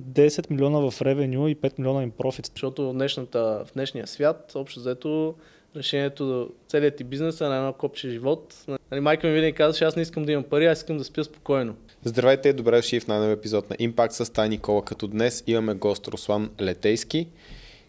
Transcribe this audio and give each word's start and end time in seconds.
10 0.00 0.50
милиона 0.50 0.90
в 0.90 1.02
ревеню 1.02 1.48
и 1.48 1.56
5 1.56 1.78
милиона 1.78 2.02
им 2.02 2.10
профит. 2.10 2.46
Защото 2.46 2.90
в, 2.90 2.92
днешната, 2.92 3.64
в 3.66 3.72
днешния 3.74 4.06
свят, 4.06 4.52
общо 4.54 4.80
взето, 4.80 5.34
решението, 5.76 6.50
целият 6.68 6.96
ти 6.96 7.04
бизнес 7.04 7.40
е 7.40 7.44
на 7.44 7.56
едно 7.56 7.72
копче 7.72 8.10
живот. 8.10 8.64
Нали, 8.90 9.00
майка 9.00 9.26
ми 9.26 9.32
винаги 9.32 9.52
казваше, 9.52 9.84
аз 9.84 9.96
не 9.96 10.02
искам 10.02 10.24
да 10.24 10.32
имам 10.32 10.44
пари, 10.44 10.66
аз 10.66 10.78
искам 10.78 10.98
да 10.98 11.04
спя 11.04 11.24
спокойно. 11.24 11.76
Здравейте, 12.04 12.52
добре 12.52 12.76
дошли 12.76 13.00
в 13.00 13.08
най-нови 13.08 13.32
епизод 13.32 13.70
на 13.70 13.76
Impact 13.76 14.10
с 14.10 14.32
Тай 14.32 14.48
Никола, 14.48 14.84
като 14.84 15.06
днес 15.06 15.44
имаме 15.46 15.74
гост 15.74 16.08
Руслан 16.08 16.50
Летейски 16.60 17.28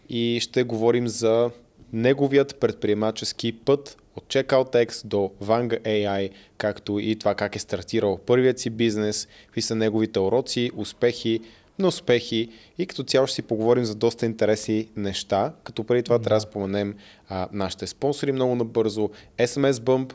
и 0.08 0.38
ще 0.40 0.62
говорим 0.62 1.08
за 1.08 1.50
неговият 1.92 2.60
предприемачески 2.60 3.52
път 3.52 3.96
от 4.16 4.24
CheckOutX 4.24 5.06
до 5.06 5.30
Vanga 5.42 5.82
AI, 5.82 6.30
както 6.56 6.98
и 6.98 7.16
това 7.16 7.34
как 7.34 7.56
е 7.56 7.58
стартирал 7.58 8.18
първият 8.26 8.58
си 8.58 8.70
бизнес, 8.70 9.28
какви 9.46 9.62
са 9.62 9.74
неговите 9.74 10.18
уроци, 10.20 10.70
успехи, 10.76 11.40
на 11.78 11.88
успехи 11.88 12.48
и 12.78 12.86
като 12.86 13.02
цяло 13.02 13.26
ще 13.26 13.34
си 13.34 13.42
поговорим 13.42 13.84
за 13.84 13.94
доста 13.94 14.26
интересни 14.26 14.88
неща, 14.96 15.52
като 15.64 15.84
преди 15.84 16.02
това 16.02 16.18
трябва 16.18 16.36
да 16.36 16.40
споменем 16.40 16.94
а, 17.28 17.48
нашите 17.52 17.86
спонсори 17.86 18.32
много 18.32 18.54
набързо, 18.54 19.10
SMS 19.38 19.72
Bump, 19.72 20.12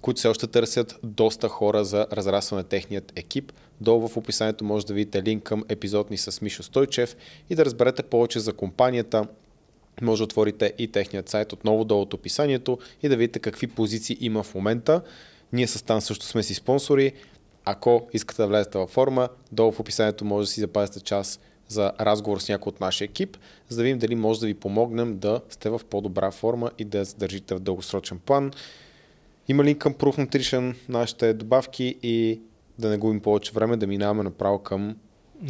които 0.00 0.18
все 0.18 0.28
още 0.28 0.46
търсят 0.46 0.98
доста 1.02 1.48
хора 1.48 1.84
за 1.84 2.06
разрастване 2.12 2.62
на 2.62 2.68
техният 2.68 3.12
екип. 3.16 3.52
Долу 3.80 4.08
в 4.08 4.16
описанието 4.16 4.64
може 4.64 4.86
да 4.86 4.94
видите 4.94 5.22
линк 5.22 5.42
към 5.42 5.64
епизод 5.68 6.10
ни 6.10 6.16
с 6.16 6.40
Мишо 6.40 6.62
Стойчев 6.62 7.16
и 7.50 7.54
да 7.54 7.64
разберете 7.64 8.02
повече 8.02 8.40
за 8.40 8.52
компанията, 8.52 9.26
може 10.02 10.20
да 10.20 10.24
отворите 10.24 10.72
и 10.78 10.88
техният 10.88 11.28
сайт 11.28 11.52
отново 11.52 11.84
долу 11.84 12.02
от 12.02 12.14
описанието 12.14 12.78
и 13.02 13.08
да 13.08 13.16
видите 13.16 13.38
какви 13.38 13.66
позиции 13.66 14.16
има 14.20 14.42
в 14.42 14.54
момента. 14.54 15.00
Ние 15.52 15.66
с 15.66 15.82
Тан 15.82 16.00
също 16.00 16.26
сме 16.26 16.42
си 16.42 16.54
спонсори. 16.54 17.12
Ако 17.68 18.08
искате 18.12 18.42
да 18.42 18.48
влезете 18.48 18.78
във 18.78 18.90
форма, 18.90 19.28
долу 19.52 19.72
в 19.72 19.80
описанието 19.80 20.24
може 20.24 20.46
да 20.46 20.52
си 20.52 20.60
запазите 20.60 21.00
час 21.00 21.40
за 21.68 21.92
разговор 22.00 22.38
с 22.38 22.48
някой 22.48 22.70
от 22.70 22.80
нашия 22.80 23.06
екип, 23.06 23.36
за 23.68 23.76
да 23.76 23.82
видим 23.82 23.98
дали 23.98 24.14
може 24.14 24.40
да 24.40 24.46
ви 24.46 24.54
помогнем 24.54 25.18
да 25.18 25.40
сте 25.48 25.70
в 25.70 25.80
по-добра 25.90 26.30
форма 26.30 26.70
и 26.78 26.84
да 26.84 27.04
задържите 27.04 27.54
в 27.54 27.60
дългосрочен 27.60 28.18
план. 28.18 28.50
Има 29.48 29.64
линк 29.64 29.78
към 29.78 29.94
Proof 29.94 30.18
Nutrition, 30.18 30.74
нашите 30.88 31.34
добавки 31.34 31.98
и 32.02 32.40
да 32.78 32.88
не 32.88 32.96
губим 32.96 33.20
повече 33.20 33.52
време, 33.52 33.76
да 33.76 33.86
минаваме 33.86 34.22
направо 34.22 34.58
към 34.58 34.96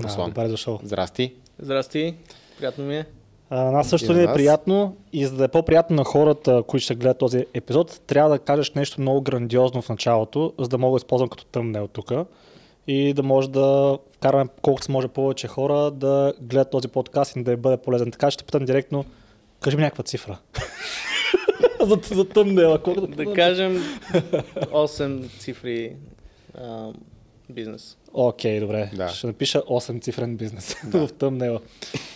Руслан. 0.05 0.31
Да, 0.31 0.35
добре 0.35 0.49
дошъл. 0.49 0.81
Здрасти. 0.83 1.35
Здрасти, 1.59 2.15
приятно 2.59 2.85
ми 2.85 2.97
е. 2.97 3.07
А, 3.51 3.65
на 3.65 3.71
нас 3.73 3.89
също 3.89 4.13
ни 4.13 4.23
е 4.23 4.33
приятно 4.35 4.97
и 5.13 5.27
за 5.27 5.37
да 5.37 5.45
е 5.45 5.49
по-приятно 5.49 5.97
на 5.97 6.05
хората, 6.05 6.63
които 6.67 6.85
ще 6.85 6.95
гледат 6.95 7.19
този 7.19 7.47
епизод, 7.55 8.01
трябва 8.07 8.31
да 8.31 8.39
кажеш 8.39 8.73
нещо 8.73 9.01
много 9.01 9.21
грандиозно 9.21 9.83
в 9.83 9.89
началото, 9.89 10.53
за 10.59 10.69
да 10.69 10.79
мога 10.79 10.99
да 10.99 11.03
използвам 11.03 11.29
като 11.29 11.45
тъмнел 11.45 11.89
тук 11.89 12.13
и 12.87 13.13
да 13.13 13.23
може 13.23 13.51
да 13.51 13.99
вкараме 14.17 14.51
колкото 14.63 14.85
се 14.85 14.93
може 14.93 15.09
повече 15.09 15.49
хора 15.49 15.91
да 15.91 16.35
гледат 16.41 16.71
този 16.71 16.89
подкаст 16.89 17.37
и 17.37 17.43
да 17.43 17.53
им 17.53 17.61
бъде 17.61 17.77
полезен. 17.77 18.11
Така 18.11 18.31
ще 18.31 18.45
питам 18.45 18.65
директно, 18.65 19.05
кажи 19.61 19.77
ми 19.77 19.83
някаква 19.83 20.05
цифра. 20.05 20.39
за, 21.81 21.99
за 22.15 22.29
тъмнела. 22.29 22.83
Колко 22.83 23.01
да, 23.01 23.07
Да 23.07 23.35
кажем 23.35 23.83
8 24.13 25.39
цифри 25.39 25.97
а, 26.55 26.93
бизнес. 27.51 27.99
Окей, 28.13 28.61
добре. 28.61 28.91
Да. 28.97 29.09
Ще 29.09 29.27
напиша 29.27 29.59
8 29.59 30.03
цифрен 30.03 30.37
бизнес 30.37 30.75
в 30.93 31.09
тъмнела. 31.19 31.61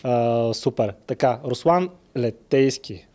А, 0.02 0.54
супер. 0.54 0.94
Така, 1.06 1.40
Руслан 1.44 1.88
Летейски. 2.16 3.06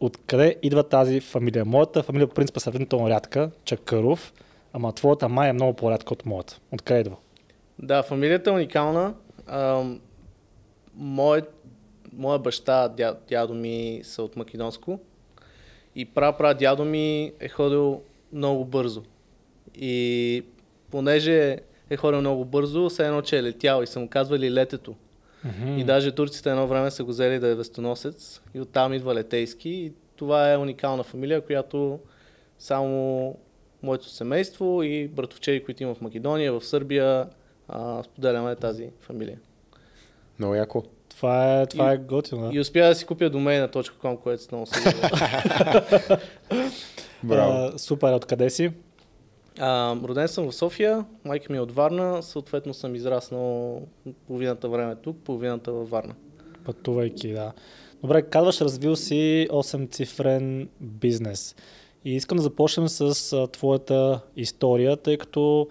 Откъде 0.00 0.56
идва 0.62 0.82
тази 0.82 1.20
фамилия? 1.20 1.64
Моята 1.64 2.02
фамилия 2.02 2.28
по 2.28 2.34
принцип 2.34 2.56
е 2.56 2.60
сравнително 2.60 3.08
рядка, 3.10 3.50
Чакъров, 3.64 4.32
ама 4.72 4.92
твоята 4.92 5.28
май 5.28 5.48
е 5.48 5.52
много 5.52 5.76
по-рядка 5.76 6.14
от 6.14 6.26
моята. 6.26 6.60
Откъде 6.72 7.00
идва? 7.00 7.16
Да, 7.78 8.02
фамилията 8.02 8.50
е 8.50 8.52
уникална. 8.52 9.14
А, 9.46 9.84
мой, 10.94 11.42
моя 12.12 12.38
баща, 12.38 12.88
дя, 12.88 13.16
дядо 13.28 13.54
ми 13.54 14.00
са 14.04 14.22
от 14.22 14.36
Македонско 14.36 15.00
и 15.96 16.04
пра 16.04 16.54
дядо 16.54 16.84
ми 16.84 17.32
е 17.40 17.48
ходил 17.48 18.00
много 18.32 18.64
бързо. 18.64 19.02
И 19.74 20.44
понеже 20.92 21.58
е 21.90 21.96
ходил 21.96 22.20
много 22.20 22.44
бързо, 22.44 22.88
все 22.88 23.06
едно, 23.06 23.22
че 23.22 23.38
е 23.38 23.42
летял 23.42 23.82
и 23.82 23.86
са 23.86 24.00
му 24.00 24.08
казвали 24.08 24.50
летето. 24.50 24.94
И 25.76 25.84
даже 25.84 26.12
турците 26.12 26.50
едно 26.50 26.66
време 26.66 26.90
са 26.90 27.04
го 27.04 27.10
взели 27.10 27.38
да 27.38 27.48
е 27.48 27.54
вестоносец 27.54 28.40
и 28.54 28.60
оттам 28.60 28.92
идва 28.94 29.14
летейски. 29.14 29.70
И 29.70 29.92
това 30.16 30.52
е 30.52 30.56
уникална 30.56 31.02
фамилия, 31.02 31.40
която 31.40 31.98
само 32.58 33.34
моето 33.82 34.08
семейство 34.08 34.82
и 34.82 35.08
братовчери, 35.08 35.64
които 35.64 35.82
има 35.82 35.94
в 35.94 36.00
Македония, 36.00 36.52
в 36.52 36.64
Сърбия, 36.64 37.26
а, 37.68 38.02
споделяме 38.02 38.56
тази 38.56 38.90
фамилия. 39.00 39.38
Много 40.38 40.54
яко. 40.54 40.82
Това 41.08 41.60
е, 41.60 41.66
това 41.66 41.90
И- 41.90 41.94
е 41.94 41.98
готино. 41.98 42.50
И 42.52 42.60
успя 42.60 42.86
да 42.86 42.94
си 42.94 43.04
купя 43.06 43.24
domain.com, 43.24 44.16
което 44.16 44.42
много 44.52 44.66
се. 44.66 44.94
Браво. 47.22 47.52
А, 47.74 47.78
супер, 47.78 48.12
откъде 48.12 48.50
си? 48.50 48.72
А, 49.58 49.96
роден 49.98 50.28
съм 50.28 50.44
в 50.44 50.54
София, 50.54 51.04
майка 51.24 51.46
ми 51.50 51.58
е 51.58 51.60
от 51.60 51.72
Варна, 51.72 52.22
съответно 52.22 52.74
съм 52.74 52.94
израснал 52.94 53.82
половината 54.26 54.68
време 54.68 54.96
тук, 54.96 55.16
половината 55.16 55.72
във 55.72 55.90
Варна. 55.90 56.14
Пътувайки, 56.64 57.28
да. 57.28 57.52
Добре, 58.02 58.22
казваш, 58.22 58.60
развил 58.60 58.96
си 58.96 59.48
8-цифрен 59.50 60.68
бизнес. 60.80 61.56
И 62.04 62.12
искам 62.12 62.36
да 62.36 62.42
започнем 62.42 62.88
с 62.88 63.00
а, 63.32 63.46
твоята 63.46 64.20
история, 64.36 64.96
тъй 64.96 65.18
като 65.18 65.68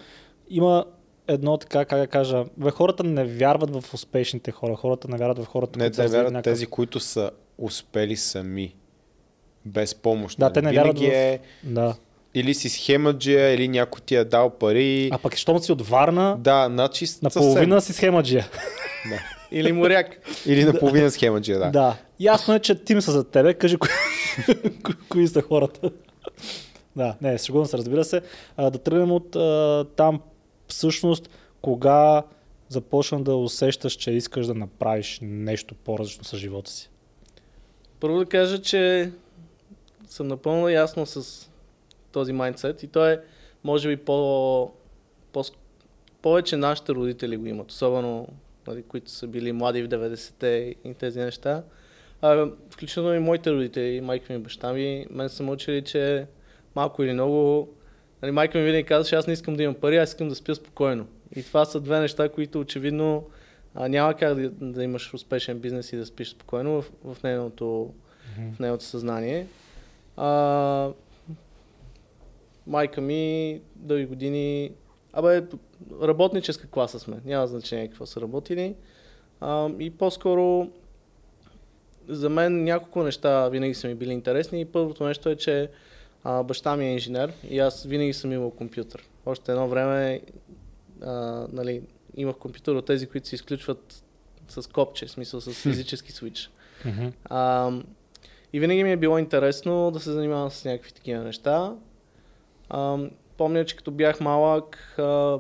има 0.49 0.85
едно 1.27 1.57
така, 1.57 1.85
как 1.85 1.99
да 1.99 2.07
кажа, 2.07 2.45
бе, 2.57 2.71
хората 2.71 3.03
не 3.03 3.25
вярват 3.25 3.75
в 3.75 3.93
успешните 3.93 4.51
хора, 4.51 4.75
хората 4.75 5.07
не 5.07 5.17
вярват 5.17 5.39
в 5.39 5.45
хората, 5.45 5.79
Не, 5.79 5.85
които 5.85 5.95
те 5.97 6.07
вярват 6.07 6.33
някакъв- 6.33 6.43
тези, 6.43 6.65
които 6.65 6.99
са 6.99 7.31
успели 7.57 8.15
сами. 8.15 8.75
Без 9.65 9.95
помощ. 9.95 10.39
Да, 10.39 10.45
нали? 10.45 10.53
те 10.53 10.61
не 10.61 10.69
Винаги 10.71 10.87
вярват 10.99 10.99
в- 10.99 11.03
е 11.05 11.39
Да. 11.63 11.95
Или 12.33 12.53
си 12.53 12.69
схемаджия, 12.69 13.53
или 13.53 13.67
някой 13.67 14.01
ти 14.01 14.15
е 14.15 14.23
дал 14.23 14.49
пари. 14.49 15.09
А 15.13 15.17
пък, 15.17 15.35
щом 15.35 15.59
си 15.59 15.71
от 15.71 15.87
Варна, 15.87 16.37
Да, 16.39 16.67
значи 16.69 17.05
наполовина 17.21 17.81
си 17.81 17.93
схемаджия. 17.93 18.47
Да. 19.09 19.19
Или 19.51 19.71
моряк. 19.71 20.07
Или 20.45 20.65
наполовина 20.65 21.11
схемаджия, 21.11 21.59
да. 21.59 21.69
Да. 21.69 21.97
Ясно 22.19 22.53
е, 22.55 22.59
че 22.59 22.75
тим 22.75 23.01
са 23.01 23.11
за 23.11 23.23
тебе. 23.23 23.53
Кажи, 23.53 23.77
кои, 23.77 23.89
кои, 25.09 25.27
са 25.27 25.41
хората. 25.41 25.91
да, 26.95 27.15
не, 27.21 27.37
сигурно 27.37 27.65
се 27.65 27.77
разбира 27.77 28.03
се. 28.03 28.21
А, 28.57 28.69
да 28.69 28.77
тръгнем 28.77 29.11
от 29.11 29.35
а, 29.35 29.85
там 29.95 30.21
всъщност, 30.67 31.29
кога 31.61 32.23
започна 32.69 33.23
да 33.23 33.35
усещаш, 33.35 33.93
че 33.93 34.11
искаш 34.11 34.47
да 34.47 34.53
направиш 34.53 35.19
нещо 35.21 35.75
по-различно 35.75 36.23
с 36.23 36.37
живота 36.37 36.71
си. 36.71 36.89
Първо 37.99 38.17
да 38.17 38.25
кажа, 38.25 38.61
че 38.61 39.11
съм 40.07 40.27
напълно 40.27 40.69
ясно 40.69 41.05
с 41.05 41.47
този 42.11 42.33
майндсет 42.33 42.83
и 42.83 42.87
то 42.87 43.07
е, 43.07 43.21
може 43.63 43.89
би, 43.89 43.97
по, 43.97 44.71
по, 45.33 45.43
повече 46.21 46.57
нашите 46.57 46.91
родители 46.91 47.37
го 47.37 47.45
имат, 47.45 47.71
особено 47.71 48.27
нали, 48.67 48.83
които 48.83 49.11
са 49.11 49.27
били 49.27 49.51
млади 49.51 49.83
в 49.83 49.87
90-те 49.87 50.75
и 50.85 50.93
тези 50.93 51.19
неща. 51.19 51.63
А, 52.21 52.47
включително 52.69 53.13
и 53.13 53.19
моите 53.19 53.51
родители, 53.51 54.01
майка 54.01 54.33
ми 54.33 54.39
и 54.39 54.43
баща 54.43 54.73
ми, 54.73 55.05
мен 55.09 55.29
са 55.29 55.43
ме 55.43 55.51
учили, 55.51 55.81
че 55.81 56.25
малко 56.75 57.03
или 57.03 57.13
много, 57.13 57.69
нали, 58.21 58.31
майка 58.31 58.57
ми 58.57 58.63
винаги 58.63 58.83
казваше, 58.83 59.15
аз 59.15 59.27
не 59.27 59.33
искам 59.33 59.53
да 59.53 59.63
имам 59.63 59.75
пари, 59.75 59.97
аз 59.97 60.09
искам 60.09 60.29
да 60.29 60.35
спя 60.35 60.55
спокойно. 60.55 61.07
И 61.35 61.43
това 61.43 61.65
са 61.65 61.79
две 61.79 61.99
неща, 61.99 62.29
които 62.29 62.59
очевидно 62.59 63.27
а, 63.75 63.87
няма 63.87 64.13
как 64.13 64.35
да, 64.35 64.49
да 64.49 64.83
имаш 64.83 65.13
успешен 65.13 65.59
бизнес 65.59 65.93
и 65.93 65.97
да 65.97 66.05
спиш 66.05 66.29
спокойно 66.29 66.81
в, 66.81 66.91
в 67.13 67.23
нейното 67.23 67.93
в 68.55 68.59
нейното 68.59 68.83
съзнание. 68.83 69.47
А, 70.17 70.89
майка 72.67 73.01
ми 73.01 73.61
дълги 73.75 74.05
години... 74.05 74.71
Абе, 75.13 75.43
работническа 76.01 76.67
класа 76.67 76.99
сме. 76.99 77.17
Няма 77.25 77.47
значение 77.47 77.87
какво 77.87 78.05
са 78.05 78.21
работили. 78.21 78.75
А, 79.41 79.69
и 79.79 79.89
по-скоро 79.89 80.67
за 82.07 82.29
мен 82.29 82.63
няколко 82.63 83.03
неща 83.03 83.49
винаги 83.49 83.73
са 83.73 83.87
ми 83.87 83.95
били 83.95 84.11
интересни. 84.11 84.61
И 84.61 84.65
първото 84.65 85.03
нещо 85.03 85.29
е, 85.29 85.35
че 85.35 85.69
а, 86.23 86.43
баща 86.43 86.75
ми 86.75 86.85
е 86.85 86.93
инженер 86.93 87.33
и 87.49 87.59
аз 87.59 87.83
винаги 87.83 88.13
съм 88.13 88.31
имал 88.31 88.51
компютър. 88.51 89.09
Още 89.25 89.51
едно 89.51 89.67
време 89.67 90.21
а, 91.01 91.11
нали, 91.51 91.81
имах 92.15 92.35
компютър 92.35 92.75
от 92.75 92.85
тези, 92.85 93.07
които 93.07 93.27
се 93.27 93.35
изключват 93.35 94.03
с 94.47 94.69
копче, 94.69 95.05
в 95.05 95.11
смисъл 95.11 95.41
с 95.41 95.53
физически 95.53 96.11
свич. 96.11 96.49
А, 97.25 97.71
и 98.53 98.59
винаги 98.59 98.83
ми 98.83 98.91
е 98.91 98.97
било 98.97 99.17
интересно 99.17 99.91
да 99.91 99.99
се 99.99 100.11
занимавам 100.11 100.51
с 100.51 100.65
някакви 100.65 100.91
такива 100.91 101.23
неща. 101.23 101.75
А, 102.73 102.97
помня, 103.37 103.65
че 103.65 103.75
като 103.75 103.91
бях 103.91 104.19
малък, 104.19 104.75
а, 104.97 105.39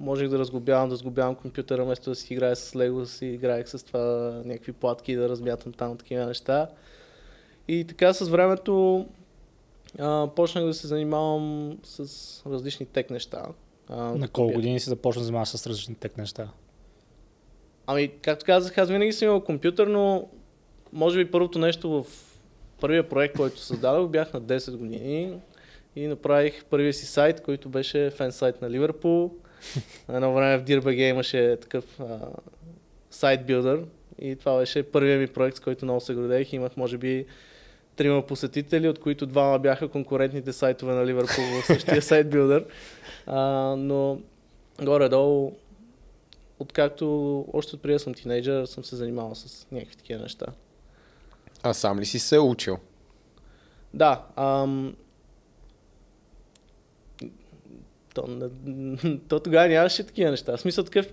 можех 0.00 0.28
да 0.28 0.38
разглобявам, 0.38 0.88
да 0.88 0.96
сглобявам 0.96 1.34
компютъра, 1.34 1.84
вместо 1.84 2.10
да 2.10 2.16
си 2.16 2.34
играя 2.34 2.56
с 2.56 2.76
лего, 2.76 3.06
си 3.06 3.26
играех 3.26 3.68
с 3.68 3.86
това 3.86 4.32
някакви 4.44 4.72
платки, 4.72 5.16
да 5.16 5.28
размятам 5.28 5.72
там 5.72 5.96
такива 5.96 6.26
неща. 6.26 6.68
И 7.68 7.84
така 7.84 8.12
с 8.12 8.28
времето 8.28 9.06
а, 9.98 10.28
почнах 10.36 10.64
да 10.64 10.74
се 10.74 10.86
занимавам 10.86 11.78
с 11.82 11.98
различни 12.46 12.86
тек 12.86 13.10
неща. 13.10 13.46
А, 13.88 13.96
На 13.96 14.28
колко 14.28 14.54
години 14.54 14.80
си 14.80 14.88
започна 14.88 15.20
да 15.20 15.24
занимаваш 15.24 15.48
с 15.48 15.66
различни 15.66 15.94
тек 15.94 16.18
неща? 16.18 16.48
Ами, 17.86 18.08
както 18.22 18.46
казах, 18.46 18.78
аз 18.78 18.88
винаги 18.88 19.12
съм 19.12 19.28
имал 19.28 19.40
компютър, 19.40 19.86
но 19.86 20.28
може 20.92 21.24
би 21.24 21.30
първото 21.30 21.58
нещо 21.58 21.90
в 21.90 22.06
първия 22.80 23.08
проект, 23.08 23.36
който 23.36 23.58
създадох, 23.58 24.08
бях 24.08 24.32
на 24.32 24.42
10 24.42 24.76
години 24.76 25.38
и 25.96 26.06
направих 26.06 26.64
първия 26.64 26.92
си 26.92 27.06
сайт, 27.06 27.40
който 27.40 27.68
беше 27.68 28.10
фен 28.10 28.32
сайт 28.32 28.62
на 28.62 28.70
Ливърпул. 28.70 29.30
Едно 30.08 30.34
време 30.34 30.58
в 30.58 30.64
DIRBG 30.64 31.10
имаше 31.10 31.56
такъв 31.60 32.00
а, 32.00 32.18
сайт 33.10 33.46
билдър 33.46 33.84
и 34.18 34.36
това 34.36 34.58
беше 34.58 34.82
първият 34.82 35.20
ми 35.20 35.26
проект, 35.26 35.56
с 35.56 35.60
който 35.60 35.84
много 35.84 36.00
се 36.00 36.14
гордеех. 36.14 36.52
Имах 36.52 36.76
може 36.76 36.98
би 36.98 37.26
трима 37.96 38.26
посетители, 38.26 38.88
от 38.88 38.98
които 38.98 39.26
двама 39.26 39.58
бяха 39.58 39.88
конкурентните 39.88 40.52
сайтове 40.52 40.94
на 40.94 41.06
Ливърпул 41.06 41.44
в 41.62 41.66
същия 41.66 42.02
сайт 42.02 42.30
билдър. 42.30 42.66
А, 43.26 43.40
но 43.78 44.18
горе-долу, 44.82 45.52
откакто 46.58 47.46
още 47.52 47.76
от 47.76 47.82
преди 47.82 47.98
съм 47.98 48.14
тинейджър, 48.14 48.66
съм 48.66 48.84
се 48.84 48.96
занимавал 48.96 49.34
с 49.34 49.66
някакви 49.72 49.96
такива 49.96 50.22
неща. 50.22 50.46
А 51.62 51.74
сам 51.74 52.00
ли 52.00 52.06
си 52.06 52.18
се 52.18 52.38
учил? 52.38 52.78
Да. 53.94 54.24
Ам... 54.36 54.94
То, 58.14 58.50
то 59.28 59.40
тогава 59.40 59.68
нямаше 59.68 60.06
такива 60.06 60.30
неща. 60.30 60.56
В 60.56 60.60
смисъл 60.60 60.84
такъв... 60.84 61.06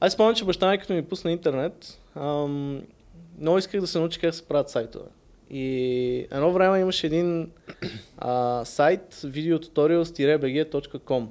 Аз 0.00 0.12
спомням, 0.12 0.34
че 0.34 0.44
баща 0.44 0.70
ми 0.70 0.78
като 0.78 0.92
ми 0.92 1.04
пусна 1.04 1.32
интернет, 1.32 2.00
ам... 2.14 2.82
много 3.38 3.58
исках 3.58 3.80
да 3.80 3.86
се 3.86 3.98
науча 3.98 4.20
как 4.20 4.34
се 4.34 4.48
правят 4.48 4.70
сайтове. 4.70 5.08
И 5.50 6.26
едно 6.30 6.52
време 6.52 6.80
имаше 6.80 7.06
един 7.06 7.50
а, 8.18 8.64
сайт 8.64 9.14
videotutorials-bg.com 9.14 11.26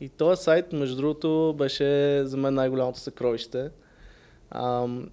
и 0.00 0.08
този 0.08 0.42
сайт, 0.42 0.72
между 0.72 0.96
другото, 0.96 1.54
беше 1.58 2.20
за 2.24 2.36
мен 2.36 2.54
най-голямото 2.54 2.98
съкровище. 2.98 3.70
Ам, 4.50 5.10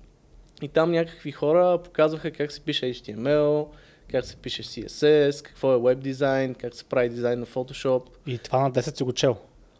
и 0.61 0.67
там 0.67 0.91
някакви 0.91 1.31
хора 1.31 1.79
показваха 1.83 2.31
как 2.31 2.51
се 2.51 2.61
пише 2.61 2.93
HTML, 2.93 3.67
как 4.11 4.25
се 4.25 4.35
пише 4.35 4.63
CSS, 4.63 5.41
какво 5.43 5.73
е 5.73 5.79
веб 5.81 5.99
дизайн, 5.99 6.55
как 6.55 6.75
се 6.75 6.83
прави 6.83 7.09
дизайн 7.09 7.39
на 7.39 7.45
Photoshop. 7.45 8.01
И 8.27 8.37
това 8.37 8.59
на 8.59 8.71
10 8.71 8.97
си 8.97 9.03
го 9.03 9.13
чел. 9.13 9.35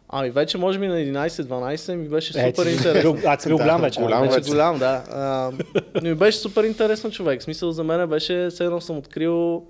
Ами 0.08 0.30
вече 0.30 0.58
може 0.58 0.78
би 0.78 0.88
на 0.88 0.94
11-12 0.94 1.94
ми 1.94 2.08
беше 2.08 2.38
Е, 2.40 2.50
супер 2.50 2.66
си 2.66 2.76
интересно. 2.76 3.16
А, 3.26 3.36
ти 3.36 3.42
си 3.42 3.48
бил 3.48 3.58
голям 3.58 3.80
вече. 3.80 4.00
голям 4.00 4.28
вече. 4.28 4.50
Голям, 4.50 4.78
да. 4.78 5.04
А, 5.10 5.52
но 5.94 6.08
ми 6.08 6.14
беше 6.14 6.38
супер 6.38 6.64
интересен 6.64 7.10
човек. 7.10 7.40
В 7.40 7.44
смисъл 7.44 7.72
за 7.72 7.84
мен 7.84 8.08
беше, 8.08 8.48
все 8.50 8.64
едно 8.64 8.80
съм 8.80 8.98
открил, 8.98 9.66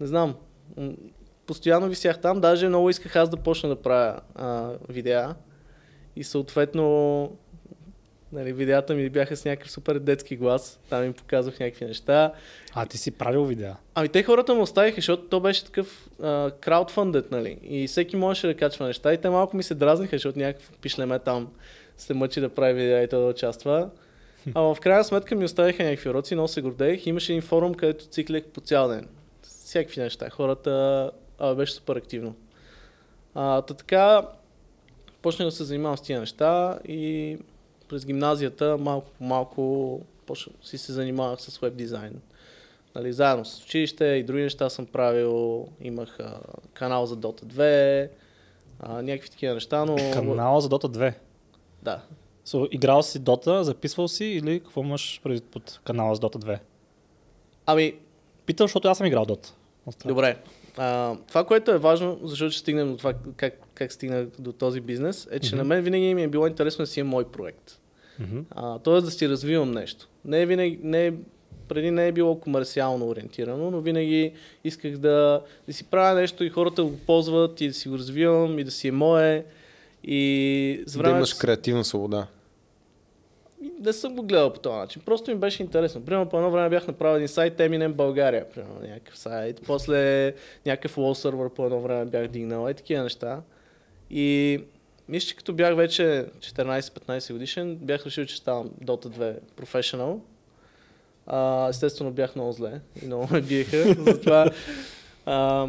не 0.00 0.06
знам, 0.06 0.34
постоянно 1.46 1.88
висях 1.88 2.20
там, 2.20 2.40
даже 2.40 2.68
много 2.68 2.90
исках 2.90 3.16
аз 3.16 3.28
да 3.28 3.36
почна 3.36 3.68
да 3.68 3.76
правя 3.76 4.20
а, 4.34 4.70
видеа. 4.88 5.34
И 6.16 6.24
съответно, 6.24 7.30
нали, 8.32 8.52
видеята 8.52 8.94
ми 8.94 9.10
бяха 9.10 9.36
с 9.36 9.44
някакъв 9.44 9.70
супер 9.70 9.98
детски 9.98 10.36
глас. 10.36 10.80
Там 10.90 11.04
им 11.04 11.12
показвах 11.12 11.60
някакви 11.60 11.84
неща. 11.84 12.32
А, 12.74 12.86
ти 12.86 12.98
си 12.98 13.10
правил 13.10 13.44
видеа. 13.44 13.76
Ами 13.94 14.08
те 14.08 14.22
хората 14.22 14.54
му 14.54 14.62
оставиха, 14.62 14.96
защото 14.96 15.22
то 15.22 15.40
беше 15.40 15.64
такъв 15.64 16.08
а, 16.22 16.50
краудфандед, 16.60 17.30
нали? 17.30 17.58
И 17.62 17.86
всеки 17.86 18.16
можеше 18.16 18.46
да 18.46 18.54
качва 18.54 18.86
неща. 18.86 19.12
И 19.12 19.18
те 19.18 19.30
малко 19.30 19.56
ми 19.56 19.62
се 19.62 19.74
дразниха, 19.74 20.16
защото 20.16 20.38
някакъв 20.38 20.72
пишлеме 20.80 21.18
там 21.18 21.48
се 21.96 22.14
мъчи 22.14 22.40
да 22.40 22.48
прави 22.48 22.74
видеа 22.74 23.02
и 23.02 23.08
то 23.08 23.20
да 23.20 23.26
участва. 23.26 23.90
А 24.54 24.60
в 24.60 24.76
крайна 24.80 25.04
сметка 25.04 25.34
ми 25.34 25.44
оставиха 25.44 25.84
някакви 25.84 26.10
уроци, 26.10 26.34
много 26.34 26.48
се 26.48 26.62
гордеех. 26.62 27.06
Имаше 27.06 27.32
един 27.32 27.42
форум, 27.42 27.74
където 27.74 28.06
циклех 28.06 28.44
по 28.44 28.60
цял 28.60 28.88
ден. 28.88 29.08
Всякакви 29.42 30.00
неща. 30.00 30.30
Хората 30.30 31.10
а, 31.38 31.54
беше 31.54 31.72
супер 31.72 31.96
активно. 31.96 32.34
А, 33.34 33.62
та 33.62 33.74
така, 33.74 34.22
почнах 35.22 35.48
да 35.48 35.52
се 35.52 35.64
занимавам 35.64 35.96
с 35.96 36.00
тия 36.00 36.20
неща 36.20 36.78
и 36.88 37.38
през 37.90 38.06
гимназията 38.06 38.76
малко 38.78 39.10
по 39.18 39.24
малко 39.24 40.00
почнах, 40.26 40.56
си 40.62 40.78
се 40.78 40.92
занимавах 40.92 41.40
с 41.40 41.58
веб 41.58 41.76
дизайн. 41.76 42.20
Нали, 42.94 43.12
заедно 43.12 43.44
с 43.44 43.64
училище 43.64 44.04
и 44.04 44.22
други 44.22 44.42
неща 44.42 44.70
съм 44.70 44.86
правил. 44.86 45.66
Имах 45.80 46.20
а, 46.20 46.40
канал 46.74 47.06
за 47.06 47.16
Dota 47.16 47.44
2, 47.44 48.08
а, 48.80 49.02
някакви 49.02 49.30
такива 49.30 49.54
неща, 49.54 49.84
но... 49.84 49.96
Канала 50.12 50.60
за 50.60 50.68
Dota 50.68 50.86
2. 50.86 51.14
Да. 51.82 52.02
So, 52.46 52.68
играл 52.70 53.02
си 53.02 53.20
Dota, 53.20 53.60
записвал 53.60 54.08
си 54.08 54.24
или 54.24 54.60
какво 54.60 54.80
имаш 54.80 55.20
преди 55.22 55.40
под 55.40 55.80
канала 55.84 56.14
за 56.14 56.20
Dota 56.20 56.36
2? 56.36 56.58
Ами, 57.66 57.94
Питам, 58.46 58.64
защото 58.64 58.88
аз 58.88 58.98
съм 58.98 59.06
играл 59.06 59.26
Dota. 59.26 59.50
добре. 60.06 60.38
А, 60.76 61.16
това, 61.28 61.44
което 61.44 61.70
е 61.70 61.78
важно, 61.78 62.18
защото 62.22 62.50
ще 62.50 62.60
стигнем 62.60 62.90
до 62.90 62.96
това 62.96 63.14
как, 63.36 63.66
как 63.80 63.92
стигнах 63.92 64.26
до 64.38 64.52
този 64.52 64.80
бизнес, 64.80 65.28
е, 65.30 65.38
че 65.40 65.48
Мгм. 65.48 65.56
на 65.58 65.64
мен 65.64 65.82
винаги 65.82 66.14
ми 66.14 66.22
е 66.22 66.28
било 66.28 66.46
интересно 66.46 66.82
да 66.82 66.86
си 66.86 67.00
имам 67.00 67.10
мой 67.10 67.24
проект. 67.24 67.76
А, 68.50 68.78
тоест 68.78 69.04
да 69.04 69.10
си 69.10 69.28
развивам 69.28 69.72
нещо. 69.72 70.08
Не 70.24 70.42
е 70.42 70.46
винаги, 70.46 70.78
не 70.82 71.06
е, 71.06 71.12
преди 71.68 71.90
не 71.90 72.08
е 72.08 72.12
било 72.12 72.40
комерциално 72.40 73.08
ориентирано, 73.08 73.70
но 73.70 73.80
винаги 73.80 74.32
исках 74.64 74.92
да, 74.92 75.42
да 75.66 75.72
си 75.72 75.84
правя 75.84 76.14
нещо 76.14 76.44
и 76.44 76.48
хората 76.48 76.82
го 76.84 76.98
ползват 76.98 77.60
и 77.60 77.68
да 77.68 77.74
си 77.74 77.88
го 77.88 77.98
развивам 77.98 78.58
и 78.58 78.64
да 78.64 78.70
си 78.70 78.88
е 78.88 78.92
мое. 78.92 79.44
И 80.04 80.82
с 80.86 80.92
Да 80.92 80.98
време 80.98 81.16
имаш 81.16 81.34
креативна 81.34 81.84
свобода. 81.84 82.26
не 83.80 83.92
съм 83.92 84.16
го 84.16 84.22
гледал 84.22 84.52
по 84.52 84.60
този 84.60 84.76
начин. 84.76 85.02
Просто 85.02 85.30
ми 85.30 85.36
беше 85.36 85.62
интересно. 85.62 86.04
Примерно 86.04 86.28
по 86.28 86.36
едно 86.36 86.50
време 86.50 86.68
бях 86.70 86.86
направил 86.86 87.16
един 87.16 87.28
сайт 87.28 87.58
Eminem 87.58 87.92
България. 87.92 88.50
Примерно 88.50 88.74
някакъв 88.82 89.18
сайт. 89.18 89.60
После 89.66 90.34
някакъв 90.66 90.96
wall 90.96 91.28
server 91.28 91.48
по 91.48 91.64
едно 91.64 91.80
време 91.80 92.04
бях 92.04 92.28
дигнал 92.28 92.70
и 92.70 92.74
такива 92.74 93.02
неща. 93.02 93.40
И 94.10 94.60
мисля, 95.08 95.28
че 95.28 95.36
като 95.36 95.52
бях 95.52 95.76
вече 95.76 96.26
14-15 96.38 97.32
годишен, 97.32 97.76
бях 97.76 98.06
решил, 98.06 98.26
че 98.26 98.36
ставам 98.36 98.70
Dota 98.84 99.06
2 99.06 99.38
Professional. 99.60 100.18
А, 101.26 101.68
естествено 101.68 102.10
бях 102.10 102.36
много 102.36 102.52
зле 102.52 102.80
и 103.02 103.06
много 103.06 103.28
ме 103.32 103.40
биеха. 103.40 103.94
Затова 103.98 104.50
а, 105.26 105.68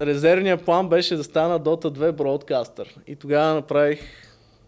резервният 0.00 0.64
план 0.64 0.88
беше 0.88 1.16
да 1.16 1.24
стана 1.24 1.60
Dota 1.60 1.84
2 1.84 2.12
Broadcaster. 2.12 2.88
И 3.06 3.16
тогава 3.16 3.54
направих 3.54 4.00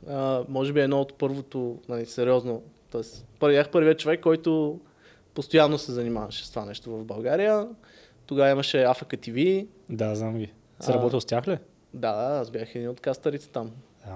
а, 0.08 0.44
може 0.48 0.72
би 0.72 0.80
едно 0.80 1.00
от 1.00 1.14
първото, 1.14 1.78
нали, 1.88 2.06
сериозно, 2.06 2.62
т.е. 2.90 3.46
бях 3.46 3.70
първият 3.70 3.98
човек, 3.98 4.20
който 4.20 4.80
постоянно 5.34 5.78
се 5.78 5.92
занимаваше 5.92 6.46
с 6.46 6.50
това 6.50 6.64
нещо 6.64 6.90
в 6.90 7.04
България. 7.04 7.68
Тогава 8.26 8.50
имаше 8.50 8.76
AFK 8.76 9.28
TV. 9.28 9.66
Да, 9.88 10.14
знам 10.14 10.38
ги. 10.38 10.52
Си 10.80 10.90
А. 10.90 10.94
работил 10.94 11.20
с 11.20 11.24
тях 11.24 11.48
ли? 11.48 11.58
Да, 11.94 12.38
аз 12.40 12.50
бях 12.50 12.74
един 12.74 12.88
от 12.88 13.00
кастарите 13.00 13.48
там. 13.48 13.70
А, 14.06 14.10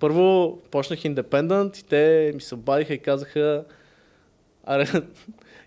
Първо 0.00 0.58
почнах 0.70 0.98
Independent 0.98 1.80
и 1.80 1.84
те 1.84 2.32
ми 2.34 2.40
се 2.40 2.54
обадиха 2.54 2.94
и 2.94 2.98
казаха 2.98 3.64
Аре, 4.64 4.86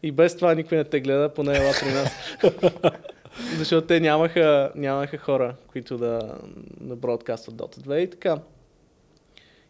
и 0.03 0.11
без 0.11 0.35
това 0.35 0.55
никой 0.55 0.77
не 0.77 0.83
те 0.83 0.99
гледа, 0.99 1.29
поне 1.29 1.57
ела 1.57 1.71
при 1.81 1.93
нас. 1.93 2.15
Защото 3.57 3.87
те 3.87 3.99
нямаха, 3.99 4.71
нямаха 4.75 5.17
хора, 5.17 5.55
които 5.67 5.97
да, 5.97 6.37
да 6.81 6.95
бродкастват 6.95 7.55
Dota 7.55 7.77
2 7.77 7.97
и 7.97 8.09
така. 8.09 8.39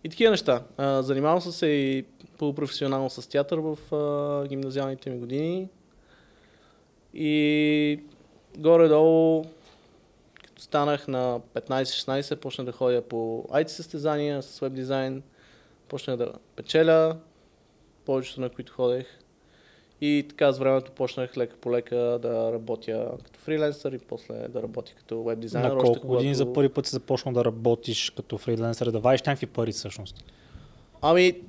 И 0.03 0.09
такива 0.09 0.31
неща. 0.31 0.63
А, 0.77 1.01
занимавал 1.01 1.41
съм 1.41 1.51
се 1.51 1.67
и 1.67 2.05
полупрофесионално 2.37 3.09
с 3.09 3.29
театър 3.29 3.57
в 3.57 3.95
а, 3.95 4.47
гимназиалните 4.47 5.09
ми 5.09 5.17
години. 5.17 5.67
И 7.13 7.99
горе-долу, 8.57 9.45
станах 10.59 11.07
на 11.07 11.39
15-16, 11.53 12.35
почнах 12.35 12.65
да 12.65 12.71
ходя 12.71 13.01
по 13.01 13.45
IT 13.51 13.67
състезания 13.67 14.43
с 14.43 14.59
веб 14.59 14.73
дизайн. 14.73 15.23
Почнах 15.87 16.17
да 16.17 16.33
печеля, 16.55 17.17
повечето 18.05 18.41
на 18.41 18.49
които 18.49 18.73
ходех. 18.73 19.05
И 20.01 20.25
така 20.29 20.51
с 20.51 20.59
времето 20.59 20.91
почнах 20.91 21.37
лека 21.37 21.55
по 21.57 21.71
лека 21.71 21.95
да 21.95 22.51
работя 22.53 23.11
като 23.23 23.39
фриленсър 23.39 23.91
и 23.91 23.99
после 23.99 24.47
да 24.47 24.63
работя 24.63 24.93
като 24.97 25.23
веб 25.23 25.39
дизайнер. 25.39 25.69
на 25.69 25.75
още 25.75 25.85
колко 25.85 26.07
години 26.07 26.33
когато- 26.33 26.37
за 26.49 26.53
първи 26.53 26.69
път 26.69 26.85
си 26.85 26.91
започнал 26.91 27.33
да 27.33 27.45
работиш 27.45 28.09
като 28.09 28.37
фрилансър, 28.37 28.91
да 28.91 28.99
вадиш 28.99 29.21
някакви 29.21 29.45
пари 29.45 29.71
всъщност? 29.71 30.23
Ами, 31.01 31.41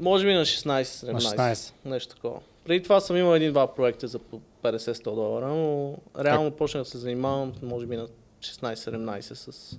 може 0.00 0.26
би 0.26 0.34
на 0.34 0.44
16-17. 0.44 1.12
На 1.12 1.20
16. 1.20 1.72
Нещо 1.84 2.14
такова. 2.14 2.40
Преди 2.64 2.82
това 2.82 3.00
съм 3.00 3.16
имал 3.16 3.34
един-два 3.34 3.74
проекта 3.74 4.08
за 4.08 4.18
по 4.18 4.40
50-100 4.62 5.14
долара, 5.14 5.48
но 5.48 5.96
реално 6.18 6.50
почнах 6.50 6.82
да 6.82 6.88
се 6.88 6.98
занимавам, 6.98 7.52
може 7.62 7.86
би 7.86 7.96
на 7.96 8.08
16-17 8.40 9.20
с 9.20 9.78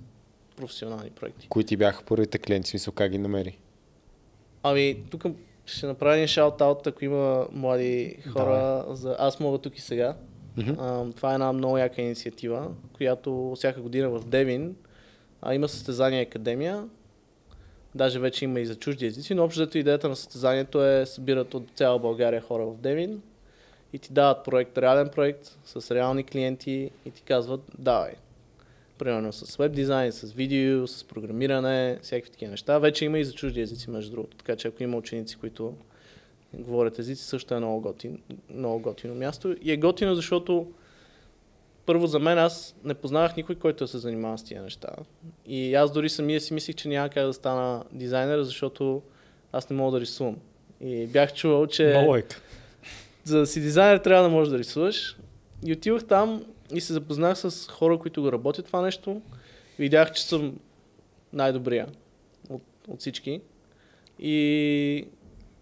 професионални 0.56 1.10
проекти. 1.10 1.48
Кои 1.48 1.64
ти 1.64 1.76
бяха 1.76 2.04
първите 2.04 2.38
клиенти, 2.38 2.70
смисъл 2.70 2.94
как 2.94 3.10
ги 3.10 3.18
намери? 3.18 3.58
Ами, 4.62 5.04
тук 5.10 5.24
ще 5.66 5.86
направя 5.86 6.16
един 6.16 6.28
шаут-аут, 6.28 6.86
ако 6.86 7.04
има 7.04 7.46
млади 7.52 8.16
хора. 8.32 8.86
За... 8.90 9.16
Аз 9.18 9.40
мога 9.40 9.58
тук 9.58 9.78
и 9.78 9.80
сега. 9.80 10.16
Мгм. 10.56 10.70
А, 10.78 11.12
това 11.16 11.30
е 11.30 11.34
една 11.34 11.52
много 11.52 11.78
яка 11.78 12.02
инициатива, 12.02 12.68
която 12.92 13.52
всяка 13.56 13.80
година 13.80 14.10
в 14.10 14.24
Девин 14.24 14.76
а, 15.42 15.54
има 15.54 15.68
състезание 15.68 16.22
Академия. 16.22 16.88
Даже 17.94 18.18
вече 18.18 18.44
има 18.44 18.60
и 18.60 18.66
за 18.66 18.74
чужди 18.74 19.06
езици, 19.06 19.34
но 19.34 19.44
общо 19.44 19.78
идеята 19.78 20.08
на 20.08 20.16
състезанието 20.16 20.84
е 20.84 21.06
събират 21.06 21.54
от 21.54 21.70
цяла 21.74 21.98
България 21.98 22.40
хора 22.40 22.66
в 22.66 22.76
Девин 22.76 23.22
и 23.92 23.98
ти 23.98 24.12
дават 24.12 24.44
проект, 24.44 24.78
реален 24.78 25.08
проект 25.08 25.58
с 25.64 25.94
реални 25.94 26.24
клиенти 26.24 26.90
и 27.06 27.10
ти 27.10 27.22
казват, 27.22 27.60
давай. 27.78 28.12
примерно 29.00 29.32
с 29.32 29.56
веб 29.56 29.72
дизайн, 29.72 30.12
с 30.12 30.32
видео, 30.32 30.86
с 30.86 31.04
програмиране, 31.04 31.98
всякакви 32.02 32.30
такива 32.30 32.50
неща. 32.50 32.78
Вече 32.78 33.04
има 33.04 33.18
и 33.18 33.24
за 33.24 33.32
чужди 33.32 33.60
езици, 33.60 33.90
между 33.90 34.10
другото. 34.10 34.36
Така 34.36 34.56
че 34.56 34.68
ако 34.68 34.82
има 34.82 34.96
ученици, 34.96 35.36
които 35.36 35.74
говорят 36.54 36.98
езици, 36.98 37.24
също 37.24 37.54
е 37.54 37.58
много, 37.58 37.80
готин, 37.80 38.18
много 38.54 38.80
готино 38.80 39.14
място. 39.14 39.56
И 39.62 39.72
е 39.72 39.76
готино, 39.76 40.14
защото 40.14 40.72
първо 41.86 42.06
за 42.06 42.18
мен 42.18 42.38
аз 42.38 42.76
не 42.84 42.94
познавах 42.94 43.36
никой, 43.36 43.54
който 43.54 43.86
се 43.86 43.98
занимава 43.98 44.38
с 44.38 44.44
тия 44.44 44.62
неща. 44.62 44.88
И 45.46 45.74
аз 45.74 45.92
дори 45.92 46.08
самия 46.08 46.40
си 46.40 46.54
мислих, 46.54 46.76
че 46.76 46.88
няма 46.88 47.08
как 47.08 47.26
да 47.26 47.32
стана 47.32 47.84
дизайнер, 47.92 48.42
защото 48.42 49.02
аз 49.52 49.70
не 49.70 49.76
мога 49.76 49.92
да 49.92 50.00
рисувам. 50.00 50.36
И 50.80 51.06
бях 51.06 51.34
чувал, 51.34 51.66
че 51.66 52.04
Лойк. 52.06 52.42
За 53.24 53.38
да 53.38 53.46
си 53.46 53.60
дизайнер 53.60 53.98
трябва 53.98 54.22
да 54.22 54.28
можеш 54.28 54.50
да 54.50 54.58
рисуваш. 54.58 55.16
И 55.66 55.72
отивах 55.72 56.04
там 56.04 56.44
и 56.74 56.80
се 56.80 56.92
запознах 56.92 57.38
с 57.38 57.68
хора, 57.70 57.98
които 57.98 58.22
го 58.22 58.32
работят 58.32 58.66
това 58.66 58.82
нещо. 58.82 59.22
Видях, 59.78 60.12
че 60.12 60.24
съм 60.24 60.58
най-добрия 61.32 61.86
от, 62.48 62.62
от 62.88 63.00
всички. 63.00 63.40
И, 64.18 65.06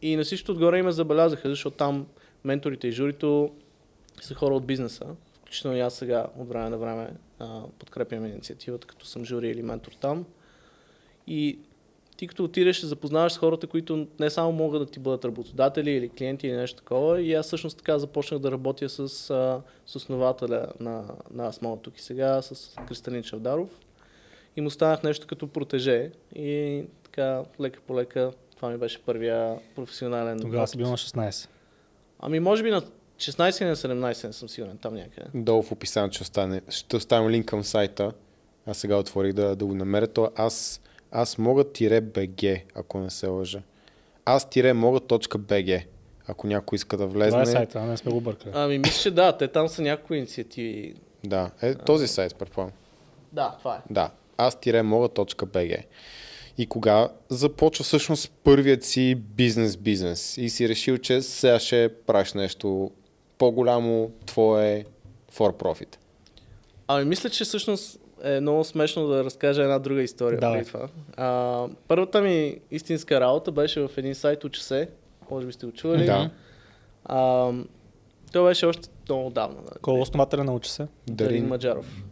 и 0.03 0.17
на 0.17 0.25
всичко 0.25 0.53
отгоре 0.53 0.79
и 0.79 0.83
ме 0.83 0.93
забелязаха, 0.93 1.49
защото 1.49 1.77
там 1.77 2.07
менторите 2.45 2.88
и 2.88 2.93
журито 2.93 3.50
са 4.21 4.35
хора 4.35 4.55
от 4.55 4.67
бизнеса. 4.67 5.05
Включително 5.41 5.77
и 5.77 5.81
аз 5.81 5.95
сега 5.95 6.27
от 6.38 6.49
време 6.49 6.71
на 6.71 6.79
време 6.79 7.11
подкрепям 7.79 8.27
инициативата, 8.27 8.87
като 8.87 9.07
съм 9.07 9.25
жури 9.25 9.49
или 9.49 9.62
ментор 9.62 9.93
там. 9.93 10.25
И 11.27 11.59
ти 12.18 12.26
като 12.26 12.44
отидеш, 12.44 12.80
се 12.80 12.87
запознаваш 12.87 13.32
с 13.32 13.38
хората, 13.38 13.66
които 13.66 14.06
не 14.20 14.30
само 14.30 14.52
могат 14.52 14.82
да 14.82 14.87
ти 14.87 14.98
бъдат 14.98 15.25
работодатели 15.25 15.90
или 15.90 16.08
клиенти 16.08 16.46
или 16.46 16.56
нещо 16.56 16.78
такова. 16.78 17.22
И 17.22 17.34
аз 17.34 17.46
всъщност 17.46 17.78
така 17.78 17.98
започнах 17.98 18.40
да 18.40 18.50
работя 18.50 18.88
с, 18.88 19.08
с 19.87 19.96
основателя 19.96 20.66
на, 20.80 21.04
на 21.30 21.46
Асмал 21.46 21.76
тук 21.82 21.98
и 21.98 22.02
сега, 22.02 22.42
с 22.42 22.75
Кристалин 22.88 23.22
Чавдаров. 23.22 23.68
И 24.56 24.60
му 24.60 24.70
станах 24.70 25.02
нещо 25.02 25.26
като 25.26 25.46
протеже. 25.46 26.10
И 26.34 26.84
така, 27.02 27.42
лека 27.60 27.80
по 27.87 27.96
лека, 27.96 28.32
това 28.56 28.70
ми 28.70 28.78
беше 28.78 29.02
първия 29.02 29.58
професионален 29.75 30.40
Тогава 30.40 30.66
си 30.66 30.76
бил 30.76 30.90
на 30.90 30.96
16. 30.96 31.48
Ами 32.20 32.40
може 32.40 32.62
би 32.62 32.70
на 32.70 32.82
16 33.18 33.62
или 33.62 33.68
на 33.68 33.76
17, 33.76 34.26
не 34.26 34.32
съм 34.32 34.48
сигурен, 34.48 34.78
там 34.78 34.94
някъде. 34.94 35.26
Долу 35.34 35.62
в 35.62 35.72
описанието 35.72 36.14
ще, 36.14 36.22
остане, 36.22 36.62
ще 36.68 36.96
оставим 36.96 37.30
линк 37.30 37.46
към 37.46 37.64
сайта. 37.64 38.12
Аз 38.66 38.78
сега 38.78 38.96
отворих 38.96 39.32
да, 39.32 39.56
да 39.56 39.66
го 39.66 39.75
намеря. 39.75 40.06
То 40.06 40.30
аз, 40.37 40.80
аз 41.12 41.38
мога 41.38 41.73
тире 41.73 42.03
BG, 42.03 42.62
ако 42.75 42.99
не 42.99 43.11
се 43.11 43.27
лъжа. 43.27 43.62
Аз 44.25 44.50
тире 44.50 44.73
мога 44.73 45.00
точка 45.00 45.38
BG, 45.38 45.85
ако 46.27 46.47
някой 46.47 46.77
иска 46.77 46.97
да 46.97 47.07
влезне. 47.07 47.31
Това 47.31 47.43
е 47.43 47.47
сайта, 47.47 47.79
а 47.79 47.83
не 47.83 47.97
сме 47.97 48.12
го 48.12 48.21
бъркали. 48.21 48.53
Ами 48.55 48.79
мисля, 48.79 49.03
че 49.03 49.11
да, 49.11 49.37
те 49.37 49.49
там 49.49 49.69
са 49.69 49.83
някои 49.83 50.17
инициативи. 50.17 50.95
Да, 51.25 51.50
е 51.62 51.75
този 51.75 52.09
сайт, 52.09 52.35
предполагам. 52.35 52.75
Да, 53.33 53.57
това 53.59 53.77
е. 53.77 53.79
Да, 53.91 54.11
аз-мога.bg. 54.37 55.83
И 56.59 56.67
кога 56.67 57.09
започва 57.29 57.85
всъщност 57.85 58.33
първият 58.45 58.85
си 58.85 59.15
бизнес-бизнес 59.15 60.37
и 60.37 60.50
си 60.50 60.69
решил, 60.69 60.99
че 60.99 61.23
сега 61.23 61.59
ще 61.59 61.95
правиш 62.07 62.33
нещо 62.33 62.91
по-голямо, 63.38 64.11
твое 64.27 64.85
for 65.33 65.62
profit. 65.62 65.97
Ами 66.88 67.05
мисля, 67.05 67.31
че 67.31 67.45
всъщност 67.45 68.00
е 68.22 68.40
много 68.40 68.64
смешно 68.64 69.06
да 69.06 69.25
разкажа 69.25 69.62
една 69.62 69.78
друга 69.78 70.02
история 70.02 70.40
Давай. 70.40 70.58
преди 70.58 70.70
това. 70.70 70.88
А, 71.16 71.66
първата 71.88 72.20
ми 72.20 72.60
истинска 72.70 73.20
работа 73.20 73.52
беше 73.52 73.80
в 73.80 73.90
един 73.96 74.14
сайт 74.14 74.44
Учи 74.44 74.62
се, 74.62 74.88
може 75.30 75.46
би 75.46 75.52
сте 75.52 75.66
го 75.66 75.72
чували. 75.72 76.06
Да. 76.06 76.30
А, 77.04 77.50
той 78.32 78.48
беше 78.48 78.66
още 78.66 78.88
много 79.08 79.26
отдавна. 79.26 79.56
нали? 79.56 79.78
Кой 79.82 79.98
е 79.98 80.02
основателя 80.02 80.44
научи 80.44 80.70
се? 80.70 80.87
Дарин 81.06 81.28
Дарин. 81.28 81.46
Маджаров. 81.48 82.02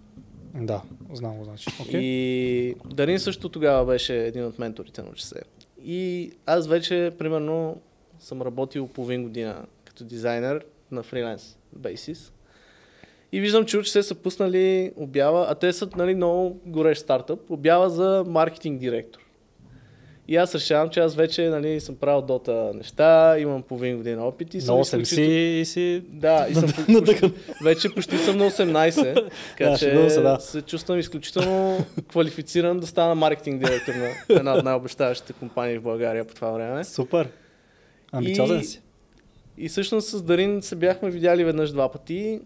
Да, 0.55 0.83
знам 1.13 1.39
го 1.39 1.45
значи. 1.45 1.71
Окей. 1.81 2.01
И 2.03 2.75
Дарин 2.85 3.19
също 3.21 3.49
тогава 3.49 3.85
беше 3.87 4.27
един 4.27 4.45
от 4.45 4.59
менторите 4.59 5.03
на 5.03 5.09
Учи 5.09 5.25
се. 5.27 5.41
И 5.85 6.33
аз 6.47 6.67
вече, 6.67 7.13
примерно, 7.19 7.81
съм 8.19 8.43
работил 8.43 8.89
половин 8.89 9.23
година 9.23 9.65
като 9.85 10.05
дизайнер 10.05 10.65
на 10.91 11.03
фриленс 11.03 11.57
бейсис. 11.73 12.33
И 13.33 13.41
виждам, 13.41 13.65
че 13.65 13.79
Учи 13.79 13.91
се 13.91 14.03
са 14.03 14.15
пуснали 14.15 14.93
обява, 14.97 15.47
а 15.49 15.55
те 15.55 15.73
са 15.73 15.89
нали, 15.97 16.15
много 16.15 16.61
горещ 16.67 17.01
стартъп, 17.03 17.51
обява 17.51 17.91
за 17.91 18.25
маркетинг 18.27 18.81
директор. 18.81 19.21
И 20.29 20.37
аз 20.37 20.55
решавам, 20.55 20.89
че 20.89 21.01
аз 21.01 21.15
вече 21.15 21.49
нали, 21.49 21.81
съм 21.81 21.97
правил 21.97 22.23
дота 22.23 22.71
неща, 22.75 23.39
имам 23.39 23.63
половин 23.63 23.97
година 23.97 24.25
опит 24.25 24.55
и 24.55 24.61
съм 24.61 24.67
Много 24.67 24.85
съм 24.85 25.05
си 25.05 25.15
изключително- 25.15 25.61
и 25.61 25.65
си... 25.65 26.03
да, 26.09 26.47
и 26.51 26.55
съм 26.55 26.73
почти, 26.87 27.33
вече 27.65 27.95
почти 27.95 28.19
съм 28.19 28.37
на 28.37 28.51
18, 28.51 29.15
така 29.49 29.71
Да, 29.71 29.79
че 29.79 30.11
се, 30.11 30.21
да. 30.21 30.39
се 30.41 30.63
чувствам 30.63 30.99
изключително 30.99 31.79
квалифициран 32.09 32.81
да 32.81 32.87
стана 32.87 33.15
маркетинг 33.15 33.59
директор 33.61 33.93
на 33.95 34.09
една 34.31 34.55
от 34.55 34.65
най-обещаващите 34.65 35.33
компании 35.33 35.79
в 35.79 35.83
България 35.83 36.25
по 36.25 36.35
това 36.35 36.51
време. 36.51 36.85
Супер. 36.85 37.29
Амбициозен 38.13 38.61
И- 38.61 38.65
си. 38.65 38.81
И 39.59 39.69
всъщност 39.69 40.09
с 40.09 40.23
Дарин 40.23 40.63
се 40.63 40.77
бяхме 40.77 41.11
видяли 41.11 41.45
веднъж 41.45 41.71
два 41.73 41.89
пъти 41.89 42.41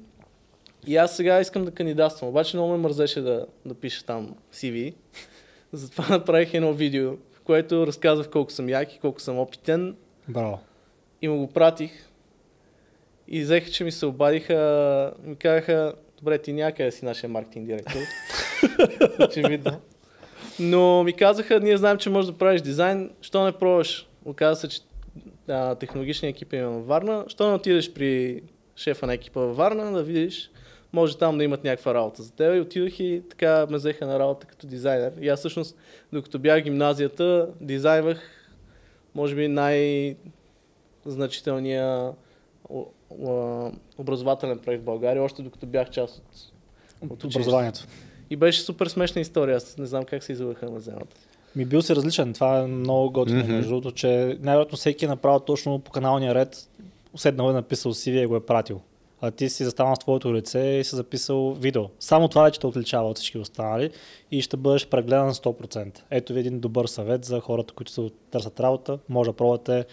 и 0.87 0.97
аз 0.97 1.17
сега 1.17 1.41
искам 1.41 1.65
да 1.65 1.71
кандидатствам, 1.71 2.31
обаче 2.31 2.57
много 2.57 2.73
ме 2.73 2.79
мързеше 2.79 3.21
да, 3.21 3.47
да 3.67 3.75
пиша 3.75 4.05
там 4.05 4.35
CV. 4.53 4.95
Затова 5.73 6.09
направих 6.09 6.55
едно 6.55 6.73
видео, 6.73 7.11
в 7.33 7.41
което 7.45 7.87
разказвах 7.87 8.31
колко 8.31 8.53
съм 8.53 8.69
як 8.69 8.95
и 8.95 8.99
колко 8.99 9.21
съм 9.21 9.39
опитен 9.39 9.97
Браво. 10.29 10.61
и 11.23 11.29
му 11.29 11.39
го 11.39 11.47
пратих. 11.47 12.07
И 13.29 13.43
взеха, 13.43 13.71
че 13.71 13.85
ми 13.85 13.93
се 13.93 14.07
обадиха, 14.07 15.13
ми 15.25 15.37
казаха, 15.37 15.95
добре, 16.19 16.39
ти 16.39 16.53
някъде 16.53 16.91
си 16.91 17.05
нашия 17.05 17.31
маркетинг 17.31 17.67
директор. 17.67 18.01
Очевидно. 19.29 19.81
Но 20.61 21.03
ми 21.03 21.13
казаха, 21.13 21.61
ние 21.61 21.77
знаем, 21.77 21.99
че 21.99 22.11
можеш 22.11 22.31
да 22.31 22.39
правиш 22.39 22.61
дизайн, 22.61 23.11
що 23.21 23.45
не 23.45 23.53
пробваш? 23.53 24.09
Оказа 24.25 24.61
се, 24.61 24.69
че 24.69 24.81
а, 25.49 25.75
технологичния 25.75 26.31
екип 26.31 26.53
има 26.53 26.71
във 26.71 26.87
Варна. 26.87 27.25
Що 27.29 27.49
не 27.49 27.55
отидеш 27.55 27.93
при 27.93 28.43
шефа 28.77 29.07
на 29.07 29.15
екипа 29.15 29.41
във 29.41 29.57
Варна, 29.57 29.93
да 29.93 30.03
видиш, 30.03 30.51
може 30.93 31.19
там 31.19 31.39
да 31.39 31.45
имат 31.45 31.65
някаква 31.65 31.95
работа 31.95 32.23
за 32.23 32.33
теб. 32.33 32.57
И 32.57 32.61
отидох 32.61 33.01
и 33.01 33.23
така 33.31 33.67
ме 33.71 33.77
взеха 33.77 34.07
на 34.07 34.19
работа 34.19 34.47
като 34.47 34.67
дизайнер. 34.67 35.13
И 35.21 35.29
аз 35.29 35.39
всъщност, 35.39 35.77
докато 36.13 36.39
бях 36.39 36.61
в 36.61 36.65
гимназията, 36.65 37.49
дизайнвах, 37.61 38.21
може 39.15 39.35
би 39.35 39.49
най- 39.49 40.17
значителния 41.07 42.13
о- 42.71 42.87
о- 43.21 43.71
образователен 43.99 44.59
проект 44.59 44.83
в 44.83 44.85
България, 44.85 45.23
още 45.23 45.43
докато 45.43 45.67
бях 45.67 45.91
част 45.91 46.19
от... 46.19 46.25
От 47.03 47.19
училище. 47.19 47.39
образованието. 47.41 47.87
И 48.31 48.37
беше 48.37 48.61
супер 48.61 48.87
смешна 48.87 49.21
история, 49.21 49.57
аз 49.57 49.79
не 49.79 49.87
знам 49.87 50.05
как 50.05 50.25
се 50.25 50.33
извърха 50.33 50.71
на 50.71 50.81
земята. 50.81 51.17
Ми 51.57 51.65
бил 51.65 51.83
си 51.83 51.97
различен. 51.97 52.33
Това 52.33 52.59
е 52.59 52.67
много 52.67 53.11
готино, 53.11 53.39
Мгм. 53.39 53.53
между 53.53 53.71
другото, 53.71 53.93
че 53.93 54.09
най-вероятно 54.41 54.79
всеки 54.79 55.05
е 55.05 55.09
направил 55.09 55.41
точно 55.41 55.79
по 55.79 55.91
каналния 55.91 56.35
ред, 56.35 56.69
седнал 57.17 57.51
е 57.51 57.53
написал 57.53 57.95
CV 57.95 58.23
и 58.23 58.27
го 58.27 58.37
е 58.37 58.47
пратил. 58.47 58.81
А 59.23 59.31
ти 59.31 59.49
си 59.49 59.65
застанал 59.65 59.97
с 59.97 59.99
твоето 59.99 60.35
лице 60.35 60.59
и 60.61 60.85
си 60.85 60.97
записал 60.97 61.53
видео. 61.53 61.83
Само 62.01 62.29
това 62.29 62.43
вече 62.43 62.61
те 62.61 62.67
отличава 62.67 63.09
от 63.09 63.17
всички 63.17 63.39
останали 63.39 63.91
и 64.31 64.43
ще 64.43 64.57
бъдеш 64.57 64.87
прегледан 64.87 65.35
100%. 65.35 65.99
Ето 66.11 66.33
ви 66.33 66.41
един 66.41 66.61
добър 66.61 66.87
съвет 66.87 67.25
за 67.25 67.41
хората, 67.41 67.75
които 67.75 67.93
се 67.93 68.01
търсят 68.31 68.61
работа. 68.61 68.99
Може 69.09 69.31
да 69.31 69.37
пробвате 69.37 69.85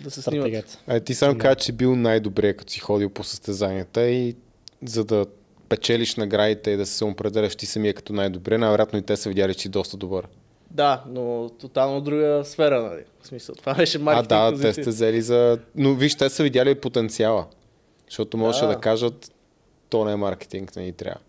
Да 0.00 0.10
се 0.10 0.22
снимат. 0.22 0.40
стратегията. 0.40 0.78
А 0.86 1.00
ти 1.00 1.14
само 1.14 1.32
Да. 1.34 1.38
каза, 1.38 1.54
че 1.54 1.64
си 1.64 1.72
бил 1.72 1.96
най-добре, 1.96 2.54
като 2.54 2.72
си 2.72 2.80
ходил 2.80 3.10
по 3.10 3.24
състезанията 3.24 4.02
и 4.02 4.36
за 4.84 5.04
да 5.04 5.26
печелиш 5.68 6.16
наградите 6.16 6.70
и 6.70 6.76
да 6.76 6.86
се 6.86 7.04
определяш 7.04 7.56
ти 7.56 7.66
самия 7.66 7.94
като 7.94 8.12
най-добре, 8.12 8.58
най-вероятно 8.58 8.98
и 8.98 9.02
те 9.02 9.16
са 9.16 9.28
видяли, 9.28 9.54
че 9.54 9.60
си 9.60 9.68
доста 9.68 9.96
добър. 9.96 10.26
Да, 10.70 11.04
но 11.08 11.48
тотално 11.50 12.00
друга 12.00 12.42
сфера, 12.44 12.82
нали? 12.82 13.02
В 13.20 13.26
смисъл, 13.26 13.54
това 13.54 13.74
беше 13.74 13.98
А, 13.98 14.00
маркетинг 14.00 14.28
да, 14.28 14.46
те 14.46 14.52
позиция. 14.52 14.72
сте 14.74 14.90
взели 14.90 15.22
за... 15.22 15.58
Но 15.76 15.94
виж, 15.94 16.14
те 16.14 16.28
са 16.28 16.42
видяли 16.42 16.74
потенциала. 16.74 17.46
Защото 18.08 18.36
можеше 18.36 18.64
Да. 18.64 18.68
да 18.68 18.76
кажат, 18.76 19.32
то 19.90 20.04
не 20.04 20.12
е 20.12 20.16
маркетинг, 20.16 20.76
не 20.76 20.82
ни 20.82 20.92
трябва. 20.92 21.20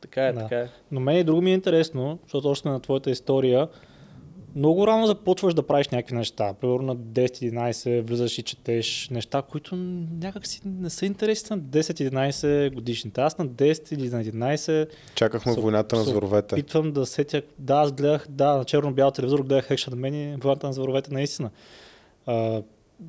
Така 0.00 0.22
е, 0.22 0.32
Да. 0.32 0.40
така 0.40 0.56
е. 0.56 0.68
Но 0.92 1.00
мен 1.00 1.16
и 1.16 1.24
друго 1.24 1.42
ми 1.42 1.50
е 1.50 1.54
интересно, 1.54 2.18
защото 2.22 2.48
още 2.48 2.68
на 2.68 2.80
твоята 2.80 3.10
история, 3.10 3.68
много 4.56 4.86
рано 4.86 5.06
започваш 5.06 5.54
да 5.54 5.62
правиш 5.62 5.88
някакви 5.88 6.14
неща. 6.14 6.54
Примерно 6.54 6.82
на 6.84 6.96
10-11 6.96 8.00
влизаш 8.00 8.38
и 8.38 8.42
четеш 8.42 9.08
неща, 9.10 9.42
които 9.42 9.76
някак 10.12 10.46
си 10.46 10.60
не 10.66 10.90
са 10.90 11.06
интересни 11.06 11.56
на 11.56 11.62
10-11 11.62 12.70
годишните. 12.70 13.20
Аз 13.20 13.38
на 13.38 13.46
10 13.46 13.92
или 13.92 14.08
на 14.08 14.20
11 14.20 14.86
Чакахме 15.14 15.52
Се- 15.52 15.60
войната 15.60 15.96
на 15.96 16.04
се 16.04 16.10
зверовете. 16.10 16.54
Питвам 16.54 16.92
да 16.92 17.06
сетя. 17.06 17.42
Да, 17.58 17.74
аз 17.74 17.92
гледах, 17.92 18.26
да, 18.28 18.56
на 18.56 18.64
черно-бял 18.64 19.10
телевизор 19.10 19.40
гледах 19.40 19.68
Action 19.68 19.90
Man 19.90 20.34
и 20.34 20.36
войната 20.36 20.66
на 20.66 20.72
зверовете 20.72 21.14
наистина. 21.14 21.50
А, 22.26 22.62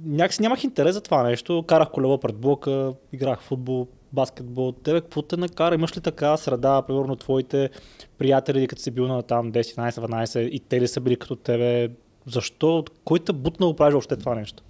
някакси 0.06 0.42
нямах 0.42 0.64
интерес 0.64 0.94
за 0.94 1.02
това 1.02 1.24
нещо. 1.24 1.64
Карах 1.68 1.92
колело 1.92 2.18
пред 2.18 2.36
блока, 2.36 2.94
играх 3.14 3.42
футбол, 3.42 3.88
баскетбол. 4.14 4.72
Тебе 4.72 5.02
какво 5.02 5.22
те 5.22 5.38
накара? 5.38 5.76
Имаш 5.76 5.98
ли 5.98 6.02
така 6.02 6.38
среда, 6.38 6.82
примерно 6.82 7.16
твоите 7.16 7.70
приятели, 8.18 8.68
като 8.68 8.82
си 8.82 8.92
бил 8.92 9.08
на 9.08 9.24
там 9.24 9.52
10, 9.52 9.62
11, 9.62 9.92
12 9.92 10.40
и 10.40 10.60
те 10.60 10.82
ли 10.82 10.88
са 10.88 11.02
били 11.02 11.16
като 11.16 11.36
тебе? 11.36 11.90
Защо? 12.26 12.86
Кой 13.04 13.20
те 13.20 13.34
бутна 13.34 13.66
да 13.66 13.72
го 13.72 13.76
правиш 13.76 13.92
въобще 13.92 14.16
това 14.16 14.36
нещо? 14.36 14.64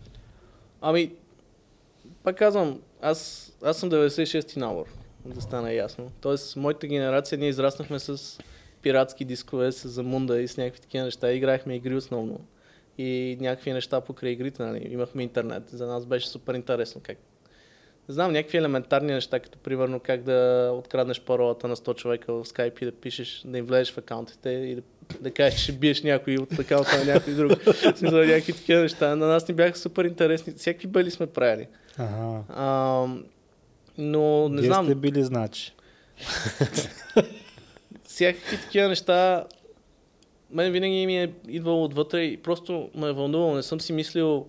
Ами, 0.82 1.12
пак 2.24 2.38
казвам, 2.38 2.80
аз, 3.02 3.52
аз 3.64 3.78
съм 3.78 3.92
96-ти 3.92 4.60
набор, 4.60 4.86
да 5.26 5.42
стане 5.42 5.74
ясно. 5.74 6.12
Тоест, 6.22 6.56
моята 6.56 6.88
генерация, 6.88 7.38
ние 7.38 7.50
израснахме 7.50 8.00
с 8.00 8.38
пиратски 8.82 9.26
дискове 9.26 9.72
с 9.72 9.88
Замунда 9.88 10.42
и 10.42 10.48
с 10.48 10.58
някакви 10.58 10.82
такива 10.82 11.06
неща. 11.06 11.32
Играехме 11.32 11.76
игри 11.76 11.96
основно. 11.96 12.40
И 12.98 13.38
някакви 13.42 13.74
неща 13.74 14.02
покрай 14.02 14.32
игрите, 14.32 14.64
нали. 14.64 14.88
Имахме 14.90 15.24
интернет. 15.24 15.70
За 15.70 15.88
нас 15.88 16.06
беше 16.06 16.28
супер 16.28 16.54
интересно 16.54 17.02
как 17.04 17.18
не 18.10 18.14
знам, 18.14 18.32
някакви 18.32 18.58
елементарни 18.58 19.14
неща, 19.14 19.40
като 19.40 19.58
примерно 19.58 20.00
как 20.00 20.24
да 20.24 20.72
откраднеш 20.74 21.22
паролата 21.22 21.68
на 21.68 21.76
100 21.76 21.96
човека 21.96 22.34
в 22.34 22.46
Skype 22.46 22.82
и 22.82 22.86
да 22.86 22.92
пишеш, 22.92 23.42
да 23.46 23.58
им 23.58 23.66
влезеш 23.66 23.94
в 23.94 23.98
акаунтите 23.98 24.50
и 24.50 24.76
да, 24.76 24.82
да 25.22 25.32
кажеш, 25.32 25.60
че 25.60 25.64
ще 25.64 25.72
биеш 25.72 26.04
някой 26.04 26.36
от 26.36 26.60
акаунта 26.60 26.98
на 26.98 27.14
някой 27.14 27.34
друг. 27.34 27.52
Смисъл, 27.96 28.20
някакви 28.20 28.54
такива 28.54 28.82
неща. 28.82 29.16
На 29.16 29.28
нас 29.28 29.48
ни 29.48 29.54
бяха 29.54 29.78
супер 29.78 30.06
интересни. 30.06 30.54
Всякакви 30.54 30.88
бъли 30.88 31.12
сме 31.12 31.28
правили. 31.28 31.68
Ага. 31.98 32.44
А, 32.50 33.06
но 33.98 34.50
не 34.50 34.62
Вие 34.62 34.68
знам, 34.68 34.86
сте 34.86 34.96
били, 34.96 35.24
значи. 35.24 35.74
всякакви 38.04 38.58
такива 38.58 38.88
неща, 38.88 39.46
мен 40.54 40.72
винаги 40.72 41.06
ми 41.06 41.24
е 41.24 41.34
идвало 41.48 41.84
отвътре 41.84 42.22
и 42.22 42.38
просто 42.38 42.90
ме 42.96 43.08
е 43.10 43.12
вълнувало. 43.12 43.56
Не 43.56 43.64
съм 43.64 43.82
си 43.82 43.94
мислил, 43.94 44.46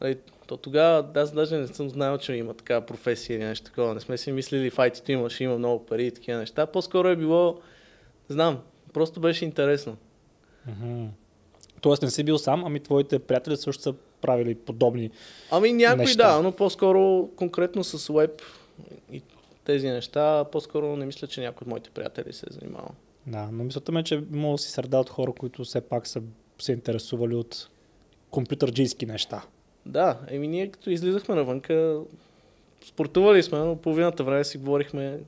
нали, 0.00 0.18
то 0.46 0.56
тогава 0.56 1.08
аз 1.14 1.32
даже 1.32 1.56
не 1.56 1.66
съм 1.66 1.88
знаел, 1.88 2.18
че 2.18 2.32
има 2.32 2.54
такава 2.54 2.86
професия 2.86 3.36
или 3.36 3.44
нещо 3.44 3.66
такова. 3.66 3.94
Не 3.94 4.00
сме 4.00 4.18
си 4.18 4.32
мислили 4.32 4.70
в 4.70 4.76
IT-то 4.76 5.12
има, 5.12 5.30
ще 5.30 5.44
има 5.44 5.58
много 5.58 5.86
пари 5.86 6.06
и 6.06 6.10
такива 6.10 6.38
неща. 6.38 6.66
По-скоро 6.66 7.08
е 7.08 7.16
било, 7.16 7.60
знам, 8.28 8.58
просто 8.92 9.20
беше 9.20 9.44
интересно. 9.44 9.96
Мгм. 10.66 11.04
Тоест 11.80 12.02
не 12.02 12.10
си 12.10 12.24
бил 12.24 12.38
сам, 12.38 12.64
ами 12.66 12.80
твоите 12.80 13.18
приятели 13.18 13.56
също 13.56 13.82
са 13.82 13.94
правили 14.20 14.54
подобни. 14.54 15.10
Ами 15.50 15.72
някой 15.72 16.04
Неща. 16.04 16.36
да, 16.36 16.42
но 16.42 16.52
по-скоро 16.52 17.28
конкретно 17.36 17.84
с 17.84 18.12
веб 18.12 18.42
и 19.12 19.22
тези 19.64 19.88
неща, 19.88 20.44
по-скоро 20.52 20.96
не 20.96 21.06
мисля, 21.06 21.26
че 21.26 21.40
някой 21.40 21.64
от 21.64 21.68
моите 21.68 21.90
приятели 21.90 22.32
се 22.32 22.46
е 22.50 22.52
занимавал. 22.52 22.90
Да, 23.26 23.48
но 23.52 23.64
мисълта 23.64 23.92
ми 23.92 24.00
е, 24.00 24.04
че 24.04 24.24
може 24.30 24.60
да 24.60 24.62
си 24.62 24.70
среда 24.70 25.00
от 25.00 25.10
хора, 25.10 25.32
които 25.32 25.64
все 25.64 25.80
пак 25.80 26.06
са 26.06 26.22
се 26.58 26.72
интересували 26.72 27.34
от 27.34 27.68
компютърджийски 28.30 29.06
неща. 29.06 29.42
Да, 29.86 30.18
еми 30.28 30.48
ние 30.48 30.70
като 30.70 30.90
излизахме 30.90 31.34
навънка, 31.34 32.00
спортували 32.86 33.42
сме, 33.42 33.58
но 33.58 33.76
половината 33.76 34.24
време 34.24 34.44
си 34.44 34.58
говорихме 34.58 35.20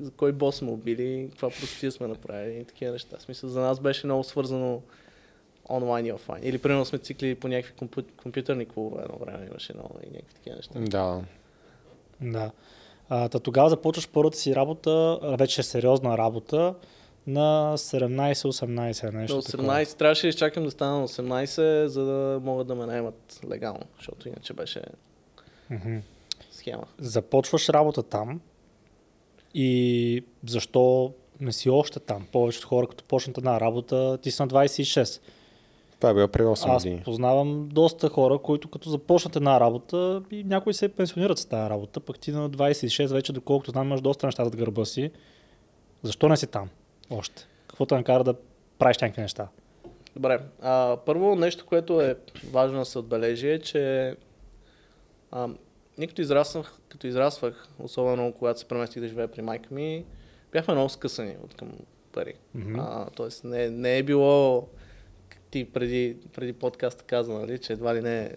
за 0.00 0.10
кой 0.10 0.32
бос 0.32 0.56
сме 0.56 0.70
убили, 0.70 1.28
каква 1.30 1.48
простия 1.48 1.92
сме 1.92 2.06
направили 2.06 2.60
и 2.60 2.64
такива 2.64 2.92
неща. 2.92 3.16
В 3.18 3.22
смисъл, 3.22 3.50
за 3.50 3.60
нас 3.60 3.80
беше 3.80 4.06
много 4.06 4.24
свързано 4.24 4.82
онлайн 5.70 6.06
и 6.06 6.12
офлайн. 6.12 6.44
Или 6.44 6.58
примерно 6.58 6.84
сме 6.84 6.98
цикли 6.98 7.34
по 7.34 7.48
някакви 7.48 7.72
компю... 7.72 8.02
компютърни 8.22 8.66
клубове 8.66 9.02
едно 9.02 9.18
време 9.18 9.46
имаше 9.50 9.74
много 9.74 9.98
и 10.02 10.06
някакви 10.06 10.34
такива 10.34 10.56
неща. 10.56 10.80
Да. 10.80 11.22
Да. 12.20 12.50
А, 13.08 13.28
та 13.28 13.38
тогава 13.38 13.70
започваш 13.70 14.08
първата 14.08 14.38
си 14.38 14.54
работа, 14.54 15.18
вече 15.22 15.62
сериозна 15.62 16.18
работа, 16.18 16.74
на 17.26 17.72
17-18 17.76 19.12
нещо 19.12 19.42
такова. 19.42 19.72
18 19.74 19.98
трябваше 19.98 20.22
да 20.22 20.28
изчакам 20.28 20.64
да 20.64 20.70
стана 20.70 21.00
на 21.00 21.08
18, 21.08 21.86
за 21.86 22.04
да 22.04 22.40
могат 22.42 22.66
да 22.66 22.74
ме 22.74 22.86
наемат 22.86 23.40
легално, 23.50 23.82
защото 23.96 24.28
иначе 24.28 24.52
беше 24.52 24.82
Мгм. 25.70 25.96
схема. 26.50 26.82
Започваш 26.98 27.68
работа 27.68 28.02
там 28.02 28.40
и 29.54 30.24
защо 30.46 31.12
не 31.40 31.52
си 31.52 31.70
още 31.70 32.00
там? 32.00 32.26
Повечето 32.32 32.68
хора, 32.68 32.86
като 32.86 33.04
почнат 33.04 33.38
една 33.38 33.60
работа, 33.60 34.18
ти 34.18 34.30
си 34.30 34.42
на 34.42 34.48
26. 34.48 35.20
Това 35.96 36.10
е 36.10 36.14
било 36.14 36.28
при 36.28 36.42
8 36.42 36.68
Аз 36.68 36.82
години. 36.82 37.02
познавам 37.04 37.68
доста 37.68 38.08
хора, 38.08 38.38
които 38.38 38.68
като 38.68 38.90
започнат 38.90 39.36
една 39.36 39.60
работа 39.60 40.22
и 40.30 40.44
някои 40.44 40.74
се 40.74 40.88
пенсионират 40.88 41.38
с 41.38 41.44
тази 41.44 41.70
работа, 41.70 42.00
пък 42.00 42.18
ти 42.18 42.30
на 42.32 42.50
26 42.50 43.06
вече, 43.06 43.32
доколкото 43.32 43.70
знам, 43.70 43.86
имаш 43.86 44.00
доста 44.00 44.26
неща 44.26 44.44
зад 44.44 44.56
гърба 44.56 44.84
си. 44.84 45.10
Защо 46.02 46.28
не 46.28 46.36
си 46.36 46.46
там 46.46 46.68
още? 47.10 47.46
Какво 47.68 47.86
те 47.86 47.94
накара 47.94 48.24
да 48.24 48.34
правиш 48.78 48.98
някакви 48.98 49.22
неща? 49.22 49.48
Добре. 50.16 50.40
А, 50.62 50.96
първо 51.06 51.36
нещо, 51.36 51.66
което 51.66 52.00
е 52.00 52.16
важно 52.50 52.78
да 52.78 52.84
се 52.84 52.98
отбележи 52.98 53.50
е, 53.50 53.58
че 53.58 54.14
а, 55.30 55.48
ние 55.98 56.06
като 56.08 56.22
израснах, 56.22 56.72
като 56.88 57.06
израствах, 57.06 57.68
особено 57.78 58.32
когато 58.32 58.60
се 58.60 58.68
преместих 58.68 59.02
да 59.02 59.08
живея 59.08 59.28
при 59.28 59.42
майка 59.42 59.74
ми, 59.74 60.04
бяхме 60.52 60.74
много 60.74 60.88
скъсани 60.88 61.34
от 61.44 61.54
към 61.54 61.72
пари. 62.12 62.34
Мгм. 62.54 62.80
А, 62.80 63.06
тоест 63.16 63.44
не, 63.44 63.70
не 63.70 63.98
е 63.98 64.02
било 64.02 64.68
ти 65.50 65.64
преди, 65.64 66.16
преди 66.34 66.52
подкаста 66.52 67.04
каза, 67.04 67.32
нали, 67.32 67.58
че 67.58 67.72
едва 67.72 67.94
ли 67.94 68.00
не 68.00 68.30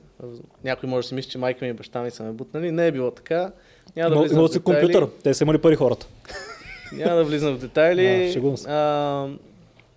някой 0.63 0.89
може 0.89 1.05
да 1.05 1.07
си 1.07 1.15
мисли, 1.15 1.31
че 1.31 1.37
майка 1.37 1.65
ми 1.65 1.71
и 1.71 1.73
баща 1.73 2.01
ми 2.01 2.11
са 2.11 2.23
ме 2.23 2.31
бутнали. 2.31 2.71
Не 2.71 2.87
е 2.87 2.91
било 2.91 3.11
така. 3.11 3.51
Няма 3.95 4.09
да 4.09 4.15
Има- 4.15 4.23
влизам 4.23 4.47
в 4.47 4.63
компютър, 4.63 5.09
те 5.23 5.33
са 5.33 5.43
имали 5.43 5.57
пари 5.57 5.75
хората. 5.75 6.07
Няма 6.91 7.15
да 7.15 7.23
влизам 7.23 7.55
в 7.55 7.59
детайли. 7.59 8.33
Да, 8.41 8.71
а, 8.71 9.27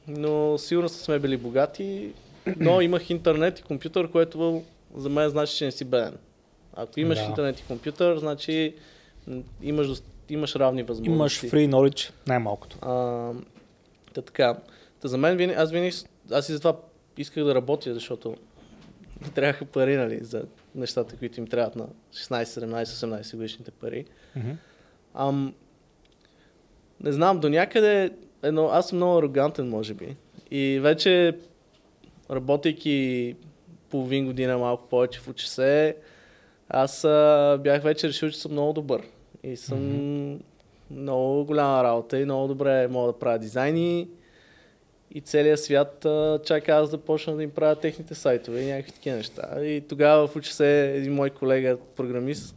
но 0.08 0.58
сигурно 0.58 0.88
сме 0.88 1.18
били 1.18 1.36
богати, 1.36 2.12
но 2.56 2.80
имах 2.80 3.10
интернет 3.10 3.58
и 3.58 3.62
компютър, 3.62 4.10
което 4.10 4.62
за 4.96 5.08
мен 5.08 5.28
значи, 5.28 5.56
че 5.56 5.64
не 5.64 5.72
си 5.72 5.84
беден. 5.84 6.16
Ако 6.74 7.00
имаш 7.00 7.18
Да. 7.18 7.24
интернет 7.24 7.60
и 7.60 7.64
компютър, 7.64 8.18
значи 8.18 8.74
имаш, 9.62 9.88
имаш 10.28 10.56
равни 10.56 10.82
възможности. 10.82 11.46
Имаш 11.46 11.54
free 11.54 11.70
knowledge, 11.70 12.12
най-малкото. 12.26 12.78
А, 12.82 13.30
та 14.14 14.22
така. 14.22 14.56
Та 15.00 15.08
за 15.08 15.18
мен, 15.18 15.36
винаги, 15.36 15.58
аз 15.58 15.70
винаги, 15.70 15.96
аз 16.30 16.48
и 16.48 16.52
затова 16.52 16.76
исках 17.16 17.44
да 17.44 17.54
работя, 17.54 17.94
защото 17.94 18.36
трябваха 19.34 19.64
пари, 19.64 19.96
нали, 19.96 20.18
за 20.24 20.44
нещата, 20.74 21.16
които 21.16 21.40
им 21.40 21.46
трябват 21.46 21.76
на 21.76 21.86
16, 22.12 22.44
17, 22.44 22.84
18 22.84 23.36
годишните 23.36 23.70
пари. 23.70 24.04
Ам, 25.14 25.54
не 27.02 27.12
знам, 27.12 27.40
до 27.40 27.48
някъде 27.48 28.10
едно, 28.42 28.68
аз 28.72 28.88
съм 28.88 28.98
много 28.98 29.18
арогантен, 29.18 29.68
може 29.68 29.94
би. 29.94 30.16
И 30.50 30.80
вече, 30.82 31.38
работейки 32.30 33.36
половин 33.90 34.26
година, 34.26 34.58
малко 34.58 34.88
повече 34.88 35.20
в 35.20 35.28
УЧС, 35.28 35.60
аз 36.68 37.04
а, 37.04 37.58
бях 37.62 37.82
вече 37.82 38.08
решил, 38.08 38.30
че 38.30 38.38
съм 38.38 38.52
много 38.52 38.72
добър. 38.72 39.02
И 39.42 39.56
съм 39.56 40.40
много 40.90 41.44
голяма 41.44 41.84
работа 41.84 42.18
и 42.18 42.24
много 42.24 42.48
добре 42.48 42.88
мога 42.88 43.12
да 43.12 43.18
правя 43.18 43.38
дизайни. 43.38 44.08
И 45.14 45.20
целият 45.20 45.60
свят 45.60 46.04
а, 46.04 46.40
чака 46.44 46.72
аз 46.72 46.90
да 46.90 46.98
почна 46.98 47.36
да 47.36 47.42
им 47.42 47.50
правя 47.50 47.76
техните 47.76 48.14
сайтове 48.14 48.60
и 48.60 48.66
някакви 48.66 48.92
такива 48.92 49.16
неща. 49.16 49.64
И 49.64 49.80
тогава 49.88 50.26
в 50.26 50.36
УЧС 50.36 50.60
един 50.60 51.14
мой 51.14 51.30
колега, 51.30 51.78
програмист, 51.96 52.56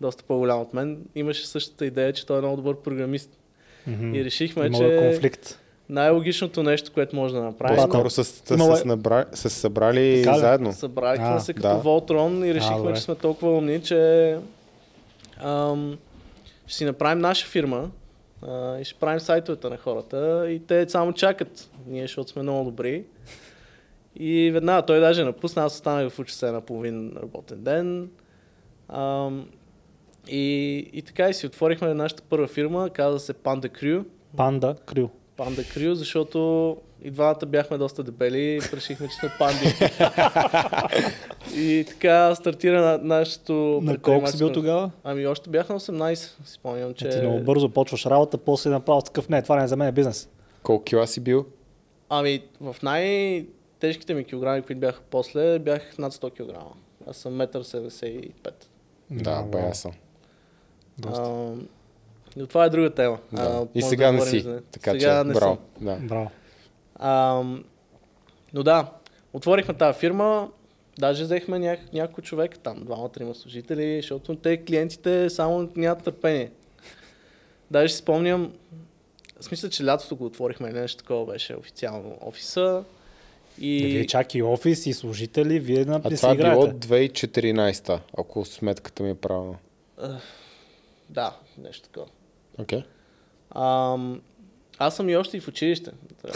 доста 0.00 0.24
по-голям 0.24 0.60
от 0.60 0.74
мен, 0.74 1.04
имаше 1.14 1.46
същата 1.46 1.86
идея, 1.86 2.12
че 2.12 2.26
той 2.26 2.38
е 2.38 2.40
много 2.40 2.56
добър 2.56 2.76
програмист. 2.76 3.38
Мгм. 3.86 4.14
И 4.14 4.24
решихме, 4.24 4.66
Има 4.66 4.78
че 4.78 4.98
конфликт. 5.02 5.58
най-логичното 5.88 6.62
нещо, 6.62 6.92
което 6.92 7.16
може 7.16 7.34
да 7.34 7.42
направим. 7.42 7.76
По-скоро 7.76 8.10
са, 8.10 8.54
Имало 8.54 8.72
е- 8.72 8.76
са, 8.76 8.84
набра... 8.84 9.24
се 9.32 9.48
събрали 9.48 10.22
Така 10.24 10.38
заедно. 10.38 10.72
събрахме 10.72 11.26
А, 11.26 11.40
се 11.40 11.54
като 11.54 11.68
да. 11.68 11.74
Волтрон 11.74 12.44
и 12.44 12.50
А, 12.50 12.54
решихме, 12.54 12.76
добре. 12.76 12.94
че 12.94 13.02
сме 13.02 13.14
толкова 13.14 13.52
умни, 13.52 13.82
че 13.82 14.36
ам, 15.38 15.98
ще 16.66 16.76
си 16.76 16.84
направим 16.84 17.18
наша 17.18 17.46
фирма 17.46 17.90
а, 18.42 18.78
и 18.78 18.84
ще 18.84 18.94
правим 18.94 19.20
сайтовете 19.20 19.68
на 19.68 19.76
хората 19.76 20.16
и 20.48 20.58
те 20.58 20.88
само 20.88 21.12
чакат. 21.12 21.70
Ние, 21.86 22.02
защото 22.02 22.30
сме 22.30 22.42
много 22.42 22.64
добри. 22.64 23.04
И 24.16 24.50
веднага 24.50 24.82
той 24.82 25.00
даже 25.00 25.24
напусна, 25.24 25.64
аз 25.64 25.74
останах 25.74 26.12
в 26.12 26.18
УЧС 26.18 26.42
на 26.42 26.60
половин 26.60 27.12
работен 27.22 27.58
ден. 27.60 28.08
Ам, 28.88 29.46
и, 30.28 30.76
и 30.92 31.02
така 31.02 31.28
и 31.28 31.34
си 31.34 31.46
отворихме 31.46 31.94
нашата 31.94 32.22
първа 32.22 32.46
фирма, 32.46 32.90
каза 32.90 33.18
се 33.18 33.34
Panda 33.34 33.82
Crew. 33.82 34.04
Панда 34.36 34.76
Крю. 34.86 35.08
Панда 35.36 35.64
Крю, 35.64 35.94
защото 35.94 36.76
и 37.02 37.10
двамата 37.10 37.46
бяхме 37.46 37.78
доста 37.78 38.02
дебели, 38.02 38.60
решихме, 38.72 39.08
че 39.08 39.14
сме 39.14 39.30
панди. 39.38 39.74
и 41.62 41.84
така 41.88 42.34
стартира 42.34 42.80
на 42.80 42.98
нашето... 42.98 43.80
На 43.82 43.98
колко 43.98 44.26
си 44.26 44.38
бил 44.38 44.52
тогава? 44.52 44.90
Ами 45.04 45.26
още 45.26 45.50
бях 45.50 45.68
на 45.68 45.80
18, 45.80 46.14
си 46.14 46.32
спомням, 46.46 46.94
че... 46.94 47.08
Ти 47.08 47.20
много 47.20 47.40
бързо 47.40 47.68
почваш 47.68 48.06
работа, 48.06 48.38
после 48.38 48.70
направо 48.70 49.02
такъв, 49.02 49.28
не, 49.28 49.42
това 49.42 49.56
не 49.56 49.64
е 49.64 49.68
за 49.68 49.76
мен 49.76 49.88
е 49.88 49.92
бизнес. 49.92 50.28
Колко 50.62 50.84
кила 50.84 51.06
си 51.06 51.20
бил? 51.20 51.46
Ами 52.08 52.42
в 52.60 52.76
най-тежките 52.82 54.14
ми 54.14 54.24
килограми, 54.24 54.62
които 54.62 54.80
бяха 54.80 55.00
после, 55.10 55.58
бях 55.58 55.98
над 55.98 56.12
100 56.14 56.30
кг. 56.30 56.64
Аз 57.06 57.16
съм 57.16 57.32
1,75 57.32 58.30
м. 59.10 59.22
Да, 59.22 59.42
бая 59.42 59.74
съм. 59.74 59.92
Доста. 60.98 61.22
А, 61.22 61.52
но 62.36 62.46
това 62.46 62.64
е 62.64 62.70
друга 62.70 62.90
тема. 62.90 63.18
Да. 63.32 63.42
А, 63.42 63.66
И 63.74 63.82
сега 63.82 64.06
да 64.06 64.12
не 64.12 64.18
говорим 64.18 64.30
си. 64.32 64.40
за- 64.40 64.60
Така 64.62 64.90
сега 64.90 65.20
че, 65.20 65.28
не 65.28 65.34
браво. 65.34 65.58
съм. 65.76 65.86
Да. 65.86 65.96
Браво. 65.98 66.30
А, 66.96 67.42
но 68.54 68.62
да, 68.62 68.90
отворихме 69.32 69.74
тази 69.74 69.98
фирма, 69.98 70.48
даже 70.98 71.24
взехме 71.24 71.58
ня- 71.58 71.92
няколко 71.92 72.22
човека 72.22 72.58
там, 72.58 72.76
двама-трима 72.78 73.34
служители, 73.34 73.96
защото 73.96 74.34
те 74.34 74.56
клиентите 74.58 75.30
само 75.30 75.68
нямат 75.76 76.02
търпение. 76.04 76.50
Даже 77.70 77.92
си 77.92 77.98
спомням, 77.98 78.52
в 79.40 79.44
смисъл, 79.44 79.70
че 79.70 79.84
лятото 79.84 80.16
го 80.16 80.24
отворихме, 80.24 80.68
или 80.68 80.80
нещо 80.80 80.98
такова 80.98 81.26
беше 81.26 81.56
официално 81.56 82.18
офиса. 82.20 82.84
И... 83.58 83.76
И... 83.78 83.86
Вие 83.86 84.06
чак 84.06 84.34
и 84.34 84.42
офис, 84.42 84.86
и 84.86 84.92
служители, 84.92 85.60
вие 85.60 85.84
на 85.84 85.96
А 85.96 86.10
това 86.10 86.30
е 86.30 86.36
било 86.36 86.64
играете. 86.64 86.88
2014, 86.88 87.98
ако 88.18 88.44
сметката 88.44 89.02
ми 89.02 89.10
е 89.10 89.14
правилна. 89.14 89.54
Да, 91.10 91.36
нещо 91.58 91.82
такова. 91.82 92.06
Окей. 92.58 92.82
Ам, 93.50 94.20
Аз 94.78 94.96
съм 94.96 95.08
и 95.08 95.16
още 95.16 95.36
и 95.36 95.40
в 95.40 95.48
училище. 95.48 95.90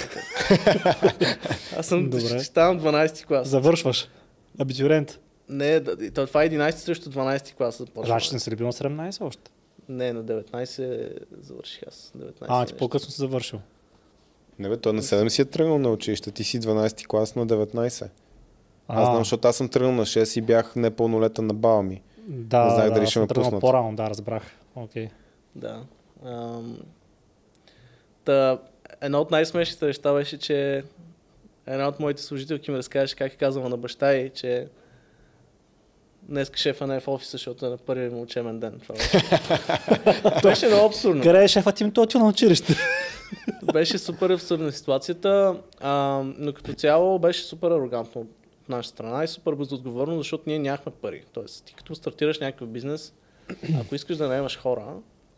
Аз 1.79 1.87
съм, 1.87 2.05
Добре. 2.05 2.41
ставам 2.41 2.81
12 2.81 3.25
клас. 3.25 3.49
Завършваш. 3.49 4.09
Абитюрент. 4.59 5.19
Не, 5.49 5.81
то- 5.85 6.27
това 6.27 6.43
е 6.43 6.49
11 6.49 6.71
срещу 6.71 7.11
12 7.11 7.55
клас. 7.55 7.79
започва. 7.79 8.07
Значи 8.07 8.35
не 8.35 8.41
си 8.41 8.57
бил 8.57 8.67
на 8.67 8.73
17 8.73 9.21
още? 9.23 9.51
Не, 9.89 10.13
на 10.13 10.25
19 10.25 11.13
завърших 11.41 11.83
аз. 11.89 12.13
19 12.17 12.33
А, 12.41 12.67
ти 12.67 12.75
по-късно 12.75 13.11
си 13.11 13.17
завършил. 13.17 13.61
Не 14.59 14.69
бе, 14.69 14.77
той 14.77 14.93
на 14.93 15.03
7 15.03 15.29
си 15.29 15.43
е 15.43 15.45
тръгнал 15.45 15.79
на 15.79 15.91
училище, 15.91 16.31
ти 16.31 16.45
си 16.45 16.61
12 16.61 17.07
клас 17.07 17.35
на 17.35 17.47
19. 17.47 17.77
Аз 17.83 18.09
А, 18.89 19.05
знам, 19.05 19.19
защото 19.19 19.49
аз 19.49 19.57
съм 19.57 19.69
тръгнал 19.69 19.93
на 19.93 20.03
6 20.03 20.39
и 20.39 20.43
бях 20.43 20.77
непълнолетен 20.77 21.47
на 21.47 21.55
баба 21.55 21.83
ми. 21.83 22.03
Да, 22.19 22.65
не 22.65 22.71
знаех 22.71 22.89
да, 22.89 22.95
дали 22.95 23.03
аз 23.03 23.09
ще 23.09 23.13
съм 23.13 23.23
ме 23.23 23.29
пуснат. 23.29 23.61
По-рано, 23.61 23.97
да, 23.97 24.11
разбрах. 24.11 24.43
Окей. 24.75 25.09
Да. 25.55 25.83
Ам... 26.25 26.79
Та, 28.25 28.59
едно 29.01 29.21
от 29.21 29.31
най-смешните 29.31 29.87
неща 29.87 30.13
беше, 30.13 30.39
че 30.39 30.85
една 31.67 31.89
от 31.89 32.01
моите 32.01 32.23
служителки 32.23 32.71
ми 32.71 32.77
разказваше 32.77 33.17
как 33.17 33.33
е 33.33 33.37
казала 33.37 33.69
на 33.69 33.77
баща 33.77 34.13
й, 34.13 34.31
че 34.31 34.69
днес 36.23 36.53
шефа 36.55 36.87
не 36.87 36.97
е 36.97 37.01
в 37.01 37.09
офиса, 37.09 37.31
защото 37.31 37.67
е 37.67 37.69
на 37.69 37.77
първия 37.77 38.11
му 38.11 38.23
учебен 38.23 38.61
ден. 38.61 38.81
Това 38.81 38.95
беше, 38.95 39.21
беше 40.43 40.67
много 40.67 40.87
абсурдно. 40.87 41.23
Къде 41.23 41.45
е 41.45 41.49
шефът 41.49 41.75
ти 41.75 41.85
ми 41.85 41.93
той 41.93 42.07
на 42.15 42.29
училище? 42.29 42.77
Беше 43.73 43.99
супер 43.99 44.31
абсурдна 44.31 44.73
ситуацията, 44.73 45.57
а, 45.81 46.23
но 46.39 46.53
като 46.53 46.73
цяло 46.73 47.19
беше 47.19 47.43
супер 47.43 47.71
арогантно 47.71 48.21
от 48.21 48.29
наша 48.69 48.89
страна 48.89 49.25
и 49.25 49.29
супер 49.29 49.55
безотговорно, 49.55 50.19
защото 50.19 50.45
ние 50.47 50.59
нямахме 50.59 50.93
пари. 50.93 51.25
Тоест, 51.33 51.65
ти 51.65 51.75
като 51.75 51.95
стартираш 51.95 52.39
някакъв 52.41 52.69
бизнес, 52.69 53.13
ако 53.81 53.95
искаш 53.95 54.17
да 54.17 54.29
наемаш 54.29 54.59
хора, 54.59 54.95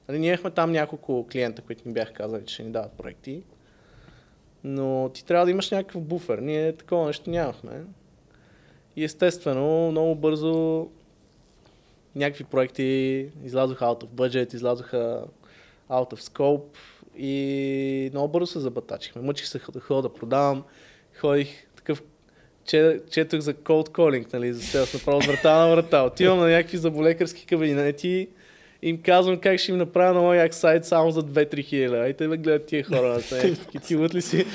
нали, 0.09 0.19
ние 0.19 0.29
имахме 0.29 0.51
там 0.51 0.73
няколко 0.73 1.27
клиента, 1.33 1.63
които 1.63 1.89
ни 1.89 1.95
бяха 1.95 2.13
казали, 2.13 2.47
че 2.47 2.55
ще 2.55 2.63
ни 2.63 2.73
дават 2.73 2.93
проекти, 2.93 3.43
но 4.65 5.11
ти 5.15 5.25
трябва 5.25 5.45
да 5.45 5.51
имаш 5.51 5.71
някакъв 5.71 6.03
буфер. 6.03 6.39
Ние 6.39 6.73
такова 6.73 7.07
нещо 7.07 7.31
нямахме. 7.31 7.83
И 8.97 9.05
естествено, 9.05 9.91
много 9.91 10.15
бързо 10.15 10.89
някакви 12.15 12.45
проекти 12.45 13.29
излязоха 13.45 13.85
out 13.85 14.05
of 14.05 14.07
budget, 14.07 14.55
излязоха 14.55 15.25
out 15.91 16.15
of 16.15 16.21
scope 16.21 16.77
и 17.17 18.11
много 18.13 18.29
бързо 18.29 18.47
се 18.47 18.61
забатачихме. 18.61 19.23
Мъчих 19.23 19.47
се 19.47 19.61
да 19.73 19.81
ходя 19.81 20.03
да 20.03 20.15
продавам, 20.15 20.65
ходих 21.21 21.64
че, 22.67 23.01
четох 23.11 23.41
за 23.41 23.55
cold 23.55 23.89
calling, 23.89 24.35
нали, 24.35 24.53
за 24.53 24.63
селс, 24.63 24.95
направо 24.95 25.19
от 25.19 25.25
врата 25.25 25.67
на 25.67 25.71
врата. 25.71 26.03
Отивам 26.03 26.39
на 26.39 26.49
някакви 26.49 26.79
заболекарски 26.79 27.47
кабинети 27.47 28.09
и 28.09 28.29
им 28.89 29.03
казвам 29.03 29.39
как 29.39 29.59
ще 29.59 29.73
им 29.73 29.79
направя 29.79 30.13
много 30.13 30.33
як 30.33 30.55
сайт 30.55 30.85
само 30.85 31.11
за 31.11 31.23
2-3 31.23 31.65
хиляди. 31.65 31.97
Ай, 31.97 32.15
те 32.15 32.29
ме 32.29 32.37
гледат 32.37 32.67
тия 32.67 32.85
хора. 32.85 33.21
Ти 33.87 33.97
ли 33.97 34.23
си? 34.23 34.47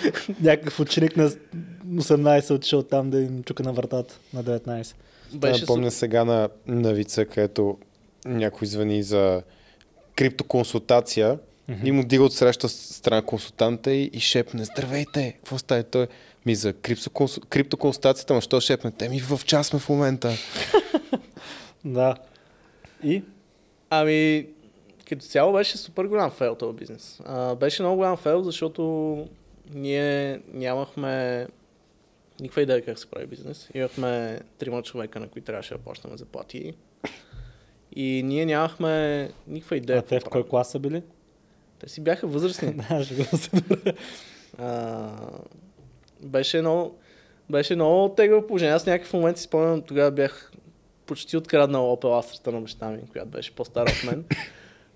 Някакъв 0.41 0.79
ученик 0.79 1.17
на 1.17 1.29
18 1.29 2.51
отишъл 2.51 2.83
там 2.83 3.09
да 3.09 3.19
им 3.21 3.43
чука 3.43 3.63
на 3.63 3.73
вратата 3.73 4.19
на 4.33 4.43
19. 4.43 4.95
Беше 5.33 5.65
помня 5.65 5.91
сега 5.91 6.25
на, 6.25 6.49
на 6.67 6.93
вица, 6.93 7.25
където 7.25 7.77
някой 8.25 8.67
звъни 8.67 9.03
за 9.03 9.41
криптоконсултация 10.15 11.37
mm-hmm. 11.69 11.85
и 11.85 11.91
му 11.91 12.03
дига 12.03 12.23
от 12.23 12.33
среща 12.33 12.69
страна 12.69 13.21
консултанта 13.21 13.91
и, 13.91 14.03
и 14.13 14.19
шепне, 14.19 14.65
здравейте, 14.65 15.31
какво 15.31 15.57
става 15.57 15.83
той? 15.83 16.07
Ми 16.49 16.55
за 16.55 16.73
криптоконсу... 16.73 17.41
криптоконсултацията, 17.41 18.33
ма 18.33 18.41
що 18.41 18.59
шепне? 18.59 18.91
Те 18.91 19.09
ми 19.09 19.19
в 19.19 19.45
час 19.45 19.67
сме 19.67 19.79
в 19.79 19.89
момента. 19.89 20.31
Да. 21.85 22.15
И? 23.03 23.23
Ами, 23.89 24.47
като 25.09 25.25
цяло 25.25 25.53
беше 25.53 25.77
супер 25.77 26.05
голям 26.05 26.31
фейл 26.31 26.55
този 26.55 26.77
бизнес. 26.77 27.19
А, 27.25 27.55
беше 27.55 27.81
много 27.81 27.97
голям 27.97 28.17
фейл, 28.17 28.43
защото 28.43 29.27
ние 29.73 30.41
нямахме 30.53 31.47
никаква 32.39 32.61
идея 32.61 32.85
как 32.85 32.99
се 32.99 33.07
прави 33.07 33.25
бизнес. 33.25 33.69
Имахме 33.73 34.39
трима 34.57 34.81
човека, 34.81 35.19
на 35.19 35.27
които 35.27 35.45
трябваше 35.45 35.73
да 35.73 35.79
почнем 35.79 36.17
заплати. 36.17 36.73
И 37.95 38.23
ние 38.25 38.45
нямахме 38.45 39.29
никаква 39.47 39.77
идея. 39.77 39.99
А 39.99 40.01
те 40.01 40.19
в 40.19 40.23
кой 40.23 40.47
клас 40.47 40.71
са 40.71 40.79
били? 40.79 41.03
Те 41.79 41.89
си 41.89 42.01
бяха 42.01 42.27
възрастни. 42.27 42.73
Да, 42.89 43.03
шегувам 43.03 43.39
се. 43.39 43.51
Беше 46.23 46.61
много, 46.61 46.97
беше 47.49 47.75
много 47.75 48.09
тегаво 48.09 48.47
положение. 48.47 48.73
Аз 48.73 48.85
някакъв 48.85 49.13
момент 49.13 49.37
си 49.37 49.43
спомням, 49.43 49.81
тогава 49.81 50.11
бях 50.11 50.51
почти 51.05 51.37
откраднал 51.37 51.95
Opel 51.95 52.03
Astra 52.03 52.51
на 52.51 52.61
баща 52.61 52.89
ми, 52.89 52.99
която 53.11 53.29
беше 53.29 53.55
по-стара 53.55 53.91
от 53.97 54.11
мен. 54.11 54.25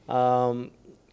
А, 0.08 0.54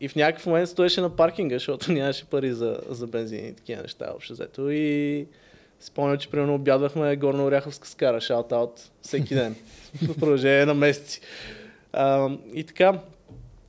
и 0.01 0.09
в 0.09 0.17
някакъв 0.17 0.47
момент 0.47 0.69
стоеше 0.69 1.01
на 1.01 1.17
паркинга, 1.17 1.57
защото 1.57 1.93
нямаше 1.93 2.25
пари 2.25 2.53
за, 2.53 2.81
за 2.89 3.07
бензин 3.07 3.47
и 3.47 3.55
такива 3.55 3.83
неща 3.83 4.13
общо 4.15 4.33
взето. 4.33 4.71
И 4.71 5.27
спомням, 5.81 6.19
че 6.19 6.31
примерно 6.31 6.55
обядвахме 6.55 7.17
горно 7.17 7.45
Оряховска 7.45 7.89
скара, 7.89 8.21
шаут-аут, 8.21 8.81
всеки 9.03 9.35
ден. 9.35 9.57
в 10.03 10.19
продължение 10.21 10.67
на 10.67 10.75
месеци. 10.75 11.21
А, 11.93 12.31
и 12.55 12.65
така. 12.65 13.01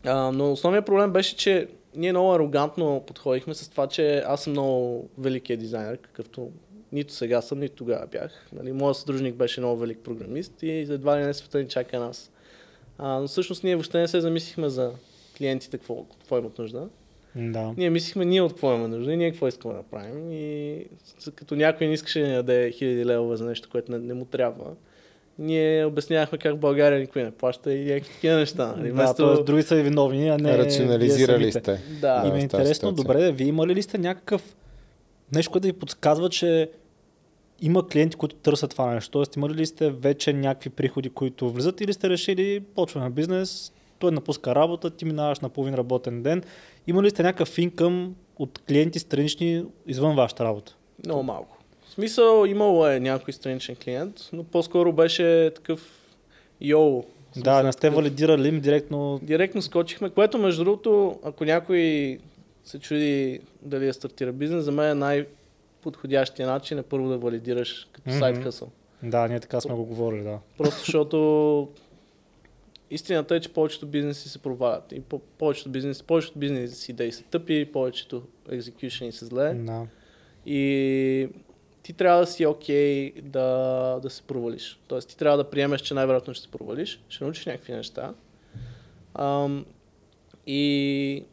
А, 0.05 0.31
но 0.31 0.51
основният 0.51 0.85
проблем 0.85 1.11
беше, 1.11 1.35
че 1.35 1.67
ние 1.95 2.11
много 2.11 2.33
арогантно 2.33 3.03
подходихме 3.07 3.53
с 3.53 3.69
това, 3.69 3.87
че 3.87 4.17
аз 4.17 4.43
съм 4.43 4.53
много 4.53 5.09
великият 5.17 5.59
дизайнер, 5.59 5.97
какъвто 5.97 6.51
нито 6.91 7.13
сега 7.13 7.41
съм, 7.41 7.59
нито 7.59 7.75
тогава 7.75 8.07
бях. 8.07 8.47
Нали, 8.53 8.71
моят 8.71 8.97
съдружник 8.97 9.35
беше 9.35 9.61
много 9.61 9.79
велик 9.79 9.99
програмист 10.03 10.63
и 10.63 10.69
едва 10.69 11.19
ли 11.19 11.25
не 11.25 11.33
света 11.33 11.59
ни 11.59 11.67
чака 11.67 11.99
нас. 11.99 12.31
А, 12.97 13.19
но 13.19 13.27
всъщност 13.27 13.63
ние 13.63 13.75
въобще 13.75 13.99
не 13.99 14.07
се 14.07 14.21
замислихме 14.21 14.69
за 14.69 14.91
клиентите, 15.37 15.77
какво, 15.77 16.03
какво 16.03 16.37
имат 16.37 16.59
нужда. 16.59 16.89
Да. 17.35 17.73
Ние 17.77 17.89
мислихме 17.89 18.25
ние 18.25 18.41
от 18.41 18.51
какво 18.51 18.73
имаме 18.73 18.87
нужда 18.87 19.13
и 19.13 19.17
ние 19.17 19.31
какво 19.31 19.47
искаме 19.47 19.73
да 19.73 19.83
правим. 19.83 20.31
И 20.31 20.85
като 21.35 21.55
някой 21.55 21.87
не 21.87 21.93
искаше 21.93 22.19
да 22.21 22.27
ни 22.27 22.33
даде 22.33 22.71
хиляди 22.71 23.05
левове 23.05 23.35
за 23.35 23.45
нещо, 23.45 23.69
което 23.71 23.91
не, 23.91 23.99
не 23.99 24.13
му 24.13 24.25
трябва, 24.25 24.75
ние 25.39 25.85
обяснявахме 25.85 26.37
как 26.37 26.57
България 26.57 26.99
никой 26.99 27.23
не 27.23 27.31
плаща 27.31 27.73
и 27.73 27.85
някакви 27.85 28.13
такива 28.13 28.35
неща. 28.35 28.73
Нали? 28.77 28.87
Да, 28.87 28.93
Вместо- 28.93 29.35
т.е. 29.35 29.43
други 29.43 29.63
са 29.63 29.75
виновни, 29.75 30.29
а 30.29 30.37
не 30.37 30.57
Рационализирали 30.57 31.51
сте. 31.51 31.79
Да. 32.01 32.23
И 32.27 32.31
ми 32.31 32.39
е 32.39 32.41
интересно, 32.41 32.73
ситуация. 32.73 32.95
добре, 32.95 33.31
вие 33.31 33.47
имали 33.47 33.75
ли 33.75 33.81
сте 33.81 33.97
някакъв 33.97 34.55
нещо, 35.35 35.51
което 35.51 35.61
да 35.61 35.67
ви 35.73 35.79
подсказва, 35.79 36.29
че 36.29 36.69
има 37.61 37.87
клиенти, 37.87 38.15
които 38.15 38.35
търсят 38.35 38.71
това 38.71 38.93
нещо? 38.93 39.11
Тоест, 39.11 39.35
имали 39.35 39.53
ли 39.53 39.65
сте 39.65 39.89
вече 39.89 40.33
някакви 40.33 40.69
приходи, 40.69 41.09
които 41.09 41.49
влизат 41.49 41.81
или 41.81 41.93
сте 41.93 42.09
решили, 42.09 42.59
почваме 42.75 43.09
бизнес, 43.09 43.73
той 43.99 44.11
напуска 44.11 44.55
работа, 44.55 44.89
ти 44.89 45.05
минаваш 45.05 45.39
на 45.39 45.49
половин 45.49 45.75
работен 45.75 46.23
ден. 46.23 46.43
Има 46.87 47.03
ли 47.03 47.09
сте 47.09 47.23
някакъв 47.23 47.57
инкъм 47.57 48.15
от 48.39 48.59
клиенти 48.67 48.99
странични 48.99 49.63
извън 49.87 50.15
вашата 50.15 50.43
работа? 50.43 50.75
Много 51.05 51.23
малко. 51.23 51.57
В 51.91 51.93
смисъл, 51.93 52.45
имало 52.45 52.87
е 52.87 52.99
някой 52.99 53.33
страничен 53.33 53.75
клиент, 53.75 54.29
но 54.33 54.43
по-скоро 54.43 54.93
беше 54.93 55.51
такъв 55.55 55.91
йоу. 56.61 57.03
Да, 57.37 57.63
не 57.63 57.71
сте 57.71 57.81
такъв- 57.81 57.95
валидирали 57.95 58.47
им 58.47 58.59
директно. 58.59 59.19
Директно 59.23 59.61
скочихме, 59.61 60.09
което 60.09 60.37
между 60.37 60.63
другото, 60.63 61.19
ако 61.23 61.45
някой 61.45 62.19
се 62.65 62.79
чуди 62.79 63.39
дали 63.61 63.85
да 63.85 63.93
стартира 63.93 64.31
бизнес, 64.31 64.63
за 64.63 64.71
мен 64.71 64.89
е 64.89 64.95
най-подходящия 64.95 66.47
начин 66.47 66.77
е 66.77 66.83
първо 66.83 67.09
да 67.09 67.17
валидираш 67.17 67.87
като 67.91 68.09
Мгм. 68.09 68.19
сайт 68.19 68.37
хъсъл. 68.37 68.69
Да, 69.03 69.27
ние 69.27 69.39
така 69.39 69.61
сме 69.61 69.75
го 69.75 69.85
говорили, 69.85 70.23
да. 70.23 70.39
Просто 70.57 70.79
защото 70.79 71.67
истината 72.91 73.35
е, 73.35 73.39
че 73.39 73.49
повечето 73.49 73.85
бизнеси 73.85 74.29
се 74.29 74.39
провалят. 74.39 74.91
И 74.91 74.99
по- 74.99 75.19
повечето 75.19 75.69
бизнес, 75.69 76.03
повечето 76.03 76.39
бизнес 76.39 76.89
идеи 76.89 77.11
са 77.11 77.23
тъпи, 77.23 77.65
повечето 77.65 78.21
екзекюшени 78.49 79.11
са 79.11 79.25
зле. 79.25 79.53
да. 79.55 79.85
И 80.45 81.27
ти 81.83 81.93
трябва 81.93 82.19
да 82.19 82.27
си 82.27 82.45
окей 82.45 83.11
да, 83.21 83.99
да 84.01 84.09
се 84.09 84.21
провалиш. 84.21 84.79
Тоест 84.87 85.09
ти 85.09 85.17
трябва 85.17 85.37
да 85.37 85.49
приемеш, 85.49 85.81
че 85.81 85.93
най-вероятно 85.93 86.33
ще 86.33 86.43
се 86.43 86.51
провалиш, 86.51 87.01
ще 87.09 87.23
научиш 87.23 87.45
някакви 87.45 87.73
неща. 87.73 88.13
Ам, 89.15 89.65
и 90.47 91.23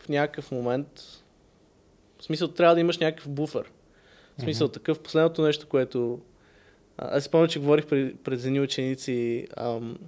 в 0.00 0.08
някакъв 0.08 0.50
момент, 0.50 1.00
в 2.18 2.24
смисъл 2.24 2.48
трябва 2.48 2.74
да 2.74 2.80
имаш 2.80 2.98
някакъв 2.98 3.28
буфер. 3.28 3.70
В 4.38 4.42
смисъл 4.42 4.66
Мгм. 4.66 4.72
такъв, 4.72 5.00
последното 5.00 5.42
нещо, 5.42 5.66
което... 5.68 6.20
Аз 6.98 7.24
спомням, 7.24 7.48
че 7.48 7.58
говорих 7.58 7.86
пред, 7.86 8.20
пред 8.20 8.44
едни 8.44 8.60
ученици 8.60 9.46
ам, 9.56 9.98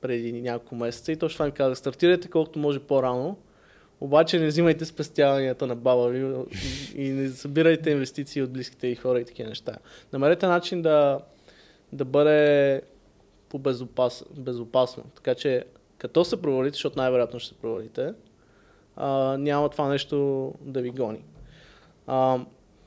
преди 0.00 0.32
няколко 0.32 0.74
месеца 0.74 1.12
и 1.12 1.16
точно 1.16 1.34
това 1.34 1.46
им 1.46 1.52
казах. 1.52 1.78
Стартирайте 1.78 2.28
колкото 2.28 2.58
може 2.58 2.78
по-рано, 2.78 3.36
обаче 4.00 4.38
не 4.38 4.46
взимайте 4.46 4.84
спестяванията 4.84 5.66
на 5.66 5.76
баба 5.76 6.08
ви 6.08 6.44
и 6.94 7.10
не 7.10 7.28
събирайте 7.28 7.90
инвестиции 7.90 8.42
от 8.42 8.52
близките 8.52 8.88
ви 8.88 8.94
хора 8.94 9.20
и 9.20 9.24
такива 9.24 9.48
неща. 9.48 9.76
Намерете 10.12 10.46
начин 10.46 10.82
да, 10.82 11.20
да 11.92 12.04
бъде 12.04 12.82
по-безопасно. 13.48 14.26
Безопасно. 14.36 15.04
Така 15.14 15.34
че, 15.34 15.64
като 15.98 16.24
се 16.24 16.42
провалите, 16.42 16.74
защото 16.74 16.98
най-вероятно 16.98 17.40
ще 17.40 17.48
се 17.48 17.60
провалите, 17.60 18.12
а, 18.96 19.36
няма 19.38 19.68
това 19.68 19.88
нещо 19.88 20.54
да 20.60 20.80
ви 20.80 20.90
гони. 20.90 21.24
А, 22.06 22.38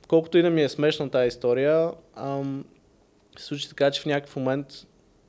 колкото 0.08 0.38
и 0.38 0.42
да 0.42 0.50
ми 0.50 0.64
е 0.64 0.70
смешна 0.70 1.10
тази 1.10 1.28
история, 1.28 1.92
ам, 2.16 2.66
се 3.38 3.46
случи 3.46 3.70
така, 3.70 3.92
че 3.92 4.02
в 4.02 4.06
някакъв 4.06 4.36
момент, 4.36 4.68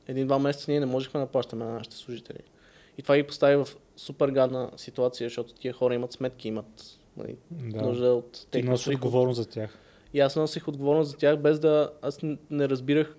един-два 0.08 0.38
месеца 0.38 0.70
ние 0.70 0.80
не 0.80 0.86
можехме 0.86 1.20
да 1.20 1.26
плащаме 1.26 1.64
на 1.64 1.72
нашите 1.72 1.96
служители. 1.96 2.38
И 2.98 3.02
това 3.02 3.16
ги 3.16 3.22
постави 3.22 3.56
в 3.56 3.68
супер 3.96 4.28
гадна 4.28 4.70
ситуация, 4.76 5.26
защото 5.28 5.54
тия 5.54 5.72
хора 5.72 5.94
имат 5.94 6.12
сметки, 6.12 6.48
имат 6.48 6.98
нали, 7.16 7.36
Да. 7.50 7.82
нужда 7.82 8.06
от 8.06 8.32
Ти 8.32 8.46
техния 8.46 8.70
носиш 8.70 8.86
приход. 8.86 9.04
отговорност 9.04 9.36
за 9.36 9.48
тях. 9.48 9.78
И 10.14 10.20
аз 10.20 10.36
носих 10.36 10.68
отговорност 10.68 11.10
за 11.10 11.16
тях, 11.16 11.38
без 11.38 11.58
да... 11.58 11.92
Аз 12.02 12.18
не 12.50 12.68
разбирах 12.68 13.16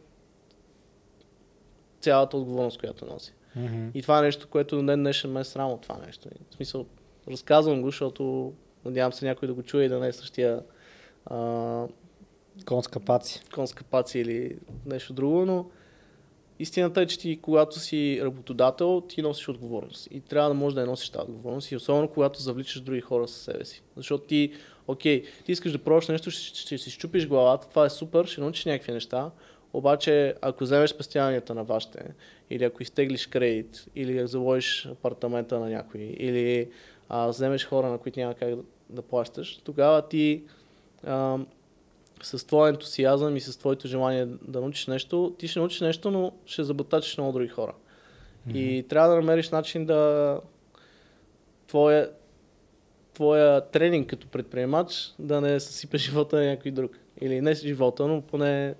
цялата 2.01 2.37
отговорност, 2.37 2.79
която 2.79 3.05
носи. 3.05 3.33
Мгм. 3.55 3.87
И 3.93 4.01
това 4.01 4.19
е 4.19 4.21
нещо, 4.21 4.47
което 4.47 4.75
до 4.75 4.85
ден 4.85 4.99
днешен 4.99 5.31
ме 5.31 5.39
е 5.39 5.43
срам 5.43 5.71
от 5.71 5.81
това 5.81 5.97
нещо. 6.05 6.29
В 6.51 6.55
смисъл, 6.55 6.85
разказвам 7.27 7.81
го, 7.81 7.87
защото 7.87 8.53
надявам 8.85 9.13
се 9.13 9.25
някой 9.25 9.47
да 9.47 9.53
го 9.53 9.63
чуе 9.63 9.83
и 9.83 9.89
да 9.89 9.99
не 9.99 10.07
е 10.07 10.13
същия 10.13 10.63
а, 11.25 11.87
Конска 12.65 12.99
паци. 12.99 13.41
конска 13.53 13.83
паци 13.83 14.19
или 14.19 14.57
нещо 14.85 15.13
друго, 15.13 15.45
но 15.45 15.65
истината 16.59 17.01
е, 17.01 17.05
че 17.05 17.19
ти, 17.19 17.39
когато 17.41 17.79
си 17.79 18.19
работодател, 18.23 19.01
ти 19.01 19.21
носиш 19.21 19.49
отговорност. 19.49 20.07
И 20.11 20.21
трябва 20.21 20.49
да 20.49 20.53
можеш 20.53 20.75
да 20.75 20.81
я 20.81 20.87
носиш 20.87 21.09
тази 21.09 21.31
отговорност. 21.31 21.71
И 21.71 21.75
особено 21.75 22.07
когато 22.07 22.41
завличаш 22.41 22.81
други 22.81 23.01
хора 23.01 23.27
със 23.27 23.41
себе 23.41 23.65
си. 23.65 23.83
Защото 23.97 24.23
ти, 24.23 24.53
окей, 24.87 25.23
ти 25.45 25.51
искаш 25.51 25.71
да 25.71 25.77
пробваш 25.77 26.07
нещо, 26.07 26.31
ще, 26.31 26.59
ще 26.59 26.77
си 26.77 26.91
щупиш 26.91 27.27
главата, 27.27 27.69
това 27.69 27.85
е 27.85 27.89
супер, 27.89 28.25
ще 28.25 28.41
научиш 28.41 28.65
някакви 28.65 28.91
неща. 28.91 29.31
Обаче, 29.73 30.35
ако 30.41 30.63
вземеш 30.63 30.89
спестяванията 30.89 31.55
на 31.55 31.63
вашите, 31.63 31.99
или 32.49 32.63
ако 32.63 32.83
изтеглиш 32.83 33.27
кредит, 33.27 33.85
или 33.95 34.27
заложиш 34.27 34.85
апартамента 34.85 35.59
на 35.59 35.69
някой, 35.69 36.01
или 36.01 36.69
а, 37.09 37.27
вземеш 37.27 37.65
хора, 37.65 37.89
на 37.89 37.97
които 37.97 38.19
няма 38.19 38.33
как 38.33 38.49
да, 38.49 38.63
да 38.89 39.01
плащаш, 39.01 39.57
тогава 39.63 40.07
ти 40.07 40.43
а, 41.03 41.37
с 42.25 42.47
твоя 42.47 42.69
ентусиазъм 42.69 43.35
и 43.35 43.41
с 43.41 43.57
твоето 43.57 43.87
желание 43.87 44.25
да 44.25 44.61
научиш 44.61 44.87
нещо, 44.87 45.35
ти 45.39 45.47
ще 45.47 45.59
научиш 45.59 45.81
нещо, 45.81 46.11
но 46.11 46.31
ще 46.45 46.63
забатачиш 46.63 47.17
много 47.17 47.33
други 47.33 47.49
хора. 47.49 47.73
И 48.53 48.85
трябва 48.89 49.09
да 49.09 49.15
намериш 49.15 49.49
начин 49.49 49.85
да 49.85 50.39
твоя, 51.67 52.11
твоя 53.13 53.61
тренинг 53.61 54.09
като 54.09 54.27
предприемач 54.27 55.13
да 55.19 55.41
не 55.41 55.59
съсипе 55.59 55.97
живота 55.97 56.35
на 56.35 56.45
някой 56.45 56.71
друг. 56.71 56.91
Или 57.21 57.41
не 57.41 57.53
живота, 57.53 58.07
но 58.07 58.21
поне 58.21 58.75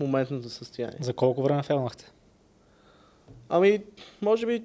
моментното 0.00 0.48
състояние. 0.48 0.98
За 1.00 1.12
колко 1.12 1.42
време 1.42 1.62
фелнахте? 1.62 2.12
Ами, 3.48 3.84
може 4.22 4.46
би... 4.46 4.62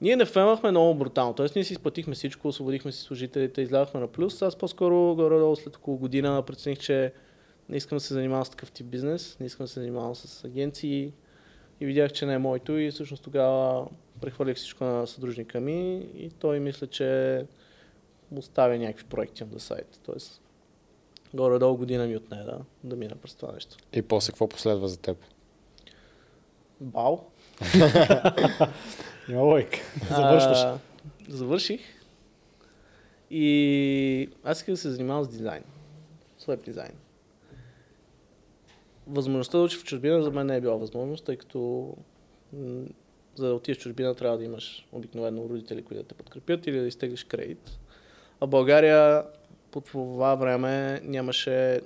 Ние 0.00 0.16
не 0.16 0.24
фемахме 0.24 0.70
много 0.70 0.94
брутално. 0.94 1.34
Тоест, 1.34 1.54
ние 1.54 1.64
си 1.64 1.72
изплатихме 1.72 2.14
всичко, 2.14 2.48
освободихме 2.48 2.92
си 2.92 3.02
служителите, 3.02 3.62
излязахме 3.62 4.00
на 4.00 4.06
плюс. 4.06 4.42
Аз 4.42 4.56
по-скоро, 4.56 5.14
горе-долу 5.14 5.56
след 5.56 5.76
около 5.76 5.96
година, 5.96 6.42
прецених, 6.46 6.78
че 6.78 7.12
не 7.68 7.76
искам 7.76 7.96
да 7.96 8.00
се 8.00 8.14
занимавам 8.14 8.44
с 8.44 8.50
такъв 8.50 8.72
тип 8.72 8.86
бизнес, 8.86 9.36
не 9.40 9.46
искам 9.46 9.64
да 9.64 9.68
се 9.68 9.80
занимавам 9.80 10.14
с 10.14 10.44
агенции 10.44 11.12
и 11.80 11.86
видях, 11.86 12.12
че 12.12 12.26
не 12.26 12.34
е 12.34 12.38
моето 12.38 12.72
и 12.72 12.90
всъщност 12.90 13.22
тогава 13.22 13.86
прехвърлих 14.20 14.56
всичко 14.56 14.84
на 14.84 15.06
съдружника 15.06 15.60
ми 15.60 16.08
и 16.16 16.30
той 16.30 16.60
мисля, 16.60 16.86
че 16.86 17.44
оставя 18.36 18.78
някакви 18.78 19.04
проекти 19.04 19.44
на 19.52 19.60
сайт. 19.60 20.00
Тоест, 20.06 20.42
горе-долу 21.34 21.76
година 21.76 22.06
ми 22.06 22.16
отне 22.16 22.36
да, 22.36 22.58
да 22.84 22.96
мина 22.96 23.14
през 23.22 23.34
това 23.34 23.52
нещо. 23.52 23.76
И 23.92 24.02
после 24.02 24.30
какво 24.30 24.48
последва 24.48 24.88
за 24.88 25.00
теб? 25.00 25.16
Бау! 26.80 27.18
Има 29.28 29.42
лойка. 29.42 29.78
Завършваш. 30.10 30.80
Завърших. 31.28 31.80
И 33.30 34.28
аз 34.44 34.58
исках 34.58 34.72
да 34.72 34.76
се 34.76 34.90
занимавам 34.90 35.24
с 35.24 35.28
дизайн. 35.28 35.64
С 36.38 36.46
веб 36.46 36.64
дизайн. 36.64 36.92
Възможността 39.06 39.58
да 39.58 39.64
уча 39.64 39.78
в 39.78 39.84
чужбина 39.84 40.22
за 40.22 40.30
мен 40.30 40.46
не 40.46 40.56
е 40.56 40.60
била 40.60 40.76
възможност, 40.76 41.24
тъй 41.24 41.36
като 41.36 41.94
за 43.34 43.46
да 43.46 43.54
отидеш 43.54 43.78
в 43.78 43.80
чужбина 43.80 44.14
трябва 44.14 44.38
да 44.38 44.44
имаш 44.44 44.86
обикновено 44.92 45.48
родители, 45.48 45.82
които 45.82 46.02
да 46.02 46.08
те 46.08 46.14
подкрепят 46.14 46.66
или 46.66 46.80
да 46.80 46.86
изтеглиш 46.86 47.24
кредит. 47.24 47.78
А 48.40 48.46
в 48.46 48.50
България 48.50 49.24
по 49.70 49.80
това 49.80 50.34
време 50.34 51.00
нямаше 51.04 51.80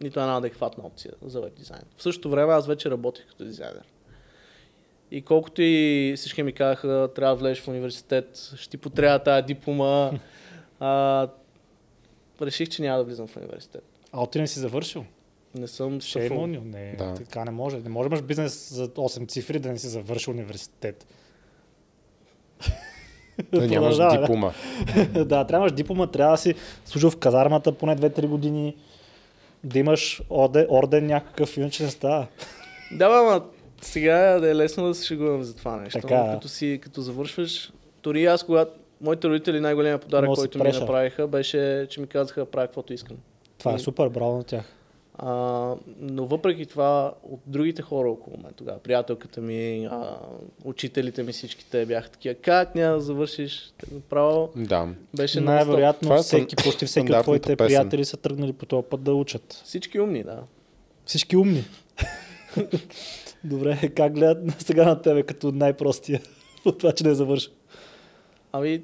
нито 0.00 0.20
една 0.20 0.36
адекватна 0.36 0.86
опция 0.86 1.12
за 1.22 1.40
веб 1.40 1.54
дизайн. 1.54 1.82
В 1.96 2.02
същото 2.02 2.30
време 2.30 2.52
аз 2.52 2.66
вече 2.66 2.90
работех 2.90 3.26
като 3.28 3.44
дизайнер. 3.44 3.91
И 5.12 5.22
колкото 5.22 5.62
и 5.62 6.14
всички 6.16 6.42
ми 6.42 6.52
казаха, 6.52 7.08
трябва 7.14 7.36
да 7.36 7.40
влезеш 7.40 7.62
в 7.62 7.68
университет, 7.68 8.52
ще 8.56 8.70
ти 8.70 8.76
потрябва 8.76 9.18
тази 9.18 9.46
диплома, 9.46 10.10
а, 10.80 11.28
реших, 12.42 12.68
че 12.68 12.82
няма 12.82 12.98
да 12.98 13.04
влизам 13.04 13.26
в 13.26 13.36
университет. 13.36 13.84
А 14.12 14.26
ти 14.26 14.40
не 14.40 14.46
си 14.46 14.58
завършил? 14.58 15.04
Не 15.54 15.68
съм 15.68 15.98
имал, 16.16 16.46
не, 16.46 16.94
Да. 16.98 17.14
така 17.14 17.44
не 17.44 17.50
може. 17.50 17.78
Не 17.78 17.88
може 17.88 18.08
да 18.08 18.14
имаш 18.14 18.26
бизнес 18.26 18.72
за 18.72 18.88
8 18.88 19.28
цифри 19.28 19.58
да 19.58 19.68
не 19.68 19.78
си 19.78 19.86
завършил 19.86 20.32
университет. 20.32 21.06
Да 23.52 23.66
нямаш 23.66 23.96
да. 23.96 24.20
диплома. 24.20 24.52
да, 25.12 25.24
трябва 25.24 25.46
да 25.46 25.56
имаш 25.56 25.72
диплома, 25.72 26.06
трябва 26.06 26.32
да 26.32 26.38
си 26.38 26.54
служил 26.84 27.10
в 27.10 27.16
казармата 27.16 27.72
поне 27.72 27.96
2-3 27.96 28.26
години, 28.26 28.76
да 29.64 29.78
имаш 29.78 30.22
орден, 30.30 30.66
орден 30.70 31.06
някакъв, 31.06 31.56
иначе 31.56 31.84
не 31.84 31.90
става. 31.90 32.26
Да, 32.92 33.04
ама 33.04 33.44
сега 33.82 34.40
да 34.40 34.50
е 34.50 34.56
лесно 34.56 34.86
да 34.86 34.94
се 34.94 35.06
шегувам 35.06 35.42
за 35.42 35.56
това 35.56 35.76
нещо. 35.76 36.00
Така, 36.00 36.18
но 36.18 36.26
да. 36.26 36.32
като, 36.32 36.48
си, 36.48 36.78
като 36.82 37.00
завършваш, 37.00 37.72
дори 38.02 38.24
аз, 38.24 38.42
когато 38.42 38.72
моите 39.00 39.28
родители 39.28 39.60
най-големия 39.60 39.98
подарък, 39.98 40.22
Много 40.22 40.36
си 40.36 40.40
който 40.40 40.64
ми 40.64 40.72
направиха, 40.72 41.26
беше, 41.26 41.86
че 41.90 42.00
ми 42.00 42.06
казаха 42.06 42.40
да 42.40 42.46
правя 42.46 42.66
каквото 42.66 42.92
искам. 42.92 43.16
Това 43.58 43.74
е 43.74 43.78
супер, 43.78 44.08
браво 44.08 44.36
на 44.36 44.44
тях. 44.44 44.64
А, 45.18 45.30
но 46.00 46.26
въпреки 46.26 46.66
това, 46.66 47.14
от 47.22 47.40
другите 47.46 47.82
хора 47.82 48.10
около 48.10 48.36
мен 48.42 48.52
тогава, 48.56 48.78
приятелката 48.78 49.40
ми, 49.40 49.88
а, 49.90 50.16
учителите 50.64 51.22
ми, 51.22 51.32
всички 51.32 51.66
те 51.70 51.86
бяха 51.86 52.10
такива, 52.10 52.34
как 52.34 52.74
няма 52.74 52.94
да 52.94 53.00
завършиш? 53.00 53.72
Направо 53.92 54.50
Да. 54.56 54.88
беше. 55.16 55.40
Най-вероятно 55.40 56.06
Това 56.06 56.16
е 56.16 56.22
всеки, 56.22 56.56
почти 56.56 56.86
всеки 56.86 57.12
от 57.12 57.22
твоите 57.22 57.56
песен. 57.56 57.68
приятели 57.68 58.04
са 58.04 58.16
тръгнали 58.16 58.52
по 58.52 58.66
този 58.66 58.86
път 58.86 59.02
да 59.02 59.14
учат. 59.14 59.62
Всички 59.64 60.00
умни, 60.00 60.22
да. 60.22 60.38
Всички 61.06 61.36
умни. 61.36 61.64
Добре, 63.44 63.90
как 63.96 64.14
гледат 64.14 64.62
сега 64.62 64.84
на 64.84 65.02
тебе 65.02 65.22
като 65.22 65.52
най-простия 65.52 66.20
от 66.64 66.78
това, 66.78 66.92
че 66.92 67.04
не 67.04 67.10
е 67.10 67.14
завършил? 67.14 67.52
Ами, 68.52 68.82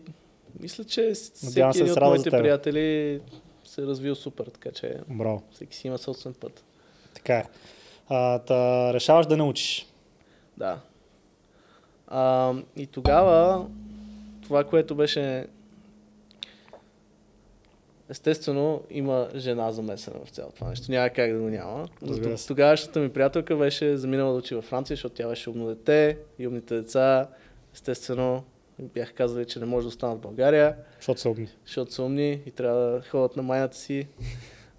мисля, 0.60 0.84
че 0.84 1.12
всеки 1.14 1.72
се 1.72 1.80
един 1.80 1.92
от 1.92 2.00
моите 2.00 2.30
приятели 2.30 3.20
се 3.64 3.82
е 3.82 3.86
развил 3.86 4.14
супер, 4.14 4.44
така 4.44 4.70
че 4.70 4.96
Браво. 5.08 5.42
всеки 5.52 5.76
си 5.76 5.86
има 5.86 5.98
собствен 5.98 6.34
път. 6.34 6.64
Така 7.14 7.36
е. 7.36 7.44
А, 8.08 8.38
та, 8.38 8.94
решаваш 8.94 9.26
да 9.26 9.36
не 9.36 9.42
учиш. 9.42 9.86
Да. 10.56 10.80
А, 12.08 12.54
и 12.76 12.86
тогава 12.86 13.66
това, 14.42 14.64
което 14.64 14.94
беше 14.94 15.46
Естествено, 18.10 18.82
има 18.90 19.28
жена 19.36 19.72
замесена 19.72 20.16
в 20.24 20.28
цялото 20.30 20.54
това 20.56 20.68
нещо. 20.68 20.90
Няма 20.90 21.10
как 21.10 21.32
да 21.32 21.38
го 21.38 21.48
няма. 21.48 21.88
Тогавашната 22.48 23.00
ми 23.00 23.08
приятелка 23.08 23.56
беше 23.56 23.96
заминала 23.96 24.32
да 24.32 24.38
учи 24.38 24.54
във 24.54 24.64
Франция, 24.64 24.96
защото 24.96 25.14
тя 25.14 25.28
беше 25.28 25.50
умно 25.50 25.66
дете 25.66 26.18
и 26.38 26.46
умните 26.46 26.74
деца. 26.74 27.28
Естествено, 27.74 28.44
бях 28.80 29.12
казали, 29.14 29.44
че 29.44 29.58
не 29.58 29.66
може 29.66 29.84
да 29.84 29.88
останат 29.88 30.18
в 30.18 30.20
България, 30.20 30.76
Защото 30.96 31.20
са 31.20 31.30
умни. 31.30 31.48
защото 31.66 31.92
са 31.92 32.02
умни 32.02 32.40
и 32.46 32.50
трябва 32.50 32.80
да 32.80 33.02
ходят 33.10 33.36
на 33.36 33.42
майната 33.42 33.76
си. 33.76 34.06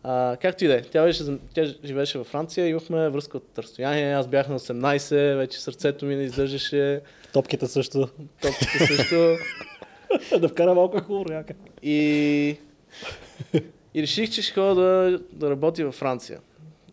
А, 0.03 0.37
както 0.41 0.65
и 0.65 0.67
да 0.67 0.75
е, 0.75 0.81
тя, 0.81 1.03
беше, 1.03 1.23
тя 1.53 1.65
живееше 1.85 2.17
във 2.17 2.27
Франция, 2.27 2.67
имахме 2.67 3.09
връзка 3.09 3.37
от 3.37 3.59
разстояние. 3.59 4.13
Аз 4.13 4.27
бях 4.27 4.49
на 4.49 4.59
18, 4.59 5.35
вече 5.35 5.61
сърцето 5.61 6.05
ми 6.05 6.15
не 6.15 6.23
издържаше, 6.23 7.01
Топките 7.33 7.67
също. 7.67 8.09
топките 8.41 8.85
също. 8.87 9.35
да 10.39 10.47
вкара 10.49 10.73
малко 10.73 10.99
хубаво 11.01 11.25
някак. 11.29 11.57
И, 11.83 12.57
и 13.93 14.01
реших, 14.01 14.29
че 14.29 14.41
ще 14.41 14.53
ходя 14.53 14.75
да, 14.75 15.19
да 15.31 15.49
работя 15.49 15.85
във 15.85 15.95
Франция. 15.95 16.39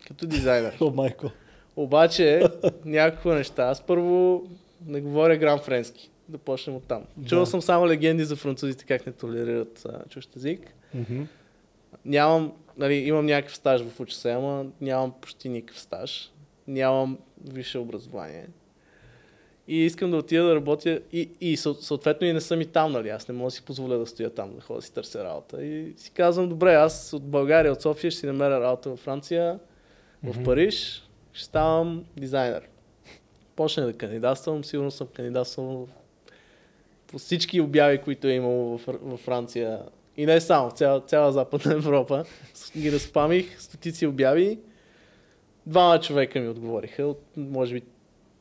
Като 0.09 0.27
дизайнер. 0.27 0.77
О, 0.81 0.91
майко. 0.91 1.31
Обаче, 1.77 2.43
няколко 2.85 3.29
неща. 3.29 3.63
Аз 3.63 3.83
първо 3.87 4.45
не 4.87 5.01
говоря 5.01 5.37
грам 5.37 5.59
френски. 5.59 6.11
Да 6.29 6.39
почнем 6.39 6.77
от 6.77 6.85
там. 6.85 7.05
Чувал 7.27 7.45
Да. 7.45 7.51
съм 7.51 7.63
само 7.63 7.89
легенди 7.89 8.25
за 8.25 8.37
французите 8.37 8.85
как 8.85 9.07
не 9.07 9.13
толерират 9.13 9.87
а, 9.89 10.09
чужд 10.09 10.37
език. 10.37 10.61
Мгм. 10.95 11.23
Нямам, 12.05 12.53
нали, 12.77 12.95
имам 12.95 13.27
някакъв 13.27 13.57
стаж 13.57 13.83
в 13.83 14.01
УЧС, 14.01 14.25
ама 14.25 14.67
нямам 14.81 15.13
почти 15.21 15.49
никакъв 15.49 15.81
стаж. 15.81 16.33
Нямам 16.69 17.19
висше 17.45 17.79
образование. 17.79 18.47
И 19.69 19.77
искам 19.77 20.11
да 20.11 20.17
отида 20.17 20.45
да 20.45 20.55
работя 20.55 21.01
и, 21.13 21.31
и 21.41 21.57
съ- 21.57 21.75
съответно 21.75 22.27
и 22.27 22.33
не 22.33 22.41
съм 22.41 22.61
и 22.61 22.67
там, 22.67 22.93
нали? 22.93 23.09
Аз 23.09 23.29
не 23.29 23.35
мога 23.35 23.47
да 23.47 23.51
си 23.51 23.63
позволя 23.63 23.97
да 23.97 24.07
стоя 24.07 24.31
там, 24.31 24.55
да 24.55 24.61
ходя 24.61 24.79
да 24.79 24.83
си 24.83 24.93
търся 24.93 25.25
работа. 25.25 25.65
И 25.65 25.95
си 25.97 26.11
казвам, 26.11 26.49
добре, 26.49 26.75
аз 26.75 27.13
от 27.13 27.23
България, 27.25 27.73
от 27.73 27.83
София 27.83 28.11
ще 28.11 28.21
си 28.21 28.27
намеря 28.27 28.61
работа 28.61 28.91
във 28.91 28.99
Франция, 28.99 29.59
в 30.23 30.29
Мгм. 30.29 30.45
Париж, 30.45 31.03
ще 31.33 31.45
ставам 31.45 32.05
дизайнер. 32.17 32.69
Почнах 33.57 33.87
да 33.87 33.93
кандидатствам, 33.93 34.65
сигурно 34.65 34.91
съм 34.91 35.07
кандидатствал 35.07 35.67
в- 35.67 35.89
по 37.07 37.19
всички 37.19 37.61
обяви, 37.61 37.99
които 37.99 38.27
е 38.27 38.33
имало 38.33 38.79
в, 38.79 38.87
във 39.03 39.21
Франция. 39.21 39.79
И 40.17 40.27
не 40.27 40.41
само, 40.41 40.71
цяла, 40.71 41.01
цяла 41.01 41.33
Западна 41.33 41.73
Европа. 41.75 42.25
Ги 42.79 42.93
разпамих, 42.93 43.61
стотици 43.63 44.07
обяви. 44.07 44.59
Двама 45.67 46.01
човека 46.01 46.41
ми 46.41 46.49
отговориха, 46.49 47.05
от 47.05 47.23
може 47.37 47.75
би 47.75 47.83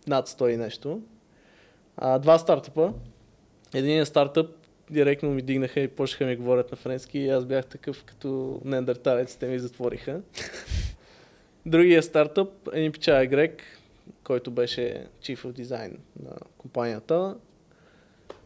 над 0.07 0.29
100 0.29 0.47
и 0.47 0.57
нещо. 0.57 1.01
А, 1.97 2.19
два 2.19 2.37
стартъпа. 2.37 2.93
Единият 3.73 4.07
стартъп 4.07 4.49
директно 4.89 5.31
ми 5.31 5.41
дигнаха 5.41 5.79
и 5.79 5.87
почнаха 5.87 6.25
ми 6.25 6.35
говорят 6.35 6.71
на 6.71 6.77
френски 6.77 7.19
и 7.19 7.29
аз 7.29 7.45
бях 7.45 7.65
такъв 7.65 8.03
като 8.03 8.61
неандерталец, 8.65 9.35
те 9.35 9.47
ми 9.47 9.59
затвориха. 9.59 10.21
Другия 11.65 12.03
стартъп, 12.03 12.49
един 12.73 12.91
пича 12.91 13.25
грек, 13.25 13.63
който 14.23 14.51
беше 14.51 15.07
Chief 15.21 15.37
of 15.37 15.61
Design 15.61 15.97
на 16.23 16.31
компанията. 16.57 17.35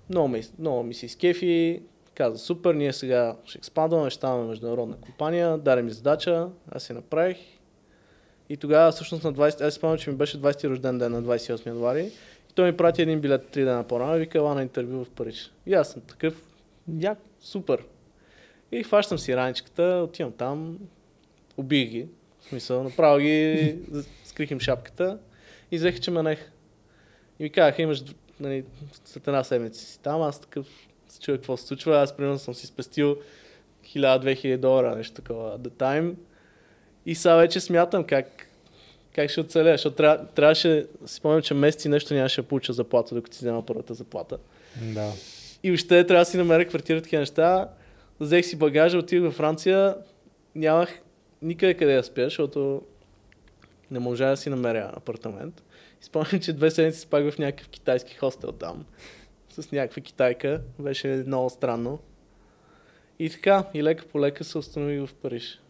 Много 0.10 0.28
ми, 0.28 0.42
много 0.60 0.84
ми 0.84 0.94
се 0.94 1.06
изкефи, 1.06 1.82
каза 2.16 2.38
супер, 2.38 2.74
ние 2.74 2.94
сега 2.94 3.36
ще 3.46 3.58
експандваме, 3.58 4.10
ще 4.10 4.18
ставаме 4.18 4.48
международна 4.48 4.96
компания, 4.96 5.58
даде 5.58 5.82
ми 5.82 5.92
задача, 5.92 6.48
аз 6.72 6.90
я 6.90 6.96
направих. 6.96 7.38
И 8.50 8.58
тогава 8.58 8.92
всъщност 8.92 9.24
на 9.24 9.34
20, 9.34 9.62
аз 9.62 9.74
спомням, 9.74 9.98
че 9.98 10.10
ми 10.10 10.16
беше 10.16 10.42
20 10.42 10.70
рожден 10.70 10.98
ден 10.98 11.12
на 11.12 11.24
28 11.24 11.66
януари. 11.66 12.12
И 12.50 12.54
той 12.54 12.72
ми 12.72 12.78
прати 12.78 13.02
един 13.02 13.22
билет 13.22 13.44
3 13.44 13.54
дена 13.54 13.84
по-рано 13.84 14.16
и 14.16 14.20
вика, 14.20 14.38
ела 14.38 14.56
на 14.56 14.62
интервю 14.62 15.06
в 15.06 15.10
Париж. 15.10 15.52
И 15.66 15.74
аз 15.74 15.92
съм 15.92 16.02
такъв, 16.02 16.44
як, 17.00 17.18
супер. 17.42 17.84
И 18.72 18.84
хващам 18.84 19.20
си 19.20 19.36
раничката, 19.36 20.02
отивам 20.04 20.32
там, 20.32 20.80
убих 21.58 21.90
ги. 21.90 22.08
В 22.40 22.44
смисъл, 22.44 22.84
направо 22.84 23.20
ги, 23.20 23.76
скрих 24.24 24.52
им 24.52 24.60
шапката 24.60 25.20
и 25.72 25.78
взеха, 25.78 26.00
че 26.00 26.12
менех. 26.12 26.52
И 27.40 27.44
ми 27.44 27.50
казаха, 27.50 27.82
имаш 27.82 28.04
нали, 28.40 28.64
след 29.06 29.28
една 29.28 29.44
седмица 29.44 29.86
си 29.86 30.00
там, 30.00 30.22
аз 30.22 30.42
такъв 30.42 30.68
се 31.10 31.20
чуя 31.20 31.38
какво 31.38 31.58
се 31.58 31.68
случва. 31.68 32.02
Аз 32.02 32.18
примерно 32.18 32.40
съм 32.40 32.54
си 32.54 32.68
спестил 32.68 33.18
1000-2000 33.86 34.58
долара, 34.58 34.96
нещо 34.96 35.16
такова, 35.16 35.60
the 35.60 35.70
time. 35.70 36.16
И 37.06 37.16
сега 37.16 37.36
вече 37.36 37.60
смятам 37.60 38.04
как, 38.04 38.49
как 39.16 39.30
ще 39.30 39.42
оцеля, 39.42 39.72
защото 39.72 39.96
трябва, 39.96 40.26
трябваше, 40.26 40.88
си 41.06 41.16
спомням, 41.16 41.42
че 41.42 41.54
месеци 41.54 41.90
нещо 41.90 42.14
нямаше 42.14 42.42
да 42.42 42.48
получа 42.48 42.74
заплата, 42.74 43.16
докато 43.16 43.36
си 43.38 43.46
взема 43.46 43.66
първата 43.66 43.94
заплата. 43.94 44.38
Да. 44.82 45.12
И 45.64 45.72
още 45.72 46.08
трябва 46.08 46.22
да 46.22 46.26
си 46.26 46.38
намеря 46.38 46.66
квартира, 46.66 47.02
такива 47.02 47.20
неща. 47.20 47.70
Взех 48.20 48.46
си 48.46 48.56
багажа, 48.56 48.98
отидох 48.98 49.26
във 49.26 49.36
Франция, 49.36 49.96
нямах 50.56 51.00
никъде 51.42 51.74
къде 51.74 51.96
да 51.96 52.04
спя, 52.04 52.24
защото 52.24 52.82
не 53.92 54.00
можа 54.00 54.30
да 54.30 54.38
си 54.38 54.50
намеря 54.50 54.92
апартамент. 54.96 55.64
И 56.02 56.06
спомням, 56.06 56.42
че 56.42 56.54
две 56.54 56.72
седмици 56.72 57.00
спах 57.00 57.32
в 57.32 57.38
някакъв 57.38 57.70
китайски 57.70 58.16
хостел 58.16 58.52
там, 58.52 58.86
с 59.50 59.72
някаква 59.72 60.02
китайка. 60.02 60.62
Беше 60.80 61.08
много 61.08 61.50
странно. 61.50 62.00
И 63.20 63.30
така, 63.30 63.64
и 63.74 63.84
лека 63.84 64.06
по 64.06 64.20
лека 64.20 64.44
се 64.44 64.58
установих 64.58 65.10
в 65.10 65.14
Париж. 65.14 65.62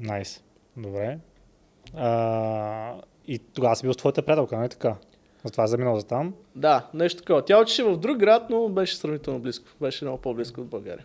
Найс. 0.00 0.42
Добре. 0.76 1.18
А, 1.96 2.94
и 3.26 3.38
тогава 3.38 3.76
си 3.76 3.82
бил 3.82 3.92
с 3.92 3.96
твоята 3.96 4.22
приятелка, 4.22 4.58
не 4.58 4.68
така? 4.68 4.94
Затова 5.44 5.64
е 5.64 5.66
заминал 5.66 5.98
за 5.98 6.06
там. 6.06 6.34
Да, 6.56 6.86
нещо 6.94 7.22
такова. 7.22 7.44
Тя 7.44 7.60
учеше 7.60 7.84
в 7.84 7.96
друг 7.96 8.16
град, 8.16 8.42
но 8.50 8.68
беше 8.68 8.96
сравнително 8.96 9.40
близко. 9.40 9.66
Беше 9.80 10.04
много 10.04 10.18
по-близко 10.18 10.60
от 10.60 10.66
България. 10.66 11.04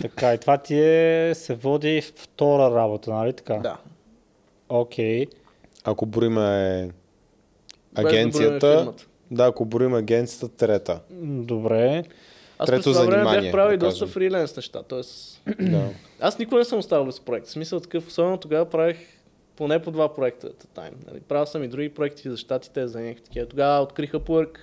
Така, 0.00 0.34
и 0.34 0.38
това 0.38 0.58
ти 0.58 0.80
е, 0.80 1.34
се 1.34 1.54
води 1.54 2.00
втора 2.00 2.74
работа, 2.74 3.10
нали 3.10 3.32
така? 3.32 3.54
Да. 3.54 3.76
Окей. 4.68 5.26
Ако 5.84 6.06
броиме 6.06 6.40
Без 6.82 6.92
да 7.94 8.02
броим 8.02 8.16
агенцията, 8.16 8.78
фирмата. 8.78 9.04
да, 9.30 9.44
ако 9.46 9.64
броим 9.64 9.94
агенцията, 9.94 10.48
трета. 10.48 11.00
Добре. 11.20 12.04
Аз 12.58 12.66
Трето 12.66 12.84
през 12.84 12.96
това 12.96 13.06
време 13.06 13.40
бях 13.40 13.52
правил 13.52 13.68
да 13.78 13.86
и 13.86 13.88
доста 13.88 14.06
фриленс 14.06 14.56
неща. 14.56 14.82
Тоест, 14.82 15.42
да. 15.60 15.88
аз 16.20 16.38
никога 16.38 16.58
не 16.58 16.64
съм 16.64 16.78
оставал 16.78 17.04
без 17.06 17.20
проект. 17.20 17.46
В 17.46 17.50
смисъл 17.50 17.80
такъв, 17.80 18.06
особено 18.06 18.36
тогава 18.36 18.64
правих 18.64 18.96
поне 19.58 19.78
по 19.78 19.90
два 19.90 20.14
проекта 20.14 20.46
at 20.46 20.64
a 20.64 20.78
time. 20.78 21.06
Нали, 21.06 21.20
правил 21.20 21.46
съм 21.46 21.64
и 21.64 21.68
други 21.68 21.88
проекти 21.88 22.30
за 22.30 22.36
щатите, 22.36 22.88
за 22.88 23.00
някакви 23.00 23.24
такива. 23.24 23.46
Тогава 23.46 23.82
открих 23.82 24.12
Upwork. 24.12 24.58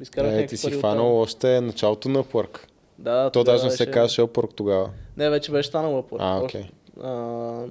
Изкарах 0.00 0.32
Е, 0.34 0.46
ти 0.46 0.56
си 0.56 0.70
фанал 0.70 1.20
още 1.20 1.60
началото 1.60 2.08
на 2.08 2.24
Upwork. 2.24 2.58
Да, 2.98 3.30
То 3.30 3.44
даже 3.44 3.64
не 3.64 3.70
се 3.70 3.76
беше- 3.78 3.90
казваше 3.92 4.22
Upwork 4.22 4.54
тогава. 4.54 4.90
Не, 5.16 5.30
вече 5.30 5.52
беше 5.52 5.68
станал 5.68 6.02
Upwork. 6.02 6.16
А, 6.20 6.38
окей. 6.38 6.64
А, 7.02 7.66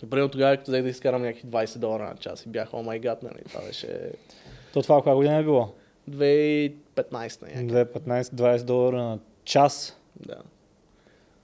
Добре, 0.00 0.22
от 0.22 0.32
тогава, 0.32 0.56
като 0.56 0.70
взех 0.70 0.82
да 0.82 0.88
изкарам 0.88 1.22
някакви 1.22 1.48
20 1.48 1.78
долара 1.78 2.02
на 2.02 2.16
час 2.16 2.46
и 2.46 2.48
бях, 2.48 2.74
о 2.74 2.82
май 2.82 2.98
гад, 2.98 3.22
нали, 3.22 3.38
това 3.48 3.60
беше 3.60 4.12
То 4.72 4.82
това 4.82 5.02
коя 5.02 5.14
година 5.14 5.36
е 5.36 5.42
било? 5.42 5.74
2015 6.10 6.72
някакви. 7.42 7.66
2,15-20 7.68 8.62
долара 8.62 8.96
на 8.96 9.18
час. 9.44 9.96
Да. 10.16 10.36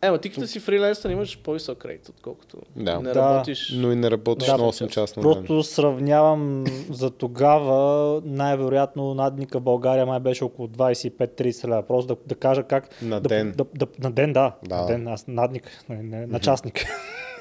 Е, 0.05 0.11
ма 0.11 0.19
ти 0.19 0.31
като 0.31 0.47
си 0.47 0.61
фрилансър 0.61 1.11
имаш 1.11 1.39
по-висок 1.39 1.85
рейт, 1.85 2.09
отколкото 2.09 2.57
Да. 2.77 3.01
не 3.01 3.13
Да. 3.13 3.15
работиш. 3.15 3.73
Но 3.77 3.93
и 3.93 3.97
не 3.97 4.11
работиш 4.11 4.49
Да, 4.49 4.59
на 4.59 4.65
8 4.65 4.89
часа. 4.89 5.21
Просто 5.21 5.63
сравнявам 5.63 6.65
за 6.91 7.11
тогава, 7.11 8.23
най-вероятно 8.25 9.15
надника 9.15 9.61
България 9.61 10.07
май 10.07 10.21
беше 10.21 10.45
около 10.45 10.69
25-30 10.69 11.69
лева. 11.69 11.83
Просто 11.83 12.15
да, 12.15 12.21
да 12.27 12.35
кажа 12.35 12.63
как... 12.63 13.03
На 13.03 13.21
да, 13.21 13.29
ден. 13.29 13.55
Да, 13.57 13.65
да, 13.75 13.87
на 13.99 14.11
ден, 14.13 14.33
да. 14.33 14.53
Да. 14.69 14.77
На 14.77 14.87
ден, 14.87 15.09
аз 15.09 15.27
надник, 15.27 15.71
не, 15.89 16.03
не, 16.03 16.27
на 16.27 16.41
частник. 16.41 16.85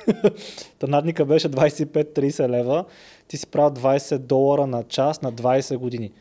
Та 0.80 0.88
надника 0.88 1.26
беше 1.26 1.50
25-30 1.50 2.50
лева. 2.50 2.86
Ти 3.28 3.38
си 3.38 3.48
правил 3.48 3.70
20 3.82 4.18
долара 4.18 4.68
на 4.68 4.84
час 4.84 5.22
на 5.22 5.34
20 5.34 5.78
години. 5.78 6.12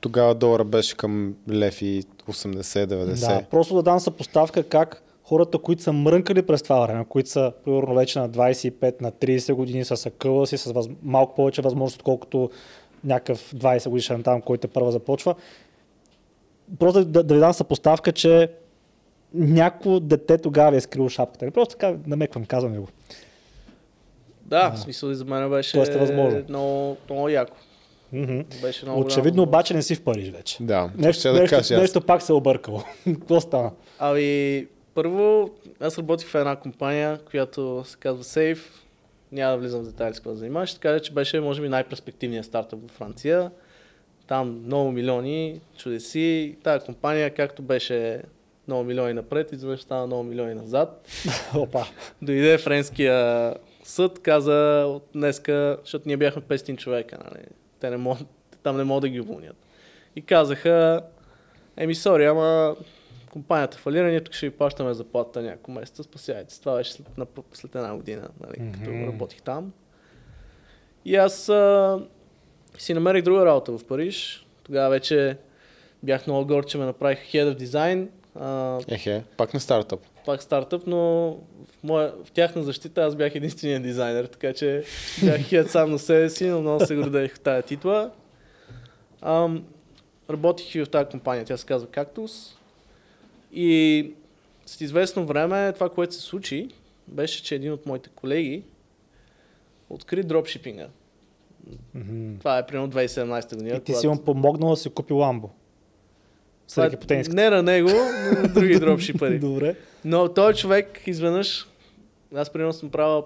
Тогава 0.00 0.34
долара 0.34 0.64
беше 0.64 0.96
към 0.96 1.34
лев 1.50 1.82
и 1.82 2.02
80-90. 2.28 3.20
Да, 3.20 3.42
просто 3.50 3.74
да 3.74 3.82
дам 3.82 4.00
съпоставка 4.00 4.62
как 4.62 5.02
хората, 5.28 5.58
които 5.58 5.82
са 5.82 5.92
мрънкали 5.92 6.42
през 6.42 6.62
това 6.62 6.86
време, 6.86 7.04
които 7.08 7.30
са 7.30 7.52
примерно 7.64 7.94
вече 7.94 8.18
на 8.18 8.30
25, 8.30 9.02
на 9.02 9.12
30 9.12 9.52
години, 9.52 9.84
са 9.84 9.96
съкъла 9.96 10.46
си 10.46 10.58
с 10.58 10.72
въз... 10.72 10.88
малко 11.02 11.34
повече 11.34 11.62
възможност, 11.62 11.96
отколкото 11.96 12.50
някакъв 13.04 13.54
20 13.54 13.88
годишен 13.88 14.22
там, 14.22 14.42
който 14.42 14.66
е 14.66 14.70
първа 14.70 14.92
започва. 14.92 15.34
Просто 16.78 17.04
да, 17.04 17.22
да 17.22 17.34
ви 17.34 17.40
дам 17.40 17.52
съпоставка, 17.52 18.12
че 18.12 18.50
някакво 19.34 20.00
дете 20.00 20.38
тогава 20.38 20.76
е 20.76 20.80
скрило 20.80 21.08
шапката. 21.08 21.50
Просто 21.50 21.76
така 21.76 21.96
намеквам, 22.06 22.44
казвам 22.44 22.72
ви 22.72 22.78
го. 22.78 22.88
Да, 24.42 24.70
в 24.70 24.78
смисъл 24.78 25.08
и 25.08 25.14
за 25.14 25.24
мен 25.24 25.50
беше 25.50 25.72
Тоест 25.72 25.92
е 25.94 25.98
възможно. 25.98 26.42
много, 26.48 26.96
много 27.10 27.28
яко. 27.28 27.56
Мгм. 28.12 28.40
Беше 28.62 28.84
много 28.84 29.00
Очевидно 29.00 29.32
голямо. 29.32 29.48
обаче 29.48 29.74
не 29.74 29.82
си 29.82 29.94
в 29.94 30.02
Париж 30.02 30.30
вече. 30.30 30.56
Да, 30.60 30.90
Нещо, 30.96 31.32
да 31.32 31.40
нещо, 31.40 31.56
кажа 31.56 31.74
аз. 31.74 31.80
нещо 31.80 32.00
пак 32.00 32.22
се 32.22 32.32
е 32.32 32.34
объркало. 32.34 32.82
Какво 33.04 33.40
стана? 33.40 33.70
Ами, 33.98 34.66
първо, 34.98 35.50
аз 35.80 35.98
работих 35.98 36.28
в 36.28 36.34
една 36.34 36.56
компания, 36.56 37.18
която 37.30 37.82
се 37.86 37.96
казва 37.96 38.24
Safe. 38.24 38.60
Няма 39.32 39.52
да 39.52 39.58
влизам 39.58 39.80
в 39.80 39.86
детайли 39.86 40.14
с 40.14 40.18
какво 40.18 40.30
да 40.30 40.36
занимаваш. 40.36 40.70
Ще 40.70 40.80
кажа, 40.80 41.00
че 41.00 41.12
беше, 41.12 41.40
може 41.40 41.62
би, 41.62 41.68
най-перспективният 41.68 42.46
стартъп 42.46 42.80
в 42.90 42.92
Франция. 42.92 43.50
Там 44.26 44.62
много 44.64 44.92
милиони, 44.92 45.60
чудеси. 45.76 46.56
Тая 46.62 46.80
компания, 46.80 47.34
както 47.34 47.62
беше 47.62 48.22
много 48.68 48.84
милиони 48.84 49.12
напред, 49.12 49.52
изведнъж 49.52 49.80
стана 49.80 50.06
много 50.06 50.22
милиони 50.22 50.54
назад. 50.54 51.08
Опа. 51.54 51.84
Дойде 52.22 52.58
френския 52.58 53.54
съд, 53.82 54.18
каза 54.18 54.84
от 54.88 55.08
днеска, 55.12 55.78
защото 55.80 56.02
ние 56.06 56.16
бяхме 56.16 56.42
500 56.42 56.76
човека, 56.76 57.18
нали? 57.24 57.44
Те 57.80 57.90
не 57.90 57.96
могат, 57.96 58.26
там 58.62 58.76
не 58.76 58.84
могат 58.84 59.02
да 59.02 59.08
ги 59.08 59.20
уволнят. 59.20 59.56
И 60.16 60.22
казаха, 60.22 61.02
еми, 61.76 61.94
сори, 61.94 62.24
ама 62.24 62.76
компанията 63.28 63.78
фалира, 63.78 64.06
ние 64.06 64.20
тук 64.20 64.34
ще 64.34 64.46
ви 64.46 64.56
плащаме 64.56 64.94
заплата 64.94 65.42
няколко 65.42 65.70
месеца, 65.70 66.02
спасявайте 66.02 66.54
се. 66.54 66.60
Това 66.60 66.76
беше 66.76 66.92
след, 66.92 67.18
на- 67.18 67.26
след 67.52 67.74
една 67.74 67.96
година, 67.96 68.28
нали, 68.40 68.72
като 68.72 68.90
Мгм. 68.90 69.06
работих 69.06 69.42
там. 69.42 69.72
И 71.04 71.16
аз 71.16 71.48
а, 71.48 71.98
си 72.78 72.94
намерих 72.94 73.22
друга 73.22 73.44
работа 73.44 73.72
в 73.72 73.84
Париж. 73.84 74.46
Тогава 74.62 74.90
вече 74.90 75.36
бях 76.02 76.26
много 76.26 76.46
горд, 76.46 76.68
че 76.68 76.78
ме 76.78 76.84
направих 76.84 77.18
Head 77.20 77.54
of 77.54 77.62
Design. 77.62 78.08
А, 78.34 78.78
Ехе, 78.88 79.24
пак 79.36 79.54
на 79.54 79.60
стартъп. 79.60 80.00
пак 80.26 80.42
стартъп, 80.42 80.82
но 80.86 80.98
в, 81.70 81.82
моя, 81.82 82.12
в 82.24 82.32
тяхна 82.32 82.62
защита 82.62 83.02
аз 83.02 83.14
бях 83.14 83.34
единственият 83.34 83.82
дизайнер, 83.82 84.24
така 84.24 84.52
че 84.52 84.84
бях 85.22 85.40
хият 85.40 85.70
сам 85.70 85.90
на 85.90 85.98
себе 85.98 86.30
си, 86.30 86.46
но 86.46 86.60
много 86.60 86.86
се 86.86 86.96
гордеех 86.96 87.34
в 87.34 87.40
тази 87.40 87.62
титла. 87.62 88.10
Ам, 89.22 89.64
работих 90.30 90.74
и 90.74 90.80
в 90.80 90.86
тази 90.86 91.06
компания, 91.06 91.44
тя 91.44 91.56
се 91.56 91.66
казва 91.66 91.88
Cactus. 91.88 92.54
И 93.52 94.10
след 94.66 94.80
известно 94.80 95.26
време 95.26 95.72
това, 95.72 95.88
което 95.88 96.14
се 96.14 96.20
случи, 96.20 96.68
беше, 97.08 97.42
че 97.42 97.54
един 97.54 97.72
от 97.72 97.86
моите 97.86 98.08
колеги 98.14 98.62
откри 99.90 100.22
дропшипинга. 100.22 100.88
Мгм. 101.94 102.38
Това 102.38 102.58
е 102.58 102.66
примерно 102.66 102.90
2017 102.90 103.56
година. 103.56 103.76
И 103.76 103.80
ти 103.80 103.94
си 103.94 104.08
му 104.08 104.24
помогнал 104.24 104.70
да 104.70 104.76
си 104.76 104.90
купи 104.90 105.12
ламбо. 105.12 105.50
Това 106.70 106.86
е 106.86 107.22
не 107.28 107.50
на 107.50 107.62
него, 107.62 107.88
но 107.88 108.42
на 108.42 108.48
други 108.48 108.74
дропшипъри. 108.80 109.38
Добре. 109.38 109.76
Но 110.04 110.28
той 110.28 110.54
човек 110.54 111.02
изведнъж, 111.06 111.68
аз 112.34 112.50
примерно 112.50 112.72
съм 112.72 112.90
правил 112.90 113.24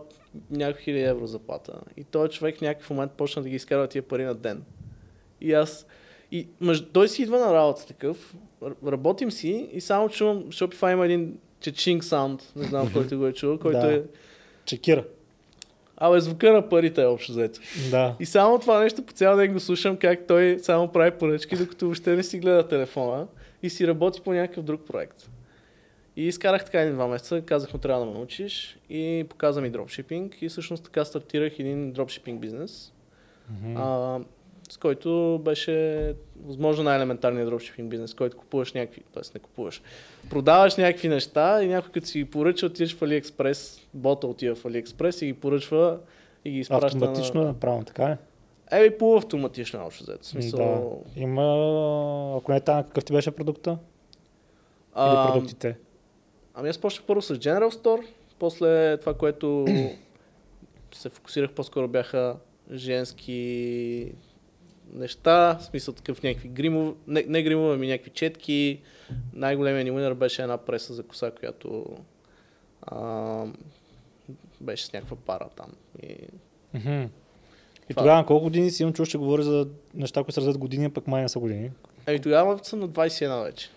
няколко 0.51 0.81
хиляди 0.85 1.05
евро 1.05 1.27
заплата. 1.27 1.81
И 1.97 2.05
той 2.05 2.29
човек 2.29 2.59
в 2.59 2.61
някакъв 2.61 2.91
момент 2.91 3.13
почна 3.13 3.43
да 3.43 3.49
ги 3.49 3.57
изкарва 3.57 3.89
тия 3.89 4.03
пари 4.03 4.25
на 4.25 4.35
ден. 4.35 4.63
И 5.41 5.53
аз... 5.53 5.87
И 6.33 6.49
между, 6.61 6.87
той 6.93 7.09
си 7.09 7.23
идва 7.23 7.39
на 7.39 7.55
работа 7.55 7.87
такъв, 7.87 8.35
работим 8.87 9.31
си 9.31 9.69
и 9.73 9.81
само 9.81 10.09
чувам, 10.09 10.45
Shopify 10.45 10.93
има 10.93 11.05
един 11.05 11.39
чечинг 11.61 12.05
саунд, 12.05 12.53
не 12.57 12.65
знам 12.65 12.93
който 12.93 13.19
го 13.19 13.27
е 13.27 13.33
чувал, 13.33 13.59
който 13.59 13.79
Да. 13.81 13.95
е... 13.95 14.03
Чекира. 14.65 15.05
Абе, 15.97 16.21
звука 16.21 16.53
на 16.53 16.69
парите 16.69 17.03
е 17.03 17.07
общо 17.07 17.33
взето. 17.33 17.61
Да. 17.91 18.17
И 18.21 18.27
само 18.27 18.59
това 18.59 18.81
нещо 18.81 19.03
по 19.03 19.13
цял 19.13 19.37
ден 19.37 19.53
го 19.53 19.61
слушам, 19.61 19.97
как 19.97 20.27
той 20.27 20.59
само 20.63 20.89
прави 20.93 21.11
поръчки, 21.11 21.57
докато 21.57 21.85
въобще 21.85 22.17
не 22.17 22.23
си 22.23 22.39
гледа 22.39 22.69
телефона 22.69 23.27
и 23.63 23.71
си 23.71 23.87
работи 23.87 24.21
по 24.21 24.33
някакъв 24.33 24.65
друг 24.65 24.81
проект. 24.87 25.31
И 26.17 26.27
изкарах 26.27 26.65
така 26.65 26.81
един-два 26.81 27.07
месеца, 27.07 27.41
казах 27.41 27.73
му 27.73 27.79
трябва 27.81 28.01
да 28.05 28.13
ме 28.13 28.19
научиш 28.19 28.79
и 28.91 29.27
показа 29.29 29.61
ми 29.61 29.71
дропшипинг 29.71 30.43
и 30.43 30.49
всъщност 30.49 30.85
така 30.85 31.05
стартирах 31.05 31.59
един 31.59 31.93
дропшипинг 31.93 32.41
бизнес, 32.41 32.93
Мгм. 33.51 33.77
а, 33.77 34.21
с 34.73 34.77
който 34.77 35.41
беше 35.45 36.15
възможно 36.45 36.85
най-елементарният 36.85 37.49
дропшипинг 37.49 37.91
бизнес, 37.91 38.15
който 38.15 38.37
купуваш 38.37 38.73
някакви, 38.73 39.03
т.е. 39.15 39.23
не 39.35 39.41
купуваш, 39.41 39.83
продаваш 40.31 40.77
някакви 40.77 41.09
неща 41.09 41.63
и 41.63 41.69
някой 41.69 41.93
като 41.93 42.07
си 42.07 42.19
ги 42.19 42.31
поръча, 42.31 42.67
отидеш 42.67 42.95
в 42.95 43.01
AliExpress, 43.01 43.81
бота 43.95 44.27
отива 44.27 44.55
в 44.55 44.63
AliExpress 44.63 45.23
и 45.23 45.27
ги 45.27 45.33
поръчва 45.33 45.99
и 46.45 46.51
ги 46.51 46.59
изпраща 46.59 46.87
Автоматично 46.87 47.41
е 47.41 47.45
на... 47.45 47.49
направено, 47.49 47.85
така 47.85 48.11
ли? 48.11 48.17
Еми, 48.71 48.99
полуавтоматично, 48.99 49.87
общо 49.87 50.05
взето. 50.05 50.27
Смисъл, 50.27 51.03
Да. 51.15 51.21
Има, 51.21 51.43
ако 52.39 52.51
не 52.51 52.57
е 52.57 52.61
там, 52.61 52.85
какъв 52.85 53.05
ти 53.05 53.13
беше 53.13 53.31
продукта? 53.31 53.71
Или 53.71 53.79
а, 54.95 55.33
продуктите? 55.33 55.77
Ами 56.55 56.69
аз 56.69 56.79
почнах 56.79 57.07
първо 57.07 57.23
с 57.23 57.35
General 57.35 57.71
Store, 57.71 58.07
после 58.39 58.97
това, 58.97 59.15
което 59.15 59.67
се 60.93 61.09
фокусирах 61.09 61.53
по-скоро 61.53 61.89
бяха 61.89 62.37
женски 62.73 64.13
неща, 64.93 65.59
в 65.61 65.65
смисъл 65.65 65.95
такъв 65.95 66.23
някакви 66.23 66.49
гримове, 66.49 66.93
не, 67.07 67.25
не 67.29 67.43
гримове, 67.43 67.75
ами 67.75 67.89
някакви 67.89 68.11
четки. 68.11 68.81
Най-големият 69.33 69.85
ни 69.85 69.91
уинър 69.91 70.15
беше 70.15 70.43
една 70.43 70.59
преса 70.59 70.95
за 70.95 71.03
коса, 71.03 71.31
която 71.31 71.97
а, 72.83 73.45
беше 74.61 74.87
с 74.87 74.93
някаква 74.93 75.17
пара 75.17 75.49
там. 75.57 75.73
И... 76.03 76.17
Мгм. 76.75 77.03
И 77.91 77.95
тогава 77.95 78.17
на 78.17 78.27
колко 78.27 78.45
години 78.45 78.71
си 78.71 78.83
имам 78.83 78.93
чул, 78.93 79.05
ще 79.05 79.19
говори 79.19 79.43
за 79.43 79.69
неща, 79.95 80.21
които 80.21 80.35
се 80.35 80.41
разят 80.41 80.59
години, 80.59 80.91
пък 80.91 81.07
май 81.07 81.23
не 81.23 81.29
са 81.29 81.39
години. 81.39 81.71
Ами 82.07 82.21
тогава 82.21 82.61
съм 82.63 82.81
на 82.81 82.89
21 82.89 83.45
вече. 83.45 83.71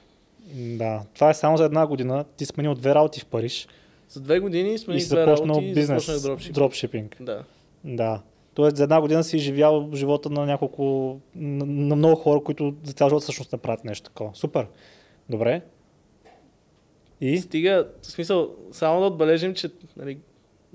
Да, 0.53 1.01
това 1.13 1.29
е 1.29 1.33
само 1.33 1.57
за 1.57 1.65
една 1.65 1.87
година. 1.87 2.25
Ти 2.37 2.45
сменил 2.45 2.75
две 2.75 2.95
работи 2.95 3.19
в 3.19 3.25
Париж 3.25 3.67
За 4.09 4.19
две 4.19 4.39
години 4.39 4.73
и 4.73 4.77
смених 4.77 5.07
две 5.07 5.27
работи 5.27 5.65
и 5.65 5.73
бизнес, 5.73 6.05
започнах 6.05 6.21
дропшип. 6.21 6.53
дропшипинг. 6.53 7.17
Да. 7.19 7.43
Да. 7.83 8.21
Тоест 8.55 8.77
за 8.77 8.83
една 8.83 9.01
година 9.01 9.23
си 9.23 9.39
живял 9.39 9.89
живота 9.93 10.29
на 10.29 10.45
няколко, 10.45 11.17
на, 11.35 11.65
на 11.65 11.95
много 11.95 12.15
хора, 12.15 12.43
които 12.43 12.73
за 12.83 12.93
цял 12.93 13.09
живот 13.09 13.23
всъщност 13.23 13.51
не 13.51 13.57
правят 13.57 13.85
нещо 13.85 14.09
такова. 14.09 14.31
Супер. 14.33 14.67
Добре. 15.29 15.61
И? 17.21 17.37
Стига, 17.37 17.87
в 18.01 18.05
смисъл, 18.05 18.49
само 18.71 18.99
да 18.99 19.05
отбележим, 19.05 19.53
че 19.53 19.69
нали, 19.97 20.17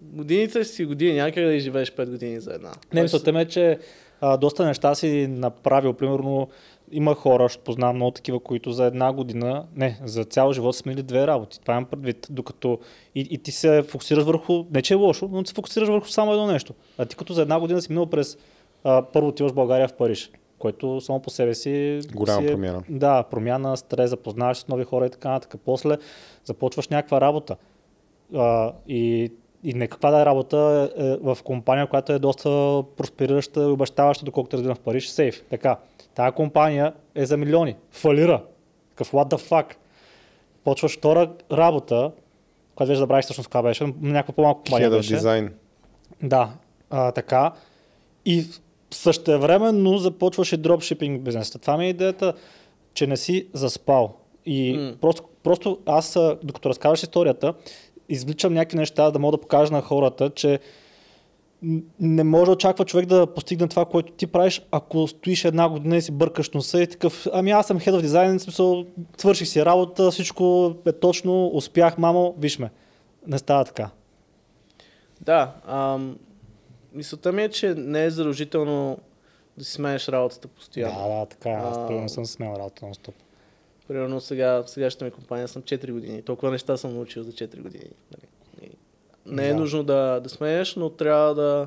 годините 0.02 0.64
си 0.64 0.84
години, 0.84 1.16
някъде 1.16 1.46
да 1.46 1.54
изживееш 1.54 1.92
5 1.92 2.10
години 2.10 2.40
за 2.40 2.54
една. 2.54 2.72
Не, 2.92 3.02
мисълта 3.02 3.32
ми 3.32 3.40
е, 3.40 3.44
че 3.44 3.78
а, 4.20 4.36
доста 4.36 4.66
неща 4.66 4.94
си 4.94 5.26
направил. 5.30 5.92
Примерно 5.92 6.48
има 6.92 7.14
хора, 7.14 7.48
ще 7.48 7.62
познавам 7.62 7.96
много 7.96 8.10
такива, 8.10 8.40
които 8.40 8.72
за 8.72 8.84
една 8.84 9.12
година, 9.12 9.66
не, 9.76 10.00
за 10.04 10.24
цял 10.24 10.52
живот 10.52 10.74
са 10.74 10.82
смели 10.82 11.02
две 11.02 11.26
работи. 11.26 11.60
Това 11.60 11.74
имам 11.74 11.84
предвид. 11.84 12.26
Докато 12.30 12.78
и, 13.14 13.28
и 13.30 13.38
ти 13.38 13.52
се 13.52 13.82
фокусираш 13.82 14.24
върху, 14.24 14.64
не 14.74 14.82
че 14.82 14.94
е 14.94 14.96
лошо, 14.96 15.28
но 15.32 15.46
се 15.46 15.54
фокусираш 15.54 15.88
върху 15.88 16.08
само 16.08 16.32
едно 16.32 16.46
нещо. 16.46 16.74
А 16.98 17.06
ти 17.06 17.16
като 17.16 17.32
за 17.32 17.42
една 17.42 17.60
година 17.60 17.82
си 17.82 17.92
минал 17.92 18.06
през, 18.06 18.38
а, 18.84 19.02
първо 19.12 19.28
отиваш 19.28 19.52
в 19.52 19.54
България 19.54 19.88
в 19.88 19.92
Париж, 19.92 20.30
което 20.58 21.00
само 21.00 21.20
по 21.20 21.30
себе 21.30 21.54
си... 21.54 22.00
Голяма 22.14 22.40
си 22.40 22.46
е, 22.46 22.50
промяна. 22.50 22.82
Да, 22.88 23.22
промяна, 23.22 23.76
стрес, 23.76 24.10
запознаваш 24.10 24.56
с 24.56 24.68
нови 24.68 24.84
хора 24.84 25.06
и 25.06 25.10
така 25.10 25.30
нататък. 25.30 25.60
После 25.64 25.96
започваш 26.44 26.88
някаква 26.88 27.20
работа. 27.20 27.56
А, 28.34 28.72
и, 28.88 29.32
и 29.64 29.74
не 29.74 29.88
каква 29.88 30.10
да 30.10 30.22
е 30.22 30.26
работа 30.26 30.90
е, 30.98 31.16
в 31.16 31.38
компания, 31.44 31.86
която 31.86 32.12
е 32.12 32.18
доста 32.18 32.82
просперираща 32.96 33.62
и 33.62 33.72
обещаваща, 33.72 34.24
доколкото 34.24 34.56
разбирам 34.56 34.76
в 34.76 34.80
Париж, 34.80 35.08
сейф. 35.08 35.44
Така, 35.50 35.76
тая 36.14 36.32
компания 36.32 36.92
е 37.14 37.26
за 37.26 37.36
милиони. 37.36 37.76
Фалира. 37.90 38.42
Какъв 38.90 39.12
what 39.12 39.34
the 39.34 39.50
fuck. 39.50 39.74
Почваш 40.64 40.98
втора 40.98 41.30
работа, 41.52 42.12
която 42.74 42.88
вече 42.88 42.98
забравих 42.98 43.24
всъщност 43.24 43.48
каква 43.48 43.62
беше, 43.62 43.92
някаква 44.00 44.34
по-малко 44.34 44.62
компания 44.62 44.90
Head 44.90 44.96
беше. 44.96 45.16
Design. 45.16 45.52
Да, 46.22 46.50
а, 46.90 47.12
така. 47.12 47.52
И 48.24 48.44
същевременно 48.90 49.98
започваше 49.98 50.56
дропшипинг 50.56 51.22
бизнеса. 51.22 51.58
Това 51.58 51.76
ми 51.76 51.86
е 51.86 51.88
идеята, 51.88 52.34
че 52.94 53.06
не 53.06 53.16
си 53.16 53.46
заспал. 53.52 54.16
И 54.46 54.72
М. 54.72 54.94
просто, 55.00 55.24
просто 55.42 55.78
аз, 55.86 56.18
докато 56.42 56.68
разказваш 56.68 57.02
историята, 57.02 57.54
извличам 58.08 58.54
някакви 58.54 58.78
неща, 58.78 59.10
да 59.10 59.18
мога 59.18 59.36
да 59.36 59.40
покажа 59.40 59.72
на 59.72 59.82
хората, 59.82 60.30
че 60.30 60.58
не 62.00 62.24
може 62.24 62.44
да 62.44 62.52
очаква 62.52 62.84
човек 62.84 63.06
да 63.06 63.26
постигне 63.26 63.68
това, 63.68 63.84
което 63.84 64.12
ти 64.12 64.26
правиш, 64.26 64.62
ако 64.70 65.08
стоиш 65.08 65.44
една 65.44 65.68
година 65.68 65.96
и 65.96 66.02
си 66.02 66.12
бъркаш 66.12 66.50
носа 66.50 66.82
и 66.82 66.86
такъв, 66.86 67.26
ами 67.32 67.50
аз 67.50 67.66
съм 67.66 67.78
head 67.78 68.00
of 68.00 68.06
design, 68.06 68.38
в 68.38 68.42
смисъл, 68.42 68.84
свърших 69.18 69.48
си 69.48 69.64
работа, 69.64 70.10
всичко 70.10 70.74
е 70.86 70.92
точно, 70.92 71.50
успях, 71.54 71.98
мамо, 71.98 72.34
виж 72.38 72.58
ме. 72.58 72.70
Не 73.26 73.38
става 73.38 73.64
така. 73.64 73.90
Да, 75.20 75.52
ам, 75.66 76.18
мисълта 76.92 77.32
ми 77.32 77.42
е, 77.42 77.48
че 77.48 77.74
не 77.74 78.04
е 78.04 78.10
задължително 78.10 78.98
да 79.58 79.64
си 79.64 79.72
сменеш 79.72 80.08
работата 80.08 80.48
постоянно. 80.48 81.08
Да, 81.08 81.18
да, 81.18 81.26
така. 81.26 81.50
е. 81.50 81.54
Аз 81.54 81.76
А, 81.76 81.86
примерно 81.86 82.08
съм 82.08 82.26
смел 82.26 82.54
работа 82.58 82.86
на 82.86 82.94
стоп. 82.94 83.14
Примерно 83.88 84.20
сега, 84.20 84.62
в 84.62 84.70
сегашната 84.70 85.04
ми 85.04 85.10
компания 85.10 85.48
съм 85.48 85.62
4 85.62 85.92
години. 85.92 86.22
Толкова 86.22 86.52
неща 86.52 86.76
съм 86.76 86.94
научил 86.94 87.22
за 87.22 87.32
4 87.32 87.60
години. 87.62 87.90
Нали? 88.10 88.28
Не 89.30 89.46
е 89.48 89.52
Да. 89.52 89.54
нужно 89.60 89.82
да, 89.82 90.20
да 90.20 90.28
сменеш, 90.28 90.76
но 90.76 90.90
трябва 90.90 91.34
да... 91.34 91.66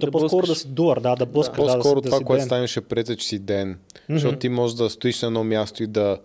То 0.00 0.06
да 0.06 0.12
по-скоро 0.12 0.46
да 0.46 0.54
си 0.54 0.68
дуър, 0.68 1.00
да, 1.00 1.16
да 1.16 1.26
блъскаш. 1.26 1.56
да, 1.56 1.66
По-скоро 1.66 2.00
да, 2.00 2.08
това, 2.08 2.18
си 2.18 2.24
което 2.24 2.40
ден. 2.40 2.46
станеше 2.46 2.80
пред 2.80 3.08
е, 3.08 3.16
че 3.16 3.26
си 3.26 3.38
ден. 3.38 3.68
Мгм. 3.68 3.78
Защото 4.10 4.38
ти 4.38 4.48
можеш 4.48 4.76
да 4.76 4.90
стоиш 4.90 5.22
на 5.22 5.26
едно 5.26 5.44
място 5.44 5.82
и 5.82 5.86
да 5.86 6.18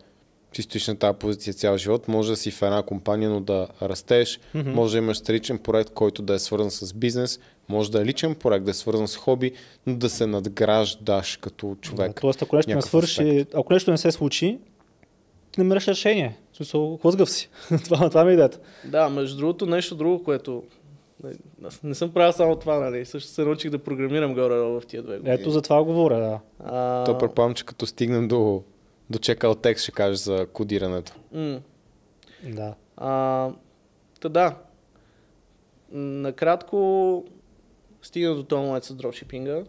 си 0.54 0.62
стоиш 0.62 0.88
на 0.88 0.96
тази 0.96 1.18
позиция 1.18 1.54
цял 1.54 1.78
живот. 1.78 2.08
Може 2.08 2.30
да 2.30 2.36
си 2.36 2.52
в 2.52 2.62
една 2.62 2.84
компания, 2.84 3.30
но 3.30 3.40
да 3.40 3.68
растеш. 3.82 4.40
Мгм. 4.54 4.72
Може 4.72 4.92
да 4.92 4.98
имаш 4.98 5.18
страничен 5.18 5.58
проект, 5.58 5.90
който 5.90 6.22
да 6.22 6.34
е 6.34 6.40
свързан 6.40 6.72
с 6.72 6.94
бизнес. 6.94 7.40
Може 7.70 7.92
да 7.92 8.02
е 8.02 8.06
личен 8.06 8.36
проект, 8.36 8.66
да 8.66 8.72
е 8.72 8.74
свързан 8.74 9.08
с 9.08 9.16
хоби, 9.16 9.52
но 9.86 9.96
да 9.96 10.10
се 10.10 10.26
надграждаш 10.26 11.38
като 11.38 11.68
Да, 11.68 11.76
човек. 11.76 12.22
тоест, 12.22 12.42
ако 12.42 12.56
нещо 12.56 12.76
не 12.76 12.82
свърши, 12.82 13.46
ако 13.54 13.74
нещо 13.74 13.92
не 13.92 13.98
се 13.98 14.12
случи, 14.12 14.60
ти 15.52 15.60
намираш 15.60 15.88
решение. 15.88 16.38
В 16.58 16.66
смисъл, 16.66 16.98
хлъзгав 16.98 17.30
си. 17.30 17.50
това, 17.84 18.10
това 18.10 18.24
ми 18.24 18.32
е 18.32 18.34
идеята. 18.34 18.60
Да, 18.86 19.10
между 19.10 19.38
другото, 19.38 19.66
нещо 19.66 19.96
друго, 19.96 20.24
което... 20.24 20.64
нали, 21.24 21.38
Аз 21.64 21.84
не 21.84 21.96
съм 21.96 22.14
правил 22.14 22.34
само 22.34 22.56
това, 22.56 22.80
нали? 22.80 23.06
Също 23.06 23.30
се 23.30 23.44
научих 23.44 23.72
да 23.72 23.80
програмирам 23.80 24.34
горе 24.34 24.56
в 24.56 24.84
тия 24.88 25.04
две 25.04 25.18
години. 25.18 25.36
Ето 25.36 25.50
за 25.50 25.62
това 25.62 25.84
говоря, 25.84 26.20
да. 26.20 26.40
А, 26.60 27.04
То 27.04 27.18
предполагам, 27.18 27.54
че 27.56 27.66
като 27.66 27.86
стигнем 27.86 28.28
до, 28.28 28.64
до 29.10 29.18
checkout 29.18 29.62
текст 29.62 29.84
ще 29.84 29.92
кажеш 29.92 30.20
за 30.20 30.48
кодирането. 30.54 31.14
м, 31.32 31.60
да. 32.44 32.76
А, 32.98 33.50
та 34.20 34.30
да. 34.30 34.56
Накратко 35.92 37.24
стигна 38.02 38.36
до 38.36 38.44
този 38.44 38.66
момент 38.66 38.84
с 38.84 38.94
дропшипинга. 38.96 39.64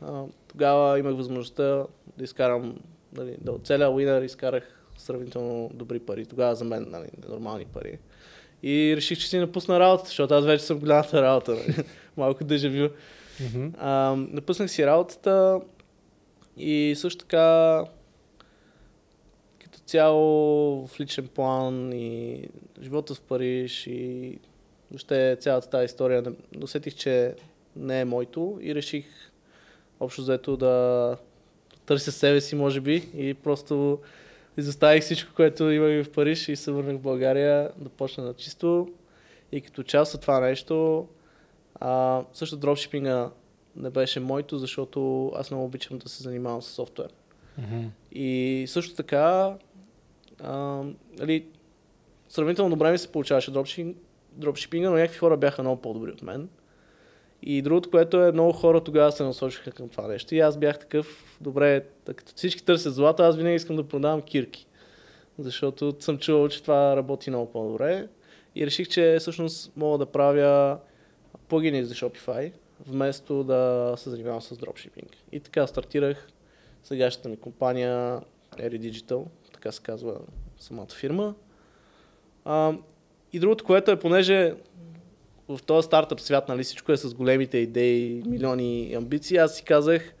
А, 0.00 0.22
тогава 0.48 0.98
имах 0.98 1.16
възможността 1.16 1.84
да 2.16 2.24
изкарам, 2.24 2.78
нали, 3.12 3.36
да 3.40 3.52
оцеля 3.52 3.84
Winner, 3.84 4.24
изкарах 4.24 4.72
сравнително 4.98 5.70
добри 5.74 5.98
пари. 5.98 6.26
Тогава 6.26 6.54
за 6.54 6.64
мен, 6.64 6.86
нали, 6.88 7.08
нормални 7.28 7.64
пари. 7.64 7.98
И 8.62 8.94
реших, 8.96 9.18
че 9.18 9.28
си 9.28 9.38
напусна 9.38 9.80
работата, 9.80 10.08
защото 10.08 10.34
аз 10.34 10.44
вече 10.44 10.64
съм 10.64 10.78
голямата 10.78 11.22
работа. 11.22 11.52
Нали? 11.52 11.74
Малко 12.16 12.44
дежавю. 12.44 12.88
А, 13.78 14.16
напуснах 14.16 14.70
си 14.70 14.86
работата 14.86 15.60
и 16.56 16.94
също 16.96 17.24
така 17.24 17.84
като 19.64 19.78
цяло 19.78 20.86
в 20.86 21.00
личен 21.00 21.28
план 21.28 21.92
и 21.92 22.48
живота 22.82 23.14
в 23.14 23.20
Париж 23.20 23.86
и 23.86 24.38
въобще 24.90 25.36
цялата 25.40 25.70
тази 25.70 25.84
история 25.84 26.24
усетих, 26.62 26.94
че 26.94 27.34
не 27.76 28.00
е 28.00 28.04
моето 28.04 28.58
и 28.62 28.74
реших 28.74 29.06
общо 30.00 30.22
взето 30.22 30.56
да 30.56 31.16
търся 31.86 32.12
себе 32.12 32.40
си, 32.40 32.56
може 32.56 32.80
би, 32.80 33.10
и 33.16 33.34
просто 33.34 33.98
изоставих 34.56 35.02
всичко, 35.02 35.34
което 35.34 35.70
имах 35.70 36.06
в 36.06 36.10
Париж 36.10 36.48
и 36.48 36.56
се 36.56 36.72
върнах 36.72 36.96
в 36.96 37.02
България 37.02 37.70
да 37.76 37.88
почна 37.88 38.24
на 38.24 38.34
чисто. 38.34 38.88
И 39.52 39.60
като 39.60 39.82
част 39.82 40.14
от 40.14 40.20
това 40.20 40.40
нещо, 40.40 41.06
а, 41.74 42.22
също 42.32 42.56
дропшипинга 42.56 43.30
не 43.76 43.90
беше 43.90 44.20
моето, 44.20 44.58
защото 44.58 45.28
аз 45.36 45.50
много 45.50 45.66
обичам 45.66 45.98
да 45.98 46.08
се 46.08 46.22
занимавам 46.22 46.62
с 46.62 46.66
софтуер. 46.66 47.08
Мгм. 47.58 47.84
И 48.12 48.64
също 48.68 48.94
така, 48.94 49.56
а, 50.42 50.82
нали, 51.18 51.46
сравнително 52.28 52.70
добре 52.70 52.92
ми 52.92 52.98
се 52.98 53.12
получаваше 53.12 53.50
дропшипинг, 53.50 53.96
дропшипинга, 54.32 54.90
но 54.90 54.96
някакви 54.96 55.18
хора 55.18 55.36
бяха 55.36 55.62
много 55.62 55.82
по-добри 55.82 56.10
от 56.10 56.22
мен. 56.22 56.48
И 57.48 57.62
другото, 57.62 57.90
което 57.90 58.22
е, 58.22 58.32
много 58.32 58.52
хора 58.52 58.80
тогава 58.80 59.12
се 59.12 59.22
насочиха 59.22 59.70
към 59.70 59.88
това 59.88 60.08
нещо. 60.08 60.34
И 60.34 60.40
аз 60.40 60.56
бях 60.56 60.78
такъв, 60.78 61.36
добре, 61.40 61.84
като 62.04 62.32
всички 62.36 62.64
търсят 62.64 62.94
злато, 62.94 63.22
аз 63.22 63.36
винаги 63.36 63.56
искам 63.56 63.76
да 63.76 63.88
продавам 63.88 64.22
кирки. 64.22 64.66
Защото 65.38 65.96
съм 66.00 66.18
чувал, 66.18 66.48
че 66.48 66.62
това 66.62 66.96
работи 66.96 67.30
много 67.30 67.52
по-добре. 67.52 68.08
И 68.54 68.66
реших, 68.66 68.88
че 68.88 69.16
всъщност 69.20 69.72
мога 69.76 69.98
да 69.98 70.06
правя 70.06 70.78
плагини 71.48 71.84
за 71.84 71.94
Shopify, 71.94 72.52
вместо 72.86 73.44
да 73.44 73.94
се 73.96 74.10
занимавам 74.10 74.42
с 74.42 74.56
дропшипинг. 74.56 75.10
И 75.32 75.40
така 75.40 75.66
стартирах 75.66 76.28
сегашната 76.84 77.28
ми 77.28 77.36
компания 77.36 78.20
Eri 78.56 78.90
Digital, 78.90 79.24
така 79.52 79.72
се 79.72 79.82
казва 79.82 80.14
самата 80.58 80.90
фирма. 80.94 81.34
А, 82.44 82.72
и 83.32 83.38
другото, 83.38 83.64
което 83.64 83.90
е, 83.90 83.98
понеже 83.98 84.54
в 85.48 85.60
този 85.66 85.86
стартъп 85.86 86.20
свят, 86.20 86.48
нали, 86.48 86.64
всичко 86.64 86.92
е 86.92 86.96
с 86.96 87.14
големите 87.14 87.58
идеи, 87.58 88.22
милиони 88.26 88.94
амбиции, 88.94 89.36
аз 89.36 89.56
си 89.56 89.64
казах, 89.64 90.14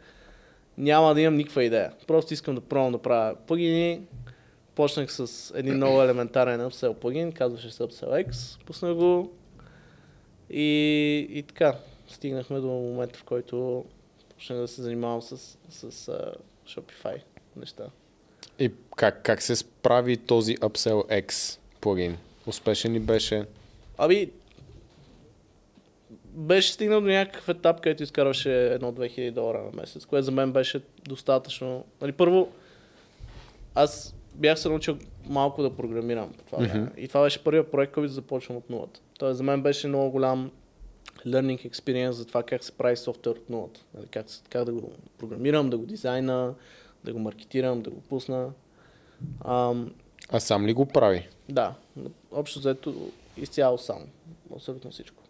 няма 0.78 1.14
да 1.14 1.20
имам 1.20 1.34
никаква 1.34 1.64
идея. 1.64 1.92
Просто 2.06 2.34
искам 2.34 2.54
да 2.54 2.60
пробвам 2.60 2.92
да 2.92 2.98
правя 2.98 3.36
пъгини. 3.46 4.00
Почнах 4.74 5.12
с 5.12 5.52
един 5.56 5.74
много 5.74 6.02
елементарен 6.02 6.60
upsell 6.60 6.94
плагин, 6.94 7.32
казваше 7.32 7.70
се 7.70 7.82
Upsell 7.82 8.26
X, 8.26 8.60
пусна 8.64 8.94
го 8.94 9.32
и, 10.50 11.26
и 11.30 11.42
така, 11.42 11.74
стигнахме 12.08 12.60
до 12.60 12.66
момента, 12.66 13.18
в 13.18 13.24
който 13.24 13.84
почнах 14.34 14.58
да 14.58 14.68
се 14.68 14.82
занимавам 14.82 15.22
с, 15.22 15.36
с, 15.36 15.92
с 15.92 16.06
uh, 16.06 16.34
Shopify 16.66 17.22
неща. 17.56 17.84
И 18.58 18.70
как, 18.96 19.22
как 19.22 19.42
се 19.42 19.56
справи 19.56 20.16
този 20.16 20.56
Upsell 20.56 21.24
X 21.24 21.58
плагин? 21.80 22.16
Успешен 22.46 22.92
ли 22.92 23.00
беше? 23.00 23.44
Аби, 23.98 24.30
беше 26.36 26.72
стигнал 26.72 27.00
до 27.00 27.06
някакъв 27.06 27.48
етап, 27.48 27.80
където 27.80 28.02
изкарваше 28.02 28.72
едно 28.72 28.92
2000 28.92 29.30
долара 29.30 29.62
на 29.62 29.80
месец, 29.80 30.06
което 30.06 30.24
за 30.24 30.32
мен 30.32 30.52
беше 30.52 30.80
достатъчно. 31.04 31.84
Нали, 32.00 32.12
първо, 32.12 32.48
аз 33.74 34.14
бях 34.34 34.58
се 34.58 34.68
научил 34.68 34.98
малко 35.26 35.62
да 35.62 35.76
програмирам 35.76 36.32
по 36.32 36.44
това 36.44 36.58
време. 36.58 36.80
Мгм. 36.80 36.92
И 36.96 37.08
това 37.08 37.22
беше 37.22 37.44
първият 37.44 37.70
проект, 37.70 37.92
който 37.92 38.12
започвам 38.12 38.56
от 38.56 38.70
нулата. 38.70 39.00
Тоест 39.18 39.36
за 39.36 39.42
мен 39.42 39.62
беше 39.62 39.88
много 39.88 40.10
голям 40.10 40.50
learning 41.26 41.70
experience 41.70 42.10
за 42.10 42.24
това 42.26 42.42
как 42.42 42.64
се 42.64 42.72
прави 42.72 42.96
софтуер 42.96 43.36
от 43.36 43.50
нулата. 43.50 43.80
Нали, 43.94 44.06
как, 44.06 44.26
как 44.50 44.64
да 44.64 44.72
го 44.72 44.92
програмирам, 45.18 45.70
да 45.70 45.78
го 45.78 45.86
дизайна, 45.86 46.54
да 47.04 47.12
го 47.12 47.18
маркетирам, 47.18 47.82
да 47.82 47.90
го 47.90 48.00
пусна. 48.00 48.50
Ам, 49.44 49.94
А 50.28 50.40
сам 50.40 50.66
ли 50.66 50.72
го 50.72 50.86
прави? 50.86 51.28
да, 51.48 51.74
общо 52.32 52.58
взето 52.58 53.10
изцяло 53.36 53.78
сам. 53.78 54.02
Абсолютно 54.54 54.90
всичко. 54.90 55.22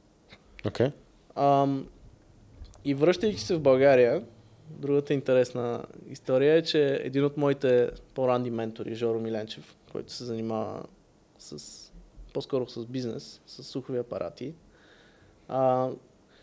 Okay. 0.67 0.93
Ам, 1.37 1.89
и 2.85 2.95
връщайки 2.95 3.41
се 3.41 3.55
в 3.57 3.61
България, 3.61 4.23
другата 4.71 5.15
интересна 5.15 5.85
история 6.11 6.55
е, 6.55 6.63
че 6.63 7.01
един 7.03 7.25
от 7.25 7.37
моите 7.37 7.91
по-ранни 8.15 8.51
ментори, 8.51 8.95
Жоро 8.95 9.21
Миленчев, 9.21 9.77
който 9.93 10.13
се 10.13 10.25
занимава 10.25 10.83
с, 11.39 11.83
по-скоро 12.35 12.69
с 12.69 12.87
бизнес, 12.87 13.41
с 13.47 13.65
слухови 13.65 13.99
апарати, 13.99 14.55
а, 15.49 15.91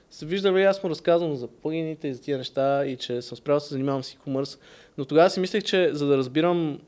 се 0.09 0.25
виждали, 0.25 0.63
аз 0.63 0.83
му 0.83 0.89
разказвам 0.89 1.35
за 1.35 1.47
плагините 1.47 2.07
и 2.07 2.13
за 2.13 2.21
тия 2.21 2.37
неща 2.37 2.85
и 2.85 2.97
че 2.97 3.21
съм 3.21 3.37
спрял 3.37 3.55
да 3.57 3.61
се 3.61 3.73
занимавам 3.73 4.03
с 4.03 4.13
e-commerce, 4.13 4.59
но 4.97 5.05
тогава 5.05 5.29
си 5.29 5.39
мислех, 5.39 5.63
че 5.63 5.89
за 5.93 6.07
да 6.07 6.17
разбирам 6.17 6.79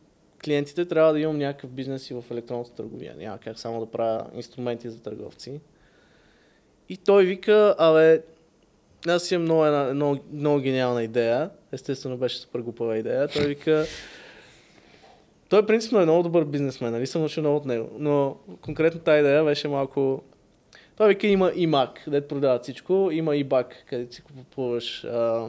клиентите, 0.44 0.86
трябва 0.86 1.14
да 1.14 1.20
имам 1.20 1.38
някакъв 1.38 1.70
бизнес 1.70 2.10
и 2.10 2.14
в 2.14 2.24
електронната 2.32 2.74
търговия. 2.74 3.16
Няма 3.18 3.38
как 3.38 3.60
само 3.60 3.80
да 3.80 3.86
правя 3.86 4.26
инструменти 4.36 4.90
за 4.90 5.02
търговци. 5.02 5.62
И 6.90 6.98
той 6.98 7.26
вика, 7.26 7.76
абе, 7.78 8.22
аз 9.08 9.32
имам 9.32 9.44
много, 9.44 9.66
една, 9.66 9.94
много, 9.94 10.20
много 10.34 10.60
гениална 10.60 11.04
идея. 11.04 11.50
Естествено 11.72 12.18
беше 12.18 12.38
супер 12.38 12.60
глупава 12.60 12.98
идея. 12.98 13.28
Той 13.28 13.48
вика, 13.48 13.86
той 15.50 15.66
принципно 15.66 16.00
е 16.00 16.06
много 16.06 16.24
добър 16.24 16.46
бизнесмен, 16.46 16.92
нали 16.92 17.08
съм 17.08 17.22
научил 17.22 17.44
много 17.44 17.58
от 17.58 17.66
него. 17.66 17.90
Но 18.00 18.38
конкретно 18.62 19.00
тази 19.00 19.20
идея 19.20 19.44
беше 19.44 19.68
малко... 19.68 20.24
Той 20.98 21.08
вика, 21.08 21.28
има 21.28 21.52
iMac, 21.52 22.04
където 22.04 22.28
продават 22.28 22.64
всичко, 22.64 23.10
има 23.12 23.32
eBack, 23.32 23.66
където 23.90 24.16
си 24.16 24.22
купуваш 24.22 25.04
а, 25.04 25.48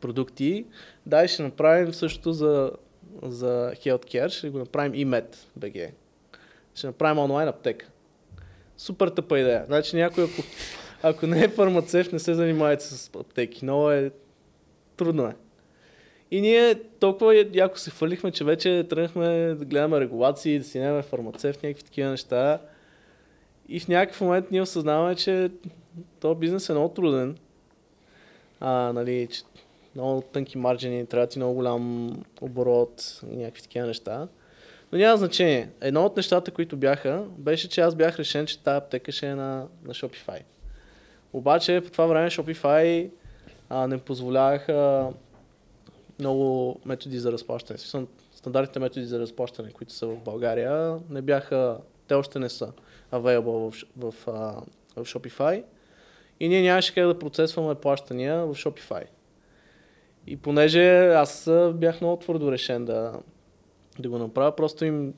продукти. 0.00 0.64
Дай 1.06 1.28
ще 1.28 1.42
направим 1.42 1.94
също 1.94 2.32
за, 2.32 2.70
за 3.22 3.72
Healthcare, 3.74 4.28
ще 4.28 4.50
го 4.50 4.58
направим 4.58 4.92
eMed 4.92 5.36
BG. 5.58 5.90
Ще 6.74 6.86
направим 6.86 7.18
онлайн 7.18 7.48
аптека. 7.48 7.86
Супер 8.76 9.08
тъпа 9.08 9.38
идея. 9.38 9.64
Значи 9.66 9.96
някой, 9.96 10.24
ако, 10.24 10.42
ако 11.02 11.26
не 11.26 11.44
е 11.44 11.48
фармацевт, 11.48 12.12
не 12.12 12.18
се 12.18 12.34
занимавайте 12.34 12.84
с 12.84 13.10
аптеки. 13.14 13.64
Много 13.64 13.90
е... 13.90 14.10
Трудно 14.96 15.26
е. 15.26 15.34
И 16.30 16.40
ние 16.40 16.74
толкова 16.74 17.46
яко 17.52 17.78
се 17.78 17.90
хвърлихме, 17.90 18.30
че 18.30 18.44
вече 18.44 18.86
тръгнахме 18.90 19.54
да 19.54 19.64
гледаме 19.64 20.00
регулации, 20.00 20.58
да 20.58 20.64
си 20.64 20.78
нямаме 20.78 21.02
фармацевт, 21.02 21.62
някакви 21.62 21.84
такива 21.84 22.10
неща. 22.10 22.58
И 23.68 23.80
в 23.80 23.88
някакъв 23.88 24.20
момент 24.20 24.50
ние 24.50 24.62
осъзнаваме, 24.62 25.14
че 25.14 25.50
този 26.20 26.38
бизнес 26.38 26.68
е 26.68 26.72
много 26.72 26.94
труден. 26.94 27.36
А, 28.60 28.92
нали, 28.92 29.28
че 29.30 29.42
много 29.94 30.20
тънки 30.20 30.58
марджини, 30.58 31.06
трябва 31.06 31.26
ти 31.26 31.38
много 31.38 31.54
голям 31.54 32.10
оборот 32.40 33.20
и 33.32 33.36
някакви 33.36 33.62
такива 33.62 33.86
неща. 33.86 34.28
Но 34.92 34.98
няма 34.98 35.16
значение. 35.16 35.70
Едно 35.80 36.04
от 36.04 36.16
нещата, 36.16 36.50
които 36.50 36.76
бяха, 36.76 37.24
беше, 37.38 37.68
че 37.68 37.80
аз 37.80 37.94
бях 37.94 38.18
решен, 38.18 38.46
че 38.46 38.62
тази 38.62 38.76
аптека 38.76 39.12
ще 39.12 39.26
е 39.26 39.34
на, 39.34 39.66
на 39.84 39.94
Shopify. 39.94 40.42
Обаче 41.32 41.80
по 41.84 41.90
това 41.90 42.06
време 42.06 42.30
Shopify 42.30 43.10
а, 43.68 43.86
не 43.86 43.98
позволяваха 43.98 45.08
много 46.18 46.80
методи 46.84 47.18
за 47.18 47.32
разплащане. 47.32 47.78
В 47.78 48.06
Стандартните 48.34 48.78
методи 48.78 49.06
за 49.06 49.18
разплащане, 49.18 49.70
които 49.70 49.92
са 49.92 50.06
в 50.06 50.16
България, 50.16 50.98
не 51.10 51.22
бяха, 51.22 51.78
те 52.08 52.14
още 52.14 52.38
не 52.38 52.48
са 52.48 52.72
available 53.12 53.84
в, 53.96 54.12
в, 54.12 54.28
а, 54.28 54.62
в 55.02 55.06
Shopify. 55.06 55.64
И 56.40 56.48
ние 56.48 56.62
нямаше 56.62 56.94
как 56.94 57.06
да 57.06 57.18
процесваме 57.18 57.74
плащания 57.74 58.46
в 58.46 58.54
Shopify. 58.54 59.04
И 60.26 60.36
понеже 60.36 61.06
аз 61.06 61.50
бях 61.74 62.00
много 62.00 62.16
твърдо 62.16 62.52
решен 62.52 62.84
да, 62.84 63.12
да 63.98 64.08
го 64.08 64.18
направя, 64.18 64.56
просто 64.56 64.84
им 64.84 65.14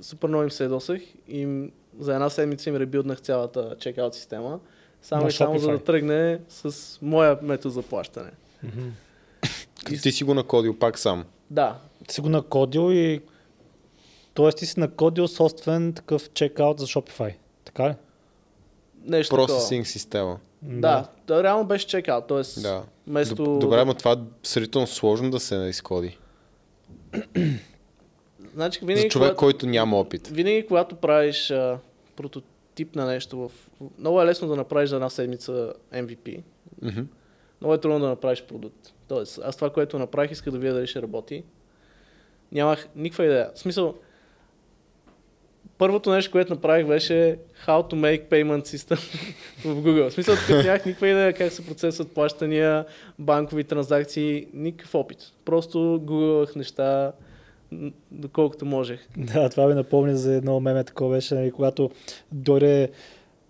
супер 0.00 0.28
много 0.28 0.44
им 0.44 0.50
се 0.50 0.62
ядосах 0.62 1.02
и 1.28 1.68
за 1.98 2.14
една 2.14 2.30
седмица 2.30 2.70
им 2.70 2.76
ребилднах 2.76 3.20
цялата 3.20 3.76
чекаут 3.78 4.14
система, 4.14 4.60
само 5.02 5.22
На 5.22 5.28
и 5.28 5.32
само 5.32 5.58
за 5.58 5.70
да 5.70 5.84
тръгне 5.84 6.40
с 6.48 6.98
моя 7.02 7.38
метод 7.42 7.72
за 7.72 7.82
плащане. 7.82 8.30
Като 9.84 10.02
ти 10.02 10.12
си 10.12 10.24
го 10.24 10.34
накодил 10.34 10.78
пак 10.78 10.98
сам. 10.98 11.24
Да, 11.50 11.78
Ти 12.08 12.14
си 12.14 12.20
го 12.20 12.28
накодил 12.28 12.92
и... 12.92 13.20
Тоест 14.34 14.58
ти 14.58 14.66
си 14.66 14.80
накодил 14.80 15.28
собствен 15.28 15.92
такъв 15.92 16.30
чекаут 16.32 16.78
за 16.78 16.86
Shopify. 16.86 17.34
Така 17.64 17.88
ли? 17.88 17.94
нещо. 19.04 19.34
Процесинг 19.34 19.86
система. 19.86 20.38
Да, 20.62 21.08
да, 21.26 21.42
реално 21.42 21.64
беше 21.64 21.86
чекаут, 21.86 22.26
т.е. 22.26 22.60
Да. 22.60 22.82
вместо... 23.06 23.36
Доб- 23.36 23.58
Добре, 23.58 23.84
но 23.84 23.94
това 23.94 24.12
е 24.12 24.16
сравнително 24.42 24.86
сложно 24.86 25.30
да 25.30 25.40
се 25.40 25.56
изкоди. 25.56 26.18
Значи, 28.54 28.78
За 28.80 28.86
винаги, 28.86 29.08
човек, 29.08 29.28
когато, 29.28 29.38
който 29.38 29.66
няма 29.66 29.96
опит. 29.96 30.28
винаги 30.28 30.66
когато 30.66 30.96
правиш 30.96 31.50
а, 31.50 31.78
прототип 32.16 32.94
на 32.94 33.06
нещо, 33.06 33.38
в... 33.38 33.50
много 33.98 34.22
е 34.22 34.26
лесно 34.26 34.48
да 34.48 34.56
направиш 34.56 34.90
за 34.90 34.96
една 34.96 35.10
седмица 35.10 35.72
MVP. 35.94 36.42
Мгм. 36.82 37.00
Много 37.60 37.74
е 37.74 37.78
трудно 37.78 37.98
да 37.98 38.08
направиш 38.08 38.42
продукт. 38.42 38.92
Тоест, 39.08 39.40
аз 39.44 39.56
това, 39.56 39.70
което 39.70 39.98
направих, 39.98 40.30
исках 40.30 40.52
да 40.52 40.58
видя 40.58 40.74
дали 40.74 40.86
ще 40.86 41.02
работи. 41.02 41.44
Нямах 42.52 42.88
никаква 42.96 43.24
идея. 43.24 43.50
В 43.54 43.58
смисъл, 43.58 43.94
първото 45.78 46.10
нещо, 46.10 46.32
което 46.32 46.54
направих 46.54 46.86
беше 46.86 47.38
How 47.66 47.92
to 47.92 47.94
make 47.94 48.28
payment 48.28 48.62
system 48.62 48.96
в 49.64 49.82
Google. 49.82 50.10
В 50.10 50.12
смисъл, 50.12 50.34
като 50.46 50.66
нямах 50.66 50.86
никаква 50.86 51.08
идея 51.08 51.32
как 51.32 51.52
се 51.52 51.66
процесват 51.66 52.12
плащания, 52.12 52.84
банкови 53.18 53.64
транзакции, 53.64 54.46
никакъв 54.54 54.94
опит. 54.94 55.32
Просто 55.44 56.00
гуглах 56.02 56.56
неща, 56.56 57.12
доколкото 58.10 58.66
можех. 58.66 59.00
Да, 59.16 59.48
това 59.48 59.66
ми 59.66 59.74
напомня 59.74 60.16
за 60.16 60.34
едно 60.34 60.60
меме, 60.60 60.84
такова 60.84 61.14
беше, 61.14 61.34
нали, 61.34 61.50
когато 61.50 61.90
дойде, 62.32 62.90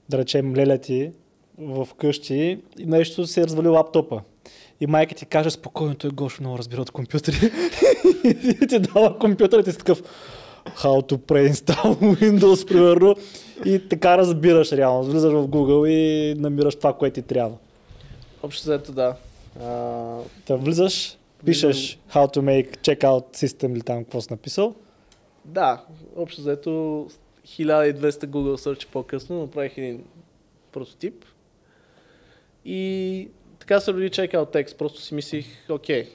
да 0.08 0.18
речем, 0.18 0.56
леля 0.56 0.78
ти 0.78 1.12
в 1.58 1.88
къщи 1.98 2.58
и 2.78 2.86
нещо 2.86 3.26
се 3.26 3.40
е 3.40 3.44
развали 3.44 3.68
лаптопа. 3.68 4.20
И 4.80 4.86
майка 4.86 5.14
ти 5.14 5.26
каже 5.26 5.50
спокойно, 5.50 5.94
той 5.94 6.10
Гошо 6.10 6.42
много 6.42 6.58
разбира 6.58 6.82
от 6.82 6.90
компютри. 6.90 7.34
и 8.24 8.66
ти 8.68 8.78
дава 8.78 9.18
компютър 9.18 9.60
и 9.60 9.64
ти 9.64 9.72
си 9.72 9.78
такъв 9.78 10.02
how 10.64 11.12
to 11.12 11.16
pre-install 11.16 11.96
Windows, 12.20 12.68
примерно. 12.68 13.16
И 13.64 13.88
така 13.88 14.18
разбираш 14.18 14.72
реално. 14.72 15.02
Влизаш 15.02 15.32
в 15.32 15.48
Google 15.48 15.88
и 15.88 16.34
намираш 16.34 16.74
това, 16.74 16.92
което 16.92 17.14
ти 17.14 17.22
трябва. 17.22 17.56
Общо 18.42 18.62
взето 18.62 18.92
да. 18.92 19.14
А, 19.62 20.18
Та 20.46 20.56
влизаш, 20.56 21.16
пишеш 21.45 21.99
how 22.11 22.36
to 22.36 22.40
make 22.40 22.76
checkout 22.76 23.36
system 23.36 23.72
или 23.72 23.82
там 23.82 24.05
какво 24.05 24.20
си 24.20 24.28
написал. 24.30 24.74
Да, 25.45 25.84
общо 26.16 26.40
взето 26.40 26.70
1200 27.47 28.11
Google 28.11 28.57
Search 28.57 28.88
по-късно 28.88 29.40
направих 29.40 29.78
един 29.78 30.05
прототип 30.72 31.24
и 32.64 33.28
така 33.59 33.80
се 33.80 33.93
роди 33.93 34.11
Checkout 34.11 34.55
Text. 34.55 34.76
Просто 34.76 35.01
си 35.01 35.14
мислих, 35.14 35.47
окей, 35.68 36.09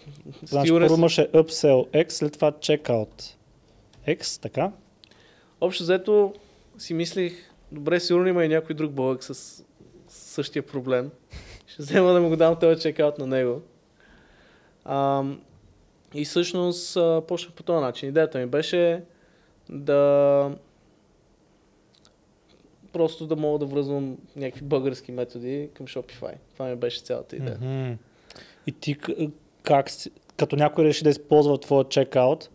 Значи 0.44 0.68
сигурен 0.68 0.88
първо 0.88 1.00
имаше 1.00 1.28
upsell 1.32 2.06
X, 2.06 2.10
след 2.10 2.34
това 2.34 2.52
checkout 2.52 3.36
X, 4.08 4.42
така? 4.42 4.72
Общо 5.62 5.84
взето 5.84 6.34
си 6.78 6.94
мислих, 6.94 7.52
добре, 7.72 8.00
сигурно 8.00 8.28
има 8.28 8.46
и 8.46 8.48
някой 8.48 8.76
друг 8.76 8.92
бълък 8.92 9.24
с, 9.24 9.34
с 9.34 9.64
същия 10.08 10.64
проблем. 10.64 11.12
Ще 11.68 11.82
взема 11.82 12.14
да 12.14 12.22
му 12.22 12.30
го 12.30 12.36
дам 12.36 12.60
този 12.60 12.82
чекаут 12.82 13.18
на 13.18 13.28
него. 13.28 13.62
Ам, 14.88 15.42
и 16.14 16.26
всъщност 16.26 16.98
а, 16.98 17.22
почнах 17.28 17.54
по 17.54 17.64
този 17.64 17.82
начин. 17.82 18.10
Идеята 18.10 18.40
ми 18.40 18.46
беше 18.46 19.04
да 19.70 20.52
просто 22.94 23.28
да 23.28 23.36
мога 23.36 23.60
да 23.60 23.66
връзвам 23.66 24.18
някакви 24.36 24.66
български 24.66 25.12
методи 25.12 25.70
към 25.74 25.88
Shopify. 25.88 26.34
Това 26.54 26.66
ми 26.66 26.76
беше 26.76 27.02
цялата 27.02 27.36
идея. 27.36 27.58
Мгм. 27.62 27.94
И 28.68 28.72
ти 28.72 28.98
как 29.64 29.88
като 30.38 30.56
някой 30.56 30.86
реши 30.86 31.04
да 31.04 31.10
използва 31.10 31.60
твоя 31.60 31.84
чекаут, 31.84 32.50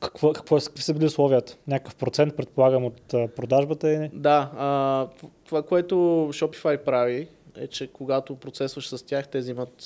какво, 0.00 0.32
какво, 0.32 0.56
е- 0.56 0.60
какви 0.60 0.82
са 0.82 0.94
били 0.94 1.06
условията? 1.06 1.56
Някакъв 1.66 1.96
процент, 1.96 2.36
предполагам, 2.36 2.84
от 2.84 3.14
а, 3.14 3.28
продажбата 3.28 3.90
или? 3.92 4.10
Да, 4.12 4.50
а, 4.56 5.06
това, 5.44 5.62
което 5.62 5.94
Shopify 6.32 6.84
прави, 6.84 7.28
е, 7.56 7.66
че 7.66 7.86
когато 7.92 8.36
процесваш 8.36 8.88
с 8.88 9.06
тях, 9.06 9.28
те 9.28 9.38
взимат 9.38 9.84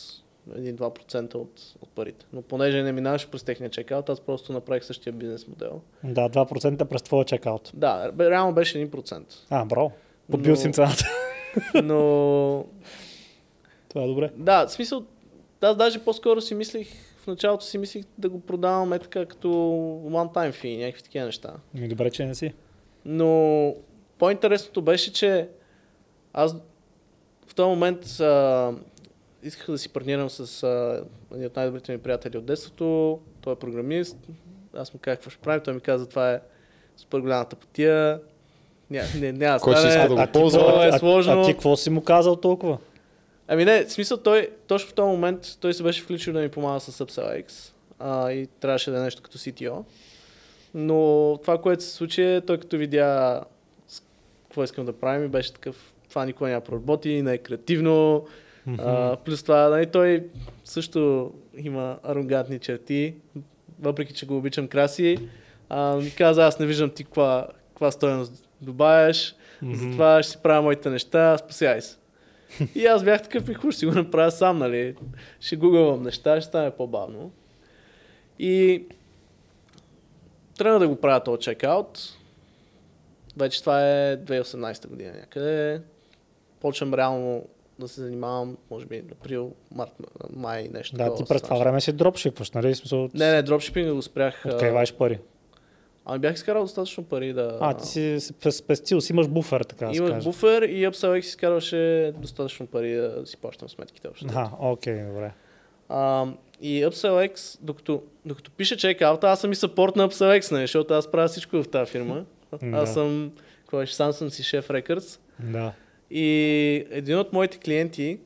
1-2% 0.50 1.34
от, 1.34 1.50
от 1.80 1.88
парите. 1.88 2.26
Но 2.32 2.42
понеже 2.42 2.82
не 2.82 2.92
минаваш 2.92 3.28
през 3.28 3.42
техния 3.42 3.70
чекаут, 3.70 4.08
аз 4.08 4.20
просто 4.20 4.52
направих 4.52 4.84
същия 4.84 5.12
бизнес 5.12 5.48
модел. 5.48 5.80
Да, 6.04 6.28
2% 6.28 6.84
през 6.84 7.02
твоя 7.02 7.24
чекаут. 7.24 7.70
Да, 7.74 8.12
реално 8.20 8.54
беше 8.54 8.78
1%. 8.80 9.24
А, 9.50 9.64
браво. 9.64 9.92
Подбил 10.30 10.50
Но- 10.50 10.56
си 10.56 10.72
цената. 10.72 11.04
Но 11.74 12.64
Това 13.88 14.02
е 14.02 14.06
добре. 14.06 14.30
да, 14.36 14.66
в 14.66 14.72
смисъл, 14.72 15.04
аз 15.60 15.76
даже 15.76 16.04
по-скоро 16.04 16.40
си 16.40 16.54
мислих, 16.54 16.88
в 17.16 17.26
началото 17.26 17.64
си 17.64 17.78
мислих 17.78 18.04
да 18.18 18.28
го 18.28 18.40
продавам 18.40 18.92
е 18.92 18.98
така 18.98 19.26
като 19.26 19.48
one-time 20.06 20.52
fee, 20.52 20.78
някакви 20.78 21.02
такива 21.02 21.24
неща. 21.26 21.54
Ми 21.74 21.88
добре, 21.88 22.10
че 22.10 22.24
не 22.26 22.34
си. 22.34 22.52
Но 23.04 23.74
по-интересното 24.18 24.82
беше, 24.82 25.12
че 25.12 25.48
аз 26.32 26.56
в 27.46 27.54
този 27.54 27.68
момент 27.68 28.20
а, 28.20 28.72
исках 29.44 29.70
да 29.70 29.78
си 29.78 29.88
партнирам 29.88 30.30
с 30.30 30.62
а, 30.62 31.04
един 31.34 31.46
от 31.46 31.56
най-добрите 31.56 31.92
ми 31.92 31.98
приятели 31.98 32.38
от 32.38 32.44
детството. 32.44 33.18
Той 33.40 33.52
е 33.52 33.56
програмист. 33.56 34.16
Аз 34.76 34.94
му 34.94 35.00
казах 35.02 35.18
какво 35.18 35.30
ще 35.30 35.40
правим. 35.40 35.60
Той 35.64 35.74
ми 35.74 35.80
каза, 35.80 36.08
това 36.08 36.32
е 36.32 36.40
супер 36.96 37.18
голямата 37.18 37.56
потия. 37.56 38.20
Ня, 38.90 39.02
не, 39.20 39.32
няма 39.32 39.58
да 39.58 39.62
Кой 39.62 39.76
ще 39.76 39.88
иска 39.88 40.08
да 40.08 40.14
го 40.14 40.20
а, 40.20 40.26
ти, 40.26 40.32
ползва? 40.32 40.60
Това 40.60 40.86
е 40.86 40.88
а, 40.88 40.98
сложно. 40.98 41.40
а, 41.40 41.44
ти 41.44 41.52
какво 41.52 41.76
си 41.76 41.90
му 41.90 42.02
казал 42.02 42.36
толкова? 42.36 42.78
Ами 43.48 43.64
не, 43.64 43.84
в 43.84 43.92
смисъл 43.92 44.18
той, 44.18 44.50
точно 44.66 44.90
в 44.90 44.94
този 44.94 45.06
момент 45.06 45.56
той 45.60 45.74
се 45.74 45.82
беше 45.82 46.02
включил 46.02 46.32
да 46.32 46.40
ми 46.40 46.48
помага 46.48 46.80
с 46.80 47.04
UpsellX 47.04 47.72
а, 47.98 48.32
и 48.32 48.46
трябваше 48.46 48.90
да 48.90 48.98
е 48.98 49.02
нещо 49.02 49.22
като 49.22 49.38
CTO. 49.38 49.84
Но 50.74 51.38
това, 51.42 51.58
което 51.58 51.82
се 51.82 51.90
случи 51.90 52.22
е, 52.22 52.40
той 52.40 52.58
като 52.58 52.76
видя 52.76 53.40
какво 54.42 54.64
искам 54.64 54.84
да 54.84 54.92
правим 54.92 55.24
и 55.24 55.28
беше 55.28 55.52
такъв, 55.52 55.92
това 56.08 56.24
никога 56.24 56.48
няма 56.48 56.60
проработи, 56.60 57.22
не 57.22 57.32
е 57.32 57.38
креативно. 57.38 58.26
А, 58.78 59.16
плюс 59.16 59.42
това, 59.42 59.68
нали, 59.68 59.86
той 59.86 60.26
също 60.64 61.32
има 61.56 61.98
арогантни 62.02 62.58
черти, 62.58 63.14
въпреки 63.80 64.12
че 64.14 64.26
го 64.26 64.36
обичам 64.36 64.68
краси. 64.68 65.28
А, 65.68 65.96
ми 65.96 66.10
каза, 66.10 66.46
аз 66.46 66.58
не 66.58 66.66
виждам 66.66 66.90
ти 66.90 67.04
каква, 67.04 67.48
каква 67.68 67.90
стоеност 67.90 68.48
добавяш, 68.60 69.34
затова 69.62 70.22
ще 70.22 70.32
си 70.32 70.38
правя 70.42 70.62
моите 70.62 70.90
неща, 70.90 71.38
спасяй 71.38 71.80
се. 71.82 71.96
И 72.74 72.86
аз 72.86 73.04
бях 73.04 73.22
такъв 73.22 73.48
и 73.48 73.54
хуш, 73.54 73.74
си 73.74 73.86
го 73.86 73.92
направя 73.92 74.30
сам, 74.30 74.58
нали? 74.58 74.96
Ще 75.40 75.56
гугълвам 75.56 76.02
неща, 76.02 76.40
ще 76.40 76.48
стане 76.48 76.70
по-бавно. 76.70 77.32
И 78.38 78.84
тръгна 80.58 80.78
да 80.78 80.88
го 80.88 80.96
правя 80.96 81.22
този 81.22 81.40
чекаут. 81.40 81.98
Вече 83.36 83.60
това 83.60 83.88
е 83.88 84.16
2018 84.16 84.88
година 84.88 85.12
някъде. 85.20 85.80
Почвам 86.60 86.94
реално 86.94 87.44
да 87.78 87.88
се 87.88 88.00
занимавам, 88.00 88.56
може 88.70 88.86
би, 88.86 89.02
април, 89.12 89.52
март, 89.74 89.90
май, 90.36 90.68
нещо. 90.72 90.96
Да, 90.96 91.14
ти 91.14 91.24
през 91.28 91.42
това 91.42 91.58
време 91.58 91.80
си 91.80 91.92
дропшипваш, 91.92 92.50
нали? 92.50 92.74
Смисъл, 92.74 93.08
Не, 93.14 93.32
не, 93.32 93.42
дропшипинга 93.42 93.92
го 93.92 94.02
спрях. 94.02 94.46
а, 94.46 94.48
откриваш 94.54 94.94
пари. 94.94 95.18
Ами 96.06 96.18
бях 96.18 96.34
изкарал 96.34 96.62
достатъчно 96.62 97.04
пари 97.04 97.32
да... 97.32 97.58
А, 97.60 97.74
ти 97.74 97.86
си 97.86 98.16
си 98.20 98.32
спестил, 98.50 99.00
си 99.00 99.12
имаш 99.12 99.28
буфер, 99.28 99.60
така 99.60 99.86
да 99.86 99.96
Имах 99.96 100.24
буфер 100.24 100.62
и 100.62 100.86
UpsellX 100.86 101.18
изкарваше 101.18 102.12
достатъчно 102.18 102.66
пари 102.66 102.94
да 102.94 103.22
си 103.26 103.36
плащам 103.36 103.68
сметките 103.68 104.08
общо. 104.08 104.26
А, 104.34 104.50
окей, 104.60 105.04
добре. 105.04 105.32
А, 105.88 106.26
и 106.60 106.84
UpsellX, 106.86 107.58
докато, 107.62 108.02
докато 108.24 108.50
пише 108.50 108.76
чекаута, 108.76 109.28
аз 109.28 109.40
съм 109.40 109.52
и 109.52 109.54
съпорт 109.54 109.96
на 109.96 110.08
UpsellX, 110.08 110.52
нали, 110.52 110.62
защото 110.62 110.94
аз 110.94 111.10
правя 111.10 111.28
всичко 111.28 111.62
в 111.62 111.68
тази 111.68 111.90
фирма. 111.90 112.24
Аз 112.72 112.92
съм, 112.92 113.32
кой 113.70 113.86
сам 113.86 114.12
съм 114.12 114.30
си 114.30 114.42
шеф 114.42 114.68
Records. 114.68 115.20
Да. 115.40 115.72
И 116.16 116.86
един 116.90 117.18
от 117.18 117.32
моите 117.32 117.58
клиенти, 117.58 118.18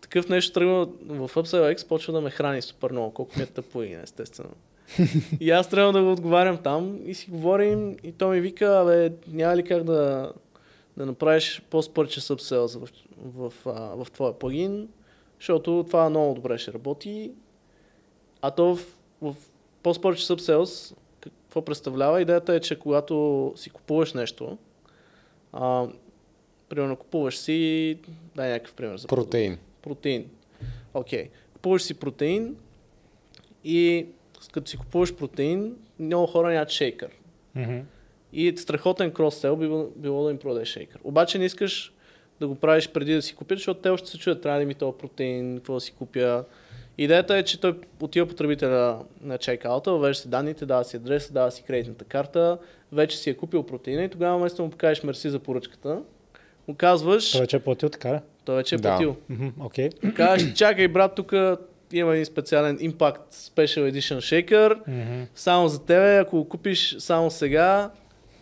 такъв 0.00 0.28
нещо 0.28 0.52
тръгва 0.52 0.86
в 1.06 1.34
UpsellX, 1.34 1.88
почва 1.88 2.12
да 2.12 2.20
ме 2.20 2.30
храни 2.30 2.62
супер 2.62 2.90
много, 2.90 3.14
колко 3.14 3.32
ми 3.36 3.42
е 3.42 3.46
тъпо 3.46 3.82
естествено. 3.82 4.50
и 5.40 5.50
аз 5.50 5.68
трябва 5.68 5.92
да 5.92 6.02
го 6.02 6.12
отговарям 6.12 6.58
там 6.58 6.98
и 7.06 7.14
си 7.14 7.30
говорим 7.30 7.96
и 8.02 8.12
той 8.12 8.36
ми 8.36 8.40
вика, 8.40 8.80
абе, 8.80 9.12
няма 9.28 9.56
ли 9.56 9.64
как 9.64 9.84
да, 9.84 10.32
да 10.96 11.06
направиш 11.06 11.62
по-спърче 11.70 12.20
upsells 12.20 12.78
в, 12.78 12.88
в, 13.18 13.52
в, 13.64 14.04
в 14.04 14.10
твоя 14.10 14.38
плагин, 14.38 14.88
защото 15.40 15.84
това 15.86 16.10
много 16.10 16.34
добре 16.34 16.58
ще 16.58 16.72
работи. 16.72 17.32
А 18.42 18.50
то 18.50 18.76
в, 18.76 18.86
в 19.22 19.34
по-спърче 19.82 20.26
upsells 20.26 20.96
какво 21.20 21.62
представлява? 21.62 22.22
Идеята 22.22 22.54
е, 22.54 22.60
че 22.60 22.78
когато 22.78 23.52
си 23.56 23.70
купуваш 23.70 24.12
нещо, 24.12 24.58
а, 25.56 25.88
примерно 26.68 26.96
купуваш 26.96 27.38
си, 27.38 27.98
дай 28.36 28.50
някакъв 28.50 28.74
пример 28.74 28.96
за 28.96 29.08
Протеин. 29.08 29.58
Протеин. 29.82 30.30
Окей. 30.94 31.24
Okay. 31.24 31.28
Купуваш 31.52 31.82
си 31.82 31.94
протеин 31.94 32.56
и 33.64 34.06
като 34.52 34.70
си 34.70 34.76
купуваш 34.76 35.14
протеин, 35.14 35.76
много 35.98 36.26
хора 36.26 36.52
нямат 36.52 36.70
шейкър. 36.70 37.10
Мгм. 37.54 37.78
И 38.32 38.56
страхотен 38.56 39.12
крос-сел 39.12 39.56
би 39.56 39.66
било, 39.66 39.88
било 39.96 40.24
да 40.24 40.30
им 40.30 40.38
продадеш 40.38 40.68
шейкър. 40.68 41.00
Обаче 41.04 41.38
не 41.38 41.44
искаш 41.44 41.92
да 42.40 42.48
го 42.48 42.54
правиш 42.54 42.88
преди 42.88 43.14
да 43.14 43.22
си 43.22 43.34
купиш, 43.34 43.58
защото 43.58 43.80
те 43.80 43.88
още 43.88 44.10
се 44.10 44.18
чуят, 44.18 44.42
трябва 44.42 44.60
да 44.60 44.66
ми 44.66 44.74
този 44.74 44.98
протеин, 44.98 45.56
какво 45.56 45.74
да 45.74 45.80
си 45.80 45.92
купя. 45.92 46.44
Идеята 46.98 47.36
е, 47.36 47.42
че 47.42 47.60
той 47.60 47.80
отива 48.00 48.26
потребителя 48.26 49.04
на 49.20 49.38
чекаута, 49.38 49.92
въвежда 49.92 50.22
си 50.22 50.28
данните, 50.28 50.66
дава 50.66 50.84
си 50.84 50.96
адреса, 50.96 51.32
дава 51.32 51.50
си 51.50 51.62
кредитната 51.62 52.04
карта, 52.04 52.58
вече 52.96 53.16
си 53.18 53.30
е 53.30 53.34
купил 53.34 53.62
протеина 53.62 54.02
и 54.02 54.08
тогава 54.08 54.38
вместо 54.38 54.62
му 54.62 54.70
покажеш 54.70 55.02
мерси 55.02 55.30
за 55.30 55.38
поръчката, 55.38 56.02
му 56.68 56.74
казваш, 56.74 57.32
Той 57.32 57.40
вече 57.40 57.56
е 57.56 57.60
платил, 57.60 57.88
така 57.88 58.14
ли? 58.14 58.18
той 58.44 58.56
вече 58.56 58.74
е 58.74 58.78
Да. 58.78 58.88
платил. 58.88 59.16
Мгм, 59.28 59.48
Окей. 59.60 59.90
Казваш, 60.14 60.52
чакай 60.52 60.88
брат, 60.88 61.14
тук 61.14 61.32
има 61.92 62.12
един 62.12 62.26
специален 62.26 62.78
Impact 62.78 63.18
Special 63.32 63.92
Edition 63.92 64.16
Shaker, 64.18 64.74
Мгм. 64.88 65.22
само 65.34 65.68
за 65.68 65.78
тебе, 65.80 66.18
ако 66.18 66.36
го 66.36 66.48
купиш 66.48 66.96
само 66.98 67.30
сега, 67.30 67.90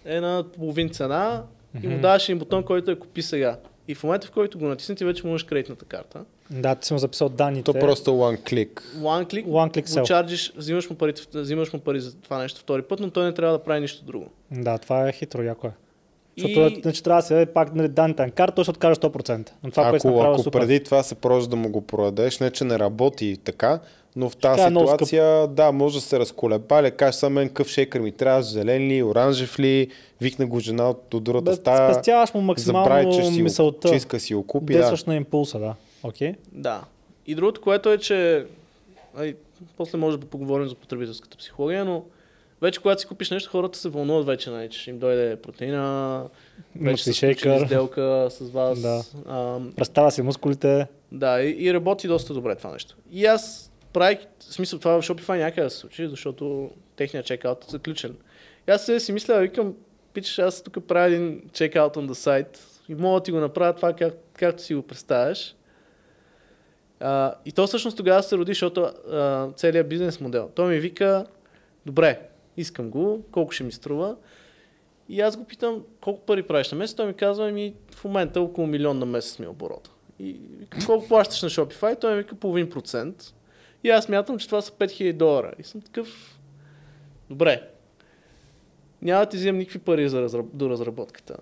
е 0.05 0.21
на 0.21 0.45
половин 0.51 0.91
цена 0.91 1.43
и 1.83 1.89
му 1.89 1.99
даваш 1.99 2.29
един 2.29 2.39
бутон, 2.39 2.63
който 2.63 2.91
е 2.91 2.99
купи 2.99 3.23
сега. 3.23 3.59
И 3.89 3.95
в 3.95 4.03
момента, 4.05 4.27
в 4.27 4.31
който 4.31 4.59
го 4.59 4.67
натисне, 4.67 4.95
ти 4.95 5.05
вече 5.05 5.27
имаш 5.27 5.43
кредитната 5.43 5.85
карта. 5.85 6.25
Да, 6.51 6.75
ти 6.75 6.87
си 6.87 6.93
му 6.93 6.99
записал 6.99 7.29
данните. 7.29 7.73
То 7.73 7.79
просто 7.79 8.11
one 8.11 8.39
click. 8.51 8.81
One 8.97 9.25
click, 9.33 9.47
One 9.47 9.75
click 9.75 9.87
sell. 9.87 10.07
чарджиш, 10.07 10.53
взимаш 10.57 10.91
му, 10.91 10.97
парите, 10.97 11.23
взимаш 11.35 11.73
му 11.73 11.79
пари 11.81 12.01
за 12.01 12.15
това 12.17 12.39
нещо 12.39 12.61
втори 12.61 12.83
път, 12.83 13.01
но 13.01 13.11
той 13.11 13.25
не 13.25 13.35
трябва 13.35 13.59
да 13.59 13.65
прави 13.65 13.81
нищо 13.81 14.05
друго. 14.05 14.27
Да, 14.51 14.79
това 14.79 15.09
е 15.09 15.13
хитро, 15.13 15.43
яко 15.43 15.67
е. 15.67 15.71
Защото 16.39 16.61
И- 16.61 16.79
и... 16.79 16.81
значи, 16.83 17.03
трябва 17.03 17.23
да 17.23 17.27
се 17.27 17.35
даде 17.35 17.47
пак 17.47 17.75
нали, 17.75 17.89
данните 17.89 18.23
на 18.23 18.31
карта, 18.31 18.55
той 18.55 18.65
ще 18.65 18.71
откаже 18.71 18.95
100%. 18.95 19.51
Но 19.65 19.71
това, 19.71 19.93
Ако, 19.95 20.21
ако 20.21 20.39
супер. 20.39 20.61
преди 20.61 20.85
това 20.85 21.03
се 21.03 21.15
прожи 21.15 21.49
да 21.49 21.57
му 21.57 21.69
го 21.69 21.81
продадеш, 21.81 22.39
не 22.39 22.51
че 22.51 22.65
не 22.65 22.79
работи 22.79 23.37
така, 23.45 23.81
но 24.17 24.31
в 24.31 24.37
тази 24.37 24.63
е 24.63 24.67
ситуация, 24.67 25.49
да, 25.49 25.73
може 25.73 25.95
да 25.95 26.01
се 26.01 26.19
разколеба, 26.19 26.83
ли, 26.83 26.91
кажеш 26.91 27.15
само 27.15 27.35
мен 27.35 27.49
къв 27.49 27.69
шейкър 27.69 28.01
ми 28.01 28.13
трябва, 28.13 28.43
зелен 28.43 28.89
ли, 28.89 29.03
оранжев 29.03 29.59
ли, 29.61 29.89
викна 30.21 30.47
го 30.47 30.61
жена 30.61 30.91
от 30.91 31.03
другата 31.13 31.55
стая, 31.57 31.95
спестяваш 31.95 32.35
му 32.35 32.55
забрави, 32.57 33.03
че, 33.03 33.07
максимално 33.09 33.33
си, 33.35 33.43
мисълта. 33.43 33.89
че 33.89 33.95
иска 33.95 34.21
си 34.21 34.35
го 34.35 34.47
купи, 34.47 34.73
да. 34.73 34.79
Действаш 34.79 35.05
на 35.05 35.17
импулса, 35.17 35.59
да. 35.59 35.75
Окей. 36.05 36.35
Да. 36.53 36.85
И 37.27 37.35
другото, 37.35 37.61
което 37.61 37.93
е, 37.93 37.99
че 37.99 38.47
ай, 39.17 39.35
после 39.77 39.99
може 39.99 40.19
да 40.19 40.27
поговорим 40.27 40.69
за 40.69 40.75
потребителската 40.75 41.37
психология, 41.37 41.85
но 41.85 42.05
вече 42.63 42.81
когато 42.81 43.01
си 43.01 43.07
купиш 43.07 43.31
нещо, 43.31 43.51
хората 43.51 43.79
се 43.79 43.89
вълнуват 43.89 44.27
вече, 44.27 44.51
нали, 44.51 44.71
че 44.71 44.79
ще 44.81 44.91
им 44.91 44.99
дойде 44.99 45.37
протеина, 45.37 46.25
вече 46.81 47.13
шейкър. 47.13 47.67
сделка 47.67 48.29
с 48.31 48.51
вас. 48.51 48.81
Да. 48.83 49.03
Ам, 49.29 49.73
Представя 49.77 50.11
си 50.11 50.23
мускулите. 50.23 50.87
да, 51.13 51.43
и, 51.43 51.67
и, 51.67 51.75
работи 51.75 52.09
доста 52.09 52.35
добре 52.35 52.55
това 52.55 52.73
нещо. 52.73 52.97
И 53.11 53.27
аз 53.27 53.73
правих, 53.93 54.19
смисъл 54.41 54.79
това 54.79 55.01
в 55.01 55.07
Shopify 55.07 55.39
някъде 55.39 55.63
да 55.63 55.71
се 55.71 55.77
случи, 55.77 56.09
защото 56.09 56.71
техният 56.97 57.27
чекаут 57.27 57.65
е 57.65 57.71
заключен. 57.71 58.17
И 58.69 58.71
аз 58.71 58.87
се 58.87 59.01
си 59.01 59.13
мисля, 59.13 59.41
викам, 59.41 59.75
пичаш, 60.13 60.39
аз 60.39 60.63
тук 60.63 60.87
правя 60.87 61.07
един 61.07 61.43
чекаут 61.53 61.95
the 61.95 62.13
site 62.13 62.59
и 62.89 62.95
мога 62.95 63.21
да 63.21 63.25
ти 63.25 63.31
го 63.33 63.39
направя 63.39 63.73
това 63.73 63.93
как, 63.93 64.15
както 64.33 64.63
си 64.63 64.75
го 64.75 64.83
представяш. 64.83 65.55
А, 67.01 67.35
и 67.45 67.53
то 67.53 67.67
всъщност 67.67 67.97
тогава 67.97 68.23
се 68.23 68.37
роди, 68.37 68.51
защото 68.51 68.93
целият 69.57 69.89
бизнес 69.89 70.21
модел. 70.21 70.51
Той 70.55 70.75
ми 70.75 70.81
вика, 70.81 71.27
добре, 71.87 72.21
искам 72.57 72.91
го, 72.91 73.23
колко 73.31 73.53
ще 73.53 73.65
ми 73.65 73.73
струва. 73.73 74.17
И 75.09 75.21
аз 75.21 75.37
го 75.37 75.45
питам, 75.45 75.83
колко 76.01 76.27
пари 76.27 76.43
правиш 76.43 76.71
на 76.71 76.79
месец? 76.79 76.97
Той 76.97 77.07
ми 77.07 77.15
казва, 77.15 77.51
ми 77.51 77.75
в 77.95 78.05
момента 78.05 78.41
около 78.41 78.67
милион 78.67 78.99
на 78.99 79.07
месец 79.07 79.39
ми 79.39 79.47
е 79.47 79.49
оборота. 79.49 79.91
И 80.19 80.41
вика, 80.59 80.79
колко 80.87 81.09
плащаш 81.09 81.43
на 81.43 81.51
Shopify? 81.51 82.01
Той 82.01 82.15
ми 82.15 82.23
вика 82.23 82.35
половин 82.35 82.71
процент. 82.71 83.35
И 83.85 83.91
аз 83.91 84.09
мятам, 84.09 84.39
че 84.39 84.47
това 84.47 84.61
са 84.61 84.73
5000 84.73 85.13
долара. 85.13 85.53
И 85.59 85.63
съм 85.63 85.81
такъв, 85.81 86.39
добре. 87.31 87.69
няма 89.03 89.21
да 89.21 89.31
ти 89.31 89.37
вземам 89.37 89.59
никакви 89.59 89.79
пари 89.79 90.09
за 90.09 90.23
разраб... 90.23 90.47
до 90.53 90.71
разработката. 90.71 91.37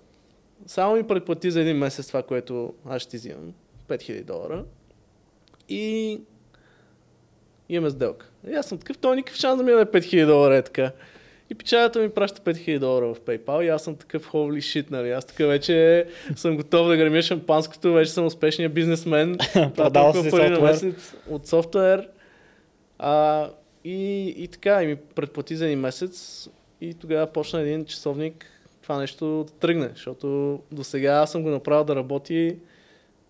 Само 0.67 0.95
ми 0.95 1.07
предплати 1.07 1.51
за 1.51 1.61
един 1.61 1.77
месец 1.77 2.07
това, 2.07 2.23
което 2.23 2.73
аз 2.85 3.01
ще 3.01 3.11
ти 3.11 3.17
взимам. 3.17 3.53
5000 3.87 4.23
долара. 4.23 4.65
И 5.69 6.21
имаме 7.69 7.89
сделка. 7.89 8.29
И 8.49 8.53
аз 8.53 8.65
съм 8.65 8.77
такъв, 8.77 8.97
той 8.97 9.15
никакъв 9.15 9.39
шанс 9.39 9.57
да 9.57 9.63
ми 9.63 9.71
даде 9.71 9.99
5000 9.99 10.25
долара 10.25 10.57
е 10.57 10.61
така. 10.61 10.91
И 11.49 11.55
печалята 11.55 11.99
ми 11.99 12.09
праща 12.09 12.41
5000 12.41 12.79
долара 12.79 13.13
в 13.13 13.21
PayPal 13.21 13.61
и 13.63 13.69
аз 13.69 13.83
съм 13.83 13.95
такъв 13.95 14.31
holy 14.31 14.57
shit, 14.57 14.91
нали? 14.91 15.11
Аз 15.11 15.25
така 15.25 15.45
вече 15.45 16.07
съм 16.35 16.57
готов 16.57 16.87
да 16.87 16.97
гремя 16.97 17.21
шампанското, 17.21 17.93
вече 17.93 18.11
съм 18.11 18.25
успешния 18.25 18.69
бизнесмен. 18.69 19.37
Продава 19.75 20.23
си 20.23 20.31
пари 20.31 20.49
на 20.49 20.59
месец 20.59 21.13
от 21.29 21.47
софтуер. 21.47 22.09
А, 22.99 23.49
и, 23.83 24.27
и 24.37 24.47
така, 24.47 24.83
и 24.83 24.87
ми 24.87 24.95
предплати 24.95 25.55
за 25.55 25.65
един 25.65 25.79
месец 25.79 26.47
и 26.81 26.93
тогава 26.93 27.27
почна 27.27 27.61
един 27.61 27.85
часовник 27.85 28.45
това 28.83 28.97
нещо 28.97 29.43
да 29.43 29.53
тръгне, 29.53 29.89
защото 29.93 30.59
до 30.71 30.83
сега 30.83 31.13
аз 31.13 31.31
съм 31.31 31.43
го 31.43 31.49
направил 31.49 31.83
да 31.83 31.95
работи 31.95 32.57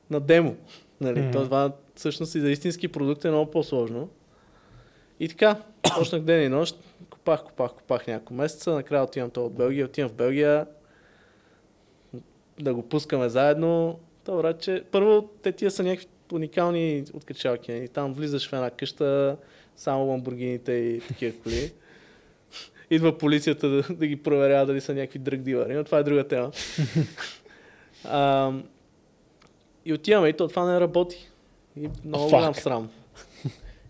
на 0.10 0.20
демо. 0.20 0.56
Нали? 1.02 1.20
Mm-hmm. 1.20 1.32
Това 1.32 1.72
всъщност 1.96 2.36
и 2.36 2.40
за 2.40 2.52
истински 2.52 2.88
продукт 2.88 3.26
е 3.26 3.30
много 3.30 3.52
по-сложно. 3.52 4.10
И 5.20 5.28
така, 5.28 5.56
почнах 5.98 6.22
ден 6.22 6.44
и 6.44 6.50
нощ, 6.50 6.80
копах, 7.10 7.44
копах, 7.44 7.72
копах 7.72 8.08
няколко 8.08 8.34
месеца, 8.34 8.72
накрая 8.72 9.04
отивам 9.04 9.30
то 9.30 9.46
от 9.46 9.54
Белгия, 9.54 9.86
отивам 9.86 10.10
в 10.10 10.14
Белгия, 10.14 10.66
да 12.60 12.74
го 12.74 12.90
пускаме 12.90 13.30
заедно. 13.30 14.00
Добре, 14.26 14.54
че 14.58 14.84
първо 14.92 15.30
те 15.42 15.52
тия 15.52 15.72
са 15.72 15.84
някакви 15.84 16.08
уникални 16.34 17.04
откачалки. 17.14 17.72
нали? 17.72 17.88
Там 17.88 18.14
влизаш 18.14 18.50
в 18.50 18.54
една 18.54 18.70
къща, 18.70 19.38
само 19.76 20.06
ламбургините 20.06 20.72
и 20.72 21.02
такива 21.08 21.38
коли. 21.44 21.74
Идва 22.90 23.18
полицията 23.18 23.70
да, 23.70 23.84
да 23.90 24.08
ги 24.08 24.16
проверява 24.16 24.66
дали 24.66 24.82
са 24.82 24.94
някакви 24.94 25.20
дръг 25.20 25.42
дилъри, 25.42 25.76
но 25.76 25.84
това 25.84 25.98
е 25.98 26.04
друга 26.04 26.28
тема. 26.28 26.52
а, 28.06 28.52
и 29.86 29.94
отиваме 29.94 30.30
и 30.30 30.34
то 30.34 30.48
това 30.48 30.72
не 30.72 30.80
работи. 30.80 31.30
И 31.78 31.90
много 32.06 32.24
Fuck. 32.24 32.30
голям 32.32 32.54
срам. 32.54 32.90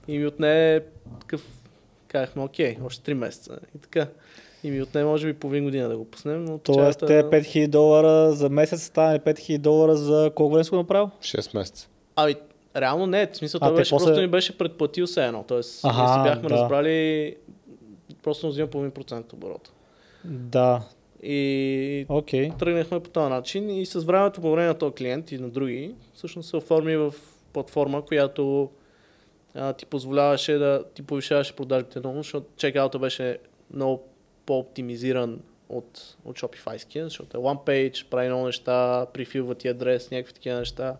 И 0.07 0.17
ми 0.17 0.25
отне 0.25 0.81
такъв, 1.19 1.47
казахме, 2.07 2.43
окей, 2.43 2.77
още 2.85 3.11
3 3.11 3.13
месеца. 3.13 3.59
И 3.75 3.79
така. 3.79 4.07
И 4.63 4.71
ми 4.71 4.81
отне 4.81 5.03
може 5.05 5.27
би 5.27 5.33
половин 5.33 5.63
година 5.63 5.89
да 5.89 5.97
го 5.97 6.05
пуснем, 6.05 6.45
но 6.45 6.57
Тоест, 6.57 6.99
те 6.99 7.23
5000 7.23 7.67
долара 7.67 8.31
за 8.31 8.49
месец 8.49 8.83
стане 8.83 9.19
5000 9.19 9.57
долара 9.57 9.95
за 9.95 10.31
колко 10.35 10.53
време 10.53 10.63
си 10.63 10.69
го 10.69 10.75
направил? 10.75 11.09
6 11.21 11.55
месеца. 11.55 11.87
Ами, 12.15 12.35
реално 12.75 13.05
не. 13.05 13.27
В 13.27 13.37
смисъл, 13.37 13.59
А, 13.63 13.67
той 13.67 13.75
беше, 13.75 13.89
после- 13.89 14.05
просто 14.05 14.21
ни 14.21 14.27
беше 14.27 14.57
предплатил 14.57 15.05
все 15.07 15.25
едно. 15.25 15.43
Тоест, 15.43 15.83
ние 15.83 15.93
Аха, 15.93 16.13
си 16.13 16.29
бяхме 16.29 16.49
да. 16.49 16.55
разбрали, 16.55 17.35
просто 18.23 18.45
му 18.45 18.51
взимам 18.51 18.69
половин 18.69 18.91
процент 18.91 19.33
оборот. 19.33 19.71
Да, 20.25 20.83
И 21.23 22.05
окей. 22.09 22.51
тръгнахме 22.59 22.99
по 22.99 23.09
този 23.09 23.29
начин 23.29 23.69
и 23.69 23.85
с 23.85 23.99
времето 23.99 24.41
по 24.41 24.51
време 24.51 24.67
на 24.67 24.73
този 24.73 24.93
клиент 24.93 25.31
и 25.31 25.37
на 25.37 25.49
други, 25.49 25.95
всъщност 26.13 26.49
се 26.49 26.57
оформи 26.57 26.97
в 26.97 27.13
платформа, 27.53 28.05
която 28.05 28.69
а, 29.55 29.73
ти 29.73 29.85
позволяваше 29.85 30.53
да 30.53 30.83
ти 30.93 31.01
повишаваше 31.01 31.55
продажбите 31.55 31.99
много, 31.99 32.17
защото 32.17 32.47
чекаута 32.57 32.99
беше 32.99 33.37
много 33.73 34.03
по-оптимизиран 34.45 35.41
от, 35.69 36.17
от 36.25 36.39
Shopify, 36.39 37.03
защото 37.03 37.37
е 37.37 37.41
one 37.41 37.65
page, 37.67 38.09
прави 38.09 38.27
много 38.27 38.45
неща, 38.45 39.05
прифилва 39.13 39.55
ти 39.55 39.67
адрес, 39.67 40.11
някакви 40.11 40.33
такива 40.33 40.59
неща 40.59 40.97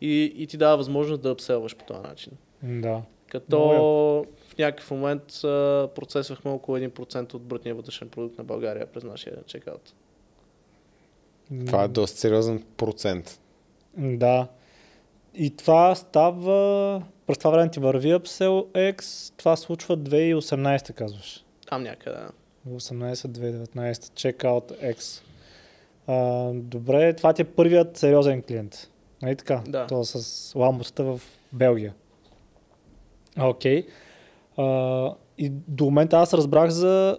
и, 0.00 0.34
и 0.36 0.46
ти 0.46 0.56
дава 0.56 0.76
възможност 0.76 1.22
да 1.22 1.30
апселваш 1.30 1.76
по 1.76 1.84
този 1.84 2.00
начин. 2.00 2.32
Да. 2.62 3.02
Като 3.30 3.58
Много 3.58 4.26
в 4.48 4.58
някакъв 4.58 4.90
момент 4.90 5.44
а, 5.44 5.88
процесвахме 5.94 6.50
около 6.50 6.78
1% 6.78 7.34
от 7.34 7.42
брутния 7.42 7.74
вътрешен 7.74 8.08
продукт 8.08 8.38
на 8.38 8.44
България 8.44 8.86
през 8.86 9.04
нашия 9.04 9.36
чекаут. 9.46 9.94
Това 11.66 11.84
е 11.84 11.88
доста 11.88 12.18
сериозен 12.18 12.64
процент. 12.76 13.40
Да. 13.96 14.48
И 15.40 15.56
това 15.56 15.94
става... 15.94 17.02
През 17.26 17.38
това 17.38 17.50
време 17.50 17.70
ти 17.70 17.80
върви 17.80 18.14
Upsell 18.14 18.66
X. 18.92 19.32
Това 19.36 19.56
случва 19.56 19.98
2018, 19.98 20.92
казваш. 20.92 21.44
Там 21.68 21.82
някъде. 21.82 22.16
да. 22.16 22.30
18-2019. 22.70 23.66
Checkout 23.92 24.94
X. 24.94 25.22
А, 26.06 26.50
добре, 26.54 27.12
това 27.12 27.32
ти 27.32 27.42
е 27.42 27.44
първият 27.44 27.96
сериозен 27.96 28.42
клиент. 28.42 28.90
Нали 29.22 29.36
така? 29.36 29.62
Да. 29.66 29.86
То 29.86 30.04
с 30.04 30.54
ламбутата 30.58 31.04
в 31.04 31.20
Белгия. 31.52 31.94
Окей. 33.40 33.86
А, 34.56 35.14
и 35.38 35.48
до 35.50 35.84
момента 35.84 36.18
аз 36.18 36.34
разбрах 36.34 36.70
за 36.70 37.18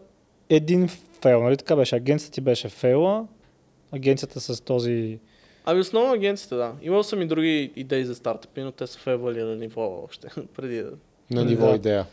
един 0.49 0.87
фейл, 1.21 1.43
нали 1.43 1.57
така 1.57 1.75
беше? 1.75 1.95
Агенцията 1.95 2.33
ти 2.33 2.41
беше 2.41 2.69
фейла, 2.69 3.27
агенцията 3.91 4.39
с 4.39 4.61
този... 4.61 5.19
Ами 5.65 5.79
основно 5.79 6.13
агенцията, 6.13 6.55
да. 6.55 6.71
Имал 6.81 7.03
съм 7.03 7.21
и 7.21 7.25
други 7.25 7.71
идеи 7.75 8.05
за 8.05 8.15
стартъпи, 8.15 8.61
но 8.61 8.71
те 8.71 8.87
са 8.87 8.99
фейвали 8.99 9.43
на 9.43 9.55
ниво 9.55 10.03
още, 10.09 10.27
преди 10.55 10.77
да... 10.77 10.91
На 11.31 11.43
Да. 11.43 11.45
ниво 11.45 11.75
идея. 11.75 12.05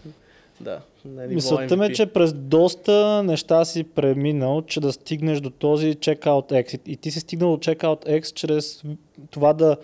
Да, 0.61 0.81
на 1.05 1.23
ниво 1.23 1.35
Мисълта 1.35 1.77
ми 1.77 1.87
е, 1.87 1.93
че 1.93 2.07
през 2.07 2.33
доста 2.33 3.23
неща 3.25 3.65
си 3.65 3.85
преминал, 3.85 4.63
че 4.63 4.81
да 4.81 4.93
стигнеш 4.93 5.41
до 5.41 5.51
този 5.51 5.95
Checkout 5.95 6.53
X. 6.53 6.81
И 6.87 6.97
ти 6.97 7.11
си 7.11 7.21
стигнал 7.21 7.51
до 7.51 7.57
Checkout 7.57 8.07
X 8.21 8.35
чрез 8.35 8.83
това 9.31 9.53
да 9.53 9.77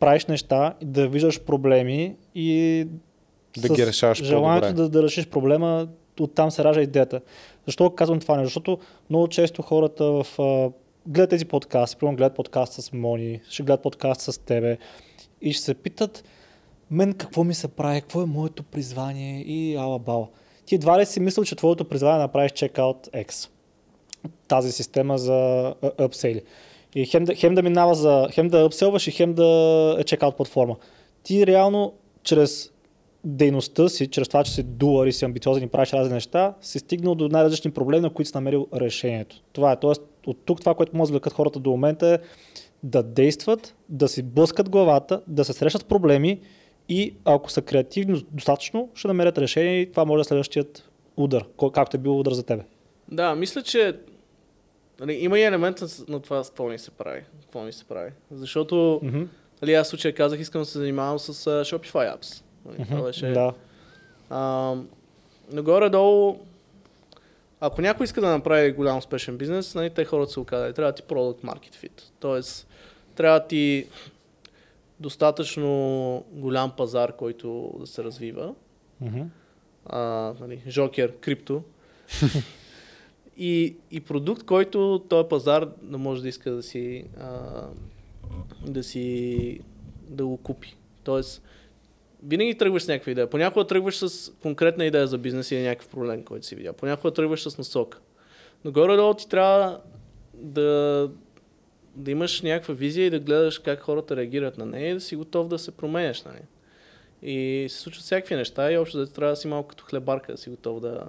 правиш 0.00 0.26
неща, 0.26 0.74
и 0.80 0.84
да 0.84 1.08
виждаш 1.08 1.40
проблеми 1.40 2.16
и 2.34 2.86
Да 3.58 3.68
ги 3.74 3.86
решаваш 3.86 4.24
желанието 4.24 4.66
по-добре. 4.66 4.82
да, 4.82 4.88
да 4.88 5.02
решиш 5.02 5.26
проблема, 5.26 5.88
оттам 6.20 6.50
се 6.50 6.64
ражда 6.64 6.82
идеята. 6.82 7.20
Защо 7.66 7.90
казвам 7.90 8.20
това? 8.20 8.36
нещо? 8.36 8.48
Защото 8.48 8.78
много 9.10 9.28
често 9.28 9.62
хората 9.62 10.04
в, 10.04 10.26
гледат 11.06 11.30
тези 11.30 11.44
подкасти, 11.44 11.96
примерно 11.96 12.16
гледат 12.16 12.36
подкаст 12.36 12.72
с 12.72 12.92
Мони, 12.92 13.40
ще 13.48 13.62
гледат 13.62 13.82
подкаст 13.82 14.20
с 14.20 14.38
тебе 14.38 14.78
и 15.40 15.52
ще 15.52 15.64
се 15.64 15.74
питат 15.74 16.24
мен 16.90 17.12
какво 17.12 17.44
ми 17.44 17.54
се 17.54 17.68
прави, 17.68 18.00
какво 18.00 18.22
е 18.22 18.26
моето 18.26 18.62
призвание 18.62 19.40
и 19.40 19.76
ала 19.76 19.98
бала. 19.98 20.28
Ти 20.66 20.74
едва 20.74 21.00
ли 21.00 21.06
си 21.06 21.20
мислил, 21.20 21.44
че 21.44 21.56
твоето 21.56 21.84
призвание 21.84 22.16
е 22.16 22.18
да 22.18 22.22
направиш 22.22 22.52
Checkout 22.52 23.26
X. 23.26 23.50
Тази 24.48 24.72
система 24.72 25.18
за 25.18 25.34
а, 25.82 25.90
upsell. 25.90 26.42
И 26.94 27.06
хем 27.06 27.24
да, 27.24 27.34
хем 27.34 27.54
да 27.54 27.62
минава 27.62 27.94
за, 27.94 28.28
хем 28.32 28.48
да 28.48 28.68
upsellваш 28.68 29.08
и 29.08 29.10
хем 29.10 29.34
да 29.34 29.42
е 29.98 30.04
checkout 30.04 30.36
платформа. 30.36 30.76
Ти 31.22 31.46
реално 31.46 31.94
чрез 32.22 32.72
дейността 33.24 33.88
си, 33.88 34.06
чрез 34.06 34.28
това, 34.28 34.44
че 34.44 34.52
си 34.52 34.62
дуар 34.62 35.06
и 35.06 35.12
си 35.12 35.24
амбициозен 35.24 35.62
и 35.62 35.68
правиш 35.68 35.92
разни 35.92 36.14
неща, 36.14 36.54
си 36.60 36.78
стигнал 36.78 37.14
до 37.14 37.28
най-различни 37.28 37.70
проблеми, 37.70 38.02
на 38.02 38.10
които 38.10 38.28
си 38.28 38.36
намерил 38.36 38.66
решението. 38.74 39.36
Това 39.52 39.72
е. 39.72 39.80
Тоест, 39.80 40.02
от 40.26 40.38
тук 40.44 40.60
това, 40.60 40.74
което 40.74 40.96
може 40.96 41.08
да 41.08 41.12
извлекат 41.12 41.32
хората 41.32 41.60
до 41.60 41.70
момента 41.70 42.06
е 42.06 42.18
да 42.82 43.02
действат, 43.02 43.74
да 43.88 44.08
си 44.08 44.22
блъскат 44.22 44.68
главата, 44.68 45.22
да 45.26 45.44
се 45.44 45.52
срещат 45.52 45.82
с 45.82 45.84
проблеми 45.84 46.40
и 46.88 47.14
ако 47.24 47.50
са 47.50 47.62
креативни 47.62 48.24
достатъчно, 48.30 48.90
ще 48.94 49.08
намерят 49.08 49.38
решение 49.38 49.80
и 49.80 49.90
това 49.90 50.04
може 50.04 50.18
да 50.18 50.20
е 50.20 50.24
следващият 50.24 50.90
удар, 51.16 51.44
както 51.74 51.96
е 51.96 52.00
бил 52.00 52.20
удар 52.20 52.32
за 52.32 52.42
тебе. 52.42 52.62
Да, 53.08 53.34
мисля, 53.34 53.62
че 53.62 53.96
нали, 55.00 55.12
има 55.12 55.38
и 55.38 55.42
елемент 55.42 55.82
на, 56.08 56.20
това 56.20 56.44
с 56.44 56.48
какво 56.48 56.68
ни 56.68 56.78
се 56.78 56.90
прави. 56.90 57.22
Какво 57.40 57.64
ни 57.64 57.72
се 57.72 57.84
прави. 57.84 58.10
Защото 58.30 59.00
Мгм. 59.02 59.22
нали, 59.62 59.74
аз 59.74 59.86
в 59.86 59.90
случая 59.90 60.14
казах, 60.14 60.40
искам 60.40 60.62
да 60.62 60.66
се 60.66 60.78
занимавам 60.78 61.18
с 61.18 61.34
uh, 61.34 61.76
Shopify 61.76 62.16
Apps. 62.16 62.42
Нали, 62.66 62.88
това 62.88 63.02
беше... 63.02 63.26
Да. 63.26 63.52
А, 64.30 64.74
но 65.52 65.62
горе-долу, 65.62 66.38
ако 67.60 67.80
някой 67.80 68.04
иска 68.04 68.20
да 68.20 68.28
направи 68.28 68.72
голям 68.72 68.98
успешен 68.98 69.36
бизнес, 69.36 69.74
нали, 69.74 69.90
те 69.90 70.04
хората 70.04 70.32
са 70.32 70.40
го 70.40 70.46
казали, 70.46 70.74
трябва 70.74 70.92
да 70.92 70.96
ти 70.96 71.02
product 71.02 71.44
market 71.44 71.74
fit. 71.74 72.02
Тоест, 72.20 72.68
трябва 73.14 73.40
да 73.40 73.46
ти 73.46 73.86
достатъчно 75.00 76.24
голям 76.32 76.72
пазар, 76.76 77.16
който 77.16 77.74
да 77.80 77.86
се 77.86 78.04
развива. 78.04 78.54
Мгм. 79.00 79.22
А, 79.86 80.32
нали, 80.40 80.62
жокер, 80.68 81.16
крипто. 81.16 81.62
и, 83.36 83.76
и 83.90 84.00
продукт, 84.00 84.42
който 84.42 85.04
този 85.08 85.28
пазар 85.28 85.68
да 85.82 85.98
може 85.98 86.22
да 86.22 86.28
иска 86.28 86.50
да 86.50 86.62
си, 86.62 87.04
а, 87.20 87.62
да 88.66 88.82
си 88.82 89.60
да 90.08 90.26
го 90.26 90.36
купи. 90.36 90.76
Тоест, 91.04 91.42
винаги 92.26 92.54
тръгваш 92.54 92.82
с 92.82 92.88
някаква 92.88 93.12
идея. 93.12 93.30
Понякога 93.30 93.66
тръгваш 93.66 93.96
с 93.96 94.32
конкретна 94.42 94.84
идея 94.84 95.06
за 95.06 95.18
бизнес 95.18 95.50
или 95.50 95.62
някакъв 95.62 95.88
проблем, 95.88 96.24
който 96.24 96.46
си 96.46 96.54
видял. 96.54 96.72
Понякога 96.72 97.14
тръгваш 97.14 97.42
с 97.42 97.58
насока. 97.58 97.98
Но 98.64 98.72
горе-долу 98.72 99.14
ти 99.14 99.28
трябва 99.28 99.80
да, 100.34 101.10
да 101.94 102.10
имаш 102.10 102.42
някаква 102.42 102.74
визия 102.74 103.06
и 103.06 103.10
да 103.10 103.20
гледаш 103.20 103.58
как 103.58 103.80
хората 103.80 104.16
реагират 104.16 104.58
на 104.58 104.66
нея 104.66 104.90
и 104.90 104.94
да 104.94 105.00
си 105.00 105.16
готов 105.16 105.48
да 105.48 105.58
се 105.58 105.70
променяш. 105.70 106.22
Нали? 106.22 106.40
И 107.22 107.66
се 107.68 107.78
случват 107.78 108.04
всякакви 108.04 108.34
неща 108.34 108.72
и 108.72 108.78
общо 108.78 108.98
взето 108.98 109.12
трябва 109.12 109.32
да 109.32 109.36
си 109.36 109.48
малко 109.48 109.68
като 109.68 109.84
хлебарка, 109.84 110.32
да 110.32 110.38
си 110.38 110.50
готов 110.50 110.80
да... 110.80 111.04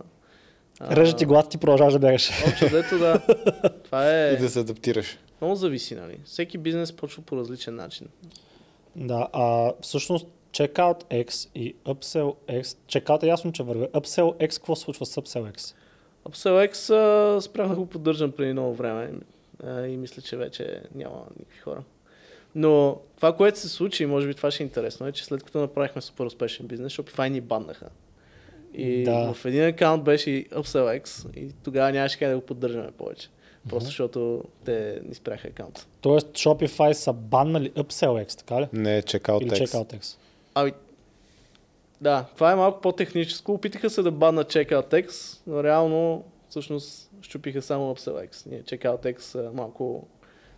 Режа 0.82 1.15
ти 1.15 1.26
главата, 1.26 1.49
ти 1.49 1.57
продължаваш 1.57 1.93
да 1.93 1.99
бягаш. 1.99 2.32
Общо 2.47 2.65
взето 2.65 2.97
да. 2.97 3.22
Това 3.84 4.13
е... 4.13 4.34
И 4.34 4.38
да 4.38 4.49
се 4.49 4.59
адаптираш. 4.59 5.18
Много 5.41 5.55
зависи, 5.55 5.95
нали? 5.95 6.20
Всеки 6.26 6.57
бизнес 6.57 6.93
почва 6.93 7.24
по 7.24 7.38
различен 7.38 7.76
начин. 7.76 8.07
Да, 8.95 9.28
а 9.34 9.74
всъщност 9.82 10.28
Checkout 10.52 11.04
X 11.04 11.50
и 11.56 11.76
Upsell 11.86 12.36
X, 12.48 12.62
Checkout 12.64 13.24
е 13.24 13.28
ясно, 13.28 13.52
че 13.52 13.64
върви. 13.64 13.86
Upsell 13.86 14.48
X, 14.48 14.56
какво 14.58 14.76
се 14.76 14.82
случва 14.84 15.06
с 15.06 15.16
Upsell 15.16 15.52
X? 15.52 15.76
UpsellX 16.30 16.93
а, 16.93 17.41
спрях 17.41 17.70
да 17.70 17.76
го 17.76 17.86
поддържам 17.86 18.32
преди 18.32 18.54
много 18.54 18.74
време 18.74 19.10
и 19.88 19.98
мисля, 19.98 20.22
че 20.22 20.38
вече 20.38 20.82
няма 20.95 21.24
никакви 21.39 21.60
хора. 21.60 21.84
Но 22.56 22.98
това, 23.16 23.36
което 23.36 23.60
се 23.60 23.70
случи, 23.70 24.06
може 24.06 24.28
би 24.28 24.34
това 24.34 24.52
ще 24.52 24.64
е 24.64 24.66
интересно, 24.66 25.08
е, 25.08 25.12
че 25.12 25.26
след 25.26 25.43
като 25.43 25.60
направихме 25.60 26.02
супер 26.02 26.26
успешен 26.26 26.68
бизнес, 26.68 26.93
Shopify 26.93 27.28
ни 27.30 27.41
баннаха. 27.41 27.89
И 28.74 29.04
Да. 29.04 29.34
в 29.34 29.45
един 29.45 29.64
акаунт 29.64 30.04
беше 30.04 30.32
и 30.32 30.50
UpsellX 30.50 31.36
и 31.38 31.52
тогава 31.64 31.91
нямаше 31.91 32.20
как 32.20 32.30
да 32.30 32.36
го 32.36 32.41
поддържаме 32.41 32.91
повече. 32.91 33.30
Просто 33.70 33.86
защото 33.86 34.43
те 34.66 35.00
ни 35.10 35.16
спряха 35.16 35.48
акаунта. 35.48 35.86
Тоест 36.02 36.28
Shopify 36.28 36.91
са 36.91 37.14
баннали 37.14 37.72
UpsellX, 37.72 38.38
така 38.38 38.62
ли? 38.62 38.68
Не, 38.74 39.02
чекал 39.02 39.39
Или. 39.41 39.50
CheckOutX. 39.50 40.18
Ами, 40.60 40.72
да, 42.01 42.26
това 42.36 42.51
е 42.51 42.55
малко 42.55 42.82
по-техническо. 42.82 43.53
Опитаха 43.53 43.89
се 43.89 44.01
да 44.01 44.12
баннат 44.12 44.53
CheckOutX, 44.53 45.38
но 45.47 45.64
реално 45.64 46.24
всъщност 46.49 47.12
щупиха 47.22 47.62
само 47.62 47.95
UpsellX. 47.95 48.49
Ние 48.51 48.64
CheckOutX 48.64 49.47
а, 49.47 49.51
малко 49.53 50.08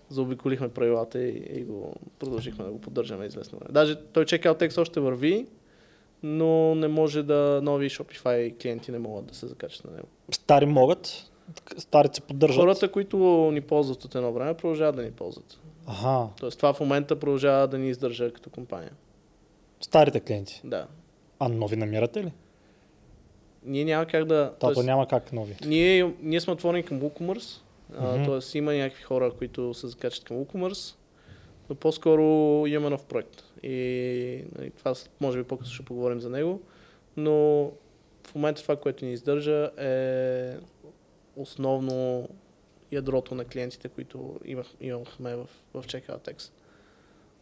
заобиколихме 0.09 0.69
правилата 0.69 1.23
и, 1.23 1.43
и 1.55 1.63
го 1.63 1.95
продължихме 2.19 2.65
да 2.65 2.71
го 2.71 2.81
поддържаме 2.81 3.25
известно 3.25 3.59
време. 3.59 3.73
Даже 3.73 3.95
той 3.95 4.25
CheckOutX 4.25 4.81
още 4.81 4.99
върви, 4.99 5.47
но 6.23 6.75
не 6.75 6.87
може 6.87 7.23
да 7.23 7.59
нови 7.63 7.89
Shopify 7.89 8.61
клиенти 8.61 8.91
не 8.91 8.99
могат 8.99 9.25
да 9.25 9.35
се 9.35 9.47
закачат 9.47 9.85
на 9.85 9.91
него. 9.91 10.07
Стари 10.31 10.65
могат, 10.65 11.31
старите 11.77 12.15
се 12.15 12.21
поддържат. 12.21 12.61
Хората, 12.61 12.91
които 12.91 13.17
ни 13.53 13.61
ползват 13.61 14.03
от 14.03 14.15
едно 14.15 14.33
време, 14.33 14.53
продължават 14.53 14.95
да 14.95 15.03
ни 15.03 15.11
ползват. 15.11 15.59
Ага, 15.87 16.27
Тоест 16.39 16.57
това 16.57 16.73
в 16.73 16.79
момента 16.79 17.19
продължава 17.19 17.67
да 17.67 17.77
ни 17.77 17.89
издържа 17.89 18.31
като 18.31 18.49
компания. 18.49 18.91
Старите 19.81 20.19
клиенти. 20.19 20.61
Да. 20.63 20.87
А 21.39 21.49
нови 21.49 21.75
намирате 21.75 22.23
ли? 22.23 22.31
Ние 23.63 23.85
няма 23.85 24.05
как 24.05 24.25
да... 24.25 24.53
Тато 24.59 24.73
тоест- 24.73 24.85
няма 24.85 25.07
как 25.07 25.33
нови. 25.33 25.55
Ние, 25.65 26.13
ние 26.21 26.41
сме 26.41 26.53
отворени 26.53 26.83
към 26.83 27.01
WooCommerce, 27.01 27.61
mm-hmm. 27.93 28.51
т.е. 28.51 28.57
има 28.57 28.73
някакви 28.73 29.03
хора, 29.03 29.31
които 29.37 29.73
се 29.73 29.87
закачат 29.87 30.23
към 30.23 30.37
WooCommerce, 30.37 30.95
но 31.69 31.75
по-скоро 31.75 32.23
имаме 32.67 32.89
нов 32.89 33.05
проект. 33.05 33.43
И 33.63 34.43
нали, 34.57 34.71
това 34.71 34.93
може 35.21 35.37
би 35.37 35.43
по-късно 35.43 35.73
ще 35.73 35.85
поговорим 35.85 36.19
за 36.19 36.29
него, 36.29 36.61
но 37.17 37.31
в 38.27 38.35
момента 38.35 38.61
това, 38.61 38.75
което 38.75 39.05
ни 39.05 39.13
издържа 39.13 39.71
е 39.77 40.53
основно 41.35 42.29
ядрото 42.91 43.35
на 43.35 43.45
клиентите, 43.45 43.89
които 43.89 44.39
имах, 44.45 44.67
имахме 44.81 45.35
в, 45.35 45.47
в 45.73 45.83
CheckOutX. 45.83 46.51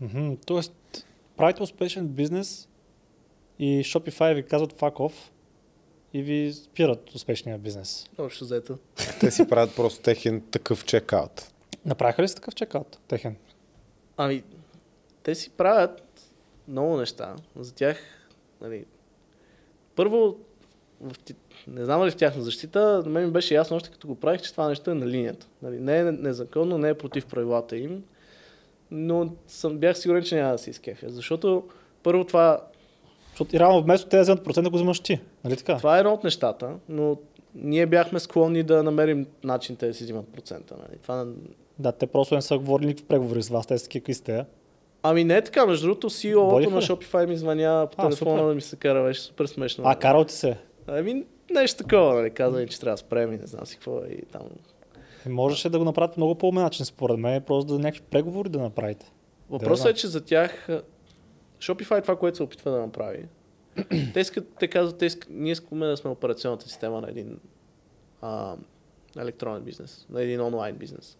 Мгм, 0.02 0.34
Тоест, 0.46 1.06
правите 1.38 1.64
успешен 1.64 2.08
бизнес 2.08 2.70
и 3.60 3.84
Shopify 3.84 4.36
ви 4.36 4.44
казват 4.44 4.74
fuck 4.74 4.94
off 4.94 5.14
и 6.14 6.22
ви 6.22 6.54
спират 6.54 7.16
успешния 7.16 7.58
бизнес. 7.58 8.10
Общо 8.18 8.44
взето. 8.44 8.78
Те 9.20 9.32
си 9.32 9.48
правят 9.48 9.76
просто 9.76 10.02
техен 10.02 10.42
такъв 10.52 10.86
чекаут. 10.86 11.52
Направиха 11.86 12.24
ли 12.24 12.28
сте 12.28 12.36
такъв 12.36 12.56
чекаут? 12.56 13.00
Техен. 13.08 13.36
Ами, 14.18 14.44
те 15.24 15.36
си 15.36 15.50
правят 15.50 16.32
много 16.68 16.98
неща. 16.98 17.36
За 17.56 17.74
тях, 17.74 17.98
нали, 18.62 18.86
първо, 19.96 20.38
в, 21.02 21.16
не 21.68 21.86
знам 21.86 22.06
ли 22.06 22.12
в 22.12 22.16
тяхна 22.16 22.44
защита, 22.44 23.02
на 23.06 23.10
мен 23.10 23.26
ми 23.26 23.32
беше 23.32 23.56
ясно 23.56 23.78
още 23.78 23.90
като 23.90 24.08
го 24.08 24.16
правих, 24.16 24.42
че 24.42 24.52
това 24.52 24.68
нещо 24.70 24.92
е 24.92 24.94
на 24.94 25.08
линията. 25.08 25.48
Нали, 25.62 25.80
не 25.80 26.00
е 26.00 26.04
незаконно, 26.04 26.78
не 26.78 26.90
е 26.90 26.98
против 26.98 27.26
правилата 27.26 27.78
им, 27.78 28.04
но 28.92 29.30
съм, 29.48 29.78
бях 29.78 29.98
сигурен, 29.98 30.24
че 30.24 30.36
няма 30.36 30.52
да 30.52 30.58
се 30.58 30.70
изкефя. 30.70 31.10
Защото 31.10 31.64
първо 32.04 32.24
това, 32.24 32.62
Защото 33.32 33.56
и 33.56 33.60
реално 33.60 33.82
вместо 33.82 34.10
те 34.10 34.16
да 34.18 34.22
вземат 34.22 34.44
процент 34.44 34.64
да 34.64 34.70
го 34.70 34.76
вземаш 34.76 35.00
ти. 35.00 35.20
Нали 35.44 35.58
така? 35.58 35.78
това 35.78 35.98
е 35.98 36.00
едно 36.00 36.14
от 36.14 36.24
нещата, 36.24 36.70
но 36.90 37.18
ние 37.56 37.86
бяхме 37.86 38.20
склонни 38.20 38.64
да 38.64 38.84
намерим 38.84 39.26
начин 39.44 39.76
те 39.76 39.88
да 39.88 39.94
си 39.94 40.04
взимат 40.04 40.28
процента. 40.34 40.76
Нали. 40.80 41.00
Това 41.02 41.26
Да, 41.80 41.92
те 41.92 42.08
просто 42.08 42.36
не 42.36 42.42
са 42.42 42.58
говорили 42.58 42.88
никакви 42.88 43.08
преговори 43.08 43.42
с 43.42 43.50
вас. 43.50 43.68
Те 43.68 43.78
са 43.78 43.90
какви 43.90 44.14
сте. 44.14 44.46
Ами 45.04 45.24
не 45.24 45.38
е 45.38 45.42
така, 45.42 45.66
между 45.66 45.88
другото 45.88 46.10
CEO-то 46.10 46.50
Водиха 46.50 46.72
на? 46.72 46.82
Shopify 46.82 47.26
ми 47.26 47.38
звъня 47.38 47.88
по 47.92 48.02
телефона 48.02 48.48
да 48.48 48.56
ми 48.56 48.62
се 48.62 48.76
кара, 48.76 49.04
беше 49.04 49.22
супер 49.22 49.46
смешно. 49.46 49.84
А, 49.88 49.96
карал 49.96 50.24
ти 50.24 50.34
се. 50.34 50.58
Ами 50.88 51.24
нещо 51.52 51.84
такова, 51.84 52.14
нали, 52.14 52.30
каза 52.30 52.60
ми, 52.60 52.68
че 52.68 52.80
трябва 52.80 52.94
да 52.94 52.98
спрем 52.98 53.34
и 53.34 53.38
не 53.38 53.48
знам 53.48 53.66
си 53.66 53.76
какво 53.76 54.00
и 54.00 54.22
там. 54.32 54.42
И 55.28 55.32
можеше 55.32 55.70
да 55.70 55.80
го 55.80 55.86
направят 55.86 56.18
много 56.18 56.36
по-умен 56.36 56.64
начин, 56.64 56.86
според 56.86 57.18
мен, 57.18 57.42
просто 57.42 57.74
да 57.74 57.80
някакви 57.80 58.02
преговори 58.02 58.50
да 58.50 58.60
направите. 58.60 59.12
Въпросът 59.50 59.84
Да, 59.84 59.90
е, 59.90 59.94
че 59.94 60.08
за 60.08 60.22
тях 60.22 60.68
Shopify 61.60 62.02
това, 62.02 62.16
което 62.16 62.38
се 62.38 62.44
опитва 62.44 62.72
да 62.72 62.80
направи. 62.80 63.26
те, 64.14 64.20
искат, 64.20 64.48
те 64.60 64.68
казват, 64.68 64.98
те 64.98 65.06
искат, 65.06 65.30
ние 65.30 65.52
искаме 65.52 65.86
да 65.86 65.98
сме 65.98 66.10
операционната 66.12 66.68
система 66.68 67.02
на 67.02 67.10
един 67.10 67.40
а, 68.22 68.56
електронен 69.18 69.64
бизнес, 69.64 70.06
на 70.10 70.22
един 70.22 70.42
онлайн 70.42 70.76
бизнес. 70.76 71.18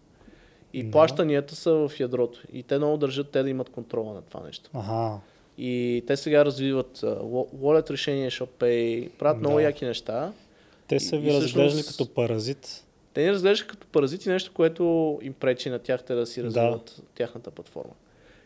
И 0.72 0.82
Да. 0.82 0.90
плащанията 0.90 1.56
са 1.56 1.72
в 1.72 2.00
ядрото. 2.00 2.40
И 2.52 2.62
те 2.62 2.78
много 2.78 2.96
държат 2.96 3.30
те 3.30 3.42
да 3.42 3.50
имат 3.50 3.68
контрола 3.70 4.14
на 4.14 4.22
това 4.22 4.40
нещо. 4.40 4.70
Ага. 4.74 5.18
И 5.58 6.04
те 6.06 6.16
сега 6.16 6.44
развиват 6.44 6.98
wa- 6.98 7.54
wallet 7.54 7.90
решение, 7.90 8.30
ShopPay, 8.30 9.10
правят 9.10 9.38
много 9.40 9.56
Да. 9.56 9.62
яки 9.62 9.84
неща. 9.84 10.32
Те 10.86 11.00
са 11.00 11.16
ви 11.18 11.28
и 11.28 11.32
разглеждали 11.32 11.68
всъщност- 11.68 11.98
като 11.98 12.14
паразит. 12.14 12.84
Те 13.18 13.22
ни 13.22 13.32
разглеждаха 13.32 13.68
като 13.68 13.86
паразити 13.86 14.28
нещо, 14.28 14.52
което 14.54 15.18
им 15.22 15.32
пречи 15.32 15.70
на 15.70 15.78
тях 15.78 16.02
те 16.02 16.14
да 16.14 16.26
си 16.26 16.40
Да. 16.40 16.46
развиват 16.46 17.02
тяхната 17.14 17.50
платформа. 17.50 17.92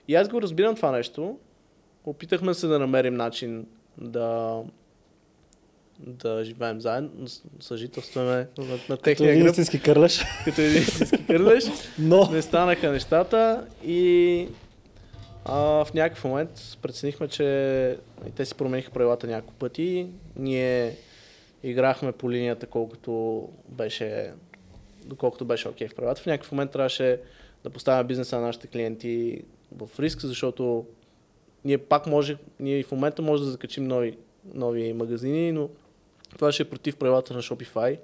И 0.09 0.15
аз 0.15 0.29
го 0.29 0.43
разбирам 0.43 0.77
това 0.77 0.91
нещо. 0.91 1.39
Опитахме 2.05 2.55
се 2.55 2.67
да 2.67 2.79
намерим 2.79 3.15
начин 3.15 3.67
да 3.99 4.59
да 5.99 6.45
живеем 6.45 6.81
заедно, 6.81 7.11
съжителстваме 7.61 8.35
на, 8.59 8.65
на 8.65 8.79
Като 8.79 8.97
техния 8.97 9.31
един 9.31 9.43
гръб, 9.43 9.51
истински 9.51 9.81
кърлеш. 9.83 10.25
като 10.45 10.61
един 10.61 10.83
истински 10.83 11.27
кърлеж. 11.27 11.65
Но, 11.99 12.31
Не 12.31 12.43
станаха 12.43 12.93
нещата 12.93 13.67
и 13.85 14.49
а, 15.45 15.55
в 15.85 15.95
някакъв 15.95 16.25
момент 16.25 16.51
преценихме, 16.83 17.29
че 17.29 17.45
и 18.29 18.31
те 18.31 18.45
си 18.45 18.55
промениха 18.55 18.91
правилата 18.91 19.27
няколко 19.27 19.55
пъти. 19.55 20.07
Ние 20.37 20.97
играхме 21.63 22.13
по 22.13 22.31
линията 22.31 22.67
колкото 22.67 23.43
беше, 23.69 24.33
доколкото 25.05 25.45
беше 25.45 25.69
окей 25.69 25.89
в 25.89 25.95
правилата. 25.95 26.23
В 26.23 26.27
някакъв 26.27 26.53
момент 26.53 26.71
трябваше 26.71 27.21
да 27.65 27.71
поставяме 27.71 28.05
бизнеса 28.05 28.37
на 28.37 28.43
нашите 28.43 28.67
клиенти 28.67 29.43
в 29.77 30.01
риск, 30.01 30.21
защото 30.21 30.87
ние 31.65 31.79
пак 31.79 32.07
може, 32.07 32.37
ние 32.61 32.83
в 32.83 32.93
момента 32.93 33.23
може 33.23 33.45
да 33.45 33.51
закачим 33.51 33.85
нови, 33.85 34.17
нови 34.55 34.93
магазини, 34.93 35.53
но 35.53 35.69
това 36.35 36.53
ще 36.53 36.63
е 36.63 36.71
против 36.71 36.97
правилата 36.97 37.35
на 37.35 37.43
Shopify 37.43 37.99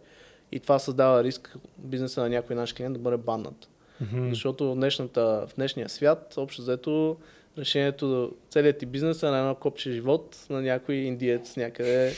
и 0.52 0.60
това 0.60 0.78
създава 0.78 1.24
риск 1.24 1.56
бизнеса 1.78 2.20
на 2.20 2.28
някой 2.28 2.56
наш 2.56 2.72
клиент 2.72 2.92
да 2.92 2.98
бъде 2.98 3.16
баннат. 3.16 3.68
Мгм. 4.00 4.28
Защото 4.28 4.70
в, 4.70 4.74
днешната, 4.74 5.46
в 5.48 5.56
днешния 5.56 5.88
свят, 5.88 6.34
общо 6.36 6.62
взето, 6.62 7.16
решението, 7.58 8.32
целият 8.50 8.78
ти 8.78 8.86
бизнес 8.86 9.22
е 9.22 9.26
на 9.26 9.38
едно 9.38 9.54
копче 9.54 9.92
живот 9.92 10.46
на 10.50 10.62
някой 10.62 10.94
индиец 10.94 11.56
някъде. 11.56 12.12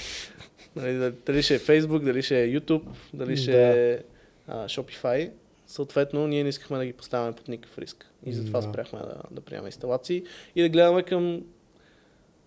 Нали, 0.76 1.12
дали 1.26 1.42
ще 1.42 1.54
е 1.54 1.58
Facebook, 1.58 2.04
дали 2.04 2.22
ще 2.22 2.42
е 2.42 2.60
YouTube, 2.60 2.82
дали 3.14 3.36
ще 3.36 3.52
Да. 3.52 4.02
А, 4.50 4.68
Shopify. 4.68 5.30
Съответно, 5.66 6.26
ние 6.26 6.42
не 6.42 6.48
искахме 6.48 6.78
да 6.78 6.86
ги 6.86 6.92
поставяме 6.92 7.32
под 7.32 7.48
никакъв 7.48 7.78
риск. 7.78 8.10
И 8.26 8.32
затова 8.32 8.60
Да. 8.60 8.68
спряхме 8.68 8.98
да, 8.98 9.22
да 9.30 9.40
приемаме 9.40 9.68
инсталации 9.68 10.22
и 10.56 10.62
да 10.62 10.68
гледаме 10.68 11.02
към 11.02 11.42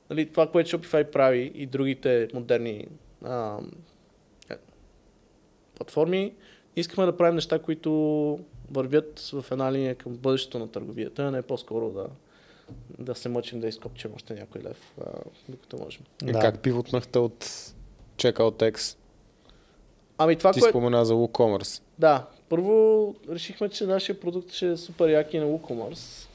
нали, 0.10 0.30
това, 0.30 0.47
което 0.51 0.70
Shopify 0.70 1.12
прави 1.12 1.51
и 1.56 1.66
другите 1.66 2.28
модерни 2.34 2.88
а, 3.24 3.60
е, 4.49 4.56
платформи. 5.76 6.34
Искахме 6.76 7.06
да 7.06 7.18
правим 7.18 7.36
неща, 7.36 7.60
които 7.60 7.91
вървят 8.72 9.20
в 9.20 9.45
една 9.51 9.72
линия 9.72 9.95
към 9.95 10.14
бъдещето 10.14 10.60
на 10.60 10.72
търговията, 10.72 11.24
а 11.24 11.32
не 11.32 11.41
по-скоро 11.41 11.89
да, 11.89 12.08
да 12.99 13.16
се 13.16 13.30
мъчим 13.30 13.60
да 13.60 13.68
изкопчим 13.68 14.12
още 14.16 14.34
някой 14.34 14.62
лев, 14.62 14.93
а, 15.01 15.12
докато 15.49 15.78
можем. 15.78 16.01
И 16.24 16.32
Да. 16.32 16.39
как 16.39 16.60
пивотнахте 16.60 17.20
от 17.20 17.45
Checkout 18.18 18.62
Ами 20.18 20.36
това, 20.36 20.51
Ти 20.51 20.59
което... 20.59 20.72
спомена 20.72 21.05
за 21.05 21.14
WooCommerce. 21.14 21.82
Да, 21.99 22.26
първо 22.49 23.16
решихме, 23.30 23.70
че 23.70 23.86
нашия 23.86 24.20
продукт 24.20 24.51
ще 24.51 24.68
е 24.68 24.78
супер 24.78 25.09
яки 25.09 25.39
на 25.39 25.45
WooCommerce. 25.45 26.28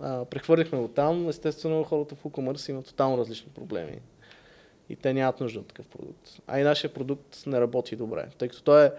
А, 0.00 0.24
прехвърлихме 0.24 0.78
го 0.78 0.88
там. 0.88 1.28
Естествено, 1.28 1.84
хората 1.84 2.14
в 2.14 2.22
WooCommerce 2.24 2.70
имат 2.70 2.86
тотално 2.86 3.18
различни 3.18 3.52
проблеми. 3.54 3.98
И 4.88 4.96
те 4.96 5.12
нямат 5.12 5.40
нужда 5.40 5.60
от 5.60 5.66
такъв 5.66 5.86
продукт. 5.86 6.40
А 6.46 6.60
и 6.60 6.62
нашия 6.62 6.94
продукт 6.94 7.46
не 7.46 7.60
работи 7.60 7.96
добре, 7.96 8.28
тъй 8.38 8.48
като 8.48 8.62
той 8.62 8.86
е... 8.86 8.90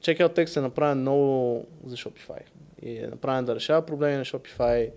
Checkout 0.00 0.36
Text 0.36 0.56
е 0.56 0.60
направен 0.60 1.00
много 1.00 1.64
за 1.86 1.96
Shopify. 1.96 2.40
И 2.82 2.98
е 2.98 3.06
направен 3.06 3.44
да 3.44 3.54
решава 3.54 3.86
проблеми 3.86 4.16
на 4.16 4.24
Shopify. 4.24 4.90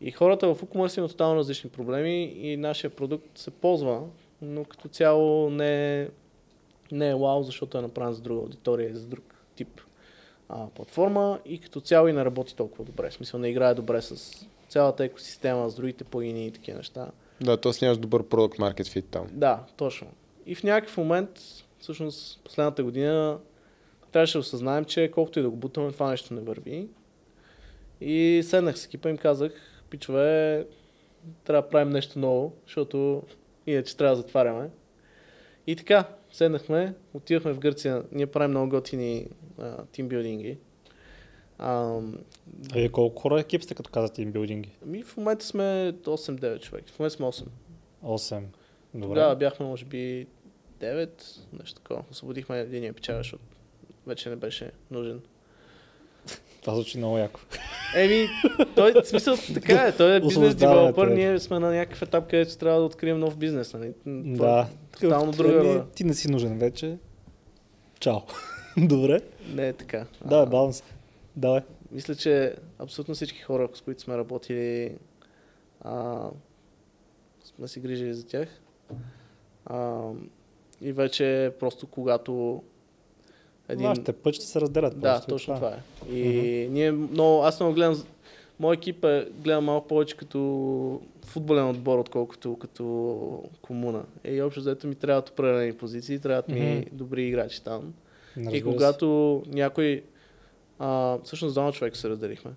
И 0.00 0.10
хората 0.10 0.54
в 0.54 0.62
WooCommerce 0.62 0.98
имат 0.98 1.10
тотално 1.10 1.38
различни 1.38 1.70
проблеми 1.70 2.22
и 2.22 2.56
нашия 2.56 2.90
продукт 2.90 3.38
се 3.38 3.50
ползва, 3.50 4.02
но 4.42 4.64
като 4.64 4.88
цяло 4.88 5.50
не 5.50 6.00
е 6.00 6.08
не 6.92 7.10
е 7.10 7.14
вау, 7.14 7.42
защото 7.42 7.78
е 7.78 7.82
направен 7.82 8.12
за 8.12 8.20
друга 8.20 8.40
аудитория 8.40 8.90
и 8.90 8.94
за 8.94 9.06
друг 9.06 9.34
тип 9.56 9.80
а, 10.48 10.66
платформа 10.66 11.40
и 11.44 11.58
като 11.58 11.80
цяло 11.80 12.08
и 12.08 12.12
не 12.12 12.24
работи 12.24 12.56
толкова 12.56 12.84
добре. 12.84 13.10
В 13.10 13.14
смисъл 13.14 13.40
не 13.40 13.48
играе 13.48 13.74
добре 13.74 14.02
с 14.02 14.46
цялата 14.68 15.04
екосистема, 15.04 15.70
с 15.70 15.74
другите 15.74 16.04
плагини 16.04 16.46
и 16.46 16.50
такива 16.50 16.76
неща. 16.78 17.10
Да, 17.40 17.56
т.е. 17.56 17.72
нямаш 17.82 17.98
добър 17.98 18.22
продукт 18.22 18.58
market 18.58 18.82
fit 18.82 19.04
там. 19.10 19.26
Да, 19.30 19.64
точно. 19.76 20.06
И 20.46 20.54
в 20.54 20.62
някакъв 20.62 20.96
момент 20.96 21.40
всъщност 21.78 22.40
последната 22.44 22.84
година 22.84 23.38
трябваше 24.12 24.32
да 24.32 24.38
осъзнаем, 24.38 24.84
че 24.84 25.10
колкото 25.14 25.38
и 25.38 25.42
да 25.42 25.50
го 25.50 25.56
бутаме, 25.56 25.92
това 25.92 26.10
нещо 26.10 26.34
не 26.34 26.40
върви. 26.40 26.88
И 28.00 28.42
седнах 28.44 28.78
с 28.78 28.84
екипа 28.84 29.08
и 29.08 29.12
им 29.12 29.18
казах, 29.18 29.52
пичове, 29.90 30.66
трябва 31.44 31.62
да 31.62 31.68
правим 31.68 31.90
нещо 31.90 32.18
ново, 32.18 32.52
защото 32.66 33.22
иначе 33.66 33.96
трябва 33.96 34.16
да 34.16 34.22
затваряме. 34.22 34.70
И 35.66 35.76
така, 35.76 36.04
седнахме, 36.32 36.94
отивахме 37.14 37.52
в 37.52 37.58
Гърция, 37.58 38.02
ние 38.12 38.26
правим 38.26 38.50
много 38.50 38.68
готини 38.70 39.28
тимбилдинги. 39.92 40.58
А 41.58 42.00
вие 42.72 42.88
колко 42.88 43.22
хора 43.22 43.40
екип 43.40 43.62
сте, 43.62 43.74
като 43.74 43.90
казвате 43.90 44.14
тимбилдинги? 44.14 44.70
Ми 44.86 45.02
в 45.02 45.16
момента 45.16 45.44
сме 45.44 45.62
8-9 46.02 46.60
човека. 46.60 46.92
В 46.92 46.98
момента 46.98 47.16
сме 47.16 47.26
8. 47.26 47.46
8. 48.04 48.42
Добре. 48.94 49.08
Тогава 49.08 49.36
бяхме, 49.36 49.66
може 49.66 49.84
би, 49.84 50.26
9, 50.80 51.10
нещо 51.52 51.80
такова. 51.80 52.04
Освободихме 52.10 52.58
един 52.60 52.94
печага, 52.94 53.18
защото 53.18 53.44
вече 54.06 54.30
не 54.30 54.36
беше 54.36 54.70
нужен. 54.90 55.22
Това 56.62 56.74
звучи 56.74 56.98
много 56.98 57.18
яко. 57.18 57.40
Еми, 57.96 58.28
той, 58.74 58.92
в 58.92 59.04
смисъл, 59.04 59.36
така 59.54 59.82
е, 59.82 59.96
той 59.96 60.16
е 60.16 60.20
бизнес 60.20 60.54
девелопър, 60.54 61.08
ние 61.08 61.38
сме 61.38 61.58
на 61.58 61.72
някакъв 61.72 62.02
етап, 62.02 62.30
където 62.30 62.58
трябва 62.58 62.80
да 62.80 62.86
открием 62.86 63.18
нов 63.18 63.36
бизнес. 63.36 63.74
Нали? 63.74 63.92
Да. 64.06 64.68
Е 64.70 65.00
тотално 65.00 65.32
друга 65.32 65.64
роля. 65.64 65.86
Ти 65.94 66.04
не 66.04 66.14
си 66.14 66.30
нужен 66.30 66.58
вече. 66.58 66.98
Чао. 68.00 68.18
Добре. 68.76 69.20
Не 69.54 69.68
е 69.68 69.72
така. 69.72 70.06
Да, 70.24 70.46
баланс. 70.46 70.82
Давай. 71.36 71.60
Мисля, 71.92 72.14
че 72.14 72.54
абсолютно 72.78 73.14
всички 73.14 73.40
хора, 73.40 73.68
с 73.74 73.80
които 73.80 74.02
сме 74.02 74.18
работили, 74.18 74.96
а, 75.80 76.28
сме 77.44 77.68
си 77.68 77.80
грижили 77.80 78.14
за 78.14 78.26
тях. 78.26 78.48
А, 79.66 80.10
и 80.80 80.92
вече 80.92 81.52
просто 81.60 81.86
когато 81.86 82.62
един... 83.68 83.86
Вашите 83.86 84.12
пъти 84.12 84.40
се 84.40 84.60
разделят. 84.60 85.00
Да, 85.00 85.20
точно 85.20 85.54
това 85.54 85.68
е. 85.68 86.12
И 86.14 86.24
mm-hmm. 86.24 86.68
ние 86.68 86.92
много, 86.92 87.42
аз 87.42 87.60
много 87.60 87.74
гледам, 87.74 88.04
моят 88.60 88.78
екип 88.78 89.04
е, 89.04 89.28
гледам 89.38 89.64
малко 89.64 89.88
повече 89.88 90.16
като 90.16 91.00
футболен 91.24 91.68
отбор, 91.68 91.98
отколкото 91.98 92.56
като 92.56 93.44
комуна. 93.62 94.04
И 94.24 94.42
общо 94.42 94.60
заето 94.60 94.86
ми 94.86 94.94
трябват 94.94 95.28
определени 95.28 95.72
позиции, 95.72 96.18
трябват 96.18 96.48
ми 96.48 96.60
mm-hmm. 96.60 96.92
добри 96.92 97.26
играчи 97.26 97.64
там. 97.64 97.94
Разбира 98.36 98.56
и 98.56 98.62
когато 98.62 99.42
се. 99.44 99.50
някой, 99.50 100.02
а, 100.78 101.18
всъщност 101.24 101.54
двама 101.54 101.72
човека 101.72 101.96
се 101.96 102.08
разделихме. 102.08 102.50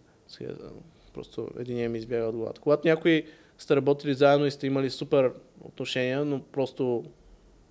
Просто 1.13 1.47
един 1.59 1.91
ми 1.91 1.97
избяга 1.97 2.25
от 2.25 2.35
главата. 2.35 2.61
Когато 2.61 2.87
някой 2.87 3.25
сте 3.57 3.75
работили 3.75 4.13
заедно 4.13 4.45
и 4.45 4.51
сте 4.51 4.67
имали 4.67 4.89
супер 4.89 5.31
отношения, 5.61 6.25
но 6.25 6.41
просто 6.41 7.03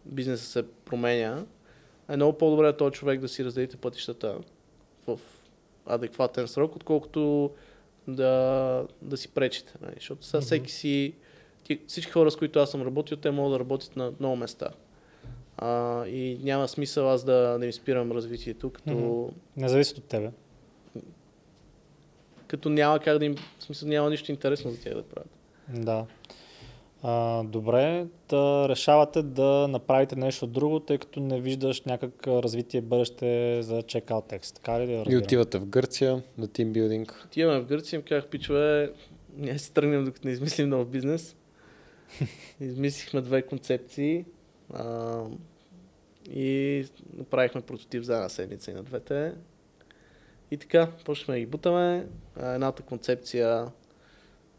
бизнесът 0.05 0.49
се 0.49 0.63
променя, 0.85 1.45
е 2.09 2.17
много 2.17 2.39
по-добре 2.39 2.77
този 2.77 2.93
човек 2.93 3.21
да 3.21 3.29
си 3.29 3.45
разделите 3.45 3.77
пътищата 3.77 4.39
в 5.07 5.21
адекватен 5.87 6.49
срок, 6.49 6.77
отколкото 6.77 7.51
да, 8.09 8.87
да 9.03 9.17
си 9.17 9.29
пречите. 9.29 9.73
Нали? 9.83 9.95
Защото 9.95 10.25
сега 10.25 10.41
mm-hmm. 10.41 10.45
всеки 10.45 10.73
си, 10.73 11.15
всички 11.87 12.13
хора, 12.13 12.31
с 12.31 12.37
които 12.37 12.59
аз 12.59 12.71
съм 12.71 12.83
работил, 12.83 13.17
те 13.17 13.31
могат 13.31 13.53
да 13.53 13.59
работят 13.59 13.97
на 13.97 14.13
много 14.21 14.37
места. 14.37 14.69
А, 15.57 16.07
и 16.07 16.39
няма 16.43 16.69
смисъл 16.69 17.11
аз 17.11 17.25
да, 17.25 17.59
да 17.59 17.67
им 17.67 17.73
спирам 17.73 18.13
развитието, 18.13 18.71
като... 18.71 18.91
Mm-hmm. 18.91 19.33
Не 19.57 19.69
зависи 19.69 19.95
от 19.99 20.05
тебе. 20.05 20.31
Като 22.47 22.69
няма 22.69 22.99
как 22.99 23.19
да 23.19 23.25
им... 23.25 23.37
В 23.59 23.63
смисъл 23.63 23.89
няма 23.89 24.11
нищо 24.11 24.31
интересно 24.31 24.71
за 24.71 24.81
тях 24.81 24.95
да 24.95 25.03
правят. 25.03 25.31
Да. 25.69 26.07
А, 27.07 27.43
добре, 27.43 28.07
да 28.29 28.67
решавате 28.69 29.23
да 29.23 29.69
направите 29.69 30.17
нещо 30.17 30.47
друго, 30.47 30.81
тъй 30.81 30.99
като 30.99 31.21
не 31.21 31.41
виждаш 31.41 31.83
някак 31.83 32.27
развитие 32.27 32.81
бъдеще 32.81 33.63
за 33.63 33.83
checkout 33.83 34.29
текст. 34.29 34.57
Така 34.57 34.81
ли 34.81 34.87
да 34.87 35.05
И 35.09 35.17
отивате 35.17 35.59
в 35.59 35.67
Гърция 35.67 36.23
на 36.39 36.49
тимбилдинг. 36.49 37.23
Отиваме 37.27 37.61
в 37.61 37.67
Гърция 37.67 37.97
и 37.97 37.99
им 37.99 38.07
казах, 38.09 38.27
пичове, 38.27 38.93
ние 39.37 39.59
си 39.59 39.73
тръгнем 39.73 40.05
докато 40.05 40.27
не 40.27 40.33
измислим 40.33 40.69
нов 40.69 40.89
бизнес. 40.89 41.37
Измислихме 42.61 43.21
две 43.21 43.43
концепции 43.43 44.25
а, 44.75 45.21
и 46.31 46.85
направихме 47.17 47.61
прототип 47.61 48.03
за 48.03 48.15
една 48.15 48.29
седмица 48.29 48.71
и 48.71 48.75
на 48.75 48.83
двете. 48.83 49.33
И 50.51 50.57
така, 50.57 50.91
почнахме 51.05 51.35
да 51.35 51.41
ги 51.41 51.47
бутаме. 51.47 52.07
Едната 52.41 52.83
концепция 52.83 53.67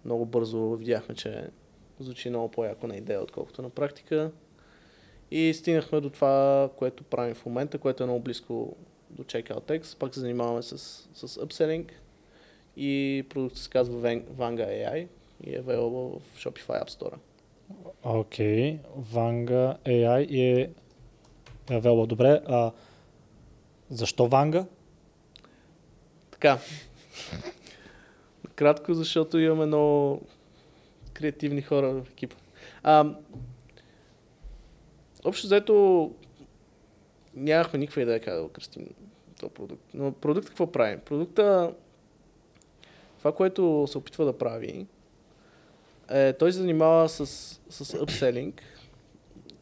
много 0.06 0.26
бързо 0.26 0.76
видяхме, 0.76 1.16
че 1.16 1.48
звучи 2.00 2.30
много 2.30 2.52
по-яко 2.52 2.88
на 2.88 2.98
идея, 2.98 3.22
отколкото 3.22 3.62
на 3.62 3.70
практика. 3.70 4.32
И 5.32 5.54
стигнахме 5.54 6.02
до 6.02 6.10
това, 6.10 6.70
което 6.78 7.04
правим 7.04 7.36
в 7.36 7.46
момента, 7.46 7.78
което 7.78 8.04
е 8.04 8.06
много 8.06 8.20
близко 8.20 8.76
до 9.10 9.24
Checkout 9.24 9.62
Text. 9.62 9.98
Пак 9.98 10.14
се 10.14 10.20
занимаваме 10.20 10.62
с, 10.62 10.78
с 11.14 11.28
upselling 11.28 11.92
и 12.78 13.26
продуктът 13.30 13.60
се 13.60 13.70
казва 13.70 14.02
Vanga 14.10 14.68
AI 14.68 15.08
и 15.44 15.56
е 15.56 15.64
available 15.64 16.20
в 16.20 16.38
Shopify 16.38 16.84
App 16.84 16.90
Store. 16.90 17.18
Окей, 18.04 18.78
okay. 18.78 18.80
Vanga 19.00 19.78
AI 19.86 20.28
и 20.28 20.62
е 20.62 20.70
available. 21.68 22.08
Добре, 22.08 22.42
а 22.46 22.72
защо 23.90 24.30
Vanga? 24.30 24.66
Така. 26.32 26.60
Кратко, 28.56 28.94
защото 28.94 29.38
имаме 29.38 29.66
много 29.66 30.22
креативни 31.16 31.62
хора 31.62 31.92
в 31.92 32.10
екипа. 32.12 32.36
А, 32.84 33.16
общо 35.26 35.48
заето 35.48 36.12
нямахме 37.36 37.80
никаква 37.80 38.02
идея 38.02 38.22
как 38.22 38.36
да 38.36 38.42
го 38.42 38.50
кръстим 38.50 38.88
този 39.40 39.54
продукт. 39.54 39.84
Но 39.94 40.12
продукт 40.12 40.48
какво 40.48 40.72
правим? 40.72 41.00
Продукта, 41.00 41.74
това, 43.18 43.32
което 43.32 43.86
се 43.88 43.98
опитва 43.98 44.26
да 44.26 44.38
прави, 44.38 44.88
е, 46.10 46.34
той 46.34 46.52
се 46.52 46.60
занимава 46.60 47.10
с, 47.10 47.26
с 47.70 47.86
upselling, 47.86 48.54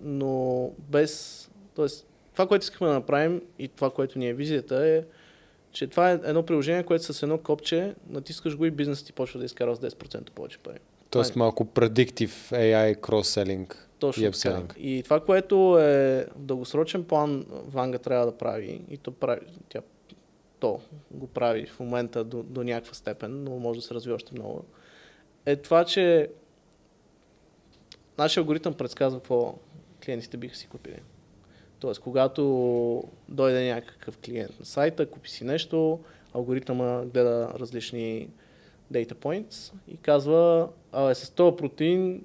но 0.01 0.71
без... 0.79 1.39
Тоест, 1.75 2.07
това, 2.33 2.47
което 2.47 2.63
искаме 2.63 2.87
да 2.87 2.93
направим 2.93 3.41
и 3.59 3.67
това, 3.67 3.89
което 3.89 4.19
ни 4.19 4.29
е 4.29 4.33
визията 4.33 4.87
е, 4.87 5.03
че 5.71 5.87
това 5.87 6.11
е 6.11 6.19
едно 6.23 6.45
приложение, 6.45 6.83
което 6.83 7.13
с 7.13 7.23
едно 7.23 7.37
копче 7.37 7.95
натискаш 8.09 8.57
го 8.57 8.65
и 8.65 8.71
бизнесът 8.71 9.05
ти 9.05 9.13
почва 9.13 9.39
да 9.39 9.45
изкарва 9.45 9.75
с 9.75 9.79
10% 9.79 10.31
повече 10.31 10.57
пари. 10.57 10.79
Тоест 11.13 11.35
малко 11.35 11.65
predictive 11.65 12.51
AI 12.51 12.95
cross-selling 12.99 13.75
Точно. 13.99 14.31
Така. 14.31 14.79
И 14.79 15.03
това, 15.03 15.19
което 15.19 15.79
е 15.79 16.25
в 16.35 16.39
дългосрочен 16.39 17.03
план 17.03 17.45
Ванга 17.49 17.97
трябва 17.97 18.25
да 18.25 18.37
прави, 18.37 18.81
и 18.89 18.97
то, 18.97 19.11
прави, 19.11 19.41
тя, 19.69 19.81
то 20.59 20.79
го 21.11 21.27
прави 21.27 21.65
в 21.65 21.79
момента 21.79 22.23
до, 22.23 22.43
до 22.43 22.63
някаква 22.63 22.93
степен, 22.93 23.43
но 23.43 23.59
може 23.59 23.79
да 23.79 23.85
се 23.85 23.93
развива 23.93 24.15
още 24.15 24.33
много, 24.33 24.65
е 25.45 25.55
това, 25.55 25.85
че 25.85 26.29
нашия 28.17 28.41
алгоритъм 28.41 28.73
предсказва 28.73 29.19
какво 29.19 29.55
клиентите 30.05 30.37
биха 30.37 30.55
си 30.55 30.67
купили. 30.67 30.99
Тоест, 31.79 32.01
когато 32.01 33.03
дойде 33.29 33.73
някакъв 33.73 34.17
клиент 34.17 34.59
на 34.59 34.65
сайта, 34.65 35.09
купи 35.09 35.29
си 35.29 35.43
нещо, 35.43 35.99
алгоритъма 36.33 37.01
гледа 37.05 37.53
различни 37.59 38.29
data 38.93 39.13
points 39.13 39.73
и 39.87 39.97
казва, 39.97 40.69
абе 40.93 41.15
с 41.15 41.29
този 41.29 41.55
протеин, 41.55 42.23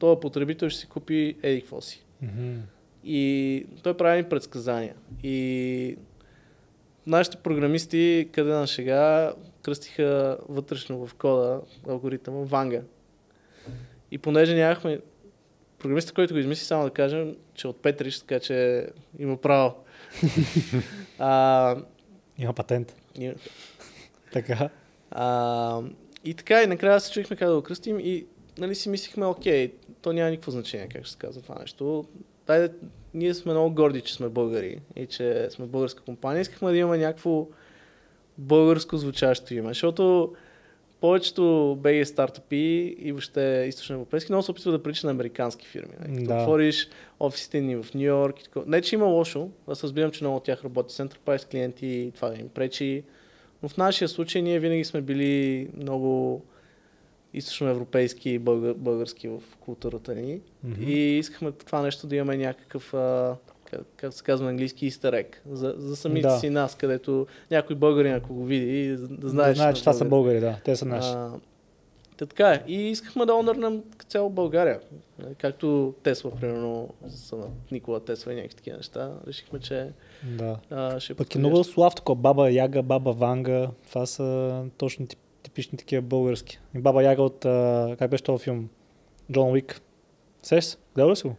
този 0.00 0.20
потребител 0.20 0.68
ще 0.68 0.80
си 0.80 0.86
купи 0.86 1.36
еди 1.42 1.60
какво 1.60 1.80
си. 1.80 2.04
Mm-hmm. 2.24 2.58
И 3.04 3.66
той 3.82 3.96
прави 3.96 4.28
предсказания. 4.28 4.94
И 5.22 5.96
нашите 7.06 7.36
програмисти, 7.36 8.28
къде 8.32 8.52
на 8.52 8.66
шега, 8.66 9.32
кръстиха 9.62 10.38
вътрешно 10.48 11.06
в 11.06 11.14
кода 11.14 11.60
алгоритъма 11.88 12.40
Ванга. 12.40 12.82
И 14.10 14.18
понеже 14.18 14.54
нямахме 14.54 15.00
програмиста, 15.78 16.12
който 16.12 16.34
го 16.34 16.40
измисли, 16.40 16.64
само 16.64 16.84
да 16.84 16.90
кажем, 16.90 17.36
че 17.54 17.68
от 17.68 17.82
Петриш, 17.82 18.20
така 18.20 18.40
че 18.40 18.86
има 19.18 19.36
право. 19.36 19.74
а, 21.18 21.76
има 22.38 22.52
патент. 22.52 22.96
Има. 23.18 23.34
така. 24.32 24.68
А, 25.10 25.80
и 26.24 26.34
така, 26.34 26.62
и 26.62 26.66
накрая 26.66 27.00
се 27.00 27.12
чуихме 27.12 27.36
как 27.36 27.48
да 27.48 27.54
го 27.54 27.62
кръстим 27.62 28.00
и 28.00 28.26
нали, 28.58 28.74
си 28.74 28.88
мислихме, 28.88 29.26
окей, 29.26 29.72
то 30.02 30.12
няма 30.12 30.30
никакво 30.30 30.50
значение 30.50 30.88
как 30.88 31.04
ще 31.04 31.12
се 31.12 31.18
казва 31.18 31.42
това 31.42 31.54
нещо. 31.60 32.04
Дай, 32.46 32.68
ние 33.14 33.34
сме 33.34 33.52
много 33.52 33.74
горди, 33.74 34.00
че 34.00 34.14
сме 34.14 34.28
българи 34.28 34.80
и 34.96 35.06
че 35.06 35.48
сме 35.50 35.66
българска 35.66 36.02
компания. 36.02 36.40
Искахме 36.40 36.70
да 36.70 36.76
имаме 36.76 36.98
някакво 36.98 37.46
българско 38.38 38.96
звучащо 38.96 39.54
име, 39.54 39.68
защото 39.68 40.34
повечето 41.00 41.42
BG 41.80 42.04
стартъпи 42.04 42.96
и 42.98 43.12
въобще 43.12 43.64
източно 43.68 43.94
европейски 43.94 44.32
много 44.32 44.42
се 44.42 44.50
опитват 44.50 44.74
да 44.74 44.82
приличат 44.82 45.04
на 45.04 45.10
американски 45.10 45.66
фирми. 45.66 45.94
Нали? 46.00 46.24
Да. 46.24 46.34
Отвориш 46.34 46.88
офисите 47.20 47.60
ни 47.60 47.76
в 47.76 47.86
Нью 47.94 48.02
Йорк 48.02 48.40
и 48.40 48.44
така. 48.44 48.60
Не, 48.66 48.80
че 48.80 48.94
има 48.94 49.06
лошо, 49.06 49.50
аз 49.68 49.84
разбирам, 49.84 50.10
че 50.10 50.24
много 50.24 50.36
от 50.36 50.44
тях 50.44 50.64
работят 50.64 50.90
с 50.90 51.08
Enterprise 51.08 51.50
клиенти 51.50 51.86
и 51.86 52.10
това 52.10 52.34
им 52.34 52.48
пречи. 52.48 53.02
Но 53.62 53.68
в 53.68 53.76
нашия 53.76 54.08
случай 54.08 54.42
ние 54.42 54.58
винаги 54.58 54.84
сме 54.84 55.00
били 55.00 55.68
много 55.76 56.42
източноевропейски 57.34 58.30
и 58.30 58.38
българ, 58.38 58.74
български 58.74 59.28
в 59.28 59.40
културата 59.60 60.14
ни. 60.14 60.40
Mm-hmm. 60.66 60.84
И 60.86 61.18
искахме 61.18 61.52
това 61.52 61.82
нещо 61.82 62.06
да 62.06 62.16
имаме 62.16 62.36
някакъв, 62.36 62.94
а, 62.94 63.36
как, 63.64 63.80
как 63.96 64.12
се 64.12 64.24
казва 64.24 64.44
на 64.44 64.50
английски, 64.50 64.90
egg, 64.90 65.26
за, 65.50 65.74
за 65.78 65.96
самите 65.96 66.28
Да. 66.28 66.38
си 66.38 66.50
нас, 66.50 66.74
където 66.74 67.26
някой 67.50 67.76
българин, 67.76 68.14
ако 68.14 68.34
го 68.34 68.44
види, 68.44 68.88
да, 68.96 69.28
знае, 69.28 69.48
да 69.48 69.54
знаеш, 69.54 69.76
че 69.76 69.82
това 69.82 69.92
са 69.92 70.04
българи. 70.04 70.40
да. 70.40 70.60
Те 70.64 70.76
са 70.76 70.84
наши. 70.84 71.10
А, 71.12 71.30
Та 72.16 72.26
така 72.26 72.48
е. 72.52 72.62
И 72.66 72.90
искахме 72.90 73.26
да 73.26 73.34
онърнем 73.34 73.82
цяло 74.08 74.30
България. 74.30 74.80
Както 75.38 75.94
Тесла, 76.02 76.30
примерно, 76.40 76.94
са 77.08 77.36
на 77.36 77.46
Никола 77.72 78.00
Тесла 78.00 78.32
и 78.32 78.36
някакви 78.36 78.56
такива 78.56 78.76
неща. 78.76 79.12
Решихме, 79.26 79.60
че 79.60 79.88
да. 80.24 80.56
а, 80.70 81.00
ще 81.00 81.14
Пък 81.14 81.34
е 81.34 81.38
много 81.38 81.64
слав 81.64 81.94
такова. 81.94 82.16
Баба 82.16 82.50
Яга, 82.50 82.82
Баба 82.82 83.12
Ванга. 83.12 83.70
Това 83.88 84.06
са 84.06 84.64
точно 84.76 85.06
тип, 85.06 85.18
типични 85.42 85.78
такива 85.78 86.02
български. 86.02 86.58
И 86.74 86.78
Баба 86.78 87.02
Яга 87.02 87.22
от, 87.22 87.44
а, 87.44 87.96
как 87.98 88.10
беше 88.10 88.24
този 88.24 88.44
филм? 88.44 88.68
Джон 89.32 89.50
Уик. 89.50 89.80
Сеш? 90.42 90.64
се? 90.64 90.76
Гледал 90.94 91.10
ли 91.10 91.16
си 91.16 91.26
го? 91.26 91.34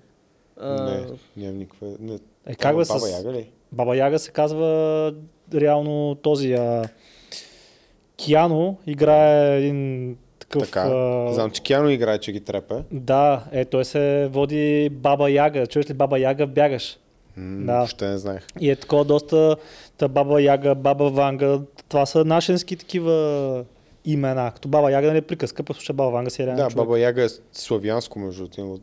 А, 0.60 0.84
Не, 0.84 1.06
нямам 1.38 1.58
никаква... 1.58 1.88
Не. 2.00 2.20
Е, 2.46 2.56
как 2.56 2.78
бе 2.78 2.84
Баба 2.86 3.00
с... 3.00 3.12
Яга 3.12 3.34
ли? 3.34 3.50
Баба 3.72 3.98
Яга 3.98 4.20
се 4.20 4.32
казва 4.32 5.14
реално 5.54 6.16
този 6.16 6.54
а... 6.54 6.90
Киано 8.18 8.78
играе 8.88 9.58
един 9.58 10.18
такъв... 10.40 10.62
Така. 10.64 10.82
а, 10.82 11.34
Знам, 11.34 11.52
че 11.52 11.62
Киано 11.62 11.90
играе, 11.90 12.18
че 12.18 12.32
ги 12.32 12.40
трепе. 12.40 12.76
Да, 12.92 13.44
е, 13.52 13.66
той 13.66 13.86
се 13.86 14.30
води 14.32 14.90
Баба 14.90 15.32
Яга. 15.32 15.68
Чуеш 15.68 15.90
ли 15.90 15.94
Баба 15.94 16.20
Яга, 16.20 16.48
бягаш. 16.48 16.98
Да. 17.38 17.78
Въобще 17.78 18.08
не 18.08 18.18
знаех. 18.18 18.48
И 18.60 18.70
е 18.70 18.76
такова 18.76 19.06
доста 19.06 19.56
та 19.98 20.08
Баба 20.08 20.42
Яга, 20.42 20.76
Баба 20.76 21.10
Ванга. 21.10 21.60
Това 21.90 22.06
са 22.06 22.26
нашенски 22.26 22.76
такива 22.76 23.66
имена. 24.06 24.52
Като 24.52 24.68
Баба 24.68 24.92
Яга 24.92 25.08
нали 25.08 25.18
е 25.18 25.22
приказка, 25.22 25.64
пък 25.64 25.76
слуша 25.76 25.94
Баба 25.94 26.12
Ванга 26.12 26.30
си 26.30 26.42
е 26.42 26.46
реален 26.46 26.58
Да, 26.58 26.70
човек. 26.70 26.86
Баба 26.86 27.00
Яга 27.00 27.24
е 27.24 27.28
славянско, 27.52 28.20
между 28.20 28.48
другото. 28.48 28.82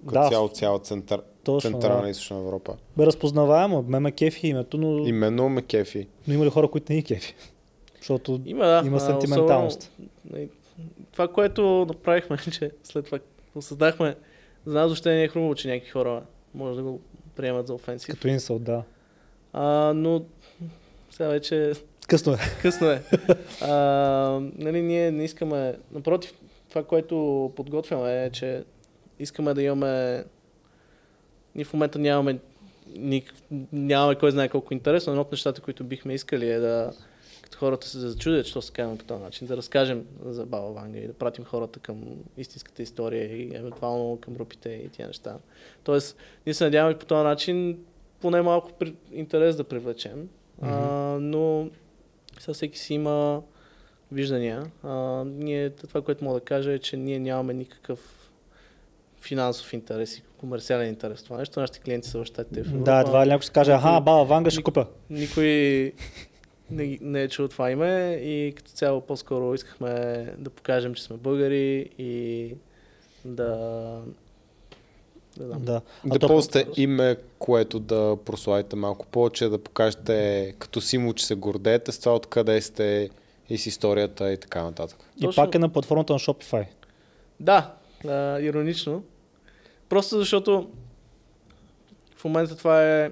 Като 0.00 0.12
Да, 0.14 0.28
цяло, 0.30 0.48
цяла 0.48 0.78
център, 0.78 1.22
Точно, 1.44 1.70
Централна 1.70 2.02
да. 2.02 2.08
и 2.08 2.10
Източна 2.10 2.38
Европа. 2.38 2.76
Бе 2.96 3.06
разпознаваемо, 3.06 3.84
ме 3.88 4.00
ме 4.00 4.12
кефи 4.12 4.48
името, 4.48 4.78
но, 4.78 5.06
Именно 5.06 5.48
ме 5.48 5.62
кефи. 5.62 6.08
но 6.28 6.34
има 6.34 6.44
ли 6.44 6.50
хора, 6.50 6.68
които 6.68 6.92
не 6.92 6.98
ги 6.98 7.04
кефи? 7.04 7.34
Защото 7.98 8.40
Има, 8.44 8.64
да. 8.64 8.82
има 8.86 8.96
а, 8.96 9.00
сентименталност. 9.00 9.78
особено, 9.82 10.08
нали, 10.30 10.48
това, 11.12 11.28
което 11.28 11.86
направихме, 11.88 12.36
че 12.52 12.70
след 12.84 13.04
това 13.04 13.18
го 13.54 13.62
създахме, 13.62 14.16
за 14.66 14.74
нас 14.74 14.86
въобще 14.86 15.10
не 15.10 15.22
е 15.22 15.28
хрумво, 15.28 15.54
че 15.54 15.68
някакви 15.68 15.90
хора 15.90 16.22
може 16.54 16.76
да 16.76 16.82
го 16.82 17.00
приемат 17.36 17.66
за 17.66 17.74
офенсив. 17.74 18.14
като 18.14 18.28
инсулт, 18.28 18.64
да. 18.64 18.82
А, 19.52 19.92
но 19.94 20.24
сега 21.10 21.28
вече 21.28 21.72
Късно 22.08 22.32
е. 22.32 22.38
късно 22.62 22.90
е. 22.90 23.02
А, 23.60 23.70
нали, 24.56 24.82
ние 24.82 25.10
не 25.10 25.24
искаме... 25.24 25.76
Напротив, 25.92 26.34
това, 26.68 26.84
което 26.84 27.52
подготвяме 27.56 28.24
е, 28.24 28.30
че 28.30 28.64
искаме 29.18 29.54
да 29.54 29.62
имаме... 29.62 30.24
Ние 31.54 31.64
в 31.64 31.72
момента 31.72 31.98
нямаме 31.98 32.38
ник... 32.96 33.34
нямаме 33.72 34.14
кой 34.14 34.30
знае 34.30 34.48
колко 34.48 34.74
интересно. 34.74 35.12
Едно 35.12 35.22
от 35.22 35.32
нещата, 35.32 35.60
които 35.60 35.84
бихме 35.84 36.14
искали 36.14 36.50
е 36.50 36.58
да 36.58 36.92
хората 37.56 37.88
се 37.88 37.98
зачудят, 37.98 38.46
що 38.46 38.62
се 38.62 38.72
казваме 38.72 38.98
по 38.98 39.04
този 39.04 39.22
начин, 39.22 39.46
да 39.46 39.56
разкажем 39.56 40.06
за 40.24 40.46
Баба 40.46 40.66
Ванга 40.66 40.98
и 40.98 41.06
да 41.06 41.12
пратим 41.12 41.44
хората 41.44 41.80
към 41.80 42.04
истинската 42.36 42.82
история 42.82 43.36
и 43.36 43.56
евентуално 43.56 44.18
към 44.20 44.34
групите 44.34 44.68
и 44.68 44.88
тия 44.88 45.06
неща. 45.06 45.36
Тоест, 45.84 46.16
ние 46.46 46.54
се 46.54 46.64
надяваме 46.64 46.98
по 46.98 47.06
този 47.06 47.24
начин 47.24 47.78
поне 48.20 48.42
малко 48.42 48.70
интерес 49.12 49.56
да 49.56 49.64
привлечем. 49.64 50.28
А, 50.62 50.76
но 51.20 51.68
сега 52.40 52.54
всеки 52.54 52.78
си 52.78 52.94
има 52.94 53.42
виждания. 54.12 54.62
А, 54.82 55.24
ние, 55.24 55.70
това, 55.70 56.02
което 56.02 56.24
мога 56.24 56.40
да 56.40 56.44
кажа 56.44 56.72
е, 56.72 56.78
че 56.78 56.96
ние 56.96 57.18
нямаме 57.18 57.54
никакъв 57.54 58.30
финансов 59.20 59.72
интерес 59.72 60.18
и 60.18 60.22
комерциален 60.38 60.88
интерес 60.88 61.22
това 61.22 61.38
нещо. 61.38 61.60
Нашите 61.60 61.80
клиенти 61.80 62.08
са 62.08 62.18
в 62.18 62.24
щатите. 62.24 62.62
в 62.62 62.66
Европа. 62.66 62.84
Да, 62.84 63.04
това 63.04 63.24
някой 63.24 63.42
ще 63.42 63.52
каже, 63.52 63.72
аха, 63.72 64.00
Баба 64.00 64.24
Ванга 64.24 64.50
ще 64.50 64.62
купя. 64.62 64.86
Никой 65.10 65.92
не, 66.72 66.98
не 67.00 67.22
е 67.22 67.28
чул 67.28 67.48
това 67.48 67.70
име 67.70 68.20
и 68.22 68.52
като 68.56 68.70
цяло 68.70 69.00
по-скоро 69.00 69.54
искахме 69.54 70.26
да 70.38 70.50
покажем, 70.50 70.94
че 70.94 71.02
сме 71.02 71.16
българи 71.16 71.90
и 71.98 72.54
да... 73.24 74.00
Да. 75.36 75.58
Да. 75.58 75.80
Да 76.04 76.18
то- 76.18 76.26
ползвате 76.26 76.66
име, 76.76 77.16
което 77.38 77.80
да 77.80 78.16
прославите 78.24 78.76
малко 78.76 79.06
повече, 79.06 79.48
да 79.48 79.58
покажете 79.58 80.54
като 80.58 80.80
символ, 80.80 81.12
че 81.12 81.26
се 81.26 81.34
гордеете 81.34 81.92
с 81.92 81.98
това, 81.98 82.14
откъде 82.14 82.60
сте 82.60 83.10
и 83.48 83.58
с 83.58 83.66
историята 83.66 84.32
и 84.32 84.36
така 84.36 84.62
нататък. 84.62 84.98
И 85.16 85.20
Точно. 85.20 85.44
пак 85.44 85.54
е 85.54 85.58
на 85.58 85.68
платформата 85.68 86.12
на 86.12 86.18
Shopify. 86.18 86.66
Да, 87.40 87.74
а, 88.08 88.40
иронично. 88.40 89.02
Просто 89.88 90.18
защото 90.18 90.70
в 92.16 92.24
момента 92.24 92.56
това 92.56 92.84
е... 92.84 93.10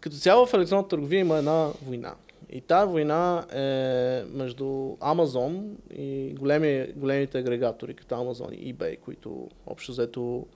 Като 0.00 0.16
цяло 0.16 0.46
в 0.46 0.54
електронната 0.54 0.88
търговия 0.88 1.20
има 1.20 1.38
една 1.38 1.72
война. 1.82 2.14
И 2.50 2.60
тази 2.60 2.90
война 2.90 3.46
е 3.52 4.24
между 4.24 4.64
Amazon 5.00 5.70
и 5.94 6.34
големи, 6.34 6.92
големите 6.96 7.38
агрегатори, 7.38 7.94
като 7.94 8.14
Amazon 8.14 8.54
и 8.54 8.74
eBay, 8.74 9.00
които 9.00 9.48
общо 9.66 9.92
взето 9.92 10.46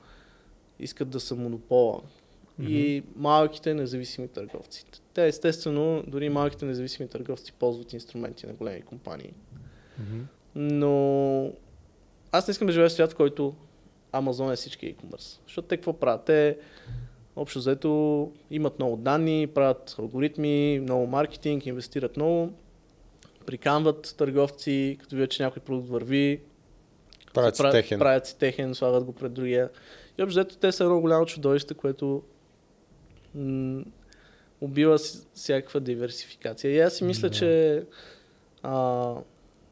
искат 0.78 1.10
да 1.10 1.20
са 1.20 1.34
монопола. 1.34 2.00
И 2.60 3.02
малките 3.16 3.74
независими 3.74 4.28
търговци. 4.28 4.84
Те 5.14 5.26
естествено, 5.26 6.04
дори 6.06 6.28
малките 6.28 6.64
независими 6.64 7.08
търговци 7.08 7.52
ползват 7.52 7.92
инструменти 7.92 8.46
на 8.46 8.52
големи 8.52 8.82
компании. 8.82 9.32
Но 10.54 11.52
аз 12.32 12.48
не 12.48 12.52
искам 12.52 12.66
да 12.66 12.72
живея 12.72 12.88
в 12.88 12.92
свят, 12.92 13.12
в 13.12 13.16
който 13.16 13.54
Amazon 14.12 14.52
е 14.52 14.56
всички 14.56 14.94
e-commerce. 14.94 15.40
Защото 15.46 15.68
те 15.68 15.76
какво 15.76 15.92
правят? 15.92 16.24
Те 16.24 16.58
общо 17.36 17.58
взето 17.58 17.90
имат 18.50 18.78
много 18.78 18.96
данни, 18.96 19.46
правят 19.46 19.96
алгоритми, 19.98 20.80
много 20.82 21.06
маркетинг, 21.06 21.66
инвестират 21.66 22.16
много, 22.16 22.52
приканват 23.46 24.14
търговци, 24.18 24.96
като 25.00 25.14
видят, 25.14 25.30
че 25.30 25.42
някой 25.42 25.62
продукт 25.62 25.88
върви, 25.88 26.40
Правят 27.34 27.56
си 27.56 27.62
правят- 27.62 27.72
техен. 27.74 27.98
правят 27.98 28.26
си 28.26 28.38
техен, 28.38 28.74
слагат 28.74 29.04
го 29.04 29.12
пред 29.12 29.32
другия. 29.32 29.70
И 30.18 30.22
общо 30.22 30.34
взето 30.34 30.56
те 30.56 30.72
са 30.72 30.84
едно 30.84 31.00
голямо 31.00 31.26
чудовище, 31.26 31.74
което 31.74 32.22
м- 33.34 33.84
убива 34.60 34.98
всякаква 35.34 35.80
диверсификация. 35.80 36.70
И 36.72 36.80
аз 36.80 36.94
си 36.94 37.04
мисля, 37.04 37.28
Да. 37.28 37.34
че 37.34 37.82
а, 38.62 38.72
в 38.72 39.22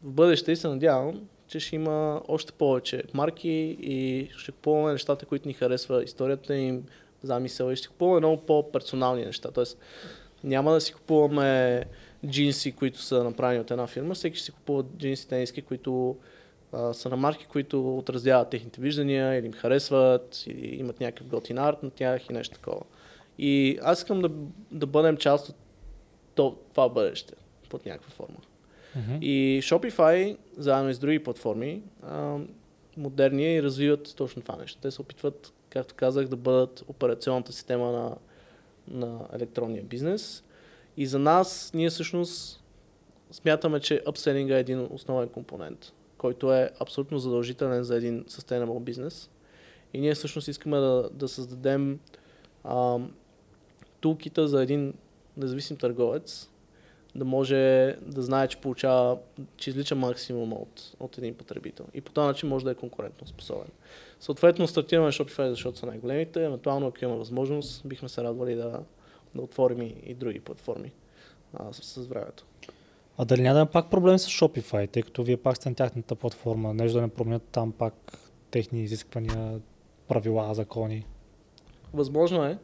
бъдеще 0.03 0.53
и 0.53 0.57
се 0.57 0.69
надявам, 0.69 1.21
че 1.47 1.61
ще 1.61 1.77
има 1.77 2.23
още 2.29 2.53
повече 2.53 3.03
марки 3.15 3.49
и 3.81 4.29
ще 4.37 4.53
купуваме 4.53 4.93
нещата, 4.93 5.27
които 5.27 5.49
ни 5.49 5.55
харесва 5.55 6.05
историята 6.05 6.57
им, 6.57 6.85
замисъл 7.23 7.71
и 7.71 7.77
ще 7.77 7.89
купуваме 7.89 8.21
много 8.21 8.43
по-персонални 8.43 9.25
неща. 9.25 9.51
Тоест 9.51 9.79
няма 10.45 10.73
да 10.73 10.81
си 10.81 10.93
купуваме 10.93 11.85
джинси, 12.27 12.73
които 12.73 12.99
са 12.99 13.25
направени 13.25 13.61
от 13.61 13.71
една 13.71 13.87
фирма, 13.87 14.15
всеки 14.15 14.37
ще 14.37 14.45
си 14.45 14.53
купува 14.53 14.85
джинси 14.99 15.29
тениски, 15.29 15.63
които 15.63 16.17
а, 16.73 16.93
са 16.93 17.09
на 17.09 17.17
марки, 17.17 17.47
които 17.47 17.99
отразяват 17.99 18.51
техните 18.51 18.81
виждания 18.81 19.35
или 19.35 19.47
им 19.47 19.53
харесват, 19.53 20.45
или 20.47 20.77
имат 20.77 21.01
някакъв 21.01 21.27
готин 21.27 21.59
арт 21.59 21.83
на 21.83 21.91
тях 21.91 22.31
и 22.31 22.33
нещо 22.33 22.55
такова. 22.55 22.81
И 23.39 23.79
аз 23.83 23.99
искам 23.99 24.21
да, 24.21 24.31
да 24.71 24.87
бъдем 24.87 25.17
част 25.17 25.49
от 25.49 25.57
то- 26.35 26.57
това 26.71 26.89
бъдеще 26.89 27.35
под 27.69 27.87
някаква 27.87 28.11
форма. 28.11 28.39
Мгм. 28.97 29.19
И 29.21 29.61
Shopify, 29.63 30.37
заедно 30.57 30.91
и 30.91 30.95
с 30.95 30.99
други 30.99 31.19
платформи, 31.19 31.83
а, 32.03 32.37
модерни 32.97 33.55
и 33.55 33.63
развиват 33.63 34.15
точно 34.17 34.43
това 34.43 34.57
нещо. 34.57 34.79
Те 34.83 34.91
се 34.91 35.03
опитват, 35.03 35.53
както 35.71 35.95
казах, 35.95 36.29
да 36.29 36.37
бъдат 36.37 36.85
операционната 36.89 37.53
система 37.53 37.93
на, 37.93 38.17
на 38.89 39.21
електронния 39.33 39.85
бизнес. 39.85 40.45
И 40.97 41.07
за 41.07 41.19
нас, 41.19 41.71
ние 41.75 41.91
всъщност 41.91 42.65
смятаме, 43.31 43.81
че 43.81 44.03
upselling 44.07 44.57
е 44.57 44.61
един 44.61 44.89
основен 44.91 45.29
компонент, 45.29 45.93
който 46.19 46.53
е 46.53 46.71
абсолютно 46.81 47.19
задължителен 47.19 47.85
за 47.85 47.97
един 47.97 48.25
sustainable 48.25 48.81
бизнес. 48.81 49.31
И 49.95 50.01
ние 50.01 50.15
всъщност 50.15 50.49
искаме 50.49 50.77
да, 50.77 51.11
да 51.13 51.29
създадем 51.29 52.01
а, 52.65 52.99
тулкита 54.01 54.49
за 54.49 54.63
един 54.63 54.95
независим 55.37 55.77
търговец, 55.77 56.51
да 57.15 57.25
може 57.25 57.97
да 58.03 58.23
знае, 58.23 58.49
че 58.49 58.61
получава, 58.61 59.19
че 59.57 59.71
излича 59.71 59.95
максимум 59.95 60.53
от, 60.53 60.95
от 61.01 61.19
един 61.19 61.35
потребител. 61.35 61.87
И 61.95 62.01
по 62.01 62.13
този 62.13 62.27
начин 62.27 62.49
може 62.49 62.65
да 62.65 62.71
е 62.71 62.75
конкурентно 62.75 63.27
способен. 63.27 63.69
Съответно, 64.21 64.67
стартираме 64.67 65.13
Shopify, 65.13 65.49
защото 65.51 65.79
са 65.79 65.87
най-големите. 65.87 66.45
Евентуално, 66.45 66.87
ако 66.87 67.05
имаме 67.05 67.19
възможност, 67.19 67.89
бихме 67.89 68.09
се 68.09 68.23
радвали 68.23 68.55
да, 68.55 68.81
да 69.35 69.43
отворим 69.43 69.83
и, 69.83 69.95
и 70.07 70.15
други 70.15 70.41
платформи 70.41 70.93
а, 71.55 71.73
с, 71.73 71.83
с 71.83 72.07
времето. 72.07 72.47
А 73.19 73.25
дали 73.25 73.43
няма 73.43 73.55
да 73.55 73.61
има 73.61 73.71
пак 73.71 73.91
проблем 73.91 74.19
с 74.19 74.29
Shopify, 74.29 74.91
тъй 74.91 75.03
като 75.03 75.23
вие 75.23 75.37
пак 75.37 75.57
сте 75.57 75.69
на 75.69 75.75
тяхната 75.75 76.15
платформа, 76.15 76.75
нещо 76.75 76.95
да 76.97 77.03
не 77.03 77.09
променят 77.09 77.43
там 77.43 77.73
пак 77.73 78.19
техни 78.51 78.83
изисквания, 78.83 79.61
правила, 80.09 80.55
закони. 80.55 81.07
Възможно 81.95 82.45
е. 82.45 82.59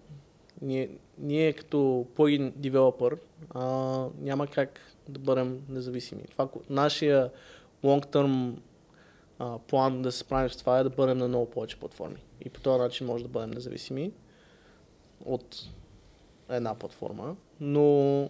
Ние, 0.62 0.88
ние 1.18 1.52
като 1.52 2.06
плагин 2.16 2.52
девелопър 2.56 3.16
няма 4.20 4.46
как 4.46 4.80
да 5.08 5.18
бъдем 5.18 5.62
независими. 5.68 6.22
Това, 6.30 6.48
нашия 6.70 7.30
long-term 7.84 8.52
а, 9.38 9.58
план 9.58 10.02
да 10.02 10.12
се 10.12 10.18
справим 10.18 10.50
с 10.50 10.56
това 10.56 10.78
е 10.78 10.82
да 10.82 10.90
бъдем 10.90 11.18
на 11.18 11.28
много 11.28 11.50
повече 11.50 11.80
платформи. 11.80 12.16
И 12.44 12.50
по 12.50 12.60
този 12.60 12.78
начин 12.78 13.06
може 13.06 13.24
да 13.24 13.30
бъдем 13.30 13.50
независими 13.50 14.12
от 15.24 15.64
една 16.48 16.74
платформа. 16.74 17.36
Но 17.60 18.28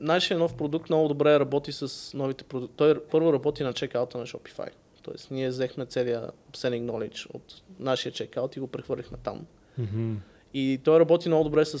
нашия 0.00 0.38
нов 0.38 0.56
продукт 0.56 0.90
много 0.90 1.08
добре 1.08 1.40
работи 1.40 1.72
с 1.72 2.14
новите 2.14 2.44
продукти. 2.44 2.76
Той 2.76 3.04
първо 3.04 3.32
работи 3.32 3.62
на 3.62 3.72
чекаута 3.72 4.18
на 4.18 4.26
Shopify. 4.26 4.68
Тоест, 5.02 5.30
ние 5.30 5.48
взехме 5.48 5.86
целия 5.86 6.30
Selling 6.52 6.90
Knowledge 6.90 7.34
от 7.34 7.62
нашия 7.78 8.12
чекаут 8.12 8.56
и 8.56 8.60
го 8.60 8.66
прехвърлихме 8.66 9.18
там. 9.22 9.46
Мгм. 9.78 10.14
И 10.54 10.80
той 10.84 11.00
работи 11.00 11.28
много 11.28 11.44
добре 11.44 11.64
с, 11.64 11.78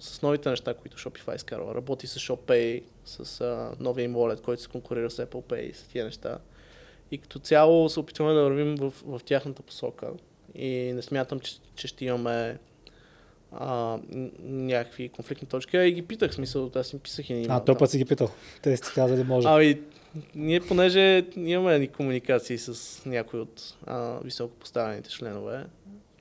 с 0.00 0.22
новите 0.22 0.50
неща, 0.50 0.74
които 0.74 0.98
Shopify 0.98 1.36
изкарва. 1.36 1.74
Работи 1.74 2.06
с 2.06 2.18
ShopPay, 2.18 2.82
с 3.04 3.40
а, 3.40 3.72
новия 3.80 4.04
им 4.04 4.14
wallet, 4.14 4.40
който 4.40 4.62
се 4.62 4.68
конкурира 4.68 5.10
с 5.10 5.26
Apple 5.26 5.42
Pay, 5.42 5.72
с 5.72 5.82
тия 5.82 6.04
неща. 6.04 6.38
И 7.10 7.18
като 7.18 7.38
цяло 7.38 7.88
се 7.88 8.00
опитваме 8.00 8.32
да 8.32 8.42
вървим 8.42 8.74
в, 8.74 8.92
в 9.04 9.20
тяхната 9.24 9.62
посока. 9.62 10.10
И 10.54 10.92
не 10.94 11.02
смятам, 11.02 11.40
че, 11.40 11.54
че 11.74 11.88
ще 11.88 12.04
имаме 12.04 12.58
а, 13.52 13.98
някакви 14.42 15.08
конфликтни 15.08 15.48
точки. 15.48 15.76
А 15.76 15.84
и 15.84 15.92
ги 15.92 16.02
питах, 16.02 16.34
смисъл, 16.34 16.70
аз 16.74 16.92
им 16.92 16.98
писах 16.98 17.30
и 17.30 17.34
на 17.34 17.56
А, 17.56 17.60
имейл 17.60 17.64
той 17.64 17.76
път 17.76 17.90
си 17.90 17.98
ги 17.98 18.04
питал. 18.04 18.30
Те 18.62 18.76
си 18.76 18.82
казали 18.94 19.24
може. 19.24 19.48
Ами, 19.48 19.80
ние 20.34 20.60
понеже 20.60 21.26
имаме 21.36 21.78
комуникации 21.88 22.58
с 22.58 23.02
някои 23.06 23.40
от 23.40 23.74
а, 23.86 24.18
високо 24.24 24.56
поставените 24.56 25.10
членове, 25.10 25.64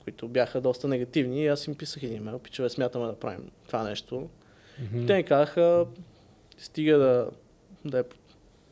които 0.04 0.28
бяха 0.28 0.62
доста 0.62 0.88
негативни 0.88 1.44
и 1.44 1.48
аз 1.48 1.68
им 1.68 1.76
писах 1.76 2.04
един 2.04 2.18
имейл, 2.18 2.40
пичове, 2.40 2.70
смятаме 2.70 3.06
да 3.06 3.20
правим 3.20 3.52
това 3.68 3.84
нещо. 3.84 4.30
Мгм. 4.82 5.06
Те 5.06 5.16
ми 5.16 5.24
казаха, 5.24 5.86
стига 6.58 6.98
да, 6.98 7.30
да 7.86 8.00
е 8.00 8.04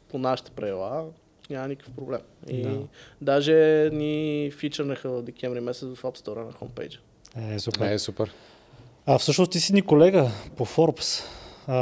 по 0.09 0.17
нашите 0.17 0.51
правила, 0.51 1.05
няма 1.51 1.67
никакъв 1.67 1.93
проблем. 1.93 2.19
И 2.47 2.61
Да. 2.61 2.79
даже 3.21 3.53
ни 3.93 4.51
фичърнаха 4.51 5.09
в 5.09 5.21
декември 5.21 5.59
месец 5.59 5.89
в 5.89 6.01
App 6.01 6.17
Store 6.17 6.45
на 6.45 6.51
хомпейджа. 6.51 6.99
Е, 7.49 7.59
супер. 7.59 7.91
Е, 7.91 7.99
супер. 7.99 8.31
А 9.05 9.17
всъщност 9.17 9.51
ти 9.51 9.59
си 9.59 9.73
ни 9.73 9.81
колега 9.81 10.29
по 10.57 10.65
Forbes. 10.65 11.23
А, 11.67 11.75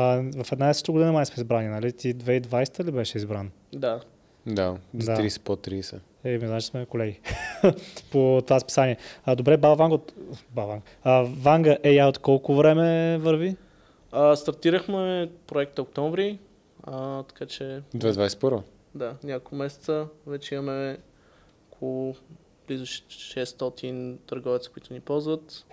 в 0.44 0.52
една 0.52 0.70
и 0.70 0.74
съща 0.74 0.92
година 0.92 1.12
май 1.12 1.26
сме 1.26 1.36
избрани, 1.38 1.68
нали? 1.68 1.92
Ти 1.92 2.16
2020 2.16 2.84
ли 2.84 2.92
беше 2.92 3.18
избран? 3.18 3.52
Да. 3.74 4.02
Да, 4.46 4.78
за 4.94 5.14
Да. 5.14 5.18
30 5.18 5.40
по 5.42 5.56
30. 5.56 6.00
Е, 6.24 6.38
ми 6.38 6.48
значи 6.48 6.68
сме 6.68 6.86
колеги 6.86 7.20
по 8.12 8.42
това 8.46 8.60
списание. 8.60 8.98
А, 9.26 9.36
добре, 9.36 9.58
Балванг 9.58 9.94
от... 9.94 10.14
Балванг. 10.50 10.84
А, 11.04 11.22
Ванга 11.24 11.78
AI 11.78 12.10
от 12.10 12.18
колко 12.18 12.56
време 12.56 13.18
върви? 13.18 13.56
А, 14.12 14.36
стартирахме 14.36 15.30
проекта 15.48 15.82
октомври, 15.82 16.40
а, 16.84 17.24
така 17.24 17.46
че 17.46 17.82
2021. 17.96 18.62
Да, 18.96 19.16
няколко 19.24 19.56
месеца 19.56 20.08
вече 20.28 20.56
имаме 20.56 20.98
около 21.72 22.16
близо 22.68 22.86
600 22.86 24.18
търговеца, 24.28 24.70
които 24.70 24.94
ни 24.94 25.00
ползват. 25.00 25.66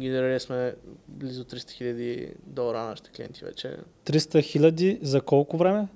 Генерирали 0.00 0.40
сме 0.40 0.74
близо 1.08 1.44
300 1.44 1.70
хиляди 1.70 2.32
долара 2.46 2.78
на 2.78 2.88
нашите 2.88 3.10
клиенти 3.10 3.44
вече 3.44 3.76
300 4.06 4.42
хиляди 4.42 4.98
за 5.02 5.20
колко 5.20 5.56
време? 5.56 5.88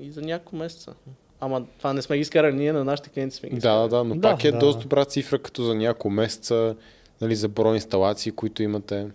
и 0.00 0.10
за 0.10 0.22
няколко 0.22 0.56
месеца. 0.56 0.94
Ама 1.40 1.64
това 1.78 1.92
не 1.92 2.02
сме 2.02 2.16
ги 2.16 2.20
изкарали 2.22 2.56
ние, 2.56 2.72
на 2.72 2.84
нашите 2.84 3.08
клиенти 3.10 3.36
сме 3.36 3.48
ги 3.48 3.54
Да, 3.54 3.58
изкарали. 3.58 3.88
да, 3.90 3.96
да, 3.96 4.04
но 4.04 4.14
Да, 4.14 4.20
пак 4.20 4.44
е 4.44 4.52
да. 4.52 4.58
доста 4.58 4.82
добра 4.82 5.04
цифра, 5.04 5.38
като 5.38 5.62
за 5.62 5.74
няколко 5.74 6.10
месеца, 6.10 6.76
нали, 7.20 7.36
за 7.36 7.48
брой 7.48 7.74
инсталации, 7.74 8.32
които 8.32 8.62
имате. 8.62 9.06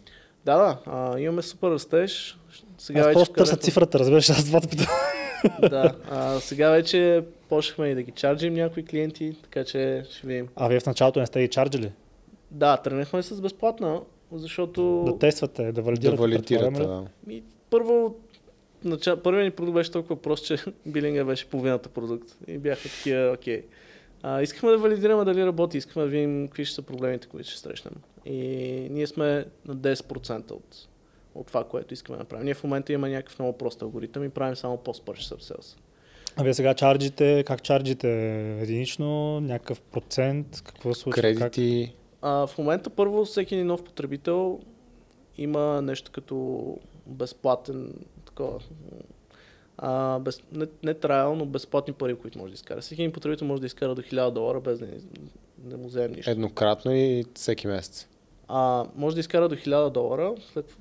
Да, 0.45 0.57
да, 0.57 0.77
а, 0.85 1.19
имаме 1.19 1.41
супер 1.41 1.71
растеж. 1.71 2.39
Сега 2.77 2.99
Аз 2.99 3.05
вече 3.05 3.13
просто 3.15 3.33
търся 3.33 3.57
цифрата, 3.57 3.99
разбираш, 3.99 4.29
аз 4.29 4.45
това 4.45 4.61
питам. 4.61 4.87
Да, 5.69 5.95
а, 6.09 6.39
сега 6.39 6.69
вече 6.69 7.23
почнахме 7.49 7.87
и 7.87 7.95
да 7.95 8.01
ги 8.03 8.11
чарджим 8.11 8.53
някои 8.53 8.85
клиенти, 8.85 9.35
така 9.43 9.63
че 9.63 10.05
ще 10.11 10.27
видим. 10.27 10.47
А 10.55 10.67
вие 10.67 10.79
в 10.79 10.85
началото 10.85 11.19
не 11.19 11.25
сте 11.25 11.41
ги 11.41 11.47
чарджили? 11.47 11.91
Да, 12.51 12.77
тръгнахме 12.77 13.23
с 13.23 13.41
безплатна, 13.41 14.01
защото... 14.31 15.03
Да 15.05 15.19
тествате, 15.19 15.63
да 15.63 15.71
Да 15.71 15.81
валидирате. 15.81 16.17
валидирате, 16.21 16.67
предполагам 16.73 17.07
ли? 17.27 17.35
да. 17.35 17.41
Първо, 17.69 18.15
нача... 18.83 19.23
първият 19.23 19.45
ни 19.45 19.51
продукт 19.51 19.73
беше 19.75 19.91
толкова 19.91 20.21
прост, 20.21 20.45
че 20.45 20.57
билинга 20.85 21.23
беше 21.23 21.49
половината 21.49 21.89
продукт. 21.89 22.37
И 22.47 22.57
бяха 22.57 22.89
такива, 22.89 23.31
окей. 23.33 23.63
А, 24.23 24.41
искахме 24.41 24.71
да 24.71 24.77
валидираме 24.77 25.25
дали 25.25 25.45
работи, 25.45 25.77
искахме 25.77 26.03
да 26.03 26.09
видим 26.09 26.47
какви 26.47 26.65
ще 26.65 26.75
са 26.75 26.81
проблемите, 26.81 27.27
които 27.27 27.49
ще 27.49 27.59
срещнем. 27.59 27.93
И 28.25 28.37
ние 28.91 29.07
сме 29.07 29.45
на 29.67 29.75
10% 29.75 30.51
от, 30.51 30.87
от 31.39 31.47
това, 31.47 31.63
което 31.63 31.93
искаме 31.93 32.17
да 32.17 32.23
направим. 32.23 32.45
Ние 32.45 32.53
в 32.53 32.63
момента 32.63 32.93
имаме 32.93 33.13
някакъв 33.13 33.39
много 33.39 33.57
прост 33.57 33.81
алгоритъм 33.81 34.23
и 34.23 34.29
правим 34.29 34.55
само 34.55 34.77
post-purchase 34.77 35.35
upsells. 35.35 35.77
А 36.37 36.43
вие 36.43 36.53
сега 36.53 36.73
чарджите, 36.73 37.43
как 37.47 37.61
чарджите? 37.63 38.09
Единично, 38.61 39.39
някакъв 39.39 39.81
процент, 39.81 40.61
какво 40.65 40.93
се 40.93 41.01
случва? 41.01 41.21
Как? 41.21 41.37
Кредити, 41.37 41.93
А, 42.21 42.47
в 42.47 42.57
момента 42.57 42.89
първо 42.89 43.25
всеки 43.25 43.55
един 43.55 43.67
нов 43.67 43.83
потребител 43.83 44.59
има 45.37 45.81
нещо 45.81 46.11
като 46.11 46.77
безплатен 47.07 47.93
такова. 48.25 48.59
А, 49.77 50.19
без, 50.19 50.41
не, 50.51 50.65
не 50.83 50.93
трайл, 50.93 51.35
но 51.35 51.45
безплатни 51.45 51.93
пари, 51.93 52.15
които 52.15 52.39
може 52.39 52.51
да 52.51 52.55
изкара. 52.55 52.81
Всеки 52.81 53.01
един 53.01 53.11
потребител 53.11 53.47
може 53.47 53.61
да 53.61 53.65
изкара 53.67 53.95
до 53.95 54.01
1000 54.01 54.31
долара 54.31 54.59
без 54.59 54.79
да, 54.79 54.87
да 55.57 55.77
му 55.77 55.87
вземем 55.87 56.11
нищо. 56.11 56.31
еднократно 56.31 56.91
и 56.95 57.25
всеки 57.35 57.67
месец. 57.67 58.07
А, 58.47 58.85
може 58.95 59.15
да 59.15 59.19
изкара 59.19 59.49
до 59.49 59.55
1000 59.55 59.89
долара, 59.89 60.35
след 60.53 60.77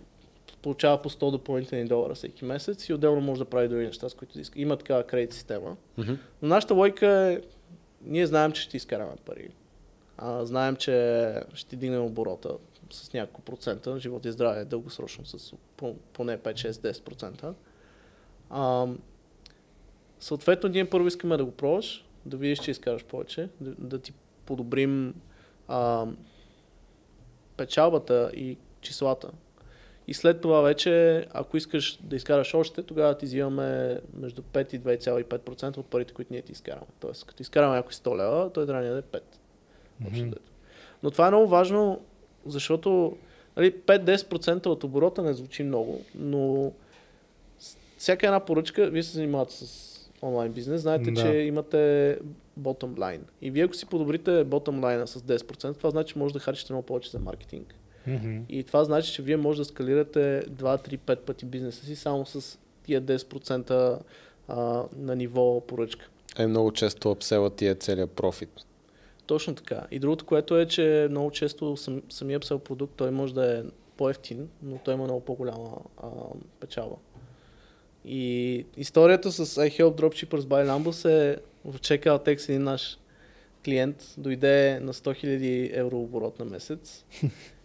получава 0.63 1.03
по 1.03 1.11
100 1.11 1.31
допълнителни 1.31 1.85
долара 1.85 2.15
всеки 2.15 2.45
месец 2.45 2.89
и 2.89 2.95
отделно 2.95 3.21
може 3.21 3.39
да 3.39 3.45
прави 3.45 3.69
други 3.69 3.87
неща, 3.87 4.09
с 4.09 4.15
които 4.15 4.41
иска. 4.41 4.61
Има 4.61 4.77
такава 4.77 5.05
кредит 5.05 5.33
система. 5.33 5.77
Мгм. 5.99 6.13
Но 6.43 6.49
нашата 6.49 6.75
лойка 6.75 7.07
е, 7.09 7.41
ние 8.03 8.27
знаем, 8.27 8.53
че 8.53 8.63
ще 8.63 8.77
изкараме 8.77 9.17
пари. 9.25 9.49
А, 10.19 10.45
знаем, 10.45 10.77
че 10.77 11.35
ще 11.55 11.77
дигнем 11.77 12.05
оборота 12.05 12.57
с 12.91 13.13
няколко 13.13 13.43
процента, 13.43 13.99
живот 13.99 14.25
и 14.25 14.33
здраве 14.33 14.65
дългосрочно 14.65 15.27
с 15.27 15.55
по- 15.77 15.97
поне 16.13 16.39
5-6-10%. 16.39 17.53
А, 18.51 18.87
съответно, 20.21 20.69
ние 20.69 20.91
първо 20.91 21.07
искаме 21.07 21.37
да 21.37 21.45
го 21.45 21.51
пробваш, 21.51 22.05
да 22.27 22.37
видиш, 22.37 22.59
че 22.59 22.71
изкараш 22.71 23.05
повече, 23.05 23.49
да, 23.61 23.71
да 23.79 23.99
ти 23.99 24.13
подобрим 24.47 25.15
а, 25.69 26.07
печалбата 27.57 28.31
и 28.35 28.57
числата. 28.81 29.31
И 30.09 30.15
след 30.15 30.41
това 30.41 30.61
вече, 30.61 31.27
ако 31.33 31.57
искаш 31.57 31.99
да 32.03 32.17
изкараш 32.17 32.55
още, 32.55 32.83
тогава 32.83 33.19
ти 33.19 33.27
взимаме 33.27 34.01
между 34.15 34.43
5 34.43 34.75
и 34.75 34.81
2,5% 34.81 35.79
от 35.79 35.87
парите, 35.87 36.15
които 36.15 36.33
ние 36.33 36.43
ти 36.43 36.53
изкараме. 36.53 36.87
Тоест, 37.01 37.25
като 37.25 37.43
изкараме 37.43 37.77
някой 37.77 37.93
100 37.93 38.17
лева, 38.19 38.51
той 38.53 38.67
трябва 38.67 38.83
да 38.83 38.89
даде 38.89 39.03
5. 39.03 39.21
Общо 40.07 40.21
Мгм. 40.23 40.31
взето. 40.31 40.51
Но 41.03 41.11
това 41.11 41.27
е 41.27 41.31
много 41.31 41.49
важно, 41.49 42.01
защото 42.47 43.17
нали, 43.57 43.73
5-10% 43.73 44.67
от 44.67 44.85
оборота 44.85 45.23
не 45.23 45.33
звучи 45.33 45.63
много, 45.63 46.05
но 46.15 46.73
всяка 47.99 48.27
една 48.27 48.41
поръчка, 48.41 48.91
вие 48.91 49.03
се 49.03 49.13
занимавате 49.13 49.53
с 49.55 49.95
онлайн 50.23 50.53
бизнес, 50.53 50.81
знаете, 50.81 51.11
Да. 51.11 51.21
че 51.23 51.29
имате 51.37 51.79
bottom 52.61 52.95
line. 52.95 53.21
И 53.43 53.51
вие 53.51 53.65
ако 53.65 53.75
си 53.75 53.87
подобрите 53.87 54.31
bottom 54.31 54.81
line 54.81 55.05
с 55.05 55.21
10%, 55.21 55.79
това 55.79 55.91
значи, 55.91 56.13
че 56.13 56.19
може 56.19 56.35
да 56.35 56.41
харчите 56.41 56.73
много 56.73 56.87
повече 56.87 57.11
за 57.11 57.19
маркетинг. 57.19 57.75
Мгм. 58.15 58.39
И 58.49 58.65
това 58.65 58.85
значи, 58.85 59.13
че 59.13 59.23
вие 59.23 59.37
може 59.37 59.59
да 59.59 59.65
скалирате 59.65 60.43
2, 60.51 60.89
3, 60.89 60.99
5 60.99 61.17
пъти 61.17 61.47
бизнеса 61.47 61.85
си 61.85 61.97
само 61.97 62.27
с 62.27 62.59
тия 62.85 63.03
10% 63.03 63.99
а, 64.49 64.85
на 64.97 65.17
ниво 65.17 65.61
поръчка. 65.61 66.09
Е, 66.39 66.47
много 66.47 66.73
често 66.73 67.11
апсела 67.11 67.51
ти 67.51 67.67
е 67.67 67.75
целият 67.75 68.11
профит. 68.11 68.51
Точно 69.27 69.55
така. 69.55 69.87
И 69.91 69.99
другото, 69.99 70.25
което 70.25 70.59
е, 70.59 70.67
че 70.67 71.07
много 71.11 71.31
често 71.31 71.77
сам, 71.77 72.03
самия 72.09 72.41
псел 72.41 72.59
продукт, 72.59 72.93
той 72.97 73.11
може 73.11 73.35
да 73.35 73.59
е 73.59 73.63
по-ефтин, 73.97 74.49
но 74.63 74.79
той 74.79 74.95
има 74.95 75.05
много 75.05 75.21
по-голяма 75.21 75.77
а, 76.03 76.07
печалба. 76.61 76.97
И 78.05 78.65
историята 78.77 79.33
с 79.33 79.47
I 79.47 79.81
Help 79.81 80.01
Dropshippers 80.01 80.41
by 80.41 80.67
Lambus 80.69 81.09
е 81.09 81.37
в 81.65 81.79
Checkout 81.79 82.37
X 82.37 82.49
един 82.49 82.63
наш 82.63 82.99
клиент 83.65 84.15
дойде 84.19 84.81
на 84.81 84.93
100 84.93 85.25
000 85.25 85.71
евро 85.73 86.01
оборот 86.01 86.39
на 86.39 86.45
месец 86.45 87.05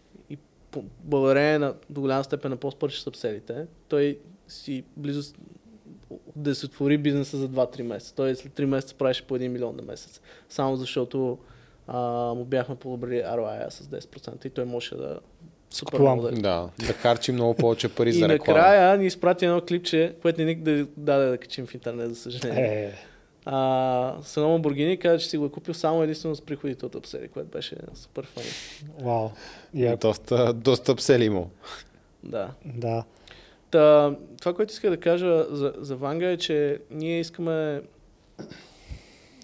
благодарение 0.81 1.59
на 1.59 1.73
до 1.89 2.01
голяма 2.01 2.23
степен 2.23 2.51
на 2.51 2.57
по-спърши 2.57 3.01
събселите, 3.01 3.65
той 3.87 4.19
си 4.47 4.83
близо 4.97 5.33
да 6.35 6.55
се 6.55 6.65
отвори 6.65 6.97
бизнеса 6.97 7.37
за 7.37 7.49
2-3 7.49 7.81
месеца. 7.81 8.15
Той 8.15 8.35
след 8.35 8.53
3 8.53 8.65
месеца 8.65 8.95
правеше 8.95 9.27
по 9.27 9.37
1 9.37 9.47
милион 9.47 9.75
на 9.75 9.81
месец. 9.81 10.21
Само 10.49 10.75
защото 10.75 11.37
а, 11.87 11.99
му 12.33 12.45
бяхме 12.45 12.75
подобрили 12.75 13.21
ROI 13.21 13.69
с 13.69 13.87
10% 13.87 14.45
и 14.45 14.49
той 14.49 14.65
можеше 14.65 14.95
да 14.95 15.19
супер 15.69 15.99
много 15.99 16.21
да 16.21 16.31
Да, 16.31 16.69
харчи 16.93 17.31
много 17.31 17.53
повече 17.53 17.89
пари 17.89 18.09
и 18.09 18.13
за 18.13 18.29
реклама. 18.29 18.59
накрая 18.59 18.97
ни 18.97 19.05
изпрати 19.05 19.45
едно 19.45 19.61
клипче, 19.61 20.15
което 20.21 20.41
не 20.41 20.45
ни 20.45 20.55
да 20.55 20.85
даде 20.97 21.25
да 21.25 21.37
качим 21.37 21.65
в 21.65 21.73
интернет, 21.73 22.09
за 22.09 22.15
съжаление. 22.15 22.85
Е, 22.85 22.93
А, 23.45 24.17
с 24.21 24.37
едно 24.37 24.59
Lamborghini 24.59 24.99
каза, 25.01 25.19
че 25.19 25.29
си 25.29 25.37
го 25.37 25.45
е 25.45 25.49
купил 25.51 25.73
само 25.73 26.03
единствено 26.03 26.35
с 26.35 26.41
приходите 26.41 26.85
от 26.85 26.95
апсери, 26.95 27.27
което 27.27 27.49
беше 27.49 27.75
супер 27.93 28.25
фани. 28.25 28.47
вау. 29.01 29.29
Яко. 29.73 29.97
Доста, 30.07 30.53
доста 30.53 30.91
апсели 30.91 31.25
имал. 31.25 31.49
Да. 32.23 32.49
Да. 32.65 33.03
Та, 33.71 34.15
това, 34.39 34.53
което 34.53 34.73
иска 34.73 34.89
да 34.89 34.99
кажа 34.99 35.45
за, 35.49 35.73
за 35.77 35.95
Ванга 35.95 36.31
е, 36.31 36.37
че 36.37 36.79
ние 36.91 37.19
искаме 37.19 37.81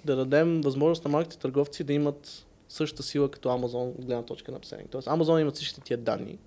да 0.06 0.16
дадем 0.16 0.62
възможност 0.62 1.04
на 1.06 1.12
малките 1.12 1.38
търговци 1.38 1.84
да 1.84 1.94
имат 1.94 2.46
същата 2.70 3.04
сила 3.04 3.32
като 3.32 3.50
Amazon 3.50 4.00
от 4.00 4.06
гледна 4.06 4.24
точка 4.24 4.52
на 4.52 4.60
писание. 4.60 4.86
Тоест 4.92 5.08
Amazon 5.08 5.42
имат 5.42 5.56
всичките 5.56 5.82
тия 5.82 5.98
данни 5.98 6.38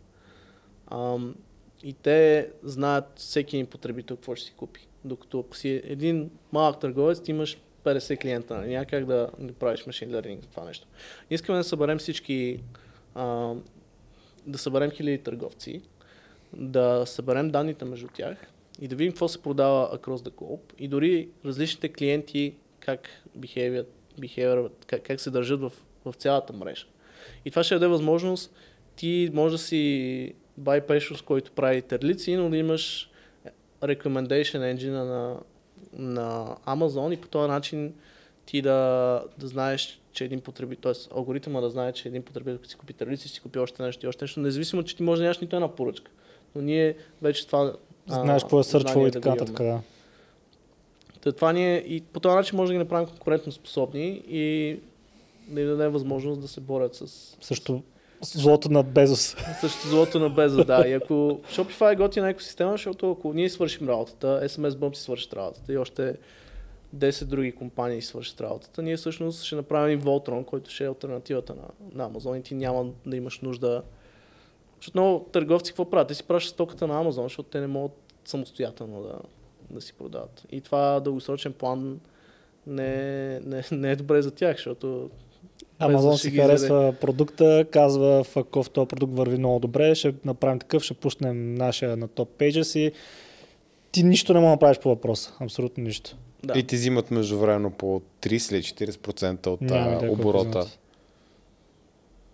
ам, 0.91 1.35
и 1.83 1.93
те 1.93 2.49
знаят 2.63 3.05
всеки 3.17 3.57
един 3.57 3.67
потребител 3.67 4.17
какво 4.17 4.35
ще 4.35 4.47
си 4.47 4.53
купи. 4.57 4.87
Докато 5.05 5.41
ако 5.41 5.57
си 5.57 5.83
един 5.85 6.31
малък 6.53 6.81
търговец, 6.81 7.23
ти 7.23 7.31
имаш 7.31 7.59
50 7.85 8.21
клиента, 8.21 8.59
няма 8.59 8.85
как 8.85 9.07
да 9.07 9.31
не 9.39 9.53
правиш 9.53 9.87
машин 9.87 10.11
learning 10.11 10.47
това 10.51 10.65
нещо. 10.65 10.87
Искаме 11.31 11.59
да 11.59 11.65
съберем 11.65 11.99
всички, 11.99 12.61
а, 13.15 13.55
да 14.47 14.59
съберем 14.59 14.91
хиляди 14.91 15.19
търговци, 15.19 15.83
да 16.53 17.03
съберем 17.07 17.51
данните 17.51 17.85
между 17.85 18.09
тях 18.09 18.37
и 18.81 18.89
да 18.89 18.97
видим 18.97 19.13
какво 19.13 19.29
се 19.29 19.43
продава 19.43 19.99
across 19.99 20.29
the 20.29 20.31
globe 20.31 20.75
и 20.79 20.89
дори 20.89 21.29
различните 21.45 21.89
клиенти 21.89 22.55
как 22.81 23.09
behavior, 23.39 23.87
behavior 24.21 24.71
как, 24.87 25.03
как 25.03 25.21
се 25.21 25.31
държат 25.31 25.61
в, 25.61 25.73
в 26.05 26.15
цялата 26.19 26.53
мрежа. 26.53 26.87
И 27.45 27.51
това 27.51 27.65
ще 27.65 27.75
даде 27.75 27.87
възможност 27.87 28.55
ти 28.97 29.31
може 29.35 29.53
да 29.55 29.59
си 29.59 30.35
buy 30.63 30.87
Precious, 30.87 31.25
който 31.25 31.53
прави 31.53 31.83
терлици, 31.83 32.37
но 32.37 32.51
да 32.51 32.57
имаш 32.57 33.11
recommendation 33.83 34.75
engine 34.75 34.91
на, 34.91 35.37
на 35.93 36.57
Amazon 36.67 37.15
и 37.15 37.17
по 37.17 37.29
този 37.29 37.49
начин 37.49 37.95
ти 38.47 38.63
да, 38.63 39.23
да 39.39 39.47
знаеш, 39.47 40.01
че 40.13 40.25
един 40.25 40.41
потребител, 40.41 40.93
т.е. 40.93 41.17
алгоритъма 41.17 41.61
да 41.61 41.71
знае, 41.71 41.93
че 41.93 42.09
един 42.09 42.23
потребител, 42.23 42.57
като 42.57 42.69
си 42.69 42.77
купи 42.77 42.93
терлици, 42.93 43.29
си 43.29 43.41
купи 43.41 43.59
още 43.59 43.83
нещо 43.83 44.07
и 44.07 44.09
още 44.09 44.25
нещо, 44.25 44.41
независимо, 44.41 44.83
че 44.83 44.97
ти 44.97 45.03
може 45.03 45.19
да 45.19 45.23
нямаш 45.23 45.39
нито 45.39 45.57
една 45.57 45.75
поръчка. 45.75 46.11
Но 46.55 46.63
ние 46.63 46.97
вече 47.23 47.47
това 47.47 47.73
Знаеш 48.07 48.43
какво 48.43 48.61
е 48.61 48.65
сърчвало 48.65 49.07
и 49.07 49.11
така 49.11 49.29
нататък, 49.29 49.57
да. 49.57 49.81
Та, 51.21 51.33
това 51.33 51.53
ни 51.53 51.75
е, 51.75 51.77
и 51.77 52.01
по 52.01 52.21
този 52.21 52.37
начин 52.37 52.57
може 52.57 52.69
да 52.69 52.75
ги 52.75 52.79
направим 52.79 53.09
конкурентно 53.09 53.53
способни 53.53 54.23
и 54.29 54.77
да 55.49 55.61
им 55.61 55.67
дадем 55.67 55.93
възможност 55.93 56.41
да 56.41 56.49
се 56.49 56.61
борят 56.61 56.95
с... 56.95 57.37
Също 57.41 57.83
злото 58.23 58.73
на 58.73 58.82
Безос. 58.82 59.36
Също 59.61 59.89
злото 59.89 60.19
на 60.19 60.31
Безос, 60.31 60.66
да. 60.66 60.89
И 60.89 60.93
ако 60.93 61.12
Shopify 61.53 61.93
е 61.93 61.97
готина 61.97 62.31
екосистема, 62.31 62.73
защото 62.73 63.11
ако 63.11 63.32
ние 63.32 63.51
свършим 63.51 63.89
работата, 63.89 64.40
SMS 64.44 64.70
Bump 64.70 64.94
си 64.94 65.03
свършат 65.03 65.32
работата 65.32 65.73
и 65.73 65.78
още 65.78 66.16
10 66.97 67.24
други 67.24 67.53
компании 67.53 68.03
свършат 68.03 68.40
работата, 68.40 68.82
ние 68.82 68.97
всъщност 68.97 69.43
ще 69.43 69.57
направим 69.57 70.03
Voltron, 70.03 70.44
който 70.44 70.70
ще 70.70 70.85
е 70.85 70.89
альтернативата 70.89 71.55
на, 71.55 71.62
на 71.93 72.11
Amazon 72.11 72.39
и 72.39 72.43
ти 72.43 72.55
няма 72.55 72.86
да 73.07 73.16
имаш 73.16 73.40
нужда 73.40 73.82
защото 74.82 74.99
много 74.99 75.27
търговци 75.32 75.70
какво 75.70 75.90
правят? 75.90 76.09
Те 76.09 76.15
си 76.15 76.24
пращат 76.24 76.55
стоката 76.55 76.86
на 76.86 77.05
Amazon, 77.05 77.23
защото 77.23 77.49
те 77.49 77.61
не 77.61 77.66
могат 77.66 77.93
самостоятелно 78.24 79.03
да, 79.03 79.19
да 79.70 79.81
си 79.81 79.93
продават. 79.93 80.47
И 80.51 80.61
това 80.61 81.01
дългосрочен 81.01 81.53
план 81.53 82.01
не, 82.66 83.40
не, 83.40 83.62
не 83.73 83.90
е 83.90 83.97
добре 83.97 84.23
за 84.23 84.31
тях, 84.31 84.57
защото 84.57 85.11
Амазон 85.78 86.19
си 86.19 86.31
харесва 86.31 86.82
заде. 86.82 86.97
продукта, 86.97 87.66
казва, 87.70 88.24
ако 88.36 88.62
в 88.62 88.70
този 88.70 88.89
продукт 88.89 89.14
върви 89.14 89.39
много 89.39 89.59
добре, 89.59 89.94
ще 89.94 90.14
направим 90.24 90.59
такъв, 90.59 90.82
ще 90.82 90.94
пуснем 90.94 91.55
нашия 91.55 91.97
на 91.97 92.09
топ 92.09 92.28
пейджа 92.28 92.64
си. 92.64 92.93
Ти 93.93 94.02
нищо 94.02 94.35
не 94.35 94.40
можеш 94.40 94.55
да 94.55 94.59
правиш 94.59 94.78
по 94.78 94.89
въпроса. 94.89 95.32
Абсолютно 95.40 95.85
нищо. 95.85 96.16
Да. 96.44 96.59
И 96.59 96.62
ти 96.62 96.77
взимат 96.77 97.10
междувременно 97.10 97.70
по 97.70 98.02
30-40% 98.23 99.47
от 99.47 99.60
Няма, 99.60 100.10
оборота. 100.10 100.66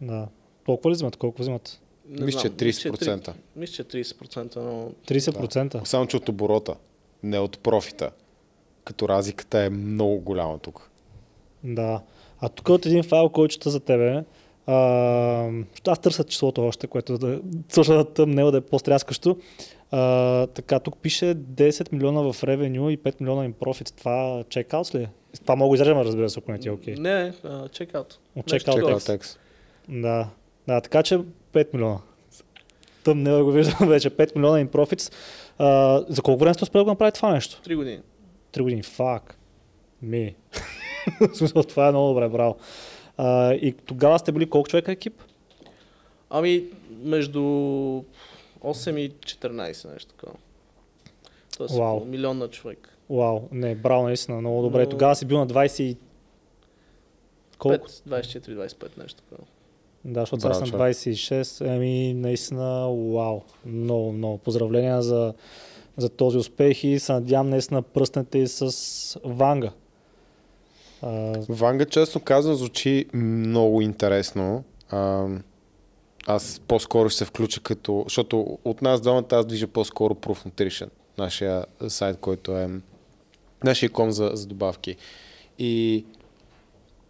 Да. 0.01 0.29
Толкова 0.67 0.91
ли 0.91 0.95
взимат? 0.95 1.17
Колко 1.17 1.43
взимат? 1.43 1.81
Мисля, 2.09 2.41
че 2.41 2.51
30%. 2.51 3.33
Мисля, 3.57 3.75
че 3.75 3.85
30%, 3.85 4.57
но... 4.57 4.91
30%? 5.07 5.69
Да. 5.69 5.87
Само, 5.87 6.07
че 6.07 6.17
от 6.17 6.29
оборота, 6.29 6.75
не 7.23 7.39
от 7.39 7.59
профита. 7.59 8.11
Като 8.85 9.09
разликата 9.09 9.61
е 9.61 9.71
много 9.71 10.21
голяма 10.21 10.59
тук. 10.59 10.91
Да. 11.65 12.03
А 12.41 12.49
тук 12.49 12.69
от 12.69 12.87
един 12.87 13.03
файл, 13.03 13.29
който 13.29 13.53
чета 13.53 13.71
за 13.71 13.81
тебе, 13.81 14.25
а, 14.67 15.51
аз 15.87 15.99
търся 15.99 16.25
числото 16.25 16.67
още, 16.67 16.87
което 16.87 17.19
да 17.19 17.41
слуша 17.69 17.95
на 17.95 18.05
тъмнел 18.05 18.51
да 18.51 18.57
е 18.57 18.61
по-стряскащо. 18.61 19.37
А, 19.91 20.47
така, 20.47 20.81
тук 20.81 20.99
пише 20.99 21.35
10 21.35 21.93
милиона 21.93 22.33
в 22.33 22.45
ревеню 22.45 22.91
и 22.91 22.99
5 22.99 23.21
милиона 23.21 23.45
им 23.45 23.53
профит. 23.53 23.95
Това 23.97 24.45
чекаут 24.49 24.95
ли? 24.95 25.09
Това 25.43 25.57
мога 25.57 25.77
да 25.77 25.83
изрежем, 25.83 25.99
разбира 25.99 26.31
се, 26.31 26.39
ако 26.39 26.53
не 26.53 26.59
ти 26.59 26.69
е 26.69 26.71
окей. 26.71 26.95
Okay. 26.95 26.99
Не, 26.99 27.33
чекаут. 27.73 28.19
От 28.37 28.47
чекаут 28.47 29.05
текст. 29.07 29.39
Да. 29.89 30.29
да, 30.69 30.81
така 30.81 31.03
че 31.03 31.19
5 31.53 31.75
милиона. 31.75 31.99
Тъм 33.05 33.23
не 33.23 33.43
го 33.43 33.53
виждам 33.53 33.89
вече. 33.89 34.11
5 34.11 34.37
милиона 34.37 34.61
им 34.61 34.69
профит. 34.69 35.01
за 36.09 36.23
колко 36.23 36.41
време 36.41 36.55
сте 36.55 36.65
успели 36.65 36.85
да 36.85 36.91
направи 36.91 37.13
това 37.13 37.33
нещо? 37.33 37.63
3 37.65 37.77
години. 37.77 38.01
3 38.53 38.63
години, 38.63 38.83
фак. 38.83 39.39
Ми. 40.03 40.35
В 41.33 41.37
смисъл, 41.37 41.63
това 41.63 41.89
е 41.89 41.91
много 41.91 42.09
добре, 42.09 42.29
браво. 42.29 42.57
А, 43.17 43.55
и 43.55 43.73
тогава 43.73 44.19
сте 44.19 44.33
били 44.33 44.51
колко 44.51 44.69
човека 44.69 44.93
екип? 44.93 45.23
Ами, 46.31 46.65
между 47.03 47.41
8 47.41 48.99
и 48.99 49.11
14, 49.11 49.93
нещо 49.93 50.15
такова. 50.15 50.39
Тоест, 51.57 51.75
Вау. 51.75 52.05
милион 52.05 52.39
на 52.39 52.49
човек. 52.49 52.99
Вау, 53.11 53.41
не, 53.53 53.75
браво, 53.75 54.03
наистина, 54.03 54.41
много 54.41 54.63
добре. 54.63 54.83
Но... 54.83 54.89
Тогава 54.89 55.17
си 55.17 55.27
бил 55.27 55.39
на 55.39 55.47
20 55.47 55.97
колко? 57.59 57.89
24-25, 57.89 58.99
нещо 58.99 59.23
такова. 59.23 59.45
Да, 60.05 60.21
защото 60.21 60.49
аз 60.49 60.59
съм 60.59 60.69
26. 60.69 61.75
Еми, 61.75 62.15
наистина, 62.15 62.89
вау. 62.89 63.41
Много, 63.67 64.13
много. 64.13 64.39
Поздравления 64.39 65.03
за, 65.03 65.35
за 65.97 66.09
този 66.09 66.39
успех 66.39 66.85
и 66.85 66.99
се 66.99 67.13
надявам 67.13 67.51
наистина 67.51 67.83
пръснете 67.83 68.39
и 68.39 68.47
с 68.47 69.21
Ванга. 69.25 69.73
Ванга, 71.49 71.85
честно 71.85 72.21
казвам, 72.21 72.55
звучи 72.55 73.07
много 73.15 73.81
интересно. 73.81 74.65
А, 74.91 75.27
аз 76.27 76.61
по-скоро 76.69 77.09
ще 77.09 77.19
се 77.19 77.25
включа 77.25 77.61
като... 77.61 78.03
Защото 78.07 78.59
от 78.65 78.83
нас 78.83 79.01
двамата 79.01 79.27
аз 79.31 79.47
движа 79.47 79.67
по-скоро 79.67 80.15
Proof 80.15 80.49
Nutrition, 80.49 80.89
нашия 81.19 81.65
сайт, 81.89 82.17
който 82.21 82.59
е 82.59 82.71
нашия 83.65 83.91
ком 83.91 84.11
за, 84.11 84.31
за 84.35 84.47
добавки. 84.47 84.97
И 85.59 86.05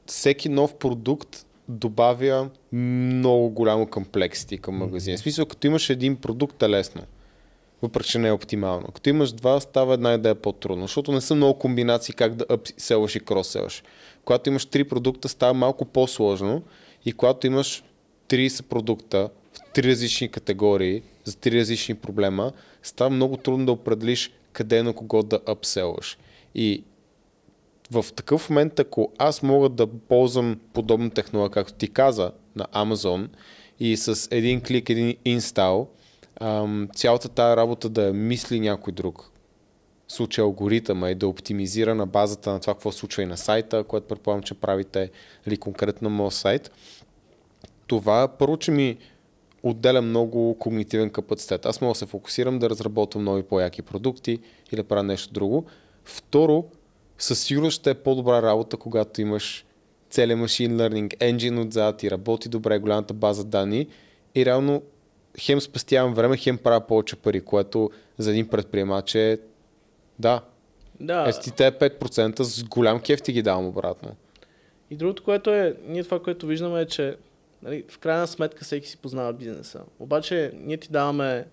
всеки 0.07 0.49
нов 0.49 0.75
продукт 0.75 1.47
добавя 1.69 2.51
много 2.73 3.51
голямо 3.51 3.87
комплексити 3.87 4.59
към 4.59 4.77
магазина. 4.77 5.17
Mm-hmm. 5.17 5.21
В 5.21 5.23
смисъл, 5.23 5.47
като 5.47 5.67
имаш 5.67 5.91
един 5.91 6.17
продукт 6.17 6.63
е 6.63 6.69
лесно, 6.69 7.03
въпреки 7.83 8.11
че 8.11 8.19
не 8.19 8.29
е 8.29 8.33
оптимално. 8.33 8.87
Като 8.87 9.11
имаш 9.11 9.33
два, 9.33 9.61
става 9.61 9.95
една 9.95 10.15
идея 10.15 10.35
по-трудно, 10.35 10.85
защото 10.85 11.13
не 11.13 11.21
са 11.21 11.35
много 11.35 11.59
комбинации 11.59 12.15
как 12.15 12.35
да 12.35 12.45
upselваш 12.45 13.17
и 13.17 13.21
кросселваш. 13.21 13.83
Когато 14.25 14.51
имаш 14.51 14.67
три 14.67 14.85
продукта, 14.85 15.29
става 15.29 15.55
малко 15.55 15.85
по-сложно 15.85 16.63
и 17.05 17.13
когато 17.13 17.47
имаш 17.47 17.85
30 18.29 18.63
продукта 18.63 19.31
в 19.53 19.73
три 19.73 19.91
различни 19.91 20.29
категории, 20.29 21.03
за 21.25 21.37
три 21.37 21.61
различни 21.61 21.95
проблема, 21.95 22.53
става 22.83 23.11
много 23.11 23.37
трудно 23.37 23.67
да 23.67 23.73
определиш 23.73 24.31
къде 24.53 24.83
на 24.83 24.93
кого 24.93 25.23
да 25.23 25.39
upselваш. 25.39 26.19
И 26.55 26.85
в 27.91 28.05
такъв 28.17 28.51
момент, 28.51 28.81
ако 28.81 29.13
аз 29.19 29.43
мога 29.43 29.69
да 29.69 29.87
ползвам 29.87 30.61
подобна 30.73 31.11
технология, 31.11 31.51
както 31.51 31.73
ти 31.73 31.89
каза, 31.89 32.33
на 32.57 32.65
Amazon 32.65 33.29
и 33.81 33.97
с 33.97 34.29
един 34.31 34.61
клик, 34.61 34.91
един 34.91 35.17
инстал, 35.25 35.89
цялата 36.95 37.29
тая 37.29 37.57
работа 37.57 37.89
да 37.89 38.13
мисли 38.13 38.61
някой 38.61 38.93
друг, 38.93 39.31
случай 40.09 40.43
алгоритъма 40.43 41.11
и 41.11 41.15
да 41.15 41.29
оптимизира 41.29 41.95
на 41.95 42.07
базата 42.07 42.53
на 42.53 42.61
това, 42.61 42.75
какво 42.75 42.93
случва 42.93 43.23
и 43.23 43.27
на 43.27 43.37
сайта, 43.37 43.85
което 43.85 44.07
предполагам, 44.07 44.43
че 44.43 44.55
правите 44.55 45.11
или 45.47 45.57
конкретно 45.57 46.11
на 46.11 46.17
моят 46.17 46.35
сайт, 46.35 46.71
това 47.87 48.29
първо, 48.29 48.57
че 48.57 48.71
ми 48.71 48.97
отделя 49.63 50.03
много 50.03 50.59
когнитивен 50.59 51.11
капацитет. 51.11 51.67
Аз 51.67 51.81
мога 51.81 51.93
да 51.93 51.99
се 51.99 52.07
фокусирам 52.07 52.59
да 52.59 52.71
разработвам 52.71 53.25
нови 53.25 53.43
по-яки 53.43 53.83
продукти 53.83 54.39
или 54.73 54.77
да 54.77 54.89
правя 54.89 55.03
нещо 55.03 55.33
друго. 55.33 55.67
Второ, 56.05 56.65
със 57.19 57.41
сигурност 57.41 57.81
ще 57.81 57.91
е 57.91 57.95
по-добра 57.95 58.43
работа, 58.43 58.77
когато 58.77 59.21
имаш 59.21 59.67
целият 60.11 60.41
машин 60.41 60.77
learning 60.77 61.17
engine 61.17 61.67
отзад 61.67 62.03
и 62.03 62.11
работи 62.11 62.49
добре 62.49 62.79
голямата 62.79 63.15
база 63.15 63.45
данни 63.45 63.87
и 64.35 64.45
реално 64.45 64.83
хем 65.41 65.61
спестявам 65.61 66.15
време, 66.15 66.37
хем 66.37 66.59
правя 66.59 66.87
повече 66.87 67.17
пари, 67.17 67.41
което 67.41 67.91
за 68.19 68.31
един 68.31 68.49
предприемач 68.49 69.15
е 69.15 69.39
да. 70.19 70.43
Да. 71.01 71.25
Ето 71.29 71.41
ти 71.41 71.51
те 71.51 71.73
5% 71.73 72.43
с 72.43 72.65
голям 72.65 73.01
кеф 73.01 73.23
ти 73.23 73.33
ги 73.33 73.43
давам 73.43 73.67
обратно. 73.67 74.17
И 74.91 74.97
другото, 74.97 75.23
което 75.23 75.51
е, 75.51 75.77
ние 75.87 76.05
това, 76.05 76.23
което 76.23 76.47
виждаме 76.47 76.81
е, 76.81 76.87
че 76.87 77.17
нали, 77.63 77.85
в 77.89 77.99
крайна 77.99 78.27
сметка 78.27 78.65
всеки 78.65 78.89
си 78.89 78.97
познава 78.97 79.33
бизнеса. 79.33 79.83
Обаче 79.99 80.53
ние 80.55 80.77
ти 80.77 80.89
даваме 80.93 81.47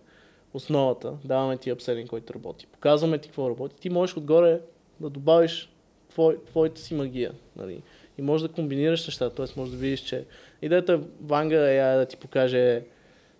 основата, 0.53 1.13
даваме 1.25 1.57
ти 1.57 1.69
апселинг, 1.69 2.09
който 2.09 2.33
работи. 2.33 2.67
Показваме 2.67 3.17
ти 3.17 3.27
какво 3.27 3.49
работи. 3.49 3.75
Ти 3.75 3.89
можеш 3.89 4.17
отгоре 4.17 4.59
да 4.99 5.09
добавиш 5.09 5.69
твой, 6.09 6.37
твоята 6.45 6.81
си 6.81 6.93
магия. 6.93 7.31
Нали? 7.55 7.81
И 8.17 8.21
може 8.21 8.47
да 8.47 8.53
комбинираш 8.53 9.07
нещата, 9.07 9.35
т.е. 9.35 9.59
може 9.59 9.71
да 9.71 9.77
видиш, 9.77 9.99
че 9.99 10.25
идеята 10.61 10.93
е 10.93 10.99
Ванга 11.21 11.55
е 11.55 11.97
да 11.97 12.05
ти 12.05 12.17
покаже 12.17 12.81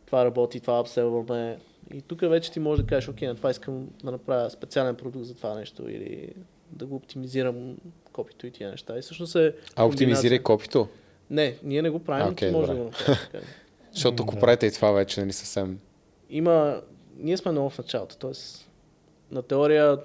това 0.06 0.26
работи, 0.26 0.60
това 0.60 0.80
апселваме. 0.80 1.58
И 1.94 2.02
тук 2.02 2.22
вече 2.22 2.52
ти 2.52 2.60
можеш 2.60 2.84
да 2.84 2.90
кажеш, 2.90 3.10
окей, 3.10 3.28
на 3.28 3.36
това 3.36 3.50
искам 3.52 3.88
да 4.04 4.12
направя 4.12 4.50
специален 4.50 4.96
продукт 4.96 5.26
за 5.26 5.36
това 5.36 5.54
нещо 5.56 5.90
или 5.90 6.34
да 6.72 6.86
го 6.86 6.96
оптимизирам 6.96 7.78
копито 8.14 8.48
и 8.48 8.52
тия 8.52 8.72
неща. 8.72 8.98
И 8.98 9.02
всъщност 9.02 9.36
е 9.36 9.54
А 9.76 9.86
оптимизирай 9.86 10.40
копито. 10.40 10.88
Не, 11.30 11.58
ние 11.64 11.82
не 11.82 11.90
го 11.90 12.00
правим, 12.00 12.28
ти 12.28 12.32
окей, 12.34 12.52
може 12.52 12.68
да 12.72 12.78
го 12.78 12.84
направиш. 12.84 13.20
така. 13.32 13.46
Защото 13.94 14.24
ако 14.24 14.34
Да. 14.36 14.40
правите 14.42 14.66
и 14.66 14.72
това 14.72 14.92
вече, 14.92 15.22
нали 15.22 15.34
съвсем. 15.34 15.80
Има... 16.30 16.82
Ние 17.18 17.38
сме 17.38 17.52
много 17.52 17.70
в 17.70 17.78
началото, 17.78 18.18
т.е. 18.18 18.32
на 19.32 19.42
теория 19.42 19.98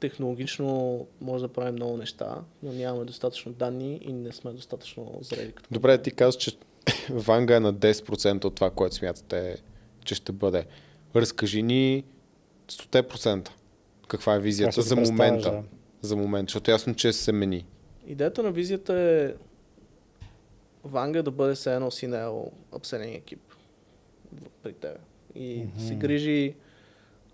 технологично 0.00 1.06
може 1.20 1.44
да 1.44 1.52
правим 1.52 1.74
много 1.74 1.96
неща, 1.96 2.34
но 2.62 2.72
нямаме 2.72 3.04
достатъчно 3.04 3.52
данни 3.52 3.98
и 4.02 4.12
не 4.12 4.32
сме 4.32 4.52
достатъчно 4.52 5.18
зрели 5.22 5.52
като 5.52 5.68
Добре, 5.72 5.98
ти 5.98 6.10
казваш, 6.10 6.36
че 6.42 6.56
Ванга 7.10 7.56
е 7.56 7.60
на 7.60 7.74
10% 7.74 8.44
от 8.44 8.54
това, 8.54 8.70
което 8.70 8.94
смятате, 8.94 9.56
че 10.04 10.14
ще 10.14 10.32
бъде. 10.32 10.66
Разкажи 11.16 11.62
ни 11.62 12.04
100%. 12.68 13.48
Каква 14.08 14.34
е 14.34 14.40
визията 14.40 14.82
за 14.82 14.96
момента? 14.96 15.50
да. 15.50 15.62
За 16.02 16.16
момента, 16.16 16.50
защото 16.50 16.70
ясно, 16.70 16.94
че 16.94 17.12
се 17.12 17.32
мени. 17.32 17.66
Идеята 18.06 18.42
на 18.42 18.50
визията 18.50 18.94
е 18.94 19.34
Ванга 20.84 21.22
да 21.22 21.30
бъде 21.30 21.54
все 21.54 21.74
едно 21.74 21.90
си 21.90 22.06
апселен 22.72 23.14
екип 23.14 23.40
при 24.62 24.72
теб. 24.72 24.98
И 25.34 25.56
Мгм. 25.58 25.80
се 25.80 25.94
грижи 25.94 26.54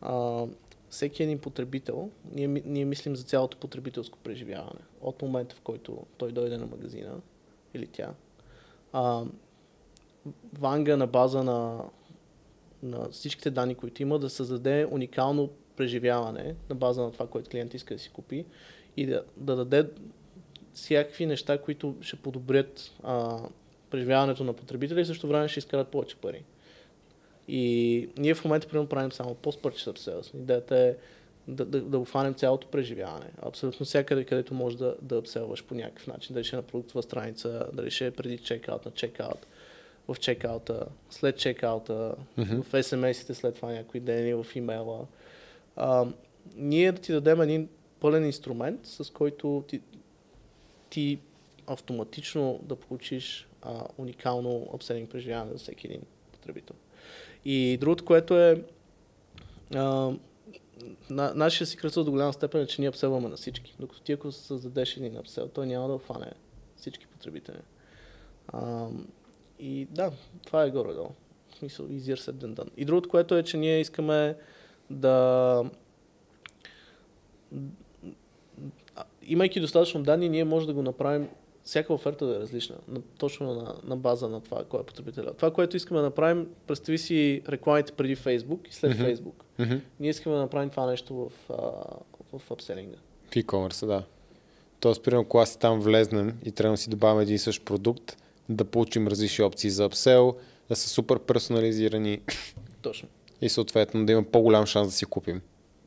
а, 0.01 0.47
всеки 0.91 1.23
един 1.23 1.39
потребител. 1.39 2.11
Ние, 2.33 2.49
ние 2.49 2.85
мислим 2.85 3.17
за 3.17 3.25
цялото 3.25 3.57
потребителско 3.57 4.19
преживяване. 4.19 4.81
От 5.01 5.23
момента, 5.23 5.57
в 5.57 5.61
който 5.61 6.07
той 6.17 6.33
дойде 6.33 6.59
на 6.59 6.67
магазина 6.67 7.21
или 7.75 7.87
тя. 7.87 8.15
А, 8.93 9.25
Ванга 10.59 10.97
на 10.97 11.07
база 11.07 11.43
на, 11.43 11.85
на 12.83 13.09
всичките 13.11 13.51
данни, 13.51 13.75
които 13.75 14.03
има, 14.03 14.19
да 14.19 14.31
създаде 14.31 14.87
уникално 14.91 15.51
преживяване 15.77 16.55
на 16.71 16.75
база 16.75 17.03
на 17.03 17.13
това, 17.13 17.27
което 17.27 17.51
клиент 17.51 17.75
иска 17.75 17.95
да 17.95 18.01
си 18.01 18.11
купи 18.11 18.45
и 18.97 19.07
да, 19.07 19.25
да 19.37 19.57
даде 19.57 19.91
всякакви 20.75 21.27
неща, 21.27 21.59
които 21.59 21.95
ще 22.01 22.17
подобрят 22.17 22.93
а, 23.03 23.39
преживяването 23.91 24.45
на 24.45 24.53
потребителя 24.53 25.01
и 25.01 25.05
също 25.05 25.29
време 25.29 25.49
ще 25.49 25.59
изкарат 25.59 25.89
повече 25.89 26.17
пари. 26.17 26.45
И 27.49 28.09
ние 28.19 28.35
в 28.35 28.45
момента 28.45 28.69
примерно 28.69 28.89
правим 28.89 29.13
само 29.13 29.35
post-purchase 29.35 29.99
sales. 29.99 30.37
Идеята 30.37 30.77
е 30.77 30.95
да, 31.49 31.65
да, 31.65 31.81
да 31.81 31.99
обхванем 31.99 32.35
цялото 32.35 32.69
преживяване. 32.69 33.27
Абсолютно 33.43 33.87
всякъде, 33.87 34.25
където 34.25 34.55
можеш 34.55 34.79
да, 34.79 34.97
да 35.03 35.17
апселваш 35.17 35.65
по 35.65 35.75
някакъв 35.75 36.07
начин. 36.07 36.35
Дали 36.35 36.45
ще 36.45 36.57
е 36.57 36.59
на 36.59 36.63
продуктова 36.63 37.03
страница, 37.03 37.67
дали 37.73 37.91
ще 37.91 38.07
е 38.07 38.11
преди 38.11 38.39
чекаут, 38.39 38.85
на 38.85 38.91
чекаут, 38.91 39.47
в 40.09 40.17
чекаута, 40.21 40.87
след 41.11 41.39
чекаута, 41.39 42.15
Мгм. 42.37 42.61
в 42.61 42.73
SMS-ите 42.73 43.33
след 43.33 43.55
това 43.55 43.73
някои 43.73 44.01
дни, 44.01 44.35
в 44.35 44.47
имейла. 44.55 45.07
А, 45.77 46.07
ние 46.57 46.93
да 46.93 47.01
ти 47.01 47.13
дадем 47.13 47.41
един 47.41 47.69
пълен 48.01 48.25
инструмент, 48.25 48.87
с 48.87 49.13
който 49.13 49.65
ти, 49.69 49.81
ти 50.91 51.19
автоматично 51.67 52.61
да 52.63 52.77
получиш 52.77 53.49
а, 53.63 53.87
уникално 53.99 54.69
апселинг 54.75 55.11
преживяване 55.11 55.53
за 55.53 55.59
всеки 55.59 55.87
един 55.87 56.03
потребител. 56.33 56.77
И 57.45 57.77
другото, 57.81 58.05
което 58.05 58.41
е 58.41 58.65
а, 59.75 60.13
на, 61.11 61.33
нашия 61.35 61.67
си 61.67 61.77
кръсъл 61.77 62.05
до 62.05 62.11
голяма 62.11 62.33
степен 62.33 62.61
е, 62.61 62.67
че 62.67 62.81
ние 62.81 62.89
апселваме 62.89 63.29
на 63.29 63.37
всички. 63.37 63.75
Докато 63.79 64.03
ти 64.03 64.13
ако 64.13 64.33
създадеш 64.33 64.97
един 64.97 65.17
апсел, 65.17 65.49
той 65.49 65.67
няма 65.67 65.89
да 65.89 65.95
обхване 65.95 66.33
всички 66.77 67.07
потребители. 67.07 67.59
А, 68.49 68.89
и 69.59 69.87
да, 69.91 70.13
това 70.47 70.65
е 70.65 70.71
горе-долу. 70.71 71.11
В 71.49 71.57
смисъл, 71.57 71.87
easier 71.87 72.17
said 72.17 72.33
than 72.33 72.55
done. 72.55 72.69
И 72.77 72.85
другото, 72.85 73.09
което 73.09 73.37
е, 73.37 73.43
че 73.43 73.57
ние 73.57 73.81
искаме 73.81 74.37
да 74.91 75.65
имайки 79.23 79.61
достатъчно 79.61 80.03
данни, 80.03 80.29
ние 80.29 80.45
може 80.45 80.67
да 80.67 80.75
го 80.75 80.83
направим 80.83 81.29
всяка 81.65 81.95
оферта 81.95 82.27
да 82.27 82.37
е 82.37 82.41
различна, 82.41 82.77
на, 82.89 83.01
точно 83.19 83.55
на, 83.55 83.75
на 83.85 83.97
база 83.97 84.29
на 84.29 84.41
това, 84.41 84.65
кой 84.65 84.81
е 84.81 84.85
потребителя. 84.85 85.35
Това, 85.35 85.51
което 85.51 85.77
искаме 85.77 86.01
да 86.01 86.07
направим, 86.07 86.49
представи 86.67 86.99
си 86.99 87.43
рекламите 87.49 87.93
преди 87.93 88.17
Facebook 88.17 88.69
и 88.69 88.75
след 88.75 88.99
Мгм. 88.99 89.03
Facebook. 89.05 89.43
Мгм. 89.59 89.75
Ние 90.01 90.11
искаме 90.11 90.37
да 90.37 90.43
направим 90.43 90.71
това 90.71 90.87
нещо 90.87 91.15
в, 91.15 91.51
а, 91.51 92.39
в 92.39 92.51
апселинга. 92.51 92.97
В 93.27 93.31
e-commerce, 93.31 93.87
да. 93.87 94.05
Тоест, 94.81 95.03
примерно, 95.05 95.25
когато 95.25 95.51
си 95.51 95.59
там 95.59 95.81
влезнем 95.81 96.39
и 96.45 96.53
трябва 96.53 96.73
да 96.73 96.79
си 96.79 96.91
добавим 96.91 97.21
един 97.21 97.35
и 97.35 97.39
същ 97.39 97.65
продукт, 97.65 98.17
да 98.49 98.65
получим 98.65 99.09
различни 99.09 99.45
опции 99.45 99.71
за 99.71 99.85
апсел, 99.85 100.37
да 100.69 100.77
са 100.77 100.89
супер 100.89 101.19
персонализирани 101.19 102.21
Точно. 102.83 103.09
и 103.41 103.49
съответно 103.49 104.07
да 104.07 104.13
има 104.13 104.23
по-голям 104.23 104.67
шанс 104.67 104.89
да 104.89 104.95
си 104.95 105.05
купим. 105.05 105.41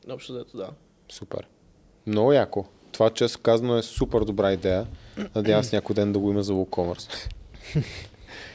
Общо 0.09 0.33
взето, 0.33 0.57
да. 0.57 0.69
Супер. 1.09 1.47
Много 2.07 2.33
яко. 2.33 2.65
Това, 2.91 3.09
често 3.09 3.39
казано, 3.41 3.77
е 3.77 3.83
супер 3.83 4.21
добра 4.21 4.53
идея. 4.53 4.87
Надявам 5.35 5.63
се 5.63 5.75
някой 5.75 5.93
ден 5.93 6.13
да 6.13 6.19
го 6.19 6.31
има 6.31 6.43
за 6.43 6.53
WooCommerce. 6.53 7.29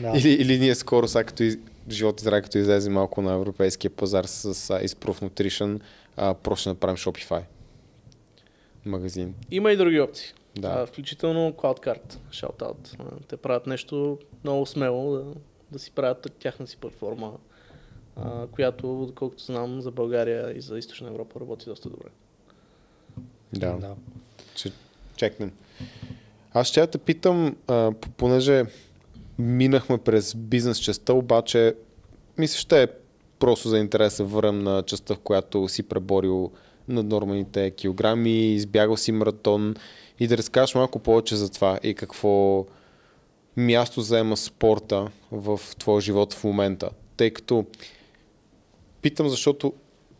Да. 0.00 0.12
Или, 0.18 0.30
или 0.30 0.58
ние 0.58 0.74
скоро, 0.74 1.08
сега 1.08 1.24
като 1.24 1.42
из... 1.42 1.58
живот 1.88 2.20
и 2.20 2.22
здраве, 2.22 2.42
като 2.42 2.58
излезе 2.58 2.90
малко 2.90 3.22
на 3.22 3.32
европейския 3.34 3.90
пазар 3.90 4.24
с 4.24 4.54
uh, 4.54 4.86
Isproof 4.86 5.22
Nutrition, 5.22 5.80
а, 6.16 6.34
просто 6.34 6.60
ще 6.60 6.68
направим 6.68 6.96
Shopify. 6.96 7.42
Магазин. 8.84 9.34
Има 9.50 9.72
и 9.72 9.76
други 9.76 10.00
опции. 10.00 10.32
Да. 10.56 10.68
А, 10.68 10.86
включително 10.86 11.52
CloudCard, 11.52 12.16
shoutout. 12.30 12.98
Те 13.28 13.36
правят 13.36 13.66
нещо 13.66 14.18
много 14.44 14.66
смело 14.66 15.12
да, 15.12 15.24
да 15.70 15.78
си 15.78 15.90
правят 15.90 16.32
тяхна 16.38 16.66
си 16.66 16.76
платформа, 16.76 17.32
а, 18.16 18.46
която, 18.46 19.06
доколкото 19.06 19.42
знам, 19.42 19.80
за 19.80 19.90
България 19.90 20.58
и 20.58 20.60
за 20.60 20.78
Източна 20.78 21.08
Европа 21.08 21.40
работи 21.40 21.64
доста 21.64 21.90
добре. 21.90 22.08
Да. 23.52 23.72
да. 23.72 23.94
Ще 24.56 24.72
чекнем. 25.16 25.52
Аз 26.54 26.66
ще 26.66 26.86
те 26.86 26.98
питам, 26.98 27.56
а, 27.68 27.92
понеже 28.16 28.64
минахме 29.38 29.98
през 29.98 30.34
бизнес 30.34 30.78
частта, 30.78 31.12
обаче 31.12 31.74
мисля, 32.38 32.58
ще 32.58 32.82
е 32.82 32.88
просто 33.38 33.68
за 33.68 33.78
интерес 33.78 34.16
да 34.16 34.24
върнем 34.24 34.58
на 34.58 34.82
частта, 34.82 35.14
в 35.14 35.18
която 35.18 35.68
си 35.68 35.82
преборил 35.82 36.52
наднормалните 36.88 37.70
килограми, 37.70 38.54
избягал 38.54 38.96
си 38.96 39.12
маратон 39.12 39.74
и 40.22 40.26
да 40.26 40.38
разкажеш 40.38 40.74
малко 40.74 40.98
повече 40.98 41.36
за 41.36 41.50
това 41.50 41.78
и 41.82 41.94
какво 41.94 42.64
място 43.56 44.00
заема 44.00 44.36
спорта 44.36 45.08
в 45.32 45.60
твоя 45.78 46.00
живот 46.00 46.34
в 46.34 46.44
момента. 46.44 46.90
Тъй 47.16 47.30
като 47.30 47.66
питам, 49.02 49.28
защото 49.28 49.72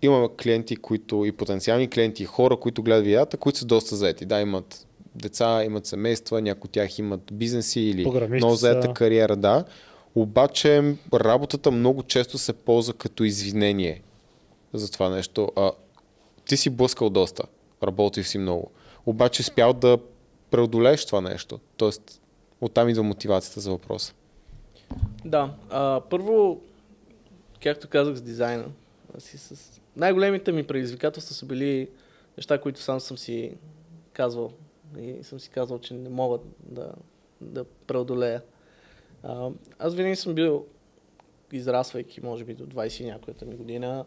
имаме 0.03 0.29
клиенти, 0.43 0.77
които 0.77 1.25
и 1.25 1.33
потенциални 1.33 1.91
клиенти, 1.91 2.23
и 2.23 2.27
хора, 2.27 2.57
които 2.57 2.83
гледат 2.83 3.05
видеята, 3.05 3.37
които 3.37 3.59
са 3.59 3.65
доста 3.65 3.97
заети. 3.97 4.27
Да, 4.27 4.41
имат 4.41 4.87
деца, 5.15 5.65
имат 5.65 5.87
семейства, 5.87 6.43
някои 6.43 6.69
от 6.69 6.73
тях 6.73 6.99
имат 6.99 7.21
бизнеси 7.33 7.81
или 7.81 8.07
много 8.31 8.55
заета 8.55 8.87
са. 8.87 8.93
кариера, 8.95 9.37
да. 9.37 9.65
Обаче 10.15 10.95
работата 11.15 11.71
много 11.71 12.03
често 12.03 12.39
се 12.39 12.53
ползва 12.53 12.95
като 12.95 13.25
извинение 13.25 14.03
за 14.73 14.91
това 14.91 15.11
нещо. 15.11 15.53
А, 15.57 15.71
ти 16.49 16.57
си 16.57 16.71
блъскал 16.71 17.11
доста, 17.11 17.43
работил 17.83 18.25
си 18.25 18.39
много. 18.39 18.71
Обаче 19.07 19.43
спял 19.43 19.73
да 19.73 19.99
преодолееш 20.51 21.07
това 21.07 21.21
нещо. 21.21 21.61
Тоест, 21.77 22.21
оттам 22.61 22.89
идва 22.89 23.03
мотивацията 23.03 23.61
за 23.61 23.71
въпроса. 23.71 24.15
Да, 25.25 25.55
а, 25.71 26.01
първо, 26.11 26.61
както 27.63 27.89
казах 27.89 28.17
с 28.17 28.23
дизайна, 28.23 28.65
си 29.19 29.39
с... 29.39 29.81
най-големите 29.97 30.53
ми 30.53 30.67
предизвикателства 30.67 31.35
са 31.35 31.47
били 31.47 31.89
неща, 32.37 32.61
които 32.61 32.81
сам 32.81 33.01
съм 33.01 33.19
си 33.19 33.57
казвал 34.13 34.53
и 34.99 35.19
съм 35.23 35.41
си 35.41 35.51
казал, 35.51 35.79
че 35.79 35.95
не 35.95 36.09
мога 36.09 36.39
да, 36.59 36.93
да 37.41 37.65
преодолея. 37.65 38.43
А, 39.23 39.51
аз 39.79 39.95
винаги 39.95 40.17
съм 40.17 40.35
бил, 40.35 40.67
израсвайки, 41.53 42.21
може 42.25 42.45
би 42.45 42.55
до 42.55 42.67
20 42.67 43.01
и 43.01 43.07
някоята 43.07 43.45
ми 43.45 43.57
година, 43.57 44.05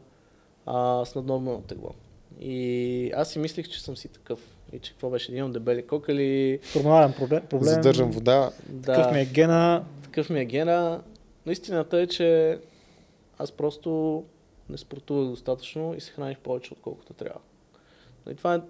а, 0.66 1.06
с 1.06 1.16
наднормално 1.16 1.62
тегло. 1.62 1.92
И 2.40 3.12
аз 3.16 3.32
си 3.32 3.40
мислих, 3.40 3.70
че 3.70 3.84
съм 3.84 3.98
си 3.98 4.08
такъв. 4.08 4.55
И 4.74 4.80
че 4.80 4.92
какво 4.92 5.10
беше? 5.10 5.36
Имам 5.36 5.52
дебели 5.52 5.88
кокали. 5.88 6.60
Хормонален 6.74 7.14
проблем. 7.14 7.44
проблем. 7.50 7.74
Задържам 7.74 8.12
вода. 8.12 8.52
Да, 8.70 8.94
Такъв 8.94 9.12
ми 9.12 9.22
е 9.22 9.26
гена. 9.26 9.84
такъв 10.04 10.30
ми 10.30 10.40
е 10.40 10.46
гена. 10.46 11.02
Но 11.46 11.52
истината 11.52 11.98
е, 11.98 12.08
че 12.08 12.60
аз 13.38 13.52
просто 13.52 14.24
не 14.70 14.78
спортувах 14.78 15.30
достатъчно 15.30 15.96
и 15.98 16.02
се 16.02 16.12
храних 16.12 16.40
повече, 16.40 16.74
отколкото 16.74 17.14
трябва. 17.14 17.40
Но 18.26 18.32
и 18.32 18.36
това 18.36 18.56
е... 18.56 18.62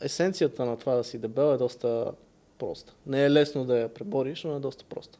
Есенцията 0.00 0.64
на 0.64 0.78
това 0.78 0.94
да 0.94 1.04
си 1.04 1.18
дебел 1.18 1.54
е 1.54 1.56
доста 1.56 2.12
проста. 2.58 2.92
Не 3.06 3.24
е 3.24 3.30
лесно 3.30 3.64
да 3.64 3.78
я 3.78 3.94
пребориш, 3.94 4.44
но 4.44 4.56
е 4.56 4.60
доста 4.60 4.84
проста. 4.84 5.18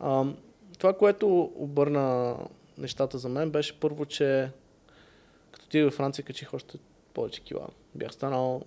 Ам, 0.00 0.36
това, 0.78 0.92
което 0.92 1.52
обърна 1.56 2.36
нещата 2.78 3.18
за 3.18 3.28
мен, 3.28 3.50
беше 3.50 3.80
първо, 3.80 4.04
че 4.06 4.50
като 5.52 5.64
отидох 5.66 5.90
във 5.90 5.94
Франция, 5.94 6.24
качих 6.24 6.54
още 6.54 6.78
повече 7.14 7.40
кила. 7.40 7.68
Бях 7.94 8.12
станал 8.12 8.62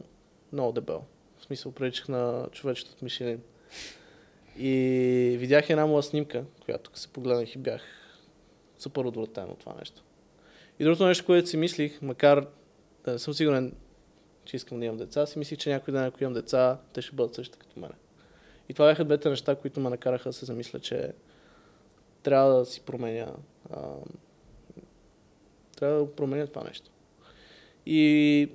много 0.53 0.72
дебел. 0.72 1.03
В 1.38 1.43
смисъл, 1.43 1.72
приличах 1.72 2.07
на 2.07 2.47
човечето 2.51 2.91
от 2.91 3.01
Мишелин. 3.01 3.41
И 4.57 5.35
видях 5.39 5.69
една 5.69 5.85
моя 5.85 6.03
снимка, 6.03 6.43
която 6.65 6.99
се 6.99 7.07
погледнах 7.07 7.55
и 7.55 7.57
бях 7.57 7.81
супер 8.77 9.01
удовлетворен 9.01 9.49
от 9.49 9.59
това 9.59 9.73
нещо. 9.80 10.03
И 10.80 10.84
другото 10.84 11.05
нещо, 11.05 11.26
което 11.26 11.49
си 11.49 11.57
мислих, 11.57 12.01
макар 12.01 12.47
да 13.05 13.11
не 13.11 13.19
съм 13.19 13.34
сигурен 13.34 13.73
че 14.45 14.55
искам 14.55 14.80
да 14.80 14.85
имам 14.85 14.97
деца, 14.97 15.26
си 15.26 15.39
мислих, 15.39 15.59
че 15.59 15.69
някой 15.69 15.93
ден, 15.93 16.03
ако 16.03 16.23
имам 16.23 16.34
деца, 16.34 16.77
те 16.93 17.01
ще 17.01 17.15
бъдат 17.15 17.35
същите 17.35 17.59
като 17.59 17.80
мен. 17.80 17.91
И 18.69 18.73
това 18.73 18.88
бяха 18.88 19.05
двете 19.05 19.30
неща, 19.30 19.55
които 19.55 19.80
ме 19.80 19.89
накараха 19.89 20.30
да 20.30 20.34
се 20.34 20.45
замисля, 20.45 20.80
че 20.80 21.13
трябва 22.23 22.59
да 22.59 22.65
си 22.65 22.81
променя. 22.81 23.34
А, 23.69 23.81
трябва 25.76 25.99
да 25.99 26.15
променя 26.15 26.47
това 26.47 26.63
нещо. 26.63 26.91
И 27.86 28.49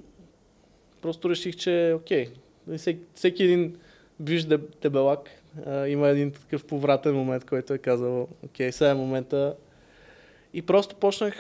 просто 1.03 1.31
реших, 1.31 1.57
че 1.57 1.93
окей, 1.97 2.29
всеки, 2.77 3.01
всеки 3.15 3.43
един 3.43 3.77
вижда 4.21 4.59
дебелак 4.83 5.31
а, 5.67 5.89
има 5.89 6.09
един 6.09 6.31
такъв 6.31 6.65
повратен 6.65 7.15
момент, 7.15 7.45
който 7.45 7.75
е 7.75 7.79
казал, 7.79 8.29
окей, 8.45 8.73
сега 8.73 8.91
е 8.91 8.95
момента. 8.95 9.57
И 10.55 10.63
просто 10.63 10.97
почнах 10.97 11.35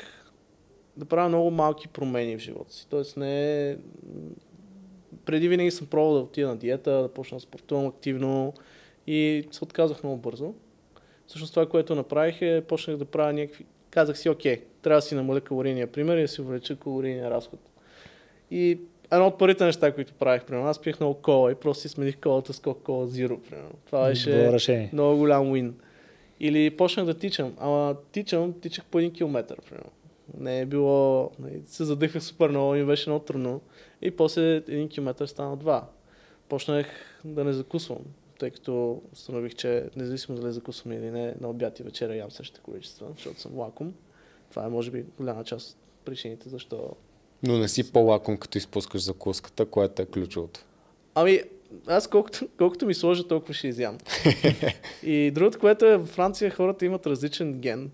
да 0.97 1.05
правя 1.05 1.29
много 1.29 1.51
малки 1.51 1.89
промени 1.89 2.37
в 2.37 2.41
живота 2.41 2.73
си. 2.75 2.87
Тоест 2.91 3.17
не. 3.17 3.77
Преди 5.25 5.49
винаги 5.49 5.71
съм 5.71 5.87
пробвал 5.87 6.15
да 6.15 6.21
отида 6.21 6.49
на 6.49 6.57
диета, 6.57 6.91
да 6.91 7.09
почна 7.09 7.37
да 7.37 7.41
спортувам 7.41 7.87
активно 7.87 8.55
и 9.07 9.49
се 9.51 9.65
отказах 9.65 10.03
много 10.03 10.19
бързо. 10.19 10.55
Всъщност 11.27 11.53
това, 11.53 11.69
което 11.69 11.95
направих 11.95 12.43
е, 12.43 12.65
почнах 12.69 12.97
да 12.97 13.05
правя 13.05 13.33
някакви... 13.33 13.65
Казах 13.91 14.19
си, 14.19 14.29
окей, 14.29 14.63
трябва 14.83 14.99
да 14.99 15.03
си 15.03 15.15
намаля 15.15 15.41
калорийния 15.41 15.93
пример 15.93 16.17
и 16.17 16.23
да 16.23 16.29
си 16.29 16.41
увелича 16.41 16.77
калорийния 16.77 17.31
разход. 17.31 17.61
И 18.51 18.79
едно 19.13 19.27
от 19.27 19.39
първите 19.39 19.65
неща, 19.65 19.93
които 19.93 20.13
правих, 20.15 20.45
примерно, 20.45 20.69
аз 20.69 20.79
пих 20.79 21.01
много 21.01 21.15
кола 21.15 21.53
и 21.53 21.55
просто 21.55 21.81
си 21.81 21.89
смених 21.89 22.21
колата 22.21 22.53
с 22.53 22.61
Coca-Cola 22.61 23.07
Zero, 23.07 23.41
примерно. 23.41 23.73
Това 23.87 24.09
беше 24.09 24.91
много 24.93 25.17
голям 25.17 25.45
win. 25.45 25.73
Или 26.41 26.77
почнах 26.77 27.07
да 27.07 27.15
тичам, 27.15 27.55
ама 27.59 27.97
тичам, 28.13 28.61
тичах 28.61 28.85
по 28.85 28.99
един 28.99 29.13
километър, 29.13 29.61
примерно. 29.69 29.91
Не 30.39 30.61
е 30.61 30.67
било, 30.67 31.31
не, 31.39 31.51
се 31.67 31.85
задъхах 31.85 32.23
супер 32.23 32.49
много, 32.49 32.73
ми 32.73 32.85
беше 32.85 33.11
много 33.11 33.25
трудно. 33.25 33.61
И 34.03 34.11
после 34.11 34.57
един 34.57 34.89
километър 34.89 35.27
стана 35.27 35.57
два. 35.57 35.89
Почнах 36.49 36.87
да 37.25 37.45
не 37.45 37.53
закусвам, 37.53 37.99
тъй 38.39 38.51
като 38.51 39.03
установих, 39.13 39.55
че 39.55 39.85
независимо 39.97 40.39
дали 40.39 40.53
закусвам 40.53 40.93
или 40.93 41.11
не, 41.11 41.35
на 41.41 41.49
обяд 41.49 41.81
и 41.81 41.83
вечера 41.83 42.17
ям 42.17 42.31
същите 42.31 42.61
количества, 42.61 43.07
защото 43.17 43.41
съм 43.41 43.59
лаком. 43.59 43.95
Това 44.51 44.65
е 44.65 44.69
може 44.69 44.91
би 44.91 45.05
голяма 45.19 45.45
част 45.45 45.71
от 45.71 45.77
причините, 46.05 46.49
защо 46.49 46.97
но 47.43 47.59
не 47.59 47.69
си 47.69 47.93
по-лаком, 47.93 48.37
като 48.37 48.59
изпускаш 48.59 49.03
закуската, 49.03 49.67
което 49.67 50.03
е 50.03 50.07
ключовото. 50.07 50.61
Ами, 51.15 51.41
аз 51.87 52.09
колкото, 52.09 52.49
колкото 52.59 52.87
ми 52.87 52.95
сложа, 52.95 53.29
толкова 53.29 53.55
ще 53.55 53.69
изям. 53.69 53.99
и 55.03 55.31
другото, 55.31 55.59
което 55.59 55.87
е, 55.87 55.97
в 55.97 56.07
Франция 56.07 56.51
хората 56.51 56.85
имат 56.85 57.07
различен 57.07 57.53
ген 57.53 57.91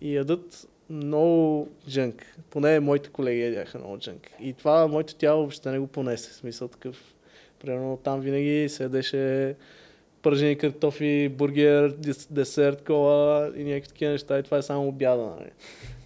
и 0.00 0.14
ядат 0.14 0.68
много 0.90 1.68
джънк. 1.88 2.36
Поне 2.50 2.80
моите 2.80 3.08
колеги 3.08 3.42
ядяха 3.42 3.78
много 3.78 3.98
джънк. 3.98 4.30
И 4.40 4.52
това 4.52 4.86
моето 4.86 5.14
тяло 5.14 5.40
въобще 5.40 5.70
не 5.70 5.78
го 5.78 5.86
понесе. 5.86 6.30
В 6.30 6.34
смисъл 6.34 6.68
такъв. 6.68 7.14
Примерно 7.58 7.98
там 8.04 8.20
винаги 8.20 8.68
се 8.68 8.82
ядеше 8.82 9.54
пържени 10.22 10.58
картофи, 10.58 11.28
бургер, 11.28 11.94
десерт, 12.30 12.84
кола 12.84 13.50
и 13.56 13.64
някакви 13.64 13.88
такива 13.88 14.12
неща. 14.12 14.38
И 14.38 14.42
това 14.42 14.56
е 14.56 14.62
само 14.62 14.88
обяда. 14.88 15.22
Нали? 15.22 15.50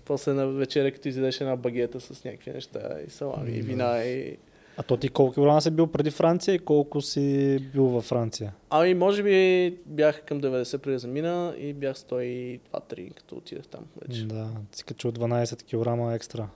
После 0.05 0.33
на 0.33 0.47
вечеря, 0.47 0.93
като 0.93 1.09
изядеш 1.09 1.41
една 1.41 1.57
багета 1.57 2.01
с 2.01 2.25
някакви 2.25 2.51
неща 2.51 2.81
и 3.07 3.11
салами, 3.11 3.51
и 3.51 3.63
вина 3.63 4.05
и... 4.05 4.37
А 4.77 4.83
то 4.83 4.97
ти 4.97 5.09
колко 5.09 5.35
килограма 5.35 5.63
си 5.63 5.71
бил 5.71 5.87
преди 5.87 6.11
Франция 6.11 6.55
и 6.55 6.59
колко 6.59 7.01
си 7.01 7.59
бил 7.73 7.85
във 7.85 8.05
Франция? 8.05 8.53
Ами, 8.71 8.95
може 8.95 9.23
би 9.23 9.71
бях 9.87 10.23
към 10.25 10.41
90 10.41 10.79
преди 10.79 10.99
замина 10.99 11.55
и 11.59 11.73
бях 11.73 11.97
102-3, 11.97 13.15
като 13.15 13.37
отидах 13.37 13.67
там 13.67 13.85
вече. 14.03 14.25
Да, 14.25 14.51
си 14.73 14.85
качил 14.85 15.13
12 15.13 15.63
кг 15.63 16.15
екстра. 16.15 16.49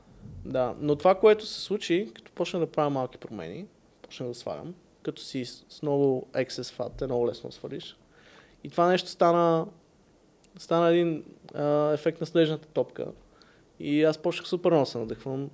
Да, 0.44 0.74
но 0.80 0.96
това, 0.96 1.14
което 1.14 1.46
се 1.46 1.60
случи, 1.60 2.10
като 2.14 2.32
почна 2.32 2.60
да 2.60 2.66
правя 2.66 2.90
малки 2.90 3.18
промени, 3.18 3.66
почна 4.02 4.26
да 4.26 4.34
свалям, 4.34 4.74
като 5.02 5.22
си 5.22 5.44
с 5.44 5.82
много 5.82 6.28
excess 6.32 6.78
fat, 6.78 7.02
е 7.02 7.06
много 7.06 7.28
лесно 7.28 7.52
свалиш. 7.52 7.96
И 8.64 8.70
това 8.70 8.88
нещо 8.88 9.08
стана, 9.08 9.66
стана 10.58 10.88
един 10.90 11.24
а, 11.54 11.92
ефект 11.92 12.20
на 12.20 12.26
снежната 12.26 12.68
топка, 12.68 13.06
и 13.84 14.04
аз 14.04 14.18
почнах 14.18 14.46
супер 14.48 14.70
много 14.70 14.86
се 14.86 14.98
надъхвам. 14.98 15.50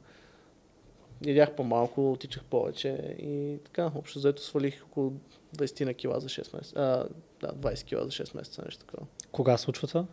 Ядях 1.26 1.56
по-малко, 1.56 2.12
отичах 2.12 2.44
повече 2.44 3.16
и 3.18 3.58
така, 3.64 3.92
общо 3.94 4.18
заето 4.18 4.42
свалих 4.42 4.84
около 4.84 5.12
20 5.56 5.84
на 5.84 5.94
кила 5.94 6.20
за 6.20 6.28
6 6.28 6.56
месеца. 6.56 6.74
А, 6.76 7.08
да, 7.46 7.52
20 7.52 7.84
кила 7.84 8.04
за 8.04 8.10
6 8.10 8.36
месеца, 8.36 8.62
нещо 8.64 8.84
такова. 8.84 9.06
Кога 9.32 9.56
случва 9.56 9.88
това? 9.88 10.06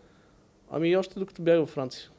Ами 0.71 0.97
още 0.97 1.19
докато 1.19 1.41
бях 1.41 1.59
във 1.59 1.69
Франция. 1.69 2.09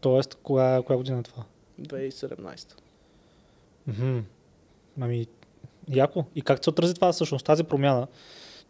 Тоест, 0.00 0.34
кога, 0.42 0.82
коя 0.86 0.96
година 0.96 1.18
е 1.18 1.22
това? 1.22 1.44
2017. 1.80 2.74
Мхм. 3.86 4.18
Ами, 5.00 5.26
яко. 5.88 6.24
И 6.34 6.42
как 6.42 6.64
се 6.64 6.70
отрази 6.70 6.94
това 6.94 7.12
всъщност, 7.12 7.46
тази 7.46 7.64
промяна? 7.64 8.06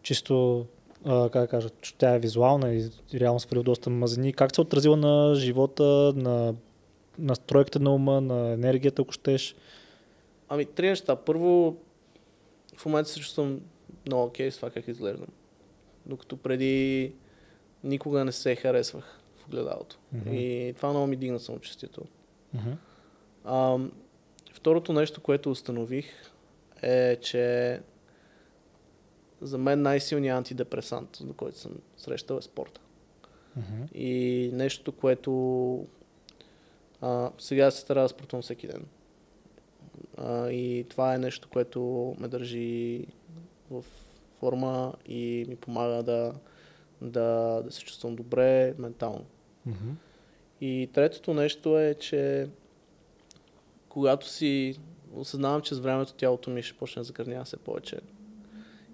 Чисто 0.01 0.65
а, 1.05 1.29
как 1.29 1.49
кажа, 1.49 1.69
че 1.81 1.93
тя 1.93 2.15
е 2.15 2.19
визуална 2.19 2.73
и 2.73 2.89
реално 3.13 3.39
свалил 3.39 3.63
доста 3.63 3.89
мазнини. 3.89 4.33
Как 4.33 4.55
се 4.55 4.61
е 4.61 4.63
отразила 4.63 4.97
на 4.97 5.35
живота, 5.35 6.13
на 6.15 6.55
настройката 7.19 7.79
на 7.79 7.95
ума, 7.95 8.21
на 8.21 8.51
енергията, 8.51 9.01
ако 9.01 9.11
щеш? 9.11 9.55
Ами, 10.49 10.65
три 10.65 10.89
неща. 10.89 11.15
Първо, 11.15 11.77
в 12.77 12.85
момента 12.85 13.09
се 13.09 13.19
чувствам 13.19 13.61
много 14.07 14.23
окей 14.23 14.47
okay 14.47 14.49
с 14.49 14.55
това 14.55 14.69
как 14.69 14.87
изглеждам. 14.87 15.27
Докато 16.05 16.37
преди 16.37 17.13
никога 17.83 18.25
не 18.25 18.31
се 18.31 18.55
харесвах 18.55 19.19
в 19.35 19.47
огледалото. 19.47 19.97
Mm-hmm. 20.15 20.31
И 20.31 20.73
това 20.73 20.89
много 20.89 21.07
ми 21.07 21.15
дигна 21.15 21.39
самочувствието. 21.39 22.01
Mm-hmm. 22.55 22.75
А, 23.45 23.77
второто 24.53 24.93
нещо, 24.93 25.21
което 25.21 25.51
установих 25.51 26.05
е, 26.81 27.15
че 27.15 27.79
за 29.41 29.57
мен 29.57 29.81
най-силният 29.81 30.37
антидепресант, 30.37 31.17
до 31.21 31.33
който 31.33 31.57
съм 31.57 31.71
срещал 31.97 32.37
е 32.37 32.41
спорта. 32.41 32.81
Uh-huh. 33.59 33.91
И 33.91 34.51
нещо, 34.53 34.91
което 34.91 35.85
а, 37.01 37.31
сега 37.37 37.71
се 37.71 37.81
старая 37.81 38.05
да 38.05 38.09
спортувам 38.09 38.41
всеки 38.41 38.67
ден. 38.67 38.85
А, 40.17 40.49
и 40.49 40.85
това 40.89 41.15
е 41.15 41.17
нещо, 41.17 41.49
което 41.51 42.15
ме 42.19 42.27
държи 42.27 43.05
в 43.71 43.85
форма 44.39 44.93
и 45.05 45.45
ми 45.49 45.55
помага 45.55 46.03
да, 46.03 46.33
да, 47.01 47.61
да 47.65 47.71
се 47.71 47.81
чувствам 47.81 48.15
добре 48.15 48.73
ментално. 48.77 49.25
Uh-huh. 49.69 49.93
И 50.61 50.89
третото 50.93 51.33
нещо 51.33 51.79
е, 51.79 51.93
че 51.93 52.49
когато 53.89 54.27
си 54.29 54.79
осъзнавам, 55.15 55.61
че 55.61 55.75
с 55.75 55.79
времето 55.79 56.13
тялото 56.13 56.49
ми 56.49 56.63
ще 56.63 56.77
почне 56.77 56.99
да 56.99 57.03
загърнява 57.03 57.45
все 57.45 57.57
повече, 57.57 57.99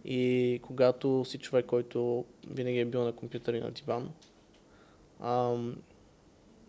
и 0.06 0.60
когато 0.64 1.26
си 1.26 1.38
човек, 1.38 1.66
който 1.66 2.26
винаги 2.50 2.80
е 2.80 2.86
бил 2.86 3.04
на 3.04 3.12
компютър 3.12 3.54
и 3.54 3.60
на 3.60 3.72
диван, 3.72 4.12
ам, 5.24 5.76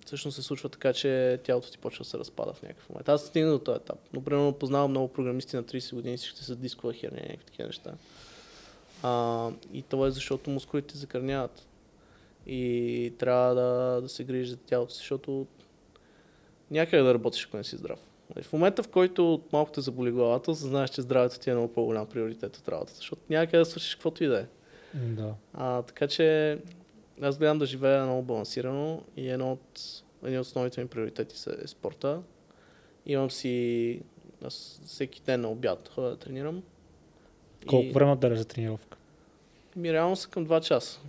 всъщност 0.07 0.35
се 0.35 0.43
случва 0.43 0.69
така, 0.69 0.93
че 0.93 1.41
тялото 1.45 1.71
ти 1.71 1.79
почва 1.79 2.03
да 2.03 2.09
се 2.09 2.19
разпада 2.19 2.53
в 2.53 2.63
някакъв 2.63 2.89
момент. 2.89 3.09
Аз 3.09 3.27
стигна 3.27 3.51
до 3.51 3.59
този 3.59 3.77
етап. 3.77 3.99
Но, 4.13 4.25
примерно, 4.25 4.53
познавам 4.53 4.91
много 4.91 5.13
програмисти 5.13 5.57
на 5.57 5.65
30 5.65 5.95
години, 5.95 6.17
всички 6.17 6.45
са 6.45 6.57
дискова 6.57 6.93
херня 6.93 7.19
и 7.19 7.23
някакви 7.23 7.47
такива 7.47 7.67
неща. 7.67 7.93
А, 9.03 9.51
и 9.73 9.83
това 9.83 10.07
е 10.07 10.11
защото 10.11 10.51
мускулите 10.51 10.99
закърняват. 10.99 11.67
И 12.47 13.13
трябва 13.19 13.55
да, 13.55 14.01
да 14.03 14.09
се 14.09 14.25
грижи 14.25 14.51
за 14.51 14.57
тялото 14.57 14.93
си, 14.93 14.99
защото 14.99 15.47
някъде 16.71 17.03
да 17.03 17.15
работиш, 17.15 17.47
ако 17.47 17.57
не 17.57 17.65
си 17.65 17.77
здрав. 17.77 17.99
Нали, 18.35 18.45
в 18.45 18.53
момента, 18.53 18.83
в 18.83 18.89
който 18.89 19.43
малко 19.53 19.73
те 19.73 19.81
заболи 19.81 20.11
главата, 20.11 20.55
знаеш, 20.55 20.91
че 20.91 21.03
здравето 21.03 21.39
ти 21.39 21.51
е 21.51 21.55
много 21.55 21.73
по-голям 21.73 22.07
приоритет 22.07 22.57
от 22.57 22.69
работата, 22.69 22.97
защото 22.97 23.23
някъде 23.31 23.59
да 23.59 23.65
свършиш 23.65 23.95
каквото 23.95 24.25
и 24.25 24.27
да 24.27 24.41
е. 24.41 24.47
Да. 24.95 25.35
А, 25.55 25.83
така 25.83 26.09
че 26.09 26.59
аз 27.23 27.39
гледам 27.39 27.59
да 27.59 27.67
живея 27.67 28.05
много 28.05 28.23
балансирано 28.23 29.03
и 29.17 29.29
едно 29.29 29.53
от, 29.53 29.81
един 30.25 30.39
от 30.39 30.47
основните 30.47 30.81
ми 30.81 30.89
приоритети 30.89 31.37
е 31.65 31.67
спорта. 31.67 32.23
Имам 33.07 33.31
си 33.31 34.01
аз 34.45 34.81
всеки 34.87 35.23
ден 35.27 35.41
на 35.41 35.51
обяд 35.51 35.91
ходя 35.95 36.11
да 36.11 36.17
тренирам. 36.17 36.63
Колко 37.67 37.87
и... 37.87 37.93
време 37.93 38.13
отделяш 38.13 38.39
за 38.39 38.45
тренировка? 38.45 38.99
Ми 39.77 39.93
реално 39.93 40.17
са 40.17 40.29
към 40.29 40.47
2 40.47 40.61
часа. 40.61 41.01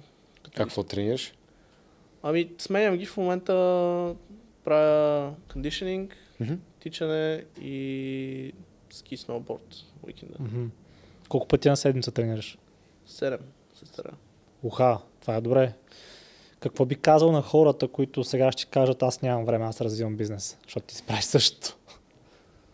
Какво 0.55 0.83
тренираш? 0.83 1.33
Ами 2.23 2.49
сменям 2.57 2.97
ги 2.97 3.05
в 3.05 3.17
момента, 3.17 3.53
правя 4.63 5.33
кондишнинг, 5.47 6.17
mm-hmm 6.41 6.57
тичане 6.89 7.45
и 7.61 8.53
ски 8.89 9.17
сноуборд 9.17 9.75
уикенда. 10.03 10.37
Mm-hmm. 10.37 10.67
Колко 11.29 11.47
пъти 11.47 11.69
на 11.69 11.77
седмица 11.77 12.11
тренираш? 12.11 12.57
Седем, 13.05 13.39
сестра. 13.75 14.11
Уха, 14.63 14.97
това 15.21 15.35
е 15.35 15.41
добре. 15.41 15.73
Какво 16.59 16.85
би 16.85 16.95
казал 16.95 17.31
на 17.31 17.41
хората, 17.41 17.87
които 17.87 18.23
сега 18.23 18.51
ще 18.51 18.65
кажат, 18.65 19.03
аз 19.03 19.21
нямам 19.21 19.45
време, 19.45 19.65
аз 19.65 19.81
развивам 19.81 20.17
бизнес, 20.17 20.57
защото 20.63 20.85
ти 20.85 20.95
си 20.95 21.03
правиш 21.03 21.23
същото? 21.23 21.77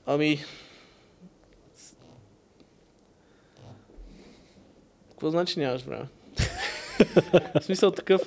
Ами, 0.05 0.39
какво 5.09 5.29
значи 5.29 5.59
нямаш 5.59 5.81
време? 5.81 6.07
в 7.59 7.63
смисъл 7.63 7.91
такъв, 7.91 8.21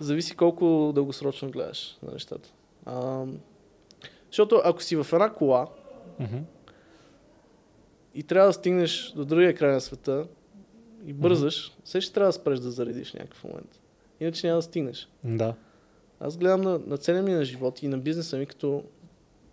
зависи 0.00 0.36
колко 0.36 0.92
дългосрочно 0.94 1.50
гледаш 1.50 1.98
на 2.02 2.12
нещата. 2.12 2.48
Защото 4.36 4.60
ако 4.64 4.82
си 4.82 4.96
в 4.96 5.06
една 5.12 5.32
кола, 5.32 5.66
mm-hmm. 6.20 6.42
и 8.14 8.22
трябва 8.22 8.48
да 8.48 8.52
стигнеш 8.52 9.12
до 9.16 9.24
другия 9.24 9.54
край 9.54 9.72
на 9.72 9.80
света 9.80 10.26
и 11.06 11.12
бързаш, 11.12 11.72
все 11.84 12.00
ще 12.00 12.14
трябва 12.14 12.28
да 12.28 12.32
спреш 12.32 12.58
да 12.58 12.70
заредиш 12.70 13.12
някакъв 13.12 13.44
момент. 13.44 13.80
Иначе 14.20 14.46
няма 14.46 14.58
да 14.58 14.62
стигнеш. 14.62 15.08
Да. 15.24 15.54
Аз 16.20 16.36
гледам 16.36 16.60
на, 16.60 16.78
на 16.78 16.98
целия 16.98 17.22
ми 17.22 17.32
на 17.32 17.44
живот 17.44 17.82
и 17.82 17.88
на 17.88 17.98
бизнеса 17.98 18.38
ми 18.38 18.46
като, 18.46 18.84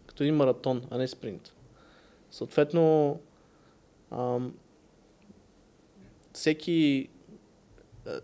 като 0.05 0.23
един 0.23 0.35
маратон, 0.35 0.83
а 0.89 0.97
не 0.97 1.07
спринт. 1.07 1.53
Съответно, 2.31 3.19
ам, 4.11 4.53
всеки... 6.33 7.09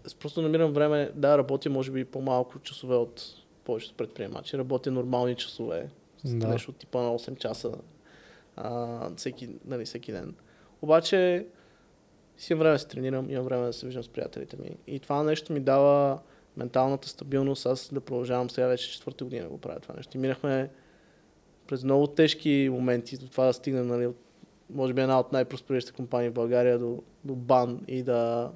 Аз 0.05 0.15
просто 0.15 0.41
намирам 0.41 0.73
време 0.73 1.11
да 1.15 1.37
работя, 1.37 1.69
може 1.69 1.91
би, 1.91 2.05
по-малко 2.05 2.59
часове 2.59 2.95
от 2.95 3.23
повечето 3.63 3.95
предприемачи. 3.95 4.57
Работя 4.57 4.91
нормални 4.91 5.35
часове, 5.35 5.89
Да. 6.25 6.47
нещо 6.47 6.71
типа 6.71 7.01
на 7.01 7.09
8 7.09 7.37
часа 7.37 7.71
а, 8.55 9.09
всеки, 9.15 9.49
нали, 9.65 9.85
всеки 9.85 10.11
ден. 10.11 10.35
Обаче 10.81 11.45
си 12.37 12.53
имам 12.53 12.59
време 12.59 12.75
да 12.75 12.79
се 12.79 12.87
тренирам, 12.87 13.29
имам 13.29 13.45
време 13.45 13.65
да 13.65 13.73
се 13.73 13.85
виждам 13.85 14.03
с 14.03 14.09
приятелите 14.09 14.57
ми. 14.57 14.77
И 14.87 14.99
това 14.99 15.23
нещо 15.23 15.53
ми 15.53 15.59
дава 15.59 16.19
менталната 16.57 17.09
стабилност, 17.09 17.65
аз 17.65 17.93
да 17.93 18.01
продължавам 18.01 18.49
сега 18.49 18.67
вече 18.67 18.91
четвърта 18.91 19.23
година 19.23 19.43
да 19.43 19.49
го 19.49 19.57
правя 19.57 19.79
това 19.79 19.95
нещо. 19.95 20.17
И 20.17 20.19
минахме 20.19 20.69
през 21.67 21.83
много 21.83 22.07
тежки 22.07 22.69
моменти 22.71 23.17
до 23.17 23.27
това 23.27 23.45
да 23.45 23.53
стигнем, 23.53 23.87
нали, 23.87 24.07
от, 24.07 24.17
може 24.69 24.93
би 24.93 25.01
една 25.01 25.19
от 25.19 25.31
най-проспериращите 25.31 25.95
компании 25.95 26.29
в 26.29 26.33
България 26.33 26.79
до, 26.79 27.03
до 27.23 27.35
бан 27.35 27.81
и 27.87 28.03
да, 28.03 28.51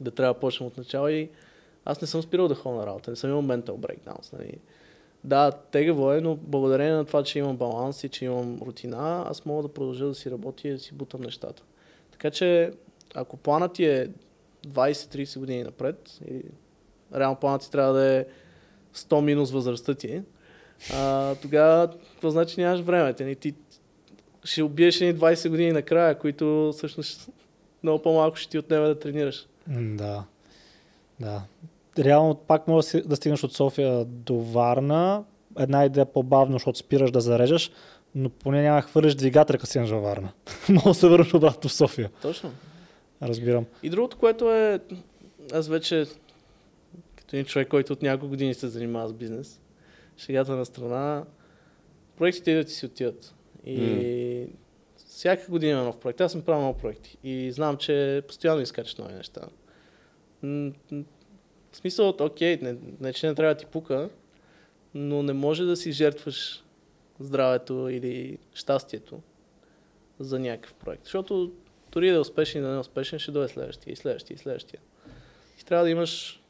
да 0.00 0.10
трябва 0.10 0.34
да 0.34 0.40
почнем 0.40 0.66
от 0.66 0.76
начало. 0.76 1.08
И 1.08 1.30
аз 1.84 2.00
не 2.00 2.06
съм 2.06 2.22
спирал 2.22 2.48
да 2.48 2.54
ходя 2.54 2.76
на 2.76 2.86
работа, 2.86 3.10
не 3.10 3.16
съм 3.16 3.30
имал 3.30 3.42
mental 3.42 3.76
breakdowns. 3.76 4.32
Нали. 4.32 4.58
Да, 5.28 5.52
тегаво 5.52 6.12
е, 6.12 6.20
но 6.20 6.36
благодарение 6.36 6.92
на 6.92 7.04
това, 7.04 7.22
че 7.22 7.38
имам 7.38 7.56
баланс 7.56 8.04
и 8.04 8.08
че 8.08 8.24
имам 8.24 8.58
рутина, 8.62 9.24
аз 9.28 9.44
мога 9.44 9.62
да 9.62 9.74
продължа 9.74 10.06
да 10.06 10.14
си 10.14 10.30
работя 10.30 10.68
и 10.68 10.72
да 10.72 10.78
си 10.78 10.94
бутам 10.94 11.20
нещата. 11.20 11.62
Така 12.10 12.30
че, 12.30 12.72
ако 13.14 13.36
планът 13.36 13.72
ти 13.72 13.84
е 13.84 14.08
20-30 14.66 15.38
години 15.38 15.62
напред, 15.62 16.18
и 16.30 16.42
реално 17.14 17.36
планът 17.36 17.62
ти 17.62 17.70
трябва 17.70 17.92
да 17.92 18.04
е 18.04 18.24
100 18.94 19.20
минус 19.20 19.50
възрастта 19.50 19.94
ти, 19.94 20.22
а, 20.94 21.34
тогава 21.34 21.90
какво 21.90 22.30
значи 22.30 22.60
нямаш 22.60 22.80
време? 22.80 23.14
Ти, 23.14 23.34
ти 23.34 23.54
ще 24.44 24.62
убиеш 24.62 25.00
едни 25.00 25.20
20 25.20 25.48
години 25.48 25.72
накрая, 25.72 26.18
които 26.18 26.72
всъщност 26.76 27.30
много 27.82 28.02
по-малко 28.02 28.36
ще 28.36 28.50
ти 28.50 28.58
отнеме 28.58 28.86
да 28.86 28.98
тренираш. 28.98 29.46
Да. 29.68 30.24
Да. 31.20 31.42
Реално 31.98 32.34
пак 32.34 32.68
може 32.68 33.00
да 33.00 33.16
стигнеш 33.16 33.44
от 33.44 33.52
София 33.52 34.04
до 34.04 34.34
Варна. 34.34 35.24
Една 35.58 35.84
идея 35.84 36.06
по-бавно, 36.06 36.52
защото 36.52 36.78
спираш 36.78 37.10
да 37.10 37.20
зарежеш, 37.20 37.70
но 38.14 38.30
поне 38.30 38.62
няма 38.62 38.82
хвърлиш 38.82 39.14
двигателя, 39.14 39.58
като 39.58 39.70
си 39.70 39.78
във 39.78 40.02
Варна. 40.02 40.32
Може 40.68 40.84
да 40.84 40.94
се 40.94 41.08
върнеш 41.08 41.34
обратно 41.34 41.68
в 41.68 41.72
София. 41.72 42.10
Точно. 42.22 42.50
Разбирам. 43.22 43.66
И 43.82 43.90
другото, 43.90 44.16
което 44.18 44.54
е, 44.54 44.80
аз 45.52 45.68
вече 45.68 46.06
като 47.16 47.36
един 47.36 47.46
човек, 47.46 47.68
който 47.68 47.92
от 47.92 48.02
няколко 48.02 48.28
години 48.28 48.54
се 48.54 48.68
занимава 48.68 49.08
с 49.08 49.12
бизнес, 49.12 49.60
шегата 50.16 50.56
на 50.56 50.66
страна, 50.66 51.24
проектите 52.16 52.50
идват 52.50 52.70
и 52.70 52.72
си 52.72 52.86
отиват. 52.86 53.34
И 53.66 54.46
всяка 54.96 55.50
година 55.50 55.72
има 55.72 55.82
нов 55.82 55.98
проект. 55.98 56.20
Аз 56.20 56.32
съм 56.32 56.42
правил 56.42 56.62
много 56.62 56.78
проекти 56.78 57.18
и 57.24 57.52
знам, 57.52 57.76
че 57.76 58.22
постоянно 58.26 58.60
изкачат 58.60 58.98
нови 58.98 59.14
неща. 59.14 59.40
В 61.72 61.76
смисъл 61.76 62.14
окей, 62.20 62.58
не, 62.62 62.76
не, 63.00 63.12
че 63.12 63.26
не 63.26 63.34
трябва 63.34 63.54
да 63.54 63.60
ти 63.60 63.66
пука, 63.66 64.10
но 64.94 65.22
не 65.22 65.32
може 65.32 65.64
да 65.64 65.76
си 65.76 65.92
жертваш 65.92 66.64
здравето 67.20 67.88
или 67.88 68.38
щастието 68.54 69.20
за 70.20 70.38
някакъв 70.38 70.74
проект. 70.74 71.04
Защото 71.04 71.52
дори 71.92 72.10
да 72.10 72.16
е 72.16 72.20
успешен 72.20 72.60
и 72.60 72.64
да 72.64 72.70
не 72.70 72.76
е 72.76 72.80
успешен, 72.80 73.18
ще 73.18 73.30
дойде 73.30 73.48
следващия 73.48 73.92
и 73.92 73.96
следващия 73.96 74.34
и 74.34 74.38
следващия. 74.38 74.80
И 75.60 75.64
трябва 75.64 75.84
да 75.84 75.90
имаш 75.90 76.42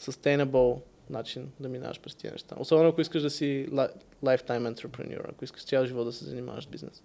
sustainable 0.00 0.80
начин 1.10 1.52
да 1.60 1.68
минаваш 1.68 2.00
през 2.00 2.14
тези 2.14 2.32
неща. 2.32 2.56
Особено 2.58 2.88
ако 2.88 3.00
искаш 3.00 3.22
да 3.22 3.30
си 3.30 3.68
li- 3.70 3.92
lifetime 4.24 4.74
entrepreneur, 4.74 5.30
ако 5.30 5.44
искаш 5.44 5.64
цял 5.64 5.86
живот 5.86 6.06
да 6.06 6.12
се 6.12 6.24
занимаваш 6.24 6.64
с 6.64 6.66
бизнес. 6.66 7.02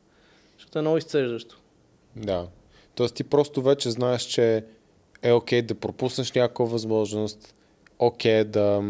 Защото 0.57 0.79
е 0.79 0.81
много 0.81 0.97
изцеждащо. 0.97 1.61
Да. 2.15 2.47
Тоест 2.95 3.15
ти 3.15 3.23
просто 3.23 3.61
вече 3.61 3.91
знаеш, 3.91 4.21
че 4.21 4.65
е 5.23 5.31
окей 5.31 5.61
да 5.61 5.75
пропуснеш 5.75 6.31
някаква 6.31 6.65
възможност, 6.65 7.55
окей 7.99 8.39
е 8.39 8.43
да 8.43 8.83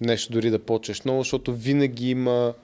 нещо 0.00 0.32
дори 0.32 0.50
да 0.50 0.58
почнеш 0.58 1.02
ново, 1.02 1.20
защото 1.20 1.54
винаги 1.54 2.10
има, 2.10 2.54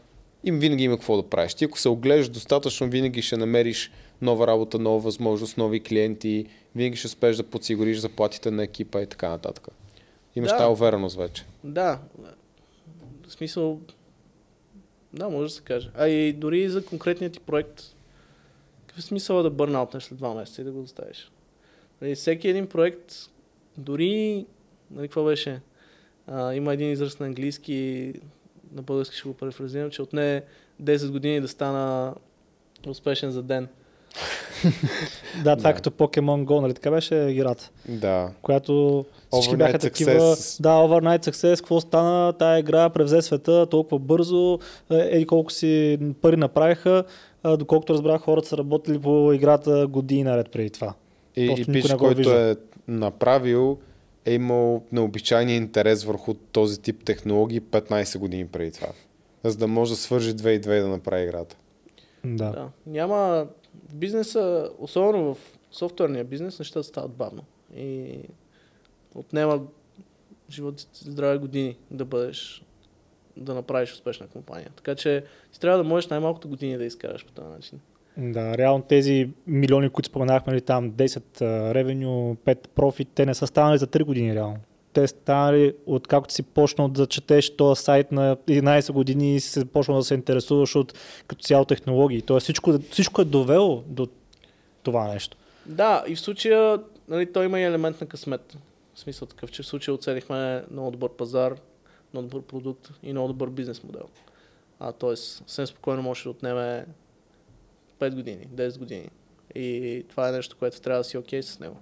им 0.45 0.59
винаги 0.59 0.85
има 0.85 0.97
какво 0.97 1.17
да 1.17 1.29
правиш. 1.29 1.55
Ти 1.55 1.65
ако 1.65 1.79
се 1.79 1.89
оглеждаш 1.89 2.29
достатъчно, 2.29 2.89
винаги 2.89 3.23
ще 3.23 3.37
намериш 3.37 3.91
нова 4.23 4.47
работа, 4.47 4.79
нова 4.79 4.99
възможност, 4.99 5.57
нови 5.57 5.81
клиенти, 5.81 6.47
винаги 6.75 6.97
ще 6.97 7.07
успееш 7.07 7.37
да 7.37 7.43
подсигуриш 7.43 7.99
заплатите 7.99 8.51
на 8.51 8.63
екипа 8.63 9.01
и 9.01 9.07
така 9.07 9.29
нататък. 9.29 9.69
Имаш 10.37 10.51
Да. 10.51 10.57
тази 10.59 10.73
увереност 10.73 11.17
вече. 11.17 11.45
Да, 11.65 11.99
в 13.29 13.33
смисъл, 13.33 13.81
да, 15.13 15.29
може 15.29 15.45
да 15.45 15.55
се 15.55 15.63
каже. 15.63 15.91
А 15.95 16.09
и 16.09 16.33
дори 16.33 16.69
за 16.69 16.85
конкретният 16.85 17.33
ти 17.33 17.41
проект, 17.41 17.83
какъв 18.87 18.99
е 18.99 19.03
смисъл 19.03 19.43
да 19.43 19.51
бърнаутнеш 19.51 20.03
след 20.03 20.19
два 20.19 20.35
месеца 20.35 20.61
и 20.61 20.65
да 20.65 20.73
го 20.73 20.81
оставиш? 20.81 21.31
Нали, 22.03 22.15
всеки 22.15 22.49
един 22.49 22.67
проект, 22.67 23.13
дори, 23.79 24.47
нали, 24.91 25.09
какво 25.09 25.25
беше? 25.25 25.61
А, 26.27 26.55
има 26.55 26.73
един 26.73 26.91
израз 26.91 27.21
на 27.21 27.27
английски, 27.27 28.13
на 28.73 28.83
български 28.83 29.17
ще 29.17 29.29
го 29.29 29.35
префразирам, 29.35 29.91
че 29.91 30.03
отне 30.03 30.43
10 30.83 31.11
години 31.11 31.41
да 31.41 31.49
стана 31.49 32.15
успешен 32.89 33.31
за 33.31 33.43
ден. 33.43 33.69
Да, 35.45 35.57
това 35.57 35.69
Да. 35.69 35.71
е 35.71 35.75
като 35.75 35.91
Pokemon 35.91 36.45
Go, 36.45 36.61
нали 36.61 36.75
така 36.75 36.91
беше 36.91 37.15
играта, 37.15 37.71
Да. 37.89 38.31
която 38.43 39.05
всички 39.33 39.55
Overnight 39.55 39.59
бяха 39.59 39.79
такива, 39.79 40.11
success. 40.11 40.63
да, 40.63 40.69
overnight 40.69 41.31
success, 41.31 41.57
какво 41.59 41.81
стана, 41.81 42.33
тая 42.33 42.59
игра 42.59 42.91
превзе 42.91 43.23
света 43.23 43.67
толкова 43.67 43.99
бързо, 43.99 44.59
е, 44.91 44.97
еди 44.97 45.27
колко 45.27 45.53
си 45.53 45.99
пари 46.23 46.37
направиха, 46.37 47.05
доколкото 47.59 47.93
разбрах, 47.95 48.21
хората 48.21 48.49
са 48.49 48.57
работили 48.59 48.99
по 48.99 49.33
играта 49.33 49.87
години 49.87 50.25
наред 50.25 50.51
преди 50.51 50.71
това. 50.71 50.95
И, 51.37 51.47
Просто 51.47 51.79
и 51.79 51.93
го 51.93 51.99
който 51.99 52.17
вижда. 52.17 52.51
е 52.51 52.57
направил, 52.89 53.79
е 54.25 54.35
имал 54.35 54.83
необичайния 54.93 55.57
интерес 55.57 56.05
върху 56.05 56.35
този 56.35 56.83
тип 56.83 57.05
технологии 57.05 57.61
15 57.61 58.19
години 58.19 58.47
преди 58.47 58.73
това. 58.73 58.89
За 59.45 59.57
да 59.59 59.67
може 59.67 59.93
да 59.93 59.97
свържи 59.97 60.35
2 60.35 60.49
и 60.49 60.61
2 60.61 60.79
и 60.79 60.81
да 60.81 60.89
направи 60.89 61.23
играта. 61.23 61.57
Да. 62.25 62.51
Да. 62.51 62.69
Няма 62.87 63.47
бизнеса, 63.95 64.71
особено 64.79 65.35
в 65.35 65.39
софтуерния 65.71 66.25
бизнес, 66.25 66.59
нещата 66.59 66.85
стават 66.85 67.11
бавно. 67.11 67.43
И 67.77 68.19
отнема 69.15 69.63
живот 70.51 70.87
здраве 70.93 71.39
години 71.39 71.77
да 71.91 72.05
бъдеш, 72.05 72.65
да 73.37 73.55
направиш 73.55 73.93
успешна 73.93 74.27
компания. 74.27 74.71
Така 74.77 74.95
че 74.95 75.25
ти 75.53 75.61
трябва 75.61 75.79
да 75.79 75.85
можеш 75.85 76.09
най-малкото 76.09 76.49
години 76.49 76.79
да 76.79 76.85
изкараш 76.85 77.27
по 77.27 77.33
този 77.33 77.49
начин. 77.49 77.81
Да, 78.21 78.59
реално 78.59 78.85
тези 78.89 79.31
милиони, 79.47 79.91
които 79.91 80.09
споменахме, 80.09 80.53
нали, 80.53 80.61
там 80.61 80.93
10 80.93 81.41
а, 81.41 81.75
ревеню, 81.75 82.37
5 82.47 82.69
профит, 82.69 83.09
те 83.15 83.27
не 83.27 83.35
са 83.35 83.47
станали 83.47 83.79
за 83.79 83.87
3 83.87 84.05
години 84.05 84.35
реално. 84.35 84.57
Те 84.93 85.07
станали 85.07 85.75
от 85.87 86.07
както 86.07 86.35
си 86.35 86.43
почнал 86.43 86.89
да 86.89 87.07
четеш 87.07 87.57
този 87.57 87.83
сайт 87.83 88.13
на 88.13 88.37
11 88.37 88.93
години 88.93 89.35
и 89.35 89.41
си 89.41 89.65
почнал 89.65 89.99
да 89.99 90.05
се 90.05 90.15
интересуваш 90.15 90.77
от 90.77 90.95
като 91.27 91.43
цяло 91.43 91.65
технологии. 91.65 92.23
Тоест 92.23 92.45
всичко, 92.45 92.79
всичко 92.91 93.23
е 93.23 93.25
довело 93.25 93.83
до 93.87 94.09
това 94.83 95.09
нещо. 95.09 95.37
Да, 95.67 96.05
и 96.09 96.15
в 96.15 96.21
случая 96.21 96.79
нали, 97.09 97.33
той 97.33 97.45
има 97.45 97.61
и 97.61 97.65
елемент 97.65 98.01
на 98.01 98.07
късмет. 98.07 98.57
В 98.95 99.01
смисъл 99.01 99.29
такъв, 99.29 99.51
че 99.51 99.63
в 99.63 99.67
случая 99.67 99.95
оцелихме 99.95 100.65
много 100.71 100.91
добър 100.91 101.11
пазар, 101.11 101.55
много 102.13 102.29
добър 102.29 102.43
продукт 102.43 102.91
и 103.03 103.13
много 103.13 103.29
добър 103.29 103.49
бизнес 103.49 103.85
модел. 103.85 104.09
А, 104.81 104.93
тоест, 104.93 105.37
съвсем 105.37 105.67
спокойно 105.67 106.03
може 106.03 106.23
да 106.23 106.31
отнеме 106.31 106.87
5 108.01 108.15
години, 108.15 108.47
10 108.55 108.79
години. 108.79 109.09
И 109.55 110.05
това 110.09 110.29
е 110.29 110.33
нещо, 110.33 110.57
което 110.59 110.81
трябва 110.81 111.01
да 111.01 111.05
си 111.05 111.19
окей 111.19 111.43
с 111.43 111.61
него, 111.61 111.77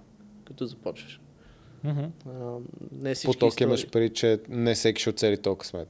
като 0.45 0.65
започваш. 0.65 1.21
Мгм. 1.83 1.99
А, 1.99 2.57
не 2.91 3.09
По 3.09 3.15
всички 3.15 3.39
ток 3.39 3.49
истории. 3.49 3.67
имаш 3.67 3.89
пари, 3.89 4.09
че 4.09 4.39
не 4.49 4.75
всеки 4.75 5.01
ще 5.01 5.09
оцели 5.09 5.37
толкова 5.37 5.65
смет. 5.65 5.87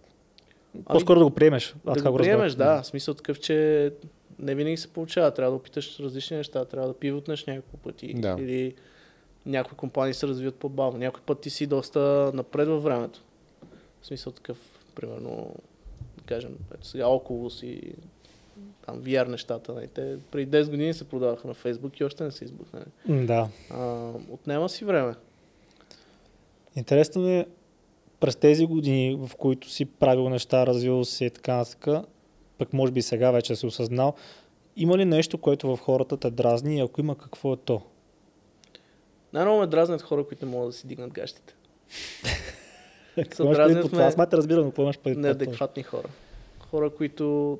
По-скоро 0.86 1.20
да 1.20 1.26
го 1.26 1.32
приемеш. 1.32 1.76
Аз 1.86 1.94
да 1.94 1.94
така 1.94 2.12
го 2.12 2.20
разбрах. 2.20 2.36
приемеш, 2.36 2.54
да. 2.54 2.82
В 2.82 2.86
смисъл 2.86 3.14
такъв, 3.14 3.40
че 3.40 3.92
не 4.40 4.56
винаги 4.56 4.78
се 4.78 4.88
получава. 4.88 5.34
Трябва 5.34 5.52
да 5.52 5.58
опиташ 5.58 6.00
различни 6.00 6.38
неща, 6.38 6.66
трябва 6.66 6.88
да 6.88 6.94
пивотнеш 6.94 7.46
няколко 7.46 7.78
пъти. 7.78 8.14
Да. 8.14 8.36
Или 8.40 8.76
някои 9.46 9.78
компании 9.78 10.14
се 10.14 10.28
развиват 10.28 10.56
по-бавно. 10.56 11.00
Някой 11.00 11.22
път 11.22 11.42
ти 11.42 11.50
си 11.50 11.68
доста 11.68 12.32
напред 12.34 12.68
във 12.68 12.84
времето. 12.84 13.24
В 14.02 14.08
смисъл 14.08 14.34
такъв, 14.34 14.58
примерно, 14.96 15.56
да 16.18 16.24
кажем, 16.24 16.58
ето 16.74 16.88
сега 16.88 17.06
Oculus 17.06 17.66
и 17.66 17.94
там 18.90 19.02
VR 19.02 19.28
нещата. 19.28 19.74
Нали. 19.74 19.88
Те 19.88 20.18
преди 20.32 20.58
10 20.58 20.70
години 20.70 20.94
се 20.94 21.04
продаваха 21.04 21.48
на 21.48 21.56
Facebook 21.56 22.02
и 22.02 22.04
още 22.04 22.24
не 22.24 22.32
са 22.32 22.46
избухнали. 22.46 22.86
Да. 23.08 23.50
А, 23.70 24.12
отнема 24.30 24.70
си 24.70 24.86
време. 24.86 25.16
Интересно 26.76 27.28
е 27.28 27.46
през 28.20 28.36
тези 28.36 28.66
години, 28.66 29.28
в 29.28 29.36
които 29.36 29.70
си 29.70 29.86
правил 29.86 30.30
неща, 30.30 30.66
развил 30.66 31.06
се 31.06 31.26
и 31.26 31.30
така 31.30 31.56
нататък, 31.56 32.06
пък 32.58 32.74
може 32.74 32.92
би 32.92 33.02
сега 33.02 33.32
вече 33.32 33.56
си 33.56 33.66
осъзнал, 33.66 34.14
Има 34.76 34.98
ли 34.98 35.06
нещо, 35.06 35.38
което 35.38 35.76
в 35.76 35.80
хората 35.80 36.18
те 36.18 36.32
дразни 36.32 36.78
и 36.78 36.80
ако 36.80 37.02
има, 37.02 37.18
какво 37.18 37.54
е 37.54 37.58
то? 37.58 37.82
Най-много 39.34 39.60
ме 39.60 39.68
дразнят 39.68 40.02
хора, 40.02 40.24
които 40.24 40.46
не 40.46 40.52
могат 40.52 40.70
да 40.70 40.74
си 40.74 40.88
дигнат 40.88 41.14
гащите. 41.14 41.56
Какво 43.16 43.44
имаш 43.44 43.90
това? 43.90 44.04
Аз 44.04 44.18
май 44.18 44.30
те 44.30 44.38
разбирам, 44.38 44.64
но 44.64 44.70
какво 44.70 44.82
имаш 44.82 44.98
това? 44.98 45.12
Неадекватни 45.12 45.84
хора. 45.84 46.08
Хора, 46.70 46.90
които 46.90 47.60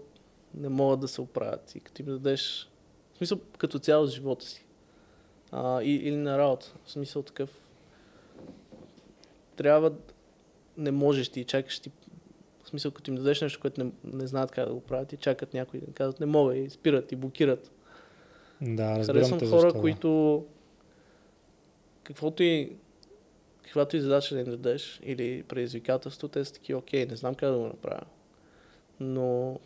не 0.54 0.70
могат 0.70 1.00
да 1.00 1.08
се 1.08 1.22
оправят. 1.22 1.76
И 1.76 1.80
като 1.80 2.02
им 2.02 2.06
дадеш... 2.08 2.70
В 3.14 3.18
смисъл, 3.18 3.40
като 3.58 3.80
цяло 3.80 4.08
с 4.08 4.12
живота 4.12 4.46
си. 4.46 4.66
А, 5.52 5.84
и, 5.84 5.96
или 5.96 6.16
на 6.16 6.38
работа. 6.38 6.74
В 6.86 6.92
смисъл 6.92 7.22
такъв... 7.22 7.50
Трябва... 9.56 9.94
Не 10.78 10.92
можеш 10.92 11.30
ти 11.30 11.44
чакаш 11.44 11.80
ти... 11.80 11.92
В 12.64 12.70
смисъл, 12.70 12.92
като 12.92 13.12
им 13.12 13.18
дадеш 13.18 13.42
нещо, 13.42 13.60
което 13.60 13.84
не, 13.84 13.92
не 14.04 14.28
знаят 14.28 14.52
как 14.52 14.68
да 14.68 14.74
го 14.74 14.82
правят 14.82 15.14
и 15.14 15.18
чакат 15.18 15.54
някой 15.54 15.80
да 15.80 15.94
казват 15.94 16.20
не 16.20 16.26
мога 16.26 16.56
и 16.56 16.70
спират 16.70 17.12
и 17.12 17.16
блокират. 17.16 17.72
Да, 18.62 18.98
разбирам 18.98 19.06
Харесвам 19.06 19.40
те 19.40 19.46
хора, 19.46 19.62
защо, 19.62 19.74
да. 19.74 19.82
които 19.82 20.46
каквото 22.04 22.44
и 22.44 22.76
каквато 23.64 23.98
и 23.98 24.02
задача 24.02 24.36
да 24.36 24.42
им 24.42 24.48
дадеш 24.48 25.00
или 25.04 25.44
предизвикателство, 25.44 26.28
те 26.28 26.46
са 26.46 26.54
такива, 26.54 26.80
окей, 26.80 27.06
не 27.06 27.16
знам 27.16 27.36
как 27.36 27.52
да 27.52 27.58
го 27.58 27.66
направя, 27.66 28.06
но 29.00 29.60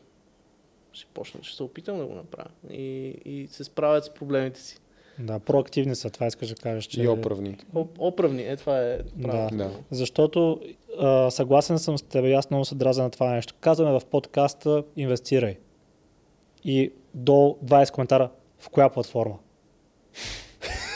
ще 0.94 1.06
почна, 1.14 1.44
ще 1.44 1.56
се 1.56 1.64
опитам 1.64 1.98
да 1.98 2.06
го 2.06 2.14
направя 2.14 2.50
и, 2.70 3.08
и 3.26 3.48
се 3.48 3.64
справят 3.64 4.06
с 4.06 4.14
проблемите 4.14 4.62
си. 4.62 4.78
Да, 5.20 5.40
проактивни 5.40 5.96
са, 5.96 6.10
това 6.10 6.28
искаш 6.28 6.50
да 6.50 6.56
кажеш, 6.56 6.86
че... 6.86 7.02
И 7.02 7.08
оправни. 7.08 7.58
О, 7.76 7.86
оправни, 7.98 8.44
е 8.44 8.56
това 8.58 8.80
е 8.82 9.00
правилно. 9.24 9.58
Да. 9.58 9.72
Защото 9.92 10.60
а, 11.00 11.32
съгласен 11.32 11.80
съм 11.80 11.98
с 11.98 12.02
теб, 12.02 12.26
и 12.26 12.34
аз 12.34 12.50
много 12.50 12.66
се 12.66 12.76
дразя 12.76 13.04
на 13.04 13.10
това 13.10 13.34
нещо. 13.34 13.54
Казваме 13.60 14.00
в 14.00 14.06
подкаста, 14.06 14.84
инвестирай. 14.98 15.58
И 16.64 16.94
до 17.14 17.58
20 17.66 17.92
коментара, 17.92 18.30
в 18.60 18.70
коя 18.70 18.90
платформа? 18.90 19.36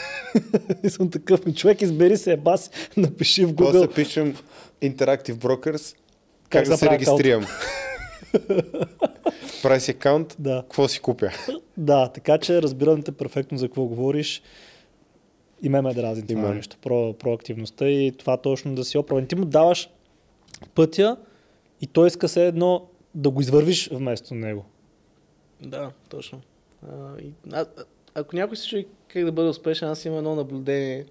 и 0.82 0.90
съм 0.90 1.10
такъв, 1.10 1.46
ми 1.46 1.54
човек, 1.54 1.82
избери 1.82 2.16
се, 2.16 2.36
бас, 2.36 2.70
напиши 2.96 3.44
в 3.44 3.56
После 3.56 3.78
Google. 3.78 3.94
пишем 3.94 4.36
Interactive 4.82 5.34
Brokers, 5.34 5.96
Как 6.50 6.50
как, 6.50 6.64
да 6.64 6.70
да 6.70 6.76
се 6.76 6.90
регистрирам. 6.90 7.46
Прави 9.62 9.80
си 9.80 9.90
акаунт, 9.90 10.36
Да, 10.38 10.62
какво 10.62 10.88
си 10.88 11.00
купя. 11.00 11.30
да, 11.76 12.08
така 12.08 12.38
че 12.38 12.62
разбирам 12.62 13.02
те 13.02 13.12
перфектно 13.12 13.58
за 13.58 13.68
какво 13.68 13.84
говориш. 13.84 14.42
И 15.62 15.68
ме 15.68 15.82
ме 15.82 15.94
дразни 15.94 16.26
това 16.26 16.42
мен. 16.42 16.56
нещо, 16.56 16.76
про, 16.82 17.12
проактивността 17.12 17.88
и 17.88 18.12
това 18.12 18.36
точно 18.36 18.74
да 18.74 18.84
си 18.84 18.98
оправен. 18.98 19.26
Ти 19.26 19.34
му 19.34 19.44
даваш 19.44 19.90
пътя 20.74 21.16
и 21.80 21.86
той 21.86 22.06
иска 22.06 22.28
се 22.28 22.46
едно 22.46 22.88
да 23.14 23.30
го 23.30 23.40
извървиш 23.40 23.88
вместо 23.92 24.34
него. 24.34 24.64
Да, 25.62 25.90
точно. 26.08 26.40
А, 26.88 27.18
и, 27.22 27.32
а, 27.52 27.60
а, 27.60 27.66
ако 28.14 28.36
някой 28.36 28.56
се 28.56 28.68
чуи 28.68 28.86
как 29.08 29.24
да 29.24 29.32
бъде 29.32 29.48
успешен, 29.48 29.88
аз 29.88 30.04
имам 30.04 30.18
едно 30.18 30.34
наблюдение, 30.34 31.04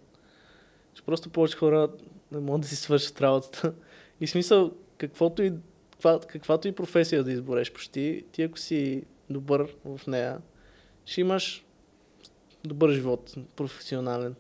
че 0.94 1.04
просто 1.04 1.30
повече 1.30 1.58
хора 1.58 1.90
не 2.32 2.40
могат 2.40 2.62
да 2.62 2.68
си 2.68 2.76
свършат 2.76 3.22
работата. 3.22 3.74
И 4.22 4.28
смисъл, 4.28 4.72
каквото 4.98 5.44
и, 5.44 5.54
каква, 5.98 6.20
каквато 6.20 6.68
и 6.68 6.72
професия 6.72 7.24
да 7.24 7.32
избореш 7.32 7.74
почти, 7.74 8.24
ти 8.32 8.44
ако 8.44 8.60
си 8.60 9.04
добър 9.30 9.76
в 9.86 10.08
нея, 10.08 10.38
ще 11.06 11.22
имаш 11.22 11.66
добър 12.64 12.92
живот, 12.92 13.36
професионален. 13.56 14.36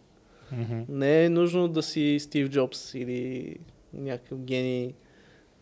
Мгм. 0.51 0.81
Не 0.89 1.25
е 1.25 1.29
нужно 1.29 1.67
да 1.67 1.83
си 1.83 2.17
Стив 2.19 2.49
Джобс 2.49 2.93
или 2.93 3.55
някакъв 3.93 4.39
гений. 4.39 4.93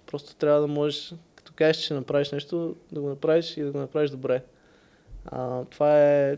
Просто 0.05 0.35
трябва 0.35 0.61
да 0.61 0.67
можеш, 0.67 1.13
като 1.35 1.53
кажеш, 1.55 1.83
че 1.83 1.93
направиш 1.93 2.31
нещо, 2.31 2.75
да 2.91 3.01
го 3.01 3.09
направиш 3.09 3.57
и 3.57 3.61
да 3.61 3.71
го 3.71 3.77
направиш 3.77 4.11
добре. 4.11 4.43
А, 5.25 5.65
това 5.65 6.03
е... 6.03 6.37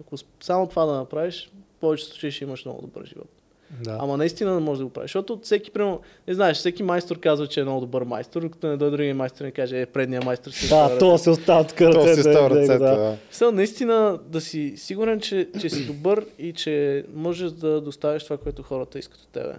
Ако 0.00 0.16
само 0.40 0.68
това 0.68 0.84
да 0.84 0.94
направиш, 0.94 1.50
в 1.76 1.80
повечето 1.80 2.10
случаи 2.10 2.30
ще 2.30 2.44
имаш 2.44 2.64
много 2.64 2.80
добър 2.80 3.04
живот. 3.04 3.33
Да. 3.82 3.98
Ама 4.00 4.16
наистина 4.16 4.54
не 4.54 4.60
можеш 4.60 4.78
да 4.78 4.84
го 4.84 4.90
правиш. 4.90 5.10
Защото 5.10 5.40
всеки, 5.42 5.70
примерно, 5.70 6.00
не 6.28 6.34
знаеш, 6.34 6.56
всеки 6.56 6.82
майстор 6.82 7.20
казва, 7.20 7.46
че 7.46 7.60
е 7.60 7.64
много 7.64 7.80
добър 7.80 8.02
майстор, 8.02 8.42
докато 8.42 8.66
не 8.66 8.76
дойде 8.76 8.96
другия 8.96 9.14
майстор 9.14 9.44
и 9.44 9.46
не 9.46 9.50
каже, 9.52 9.80
е, 9.80 9.86
предния 9.86 10.22
майстор 10.24 10.50
си 10.50 10.68
Да, 10.68 10.98
то 10.98 11.18
се 11.18 11.30
остава 11.30 11.64
така 11.64 11.90
То 11.90 11.96
ръцете, 11.96 12.14
си 12.14 12.20
става 12.20 12.48
да, 12.48 12.54
ръцете. 12.54 12.78
да. 12.78 13.16
Да. 13.40 13.52
Наистина 13.52 14.18
да 14.26 14.40
си 14.40 14.72
сигурен, 14.76 15.20
че, 15.20 15.48
че 15.60 15.70
си 15.70 15.86
добър 15.86 16.24
и 16.38 16.52
че 16.52 17.04
можеш 17.14 17.50
да 17.50 17.80
доставиш 17.80 18.24
това, 18.24 18.36
което 18.36 18.62
хората 18.62 18.98
искат 18.98 19.20
от 19.20 19.28
тебе. 19.28 19.54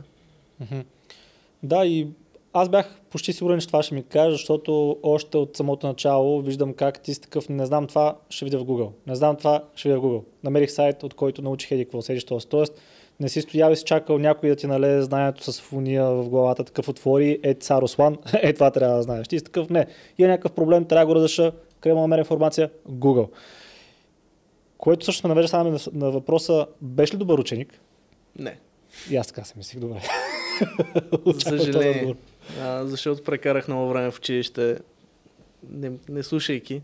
Да, 1.64 1.86
и 1.86 2.08
аз 2.54 2.70
бях 2.70 2.96
почти 3.10 3.34
сигурен, 3.34 3.60
че 3.60 3.68
това 3.68 3.84
ще 3.84 3.96
ми 3.96 4.04
кажеш, 4.04 4.40
защото 4.40 4.98
още 5.04 5.38
от 5.38 5.58
самото 5.58 5.88
начало 5.88 6.42
виждам 6.42 6.74
как 6.74 7.00
ти 7.00 7.14
си 7.14 7.22
такъв, 7.22 7.50
не 7.50 7.66
знам 7.66 7.88
това, 7.88 8.16
ще 8.30 8.46
видя 8.46 8.58
в 8.58 8.64
Google. 8.64 8.90
Не 9.08 9.16
знам 9.16 9.36
това, 9.36 9.64
ще 9.76 9.90
видя 9.90 10.00
в 10.02 10.04
Google. 10.04 10.24
Намерих 10.44 10.72
сайт, 10.72 11.04
от 11.04 11.14
който 11.14 11.42
научих 11.42 11.72
еди 11.72 11.86
какво 11.86 12.02
седиш 12.02 12.24
този. 12.24 12.48
Тоест, 12.48 12.74
не 13.20 13.30
си 13.30 13.42
стоял 13.42 13.72
и 13.72 13.76
си 13.76 13.84
чакал 13.84 14.18
някой 14.18 14.50
да 14.50 14.56
ти 14.56 14.68
налезе 14.68 15.02
знанието 15.02 15.52
с 15.52 15.62
фуния 15.62 16.06
в 16.06 16.30
главата, 16.30 16.64
такъв 16.64 16.90
отвори, 16.90 17.40
е 17.44 17.54
цар 17.54 17.82
Руслан, 17.82 18.18
е 18.34 18.54
това 18.54 18.72
трябва 18.72 18.96
да 18.96 19.04
знаеш. 19.04 19.28
Ти 19.28 19.38
си 19.38 19.46
такъв, 19.46 19.70
не, 19.70 19.86
има 20.18 20.30
някакъв 20.30 20.52
проблем, 20.52 20.86
трябва 20.86 21.06
да 21.06 21.08
го 21.08 21.16
разреша, 21.16 21.52
къде 21.80 21.94
мога 21.94 22.02
да 22.02 22.08
намеря 22.08 22.22
информация? 22.22 22.70
Google. 22.90 23.30
Което 24.78 25.02
всъщност 25.02 25.24
ме 25.24 25.28
навежда 25.28 25.48
само 25.48 25.72
на, 25.72 25.80
на 25.94 26.12
въпроса, 26.12 26.68
беше 26.82 27.14
ли 27.14 27.18
добър 27.18 27.40
ученик? 27.40 27.80
Не. 28.40 28.60
И 29.12 29.16
аз 29.16 29.28
така 29.28 29.44
си 29.44 29.54
мислих, 29.58 29.80
добре. 29.80 30.02
За 31.26 31.58
съжаление. 31.58 32.16
А, 32.62 32.86
защото 32.86 33.24
прекарах 33.24 33.68
много 33.68 33.90
време 33.90 34.12
в 34.12 34.18
училище, 34.18 34.78
не, 35.70 35.92
не 36.10 36.24
слушайки. 36.24 36.82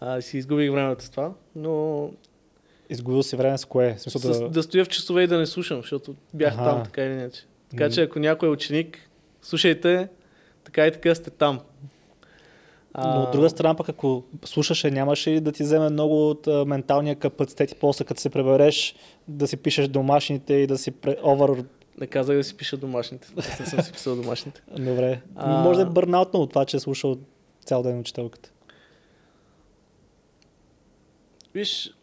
А, 0.00 0.20
си 0.20 0.38
изгубих 0.38 0.72
времето 0.72 1.04
с 1.04 1.10
това, 1.10 1.32
но 1.56 2.10
Изгубил 2.90 3.22
си 3.22 3.36
време 3.36 3.58
с 3.58 3.64
кое? 3.64 3.96
Смисъл 3.98 4.20
с, 4.34 4.40
да... 4.40 4.48
да 4.48 4.62
стоя 4.62 4.84
в 4.84 4.88
часове 4.88 5.22
и 5.22 5.26
да 5.26 5.38
не 5.38 5.46
слушам, 5.46 5.80
защото 5.80 6.14
бях 6.34 6.54
Аха. 6.54 6.64
там, 6.64 6.84
така 6.84 7.04
или 7.04 7.12
иначе. 7.12 7.42
Така 7.70 7.90
че 7.90 8.02
ако 8.02 8.18
някой 8.18 8.48
е 8.48 8.52
ученик, 8.52 9.10
слушайте, 9.42 10.08
така 10.64 10.86
и 10.86 10.92
така 10.92 11.14
сте 11.14 11.30
там. 11.30 11.60
Но 12.98 13.22
от 13.22 13.30
друга 13.32 13.50
страна 13.50 13.74
пък, 13.74 13.88
ако 13.88 14.24
слушаше, 14.44 14.90
нямаше 14.90 15.30
ли 15.30 15.40
да 15.40 15.52
ти 15.52 15.62
вземе 15.62 15.90
много 15.90 16.30
от 16.30 16.46
а, 16.46 16.64
менталния 16.64 17.16
капацитет 17.16 17.72
и 17.72 17.74
после 17.74 18.04
като 18.04 18.20
се 18.20 18.30
пребереш 18.30 18.94
да 19.28 19.46
си 19.46 19.56
пишеш 19.56 19.88
домашните 19.88 20.54
и 20.54 20.66
да 20.66 20.78
си 20.78 20.90
пре... 20.90 21.16
овър... 21.24 21.64
Не 22.00 22.06
казах 22.06 22.36
да 22.36 22.44
си 22.44 22.56
пиша 22.56 22.76
домашните. 22.76 23.28
Не 23.36 23.66
съм 23.66 23.82
си 23.82 23.92
писал 23.92 24.16
домашните. 24.16 24.62
Добре. 24.78 25.20
А- 25.36 25.62
Може 25.62 25.76
да 25.76 25.82
е 25.82 25.92
бърнаутно 25.92 26.40
от 26.40 26.50
това, 26.50 26.64
че 26.64 26.76
е 26.76 26.80
слушал 26.80 27.18
цял 27.64 27.82
ден 27.82 27.98
учителката. 27.98 28.50
Виж, 31.54 31.94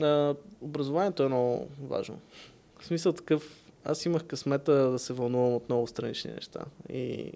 а, 0.00 0.34
образованието 0.60 1.22
е 1.22 1.28
много 1.28 1.68
важно. 1.82 2.18
В 2.78 2.86
смисъл 2.86 3.12
такъв, 3.12 3.64
аз 3.84 4.06
имах 4.06 4.24
късмета 4.24 4.72
да 4.90 4.98
се 4.98 5.12
вълнувам 5.12 5.54
от 5.54 5.68
много 5.68 5.86
странични 5.86 6.30
неща. 6.32 6.60
И, 6.92 7.32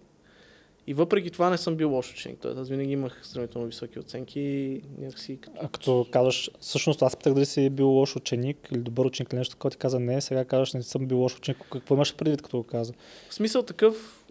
и 0.87 0.95
въпреки 0.95 1.31
това 1.31 1.51
не 1.51 1.57
съм 1.59 1.77
бил 1.77 1.91
лош 1.91 2.13
ученик. 2.13 2.39
Тоест, 2.41 2.59
аз 2.59 2.69
винаги 2.69 2.93
имах 2.93 3.21
сравнително 3.27 3.67
високи 3.67 3.99
оценки 3.99 4.41
и 4.41 4.83
някакси... 4.99 5.37
като- 5.41 5.57
А 5.63 5.69
като 5.69 6.07
казваш, 6.11 6.51
всъщност 6.61 7.03
аз 7.03 7.17
питах 7.17 7.35
дали 7.35 7.47
си 7.47 7.71
бил 7.71 7.89
лош 7.89 8.17
ученик 8.17 8.69
или 8.73 8.81
добър 8.81 9.05
ученик 9.07 9.33
или 9.33 9.39
нещо, 9.39 9.55
такова 9.55 9.71
ти 9.71 9.77
каза 9.77 10.01
не, 10.01 10.21
сега 10.21 10.45
казваш 10.45 10.73
не 10.73 10.83
съм 10.83 11.07
бил 11.07 11.19
лош 11.19 11.37
ученик. 11.37 11.59
Какво 11.73 11.95
имаш 11.95 12.17
предвид, 12.17 12.43
като 12.43 12.57
го 12.57 12.63
каза? 12.65 12.93
В 13.31 13.35
смисъл 13.35 13.63
такъв, 13.63 14.25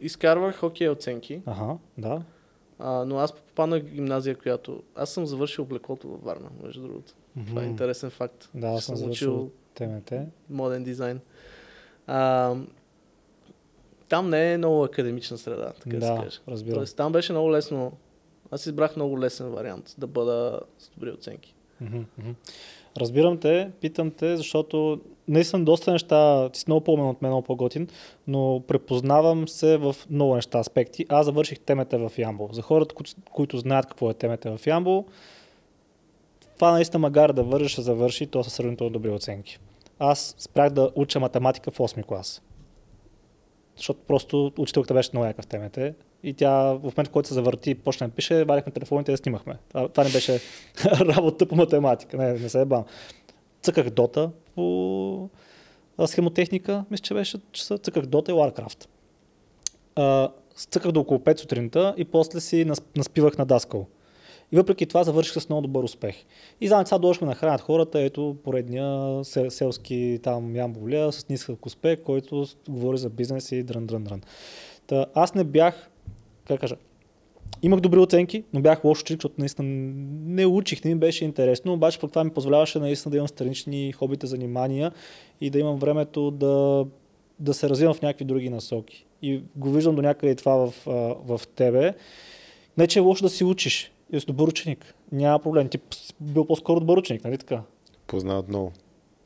изкарвах 0.00 0.62
окей 0.62 0.88
оценки, 0.88 1.42
Ага, 1.46 1.76
да. 1.98 2.22
а, 2.78 3.04
но 3.04 3.16
аз 3.18 3.32
попаднах 3.32 3.82
в 3.82 3.90
гимназия, 3.90 4.36
която... 4.36 4.82
Аз 4.94 5.10
съм 5.10 5.26
завършил 5.26 5.64
облеклото 5.64 6.08
във 6.08 6.22
Варна, 6.22 6.48
между 6.62 6.82
другото. 6.82 7.12
Това 7.46 7.62
е 7.62 7.66
интересен 7.66 8.10
факт. 8.10 8.48
Да, 8.54 8.66
аз 8.68 8.84
съм 8.84 8.96
завършил 8.96 9.50
ТМТ. 9.74 10.12
моден 10.50 10.84
дизайн. 10.84 11.20
А, 12.06 12.54
там 14.08 14.30
не 14.30 14.52
е 14.52 14.58
много 14.58 14.84
академична 14.84 15.38
среда, 15.38 15.72
така 15.80 15.96
да, 15.96 16.06
се 16.06 16.12
Да, 16.12 16.22
каже. 16.22 16.38
разбирам. 16.48 16.78
Тоест 16.78 16.96
там 16.96 17.12
беше 17.12 17.32
много 17.32 17.52
лесно. 17.52 17.92
Аз 18.50 18.66
избрах 18.66 18.96
много 18.96 19.20
лесен 19.20 19.48
вариант 19.48 19.94
да 19.98 20.06
бъда 20.06 20.60
с 20.78 20.88
добри 20.88 21.10
оценки. 21.10 21.54
Разбирам 22.96 23.38
те, 23.38 23.70
питам 23.80 24.10
те, 24.10 24.36
защото 24.36 25.00
наистина 25.28 25.64
доста 25.64 25.92
неща, 25.92 26.48
ти 26.48 26.58
си 26.58 26.64
много 26.68 26.84
по-умен 26.84 27.06
от 27.06 27.22
мен, 27.22 27.30
много 27.30 27.44
по-готин, 27.44 27.88
но 28.26 28.62
препознавам 28.68 29.48
се 29.48 29.76
в 29.76 29.96
много 30.10 30.34
неща, 30.34 30.58
аспекти. 30.58 31.06
Аз 31.08 31.26
завърших 31.26 31.60
темете 31.60 31.96
в 31.98 32.12
Ямбол. 32.18 32.48
За 32.52 32.62
хората, 32.62 32.94
които, 32.94 33.10
които 33.32 33.58
знаят 33.58 33.86
какво 33.86 34.10
е 34.10 34.14
темете 34.14 34.56
в 34.56 34.66
Ямбол, 34.66 35.06
това 36.64 36.72
наистина 36.72 36.98
магар 36.98 37.32
да 37.32 37.42
вържи, 37.42 37.68
ще 37.68 37.82
завърши, 37.82 38.26
то 38.26 38.44
са 38.44 38.50
сравнително 38.50 38.92
добри 38.92 39.10
оценки. 39.10 39.58
Аз 39.98 40.34
спрях 40.38 40.70
да 40.70 40.90
уча 40.94 41.20
математика 41.20 41.70
в 41.70 41.78
8 41.78 42.04
клас. 42.04 42.42
Защото 43.76 44.00
просто 44.06 44.52
учителката 44.58 44.94
беше 44.94 45.10
много 45.12 45.26
яка 45.26 45.42
в 45.42 45.46
темете. 45.46 45.94
И 46.22 46.34
тя 46.34 46.62
в 46.62 46.82
момента, 46.82 47.04
в 47.04 47.10
който 47.10 47.28
се 47.28 47.34
завърти 47.34 47.70
и 47.70 47.74
почна 47.74 48.08
да 48.08 48.14
пише, 48.14 48.44
вадихме 48.44 48.72
телефоните 48.72 49.10
и 49.10 49.12
да 49.12 49.16
снимахме. 49.16 49.58
Това, 49.68 49.88
това 49.88 50.04
не 50.04 50.10
беше 50.10 50.40
работа 50.86 51.46
по 51.46 51.56
математика. 51.56 52.16
Не, 52.16 52.32
не 52.32 52.48
се 52.48 52.60
е 52.60 52.64
бам. 52.64 52.84
Цъках 53.62 53.90
Дота 53.90 54.30
по 54.54 55.28
схемотехника, 56.06 56.84
мисля, 56.90 57.02
че 57.02 57.14
беше 57.14 57.38
часа. 57.52 57.78
Цъках 57.78 58.06
Дота 58.06 58.32
и 58.32 58.34
Warcraft. 58.34 58.86
А, 59.96 60.30
цъках 60.56 60.92
до 60.92 61.00
около 61.00 61.20
5 61.20 61.40
сутринта 61.40 61.94
и 61.96 62.04
после 62.04 62.40
си 62.40 62.64
нас- 62.64 62.82
наспивах 62.96 63.38
на 63.38 63.46
Даскал. 63.46 63.86
И 64.54 64.56
въпреки 64.56 64.86
това 64.86 65.04
завърших 65.04 65.42
с 65.42 65.48
много 65.48 65.62
добър 65.62 65.84
успех. 65.84 66.14
И 66.60 66.68
знам, 66.68 66.86
сега 66.86 66.98
дошли 66.98 67.26
на 67.26 67.34
хранят 67.34 67.60
хората, 67.60 68.00
ето 68.00 68.36
поредния 68.44 69.20
селски 69.48 70.18
там 70.22 70.56
ямболя 70.56 71.12
с 71.12 71.28
нисък 71.28 71.66
успех, 71.66 72.02
който 72.02 72.46
говори 72.68 72.98
за 72.98 73.10
бизнес 73.10 73.52
и 73.52 73.62
дрън, 73.62 73.86
дрън, 73.86 74.04
дрън. 74.04 74.22
Та, 74.86 75.06
аз 75.14 75.34
не 75.34 75.44
бях, 75.44 75.90
как 76.46 76.60
кажа, 76.60 76.76
имах 77.62 77.80
добри 77.80 77.98
оценки, 77.98 78.44
но 78.52 78.60
бях 78.60 78.84
лош 78.84 79.00
ученик, 79.00 79.18
защото 79.18 79.34
наистина 79.38 79.68
не 80.24 80.46
учих, 80.46 80.84
не 80.84 80.94
ми 80.94 81.00
беше 81.00 81.24
интересно, 81.24 81.72
обаче 81.72 81.98
пък 81.98 82.10
това 82.10 82.24
ми 82.24 82.30
позволяваше 82.30 82.78
наистина 82.78 83.10
да 83.10 83.16
имам 83.16 83.28
странични 83.28 83.92
хобите, 83.92 84.26
занимания 84.26 84.92
и 85.40 85.50
да 85.50 85.58
имам 85.58 85.78
времето 85.78 86.30
да, 86.30 86.86
да 87.38 87.54
се 87.54 87.68
развивам 87.68 87.94
в 87.94 88.02
някакви 88.02 88.24
други 88.24 88.50
насоки. 88.50 89.06
И 89.22 89.42
го 89.56 89.70
виждам 89.70 89.94
до 89.94 90.02
някъде 90.02 90.34
това 90.34 90.54
в, 90.54 90.74
в 91.26 91.40
тебе. 91.54 91.94
Не, 92.78 92.86
че 92.86 92.98
е 92.98 93.02
лошо 93.02 93.24
да 93.24 93.30
си 93.30 93.44
учиш 93.44 93.93
и 94.16 94.20
си 94.20 94.26
добър 94.26 94.48
ученик. 94.48 94.94
Няма 95.12 95.38
проблем. 95.38 95.68
Ти 95.68 95.78
бил 96.20 96.44
по-скоро 96.46 96.80
добър 96.80 96.98
ученик, 96.98 97.24
нали 97.24 97.38
така? 97.38 97.60
Познават 98.06 98.48
много. 98.48 98.72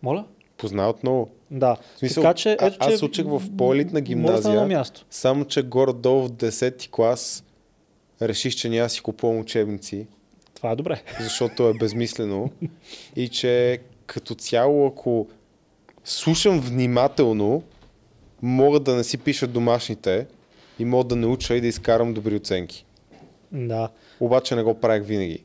Моля? 0.03 0.25
Познават 0.57 1.03
много. 1.03 1.31
Да. 1.51 1.77
В 1.95 1.99
смисъл, 1.99 2.23
така, 2.23 2.35
че, 2.35 2.53
ето, 2.53 2.77
а, 2.81 2.93
аз 2.93 3.03
учих 3.03 3.27
в 3.27 3.43
по-елитна 3.57 4.01
гимназия, 4.01 4.67
място. 4.67 5.07
само 5.11 5.45
че 5.45 5.63
горе-долу 5.63 6.23
в 6.23 6.31
10-ти 6.31 6.89
клас 6.91 7.45
реших, 8.23 8.55
че 8.55 8.69
няма 8.69 8.89
си 8.89 9.01
купувам 9.01 9.39
учебници. 9.39 10.07
Това 10.55 10.71
е 10.71 10.77
добре. 10.77 11.03
Защото 11.21 11.69
е 11.69 11.75
безмислено. 11.75 12.51
и 13.17 13.29
че 13.29 13.79
като 14.07 14.35
цяло, 14.35 14.87
ако 14.87 15.27
слушам 16.05 16.61
внимателно, 16.61 17.63
мога 18.43 18.81
да 18.81 18.95
не 18.95 19.05
си 19.05 19.19
пиша 19.19 19.47
домашните 19.47 20.27
и 20.79 20.85
мога 20.85 21.05
да 21.05 21.17
науча 21.17 21.57
и 21.57 21.61
да 21.61 21.67
изкарам 21.67 22.15
добри 22.15 22.37
оценки. 22.37 22.85
Да. 23.53 23.89
Обаче 24.21 24.57
не 24.57 24.63
го 24.63 24.75
правих 24.75 25.05
винаги. 25.07 25.45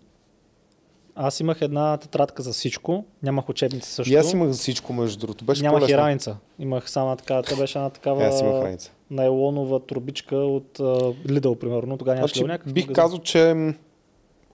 Аз 1.16 1.40
имах 1.40 1.62
една 1.62 1.98
тетрадка 1.98 2.42
за 2.44 2.54
всичко, 2.54 3.06
нямах 3.24 3.50
учебници 3.50 3.90
също. 3.92 4.14
И 4.14 4.16
аз 4.16 4.34
имах 4.34 4.50
за 4.50 4.58
всичко, 4.58 4.94
между 4.94 5.20
другото. 5.20 5.46
Беше 5.46 5.64
Нямах 5.64 5.80
по-лесно. 5.80 5.96
и 5.96 5.98
раница. 5.98 6.38
Имах 6.60 6.90
само 6.90 7.16
така, 7.16 7.42
тя 7.42 7.56
беше 7.56 7.78
една 7.78 7.90
такава 7.90 8.26
аз 8.26 8.42
имах 8.42 8.64
раница. 8.64 8.92
найлонова 9.12 9.80
турбичка 9.80 10.36
от 10.36 10.78
Lidl, 11.28 11.56
примерно. 11.60 11.98
Тогава 11.98 12.16
нямаше 12.16 12.34
значи, 12.34 12.48
някакъв 12.48 12.74
Бих 12.74 12.84
магазин. 12.84 12.96
казал, 12.96 13.20
че 13.20 13.74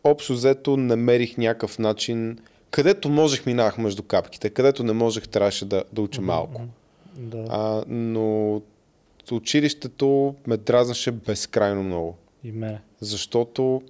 общо 0.04 0.34
взето 0.34 0.78
намерих 0.78 1.38
някакъв 1.38 1.80
начин, 1.80 2.38
където 2.72 3.10
можех 3.10 3.46
минах 3.46 3.78
между 3.78 4.04
капките, 4.04 4.50
където 4.50 4.84
не 4.84 4.94
можех 4.94 5.28
трябваше 5.28 5.66
да, 5.66 5.84
да 5.94 6.02
уча 6.02 6.22
малко. 6.22 6.62
Да. 7.18 7.46
А, 7.50 7.84
но 7.88 8.62
училището 9.32 10.36
ме 10.48 10.58
дразнаше 10.58 11.12
безкрайно 11.12 11.84
много. 11.84 12.16
И 12.44 12.52
мене. 12.52 12.82
Защото 13.02 13.82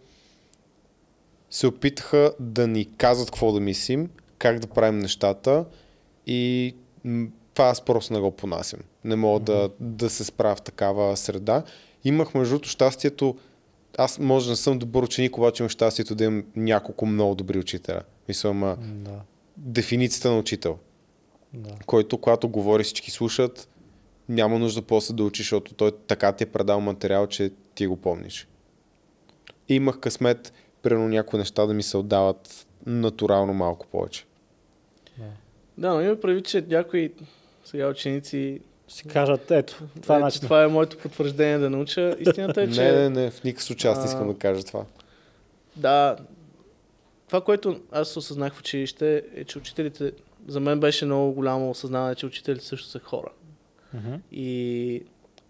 се 1.49 1.67
опитаха 1.67 2.33
да 2.39 2.67
ни 2.67 2.85
казват 2.97 3.31
какво 3.31 3.51
да 3.51 3.59
мислим, 3.59 4.09
как 4.37 4.59
да 4.59 4.67
правим 4.67 4.99
нещата 4.99 5.65
и 6.27 6.75
това 7.53 7.69
аз 7.69 7.81
просто 7.81 8.13
не 8.13 8.19
го 8.19 8.31
понасям. 8.31 8.79
Не 9.03 9.15
мога 9.15 9.39
mm-hmm. 9.39 9.43
да, 9.43 9.69
да 9.79 10.09
се 10.09 10.23
справя 10.23 10.55
в 10.55 10.61
такава 10.61 11.17
среда. 11.17 11.63
Имах 12.03 12.33
между 12.33 12.53
другото 12.53 12.69
щастието, 12.69 13.37
аз 13.97 14.19
може 14.19 14.45
да 14.45 14.51
не 14.51 14.55
съм 14.55 14.79
добър 14.79 15.03
ученик, 15.03 15.37
обаче 15.37 15.63
имам 15.63 15.69
щастието 15.69 16.15
да 16.15 16.23
имам 16.23 16.43
няколко 16.55 17.05
много 17.05 17.35
добри 17.35 17.59
учителя. 17.59 18.01
Мисля, 18.27 18.53
ма, 18.53 18.77
да. 18.81 19.21
дефиницията 19.57 20.31
на 20.31 20.39
учител. 20.39 20.77
Да. 21.53 21.75
Който, 21.85 22.17
когато 22.17 22.49
говори, 22.49 22.83
всички 22.83 23.11
слушат, 23.11 23.69
няма 24.29 24.59
нужда 24.59 24.81
после 24.81 25.13
да 25.13 25.23
учиш, 25.23 25.45
защото 25.45 25.73
той 25.73 25.91
така 26.07 26.31
ти 26.31 26.43
е 26.43 26.47
предал 26.47 26.81
материал, 26.81 27.27
че 27.27 27.51
ти 27.75 27.87
го 27.87 27.95
помниш. 27.97 28.47
И 29.69 29.75
имах 29.75 29.99
късмет, 29.99 30.53
примерно 30.81 31.07
някои 31.07 31.39
неща 31.39 31.65
да 31.65 31.73
ми 31.73 31.83
се 31.83 31.97
отдават 31.97 32.67
натурално 32.85 33.53
малко 33.53 33.87
повече. 33.87 34.25
Да, 35.17 35.23
да 35.77 35.93
но 35.93 36.01
има 36.01 36.15
прави, 36.15 36.43
че 36.43 36.65
някои 36.69 37.13
сега 37.65 37.87
ученици 37.87 38.61
си 38.87 39.07
кажат, 39.07 39.51
ето, 39.51 39.83
това, 40.01 40.17
е, 40.17 40.19
начин. 40.19 40.41
това 40.41 40.63
е 40.63 40.67
моето 40.67 40.97
потвърждение 40.97 41.57
да 41.57 41.69
науча. 41.69 42.15
Истината 42.19 42.61
е, 42.61 42.71
че... 42.71 42.81
не, 42.81 42.91
не, 42.91 43.09
не, 43.09 43.31
в 43.31 43.43
никакъв 43.43 43.63
случай 43.63 43.91
аз 43.91 43.99
не 43.99 44.05
искам 44.05 44.27
да 44.27 44.37
кажа 44.37 44.63
това. 44.63 44.85
Да, 45.75 46.17
това, 47.27 47.41
което 47.41 47.79
аз 47.91 48.17
осъзнах 48.17 48.53
в 48.53 48.59
училище 48.59 49.23
е, 49.35 49.43
че 49.43 49.57
учителите, 49.57 50.11
за 50.47 50.59
мен 50.59 50.79
беше 50.79 51.05
много 51.05 51.33
голямо 51.33 51.69
осъзнаване, 51.69 52.15
че 52.15 52.25
учителите 52.25 52.65
също 52.65 52.87
са 52.87 52.99
хора. 52.99 53.29
Uh-huh. 53.95 54.19
И 54.31 55.03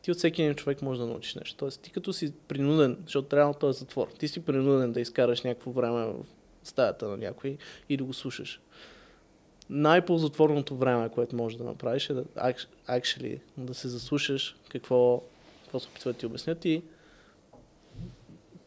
ти 0.10 0.12
от 0.12 0.18
всеки 0.18 0.42
един 0.42 0.56
човек 0.56 0.82
може 0.82 1.00
да 1.00 1.06
научиш 1.06 1.36
нещо. 1.36 1.58
Тоест, 1.58 1.82
ти 1.82 1.92
като 1.92 2.14
си 2.14 2.34
принуден, 2.48 2.98
защото 3.04 3.36
реално 3.36 3.54
този 3.54 3.78
е 3.78 3.80
затвор, 3.80 4.08
ти 4.20 4.28
си 4.28 4.46
принуден 4.46 4.92
да 4.92 5.02
изкараш 5.02 5.42
някакво 5.42 5.72
време 5.72 6.06
в 6.06 6.14
стаята 6.64 7.08
на 7.08 7.18
някой 7.18 7.58
и 7.90 7.98
да 7.98 8.04
го 8.04 8.14
слушаш. 8.14 8.62
Най-ползотворното 9.70 10.76
време, 10.76 11.10
което 11.10 11.36
можеш 11.36 11.58
да 11.58 11.64
направиш 11.64 12.10
е 12.10 12.14
да, 12.14 12.24
actually, 12.88 13.40
да 13.58 13.74
се 13.74 13.88
заслушаш 13.88 14.56
какво, 14.70 15.24
какво 15.64 15.80
се 15.80 15.88
опитват 15.88 16.18
ти 16.18 16.26
обяснят 16.26 16.66
и 16.66 16.84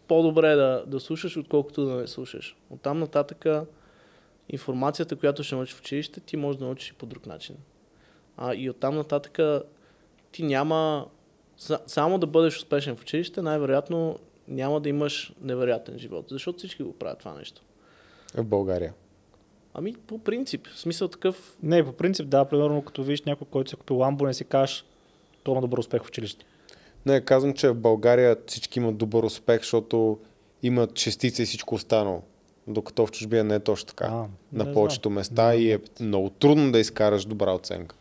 по-добре 0.09 0.53
е 0.53 0.57
да, 0.57 0.85
да 0.87 1.01
слушаш, 1.01 1.37
отколкото 1.37 1.85
да 1.85 1.95
не 1.95 2.07
слушаш. 2.07 2.57
Оттам 2.71 2.99
нататъка 2.99 3.67
информацията, 4.49 5.17
която 5.17 5.43
ще 5.43 5.55
научиш 5.55 5.75
в 5.75 5.81
училище, 5.81 6.21
ти 6.21 6.37
можеш 6.37 6.59
да 6.59 6.65
научиш 6.65 6.91
и 6.91 6.95
по 6.95 7.07
друг 7.07 7.27
начин. 7.27 7.57
А, 8.37 8.55
и 8.55 8.71
оттам 8.71 8.97
нататък 8.97 9.39
ти 10.33 10.43
няма 10.43 11.07
само 11.87 12.19
да 12.19 12.27
бъдеш 12.27 12.57
успешен 12.57 12.97
в 12.97 13.03
училище, 13.03 13.43
най-вероятно 13.43 14.19
няма 14.49 14.81
да 14.81 14.89
имаш 14.89 15.33
невероятен 15.41 15.99
живот, 15.99 16.27
защото 16.31 16.59
всички 16.59 16.83
го 16.83 16.93
правят 16.93 17.19
това 17.19 17.35
нещо. 17.35 17.63
В 18.35 18.45
България. 18.45 18.95
Ами, 19.75 19.95
по 20.07 20.19
принцип. 20.19 20.67
В 20.67 20.79
смисъл 20.79 21.09
такъв... 21.09 21.57
Не, 21.63 21.85
по 21.85 21.93
принцип, 21.93 22.29
да. 22.29 22.45
Примерно, 22.45 22.83
като 22.83 23.03
видиш 23.03 23.23
някой, 23.23 23.47
който 23.51 23.71
си 23.71 23.77
купил 23.77 23.99
ламбо, 23.99 24.27
не 24.27 24.35
си 24.35 24.45
кажеш, 24.45 24.85
то 25.43 25.55
на 25.55 25.61
добър 25.61 25.79
успех 25.79 26.03
в 26.03 26.09
училище. 26.09 26.45
Не, 27.07 27.21
казвам, 27.21 27.55
че 27.55 27.69
в 27.69 27.75
България 27.75 28.37
всички 28.47 28.79
имат 28.79 28.97
добър 28.97 29.23
успех, 29.23 29.61
защото 29.61 30.19
имат 30.63 30.95
частица 30.95 31.43
и 31.43 31.47
всичко 31.47 31.75
останало. 31.75 32.23
Докато 32.67 33.07
в 33.07 33.11
чужбия 33.11 33.45
не 33.45 33.55
е 33.55 33.61
точно 33.61 33.87
така. 33.87 34.05
А, 34.05 34.27
на 34.53 34.73
повечето 34.73 35.11
места 35.11 35.49
не, 35.49 35.55
и 35.55 35.73
е 35.73 35.79
много 36.01 36.31
трудно 36.31 36.73
да 36.73 36.79
изкараш 36.79 37.25
добра 37.25 37.53
оценка. 37.53 37.97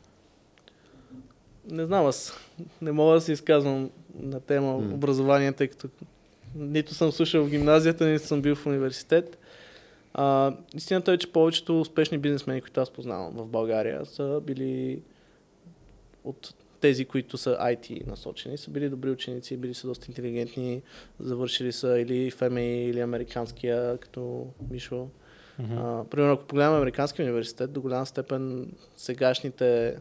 Не 1.71 1.85
знам, 1.85 2.05
аз 2.05 2.33
не 2.81 2.91
мога 2.91 3.13
да 3.13 3.21
се 3.21 3.31
изказвам 3.31 3.89
на 4.19 4.39
тема 4.39 4.67
mm. 4.67 4.93
образование, 4.93 5.51
тъй 5.51 5.67
като 5.67 5.89
нито 6.55 6.93
съм 6.93 7.11
слушал 7.11 7.45
в 7.45 7.49
гимназията, 7.49 8.05
нито 8.05 8.25
съм 8.25 8.41
бил 8.41 8.55
в 8.55 8.65
университет. 8.65 9.37
А, 10.13 10.55
истината 10.75 11.11
е, 11.11 11.17
че 11.17 11.31
повечето 11.31 11.81
успешни 11.81 12.17
бизнесмени, 12.17 12.61
които 12.61 12.81
аз 12.81 12.89
познавам 12.89 13.33
в 13.33 13.45
България, 13.45 14.05
са 14.05 14.41
били 14.43 15.01
от 16.23 16.53
тези, 16.81 17.05
които 17.05 17.37
са 17.37 17.57
IT 17.61 18.07
насочени, 18.07 18.57
са 18.57 18.71
били 18.71 18.89
добри 18.89 19.09
ученици, 19.09 19.57
били 19.57 19.73
са 19.73 19.87
доста 19.87 20.05
интелигентни, 20.09 20.81
завършили 21.19 21.71
са 21.71 21.99
или 21.99 22.31
МА, 22.41 22.61
или 22.61 22.99
американския, 22.99 23.97
като 23.97 24.47
Мишо. 24.71 25.07
Mm-hmm. 25.61 26.07
примерно, 26.07 26.33
ако 26.33 26.43
погледнем 26.43 26.75
американския 26.75 27.25
университет, 27.25 27.71
до 27.71 27.81
голяма 27.81 28.05
степен 28.05 28.71
сегашните 28.95 29.95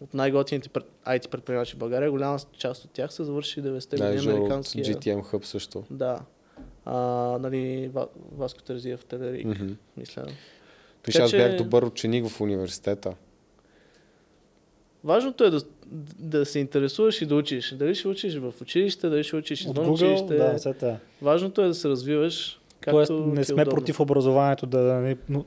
от 0.00 0.14
най-готините 0.14 0.68
IT 1.06 1.28
предприемачи 1.28 1.74
в 1.74 1.78
България, 1.78 2.10
голяма 2.10 2.38
част 2.58 2.84
от 2.84 2.90
тях 2.90 3.12
са 3.12 3.24
завършили 3.24 3.66
90-те 3.66 3.96
да, 3.96 4.12
години 4.12 4.32
американския. 4.32 4.84
GTM 4.84 5.22
Hub 5.22 5.44
също. 5.44 5.84
Да. 5.90 6.20
А, 6.84 6.96
нали, 7.40 7.90
Васко 8.36 8.62
Терзия 8.62 8.96
в 8.96 9.04
Телерик, 9.04 9.46
mm-hmm. 9.46 9.74
мисля. 9.96 10.24
Виж, 11.06 11.16
аз 11.16 11.30
че... 11.30 11.36
бях 11.36 11.56
добър 11.56 11.82
ученик 11.82 12.28
в 12.28 12.40
университета. 12.40 13.14
Важното 15.04 15.44
е 15.44 15.50
да, 15.50 15.60
да 16.18 16.46
се 16.46 16.58
интересуваш 16.58 17.22
и 17.22 17.26
да 17.26 17.34
учиш. 17.34 17.74
Дали 17.74 17.94
ще 17.94 18.08
учиш 18.08 18.36
в 18.36 18.54
училище, 18.62 19.08
дали 19.08 19.24
ще 19.24 19.36
учиш 19.36 19.60
извън 19.60 19.90
училище. 19.90 20.34
Да, 20.34 20.58
сета. 20.58 20.98
Важното 21.22 21.62
е 21.62 21.66
да 21.66 21.74
се 21.74 21.88
развиваш. 21.88 22.60
Както 22.80 23.06
Тоест, 23.06 23.26
не 23.26 23.44
сме 23.44 23.62
удобно. 23.62 23.74
против 23.74 24.00
образованието, 24.00 24.66
да, 24.66 24.82
да 24.82 25.16
но, 25.28 25.44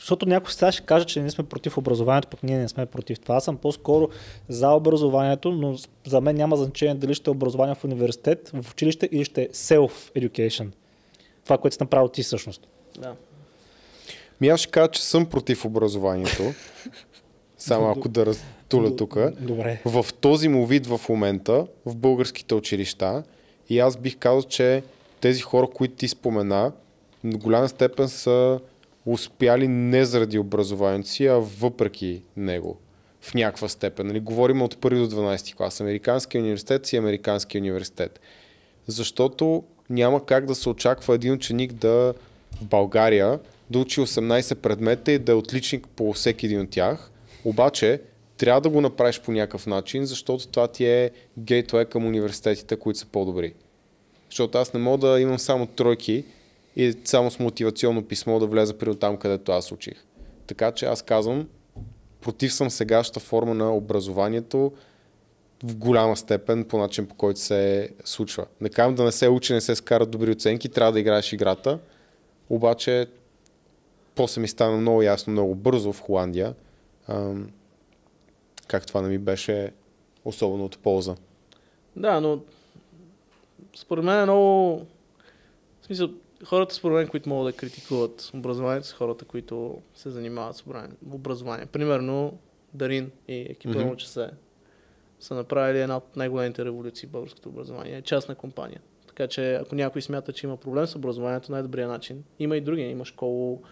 защото 0.00 0.26
някой 0.26 0.52
сега 0.52 0.72
ще 0.72 0.82
каже, 0.82 1.04
че 1.04 1.20
ние 1.20 1.30
сме 1.30 1.44
против 1.44 1.78
образованието, 1.78 2.28
пък 2.28 2.42
ние 2.42 2.58
не 2.58 2.68
сме 2.68 2.86
против 2.86 3.20
това. 3.20 3.36
Аз 3.36 3.44
съм 3.44 3.56
по-скоро 3.56 4.08
за 4.48 4.70
образованието, 4.70 5.50
но 5.50 5.76
за 6.06 6.20
мен 6.20 6.36
няма 6.36 6.56
значение 6.56 6.94
дали 6.94 7.14
ще 7.14 7.30
е 7.30 7.32
образование 7.32 7.74
в 7.74 7.84
университет, 7.84 8.50
в 8.54 8.70
училище 8.70 9.08
или 9.12 9.24
ще 9.24 9.42
е 9.42 9.48
self-education. 9.48 10.68
Това, 11.44 11.58
което 11.58 11.74
си 11.74 11.82
направил 11.82 12.08
ти 12.08 12.22
всъщност. 12.22 12.68
Да. 12.98 13.14
Ми 14.40 14.48
аз 14.48 14.60
ще 14.60 14.70
кажа, 14.70 14.90
че 14.90 15.02
съм 15.02 15.26
против 15.26 15.64
образованието. 15.64 16.42
Само 17.58 17.90
ако 17.90 18.08
да 18.08 18.26
разтуля 18.26 18.96
тук. 18.96 19.18
Добре. 19.40 19.82
В 19.84 20.06
този 20.20 20.48
му 20.48 20.66
вид 20.66 20.86
в 20.86 21.00
момента, 21.08 21.66
в 21.86 21.96
българските 21.96 22.54
училища, 22.54 23.22
и 23.68 23.78
аз 23.78 23.96
бих 23.96 24.16
казал, 24.18 24.42
че 24.42 24.82
тези 25.20 25.40
хора, 25.40 25.66
които 25.74 25.94
ти 25.94 26.08
спомена, 26.08 26.72
в 27.24 27.38
голяма 27.38 27.68
степен 27.68 28.08
са 28.08 28.60
успяли 29.06 29.68
не 29.68 30.04
заради 30.04 30.38
образованието 30.38 31.08
си, 31.08 31.26
а 31.26 31.34
въпреки 31.34 32.22
него. 32.36 32.78
В 33.20 33.34
някаква 33.34 33.68
степен. 33.68 34.06
Нали? 34.06 34.20
Говорим 34.20 34.62
от 34.62 34.78
първи 34.78 35.00
до 35.00 35.16
12 35.16 35.54
клас. 35.56 35.80
Американския 35.80 36.40
университет 36.40 36.86
си 36.86 36.96
Американския 36.96 37.60
университет. 37.60 38.20
защото 38.86 39.64
няма 39.90 40.26
как 40.26 40.46
да 40.46 40.54
се 40.54 40.68
очаква 40.68 41.14
един 41.14 41.32
ученик 41.32 41.72
да 41.72 42.14
в 42.60 42.64
България 42.64 43.38
да 43.70 43.78
учи 43.78 44.00
18 44.00 44.54
предмета 44.54 45.12
и 45.12 45.18
да 45.18 45.32
е 45.32 45.34
отличник 45.34 45.86
по 45.96 46.12
всеки 46.12 46.46
един 46.46 46.60
от 46.60 46.70
тях. 46.70 47.10
Обаче, 47.44 48.00
трябва 48.36 48.60
да 48.60 48.68
го 48.68 48.80
направиш 48.80 49.20
по 49.20 49.32
някакъв 49.32 49.66
начин, 49.66 50.04
защото 50.04 50.48
това 50.48 50.68
ти 50.68 50.84
е 50.84 51.10
гейтвей 51.38 51.84
към 51.84 52.06
университетите, 52.06 52.76
които 52.76 52.98
са 52.98 53.06
по-добри. 53.06 53.54
Защото 54.30 54.58
аз 54.58 54.74
не 54.74 54.80
мога 54.80 55.08
да 55.08 55.20
имам 55.20 55.38
само 55.38 55.66
тройки 55.66 56.24
и 56.80 56.94
само 57.04 57.30
с 57.30 57.38
мотивационно 57.38 58.02
писмо 58.02 58.38
да 58.38 58.46
влеза 58.46 58.78
при 58.78 58.96
там, 58.96 59.16
където 59.16 59.52
аз 59.52 59.72
учих. 59.72 60.04
Така 60.46 60.72
че 60.72 60.86
аз 60.86 61.02
казвам, 61.02 61.48
против 62.20 62.52
съм 62.52 62.70
сегашната 62.70 63.20
форма 63.20 63.54
на 63.54 63.76
образованието 63.76 64.72
в 65.64 65.76
голяма 65.76 66.16
степен 66.16 66.64
по 66.64 66.78
начин 66.78 67.06
по 67.06 67.14
който 67.14 67.40
се 67.40 67.90
случва. 68.04 68.46
Не 68.60 68.68
казвам 68.68 68.94
да 68.94 69.04
не 69.04 69.12
се 69.12 69.28
учи, 69.28 69.52
не 69.52 69.60
се 69.60 69.74
скарат 69.74 70.10
добри 70.10 70.30
оценки, 70.30 70.68
трябва 70.68 70.92
да 70.92 71.00
играеш 71.00 71.32
играта, 71.32 71.78
обаче 72.50 73.06
после 74.14 74.40
ми 74.40 74.48
стана 74.48 74.76
много 74.76 75.02
ясно, 75.02 75.32
много 75.32 75.54
бързо 75.54 75.92
в 75.92 76.00
Холандия, 76.00 76.54
как 78.66 78.86
това 78.86 79.02
не 79.02 79.08
ми 79.08 79.18
беше 79.18 79.72
особено 80.24 80.64
от 80.64 80.78
полза. 80.78 81.14
Да, 81.96 82.20
но 82.20 82.40
според 83.76 84.04
мен 84.04 84.20
е 84.20 84.24
много... 84.24 84.86
В 85.82 85.86
смисъл, 85.86 86.10
хората 86.44 86.74
според 86.74 86.96
мен, 86.96 87.08
които 87.08 87.28
могат 87.28 87.54
да 87.54 87.58
критикуват 87.58 88.30
образованието, 88.34 88.86
са 88.86 88.96
хората, 88.96 89.24
които 89.24 89.82
се 89.94 90.10
занимават 90.10 90.56
с 90.56 90.64
образование. 91.10 91.66
Примерно 91.66 92.38
Дарин 92.74 93.10
и 93.28 93.40
екипа 93.40 93.74
mm-hmm. 93.74 93.96
ЧС 93.96 94.18
са 95.20 95.34
направили 95.34 95.80
една 95.80 95.96
от 95.96 96.16
най-големите 96.16 96.64
революции 96.64 97.08
в 97.08 97.10
българското 97.10 97.48
образование. 97.48 97.96
Е 97.96 98.02
частна 98.02 98.34
компания. 98.34 98.80
Така 99.06 99.26
че 99.26 99.54
ако 99.54 99.74
някой 99.74 100.02
смята, 100.02 100.32
че 100.32 100.46
има 100.46 100.56
проблем 100.56 100.86
с 100.86 100.96
образованието, 100.96 101.52
най-добрият 101.52 101.90
начин. 101.90 102.24
Има 102.38 102.56
и 102.56 102.60
други. 102.60 102.82
Има 102.82 103.04
школо, 103.04 103.62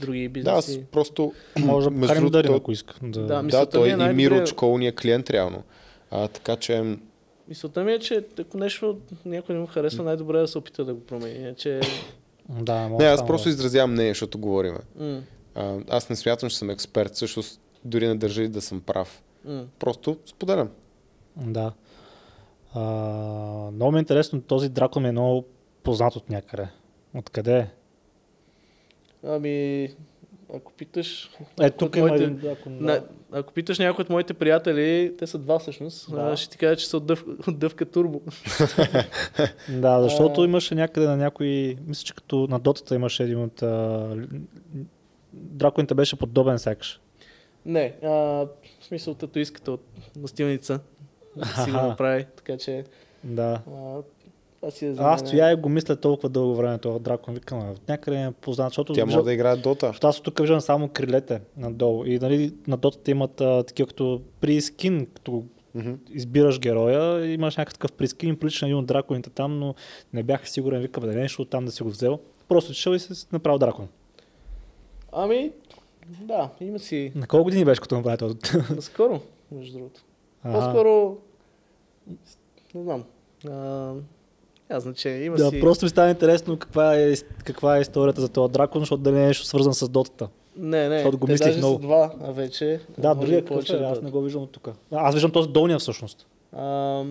други 0.00 0.28
Да, 0.28 0.50
аз 0.50 0.66
бизнеси. 0.66 0.86
просто... 0.92 1.32
Може 1.58 1.90
да 1.90 2.06
другото, 2.06 2.30
Дарин, 2.30 2.54
ако 2.54 2.72
иска. 2.72 2.94
Да. 3.02 3.22
Да, 3.22 3.42
Да, 3.42 3.66
той 3.66 3.96
ми 3.96 4.04
е 4.04 4.10
и 4.10 4.14
Миро 4.14 4.36
от 4.36 4.46
школа 4.46 4.78
ни 4.78 4.86
е 4.86 4.92
клиент 4.92 5.30
реално. 5.30 5.62
А, 6.10 6.28
така 6.28 6.56
че 6.56 6.96
Мисълта 7.48 7.84
ми 7.84 7.92
е, 7.92 7.98
че 7.98 8.24
ако 8.38 8.58
нещо 8.58 8.98
някой 9.24 9.54
не 9.54 9.60
му 9.60 9.66
харесва, 9.66 10.04
най-добре 10.04 10.38
е 10.38 10.40
да 10.40 10.48
се 10.48 10.58
опита 10.58 10.84
да 10.84 10.94
го 10.94 11.00
промени. 11.00 11.38
Иначе... 11.38 11.80
да 12.48 12.88
може 12.88 13.04
не, 13.04 13.10
аз 13.10 13.26
просто 13.26 13.44
да- 13.44 13.50
изразявам 13.50 13.92
мнение, 13.92 14.10
защото 14.10 14.38
говорим. 14.38 14.76
А, 15.54 15.76
аз 15.88 16.10
не 16.10 16.16
смятам, 16.16 16.48
че 16.48 16.58
съм 16.58 16.70
експерт, 16.70 17.14
всъщност 17.14 17.60
дори 17.84 18.08
не 18.08 18.14
държа 18.14 18.42
и 18.42 18.48
да 18.48 18.60
съм 18.60 18.80
прав. 18.80 19.22
м. 19.44 19.64
Просто 19.78 20.18
споделям. 20.26 20.68
Да. 21.36 21.72
А, 22.74 22.80
много 23.70 23.92
ми 23.92 23.98
е 23.98 24.00
интересно, 24.00 24.40
този 24.42 24.68
дракон 24.68 25.06
е 25.06 25.12
много 25.12 25.44
познат 25.82 26.16
от 26.16 26.30
някъде. 26.30 26.68
Откъде 27.14 27.58
е? 27.58 27.68
Ами, 29.24 29.88
ако 30.54 30.72
питаш... 30.72 31.30
Е, 31.60 31.70
тук 31.70 31.96
има 31.96 32.06
моите- 32.06 32.24
един 32.24 32.36
дракон. 32.36 32.76
На, 32.80 33.02
ако 33.32 33.52
питаш 33.52 33.78
някой 33.78 34.02
от 34.02 34.10
моите 34.10 34.34
приятели, 34.34 35.14
те 35.18 35.26
са 35.26 35.38
два 35.38 35.58
всъщност, 35.58 36.10
Да. 36.10 36.22
да. 36.22 36.36
ще 36.36 36.50
ти 36.50 36.58
кажа, 36.58 36.76
че 36.76 36.88
са 36.88 36.96
от, 36.96 37.06
дъв, 37.06 37.24
от 37.48 37.58
дъвка 37.58 37.84
турбо. 37.84 38.20
Да, 39.70 40.02
защото 40.02 40.40
А. 40.40 40.44
имаше 40.44 40.74
някъде 40.74 41.06
на 41.06 41.16
някой, 41.16 41.76
мисля, 41.86 42.04
че 42.04 42.14
като 42.14 42.46
на 42.46 42.58
дотата 42.58 42.94
имаше 42.94 43.22
един 43.22 43.42
от... 43.42 43.62
А, 43.62 44.10
драконите 45.32 45.94
беше 45.94 46.16
подобен 46.16 46.58
секш. 46.58 47.00
Не, 47.66 47.94
а, 48.02 48.08
в 48.08 48.48
смисъл 48.80 49.14
татуистката 49.14 49.72
от 49.72 49.82
настилница 50.16 50.80
си 51.64 51.70
го 51.70 51.76
направи, 51.76 52.26
така 52.36 52.56
че 52.56 52.84
Да. 53.24 53.60
а, 53.68 53.96
това 54.60 54.70
си 54.70 54.86
е 54.86 54.94
за 54.94 55.02
Аз 55.02 55.20
стоя 55.20 55.52
и 55.52 55.56
го 55.56 55.68
мисля 55.68 55.96
толкова 55.96 56.28
дълго 56.28 56.54
време, 56.54 56.78
този 56.78 57.00
дракон. 57.00 57.34
Викам, 57.34 57.60
«А, 57.60 57.70
от 57.70 57.88
някъде 57.88 58.22
е 58.22 58.30
познат, 58.30 58.68
защото 58.70 58.92
Тя 58.92 59.06
може 59.06 59.24
да 59.24 59.32
играе 59.32 59.56
Дота. 59.56 59.86
Защото 59.86 60.06
аз 60.06 60.18
от 60.18 60.24
тук 60.24 60.40
виждам 60.40 60.60
само 60.60 60.88
крилете 60.88 61.40
надолу. 61.56 62.04
И 62.04 62.18
нали, 62.18 62.54
на 62.66 62.76
дотата 62.76 63.10
имат 63.10 63.40
а, 63.40 63.62
такива 63.62 63.86
като 63.86 64.20
при 64.40 64.60
скин, 64.60 65.06
като 65.14 65.44
Мгм. 65.74 65.92
избираш 66.10 66.60
героя, 66.60 67.32
имаш 67.32 67.56
някакъв 67.56 67.92
прискин, 67.92 68.36
прилича 68.36 68.64
на 68.64 68.68
един 68.68 68.78
от 68.78 68.86
драконите 68.86 69.30
там, 69.30 69.58
но 69.58 69.74
не 70.12 70.22
бях 70.22 70.50
сигурен, 70.50 70.80
викам 70.80 71.02
да 71.02 71.06
не 71.08 71.14
нещо 71.14 71.44
там 71.44 71.64
да 71.64 71.72
си 71.72 71.82
го 71.82 71.88
взел. 71.88 72.18
Просто 72.48 72.70
отишъл 72.70 72.92
и 72.92 72.98
си 72.98 73.26
направил 73.32 73.58
дракон. 73.58 73.88
Ами, 75.12 75.52
да, 76.20 76.50
има 76.60 76.78
си 76.78 77.12
На 77.14 77.26
колко 77.26 77.44
години 77.44 77.64
беше 77.64 77.80
като 77.80 77.96
направи 77.96 78.18
този? 78.18 78.34
наскоро, 78.76 79.20
между 79.52 79.78
другото. 79.78 80.00
По-скоро, 80.42 81.16
не 82.74 82.82
знам, 82.82 83.04
а, 83.48 83.92
няма 84.70 84.80
значение, 84.80 85.24
има 85.24 85.36
Да, 85.36 85.50
си... 85.50 85.60
просто 85.60 85.84
ми 85.84 85.88
става 85.88 86.10
интересно 86.10 86.56
каква 86.56 86.96
е, 86.96 87.14
каква 87.44 87.76
е 87.76 87.80
историята 87.80 88.20
за 88.20 88.28
този 88.28 88.52
дракон, 88.52 88.82
защото 88.82 89.02
дали 89.02 89.14
не 89.14 89.24
е 89.24 89.26
нещо 89.26 89.46
свързан 89.46 89.74
с 89.74 89.88
дотата. 89.88 90.28
Не, 90.56 90.88
не, 90.88 90.96
Защото 90.96 91.18
го 91.18 91.26
те 91.26 91.32
мислих 91.32 91.46
даже 91.46 91.58
много. 91.58 91.74
са 91.74 91.80
два, 91.80 92.12
а 92.22 92.32
вече. 92.32 92.80
Да, 92.98 93.14
другия 93.14 93.44
повече 93.44 93.74
е, 93.74 93.78
да 93.78 93.84
аз 93.84 94.02
не 94.02 94.10
го 94.10 94.20
виждам 94.22 94.42
от 94.42 94.50
тук. 94.50 94.68
Аз 94.92 95.14
виждам 95.14 95.30
този 95.30 95.48
долния 95.48 95.78
всъщност. 95.78 96.26
А, 96.52 97.02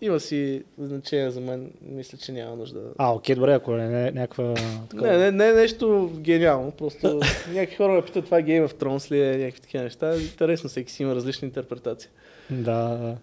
има 0.00 0.20
си 0.20 0.62
значение 0.78 1.30
за 1.30 1.40
мен, 1.40 1.70
мисля, 1.82 2.18
че 2.18 2.32
няма 2.32 2.56
нужда. 2.56 2.80
А, 2.98 3.12
окей, 3.12 3.34
добре, 3.34 3.52
ако 3.52 3.72
не 3.72 4.08
е 4.08 4.12
някаква... 4.12 4.54
такова- 4.90 5.08
Не, 5.08 5.18
не, 5.18 5.30
не 5.30 5.48
е 5.48 5.52
нещо 5.52 6.10
гениално, 6.14 6.70
просто 6.70 7.20
някакви 7.48 7.76
хора 7.76 7.92
ме 7.92 8.02
питат 8.02 8.24
това 8.24 8.38
Game 8.38 8.66
of 8.66 8.72
Thrones 8.74 9.10
ли 9.10 9.20
е, 9.22 9.38
някакви 9.38 9.60
такива 9.60 9.84
неща. 9.84 10.16
Интересно, 10.16 10.68
всеки 10.68 10.92
си 10.92 11.02
има 11.02 11.14
различни 11.14 11.46
интерпретации. 11.46 12.10
Да, 12.50 12.88
да. 12.88 13.16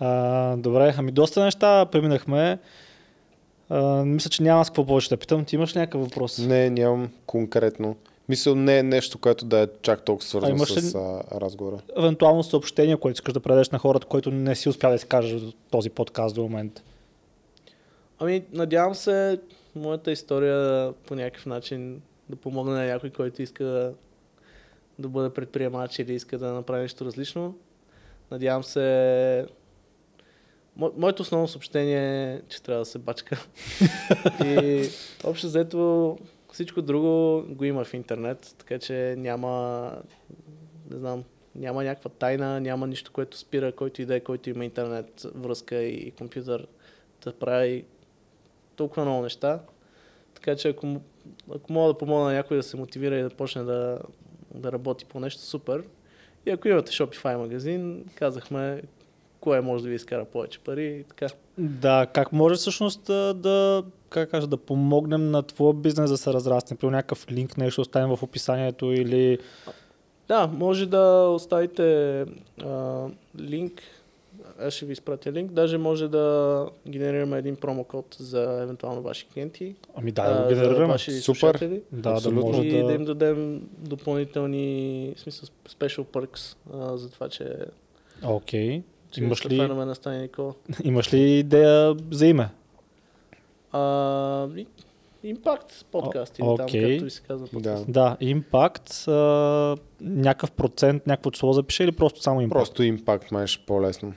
А, 0.00 0.56
добре, 0.56 0.94
ами 0.98 1.12
доста 1.12 1.44
неща 1.44 1.86
преминахме. 1.86 2.58
А, 3.68 4.04
мисля, 4.04 4.30
че 4.30 4.42
няма 4.42 4.64
с 4.64 4.68
какво 4.68 4.86
повече 4.86 5.08
да 5.08 5.16
питам. 5.16 5.44
Ти 5.44 5.54
имаш 5.54 5.76
ли 5.76 5.78
някакъв 5.78 6.00
въпрос? 6.00 6.38
Не, 6.38 6.70
нямам 6.70 7.10
конкретно. 7.26 7.96
Мисля, 8.28 8.54
не 8.54 8.78
е 8.78 8.82
нещо, 8.82 9.18
което 9.18 9.44
да 9.44 9.58
е 9.58 9.68
чак 9.82 10.04
толкова 10.04 10.28
свързано 10.28 10.66
с 10.66 10.94
а, 10.94 11.22
разговора. 11.40 11.78
Евентуално 11.98 12.42
съобщение, 12.42 12.96
което 12.96 13.16
искаш 13.16 13.34
да 13.34 13.40
предадеш 13.40 13.70
на 13.70 13.78
хората, 13.78 14.06
които 14.06 14.30
не 14.30 14.54
си 14.54 14.68
успя 14.68 14.90
да 14.90 14.98
си 14.98 15.06
кажеш 15.06 15.40
за 15.40 15.52
този 15.70 15.90
подкаст 15.90 16.34
до 16.34 16.42
момента. 16.42 16.82
Ами, 18.18 18.44
надявам 18.52 18.94
се 18.94 19.38
моята 19.74 20.12
история 20.12 20.92
по 20.92 21.14
някакъв 21.14 21.46
начин 21.46 22.02
да 22.28 22.36
помогне 22.36 22.72
на 22.72 22.86
някой, 22.86 23.10
който 23.10 23.42
иска 23.42 23.64
да, 23.64 23.92
да 24.98 25.08
бъде 25.08 25.34
предприемач 25.34 25.98
или 25.98 26.14
иска 26.14 26.38
да 26.38 26.52
направи 26.52 26.82
нещо 26.82 27.04
различно. 27.04 27.54
Надявам 28.30 28.64
се... 28.64 29.46
Мо, 30.76 30.92
моето 30.96 31.22
основно 31.22 31.48
съобщение 31.48 32.34
е, 32.34 32.40
че 32.48 32.62
трябва 32.62 32.78
да 32.78 32.86
се 32.86 32.98
бачка. 32.98 33.46
И 34.44 34.88
общо 35.24 35.46
взето 35.46 36.18
всичко 36.52 36.82
друго 36.82 37.42
го 37.48 37.64
има 37.64 37.84
в 37.84 37.94
интернет, 37.94 38.54
така 38.58 38.78
че 38.78 39.14
няма, 39.18 39.92
не 40.90 40.98
знам, 40.98 41.24
няма 41.54 41.84
някаква 41.84 42.10
тайна, 42.10 42.60
няма 42.60 42.86
нищо, 42.86 43.12
което 43.12 43.38
спира, 43.38 43.72
който 43.72 44.02
и 44.02 44.06
да 44.06 44.16
е, 44.16 44.20
който 44.20 44.50
има 44.50 44.64
интернет, 44.64 45.26
връзка 45.34 45.76
и 45.82 46.10
компютър 46.10 46.66
да 47.24 47.32
прави 47.32 47.84
толкова 48.76 49.04
много 49.04 49.22
неща. 49.22 49.60
Така 50.34 50.56
че 50.56 50.68
ако, 50.68 51.00
ако 51.54 51.72
мога 51.72 51.92
да 51.92 51.98
помогна 51.98 52.24
на 52.24 52.32
някой 52.32 52.56
да 52.56 52.62
се 52.62 52.76
мотивира 52.76 53.18
и 53.18 53.22
да 53.22 53.30
почне 53.30 53.62
да, 53.62 53.98
да 54.54 54.72
работи 54.72 55.04
по 55.04 55.20
нещо, 55.20 55.42
супер. 55.42 55.84
И 56.46 56.50
ако 56.50 56.68
имате 56.68 56.92
Shopify 56.92 57.36
магазин, 57.36 58.04
казахме 58.14 58.82
кое 59.46 59.60
може 59.60 59.82
да 59.82 59.88
ви 59.88 59.94
изкара 59.94 60.24
повече 60.24 60.58
пари 60.58 60.86
и 60.86 61.02
така. 61.02 61.26
Да, 61.58 62.06
как 62.12 62.32
може 62.32 62.54
всъщност 62.54 63.04
да, 63.34 63.84
как 64.10 64.30
кажа, 64.30 64.46
да 64.46 64.56
помогнем 64.56 65.30
на 65.30 65.42
твоя 65.42 65.74
бизнес 65.74 66.10
да 66.10 66.16
се 66.16 66.32
разрасне? 66.32 66.76
При 66.76 66.86
някакъв 66.86 67.30
линк, 67.30 67.56
нещо 67.56 67.80
оставим 67.80 68.16
в 68.16 68.22
описанието 68.22 68.92
или... 68.92 69.38
Да, 70.28 70.46
може 70.46 70.86
да 70.86 71.28
оставите 71.34 72.20
а, 72.64 73.06
линк. 73.40 73.82
Аз 74.60 74.74
ще 74.74 74.86
ви 74.86 74.92
изпратя 74.92 75.32
линк. 75.32 75.52
Даже 75.52 75.78
може 75.78 76.08
да 76.08 76.66
генерираме 76.88 77.38
един 77.38 77.56
промокод 77.56 78.16
за 78.20 78.62
евентуално 78.62 79.02
ваши 79.02 79.26
клиенти. 79.28 79.74
Ами 79.94 80.12
да, 80.12 80.34
да 80.34 80.42
го 80.42 80.48
генерираме. 80.48 80.98
Супер. 80.98 81.20
слушатели. 81.20 81.82
Да, 81.92 82.10
Абсолютно. 82.10 82.40
да 82.40 82.46
може 82.46 82.68
и 82.68 82.78
да... 82.78 82.86
да... 82.86 82.92
им 82.92 83.04
дадем 83.04 83.68
допълнителни, 83.78 85.14
в 85.16 85.20
смисъл, 85.20 85.48
special 85.68 86.04
perks 86.04 86.56
а, 86.74 86.96
за 86.96 87.10
това, 87.10 87.28
че, 87.28 87.56
Окей. 88.24 88.70
че 88.78 88.82
Имаш 89.24 89.46
ли- 89.46 89.56
фенове 89.58 89.84
на 89.84 89.94
Стани 89.94 90.22
Никола. 90.22 90.54
Имаш 90.84 91.14
ли 91.14 91.38
идея 91.38 91.96
за 92.10 92.26
име? 92.26 92.48
А, 93.72 94.48
и- 94.56 94.66
Impact 95.24 95.84
подкаст 95.92 96.38
или 96.38 96.46
там, 96.56 96.66
окей. 96.66 96.90
както 96.92 97.06
и 97.06 97.10
се 97.10 97.22
казва 97.22 97.46
подкаст. 97.46 97.84
Да. 97.86 97.92
Да, 97.92 98.16
импакт, 98.20 99.08
а, 99.08 99.76
някакъв 100.00 100.52
процент, 100.52 101.06
някакво 101.06 101.30
число 101.30 101.52
запише 101.52 101.84
или 101.84 101.92
просто 101.92 102.22
само 102.22 102.40
импакт? 102.40 102.58
Просто 102.60 102.82
импакт 102.82 103.30
май 103.32 103.46
ще 103.46 103.66
по-лесно. 103.66 104.14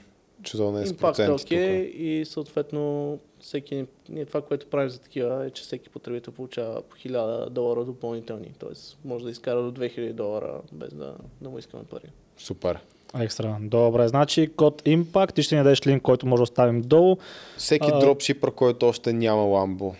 Не 0.54 0.82
е 0.82 0.84
Импакт 0.88 1.18
е 1.18 1.30
окей 1.30 1.80
и 1.80 2.24
съответно 2.24 3.18
всеки, 3.40 3.86
ние 4.08 4.24
това, 4.24 4.42
което 4.42 4.66
правим 4.66 4.90
за 4.90 4.98
такива 5.00 5.46
е, 5.46 5.50
че 5.50 5.62
всеки 5.62 5.88
потребител 5.88 6.32
получава 6.32 6.82
по 6.82 6.96
1000 6.96 7.48
долара 7.50 7.84
допълнителни. 7.84 8.52
Тоест 8.58 8.98
може 9.04 9.24
да 9.24 9.30
изкара 9.30 9.62
до 9.62 9.80
2000 9.80 10.12
долара 10.12 10.60
без 10.72 10.94
да, 10.94 11.14
да 11.40 11.50
му 11.50 11.58
искаме 11.58 11.84
пари. 11.84 12.10
Супер. 12.38 12.78
Екстра. 13.18 13.56
Добре, 13.60 14.08
значи 14.08 14.50
код 14.56 14.82
Impact, 14.82 15.34
ти 15.34 15.42
ще 15.42 15.56
ни 15.56 15.62
дадеш 15.62 15.86
линк, 15.86 16.02
който 16.02 16.26
може 16.26 16.40
да 16.40 16.42
оставим 16.42 16.82
долу. 16.82 17.16
Всеки 17.56 17.90
А- 17.92 17.98
дропшипър, 17.98 18.50
който 18.50 18.88
още 18.88 19.12
няма 19.12 19.42
ламбо, 19.42 19.94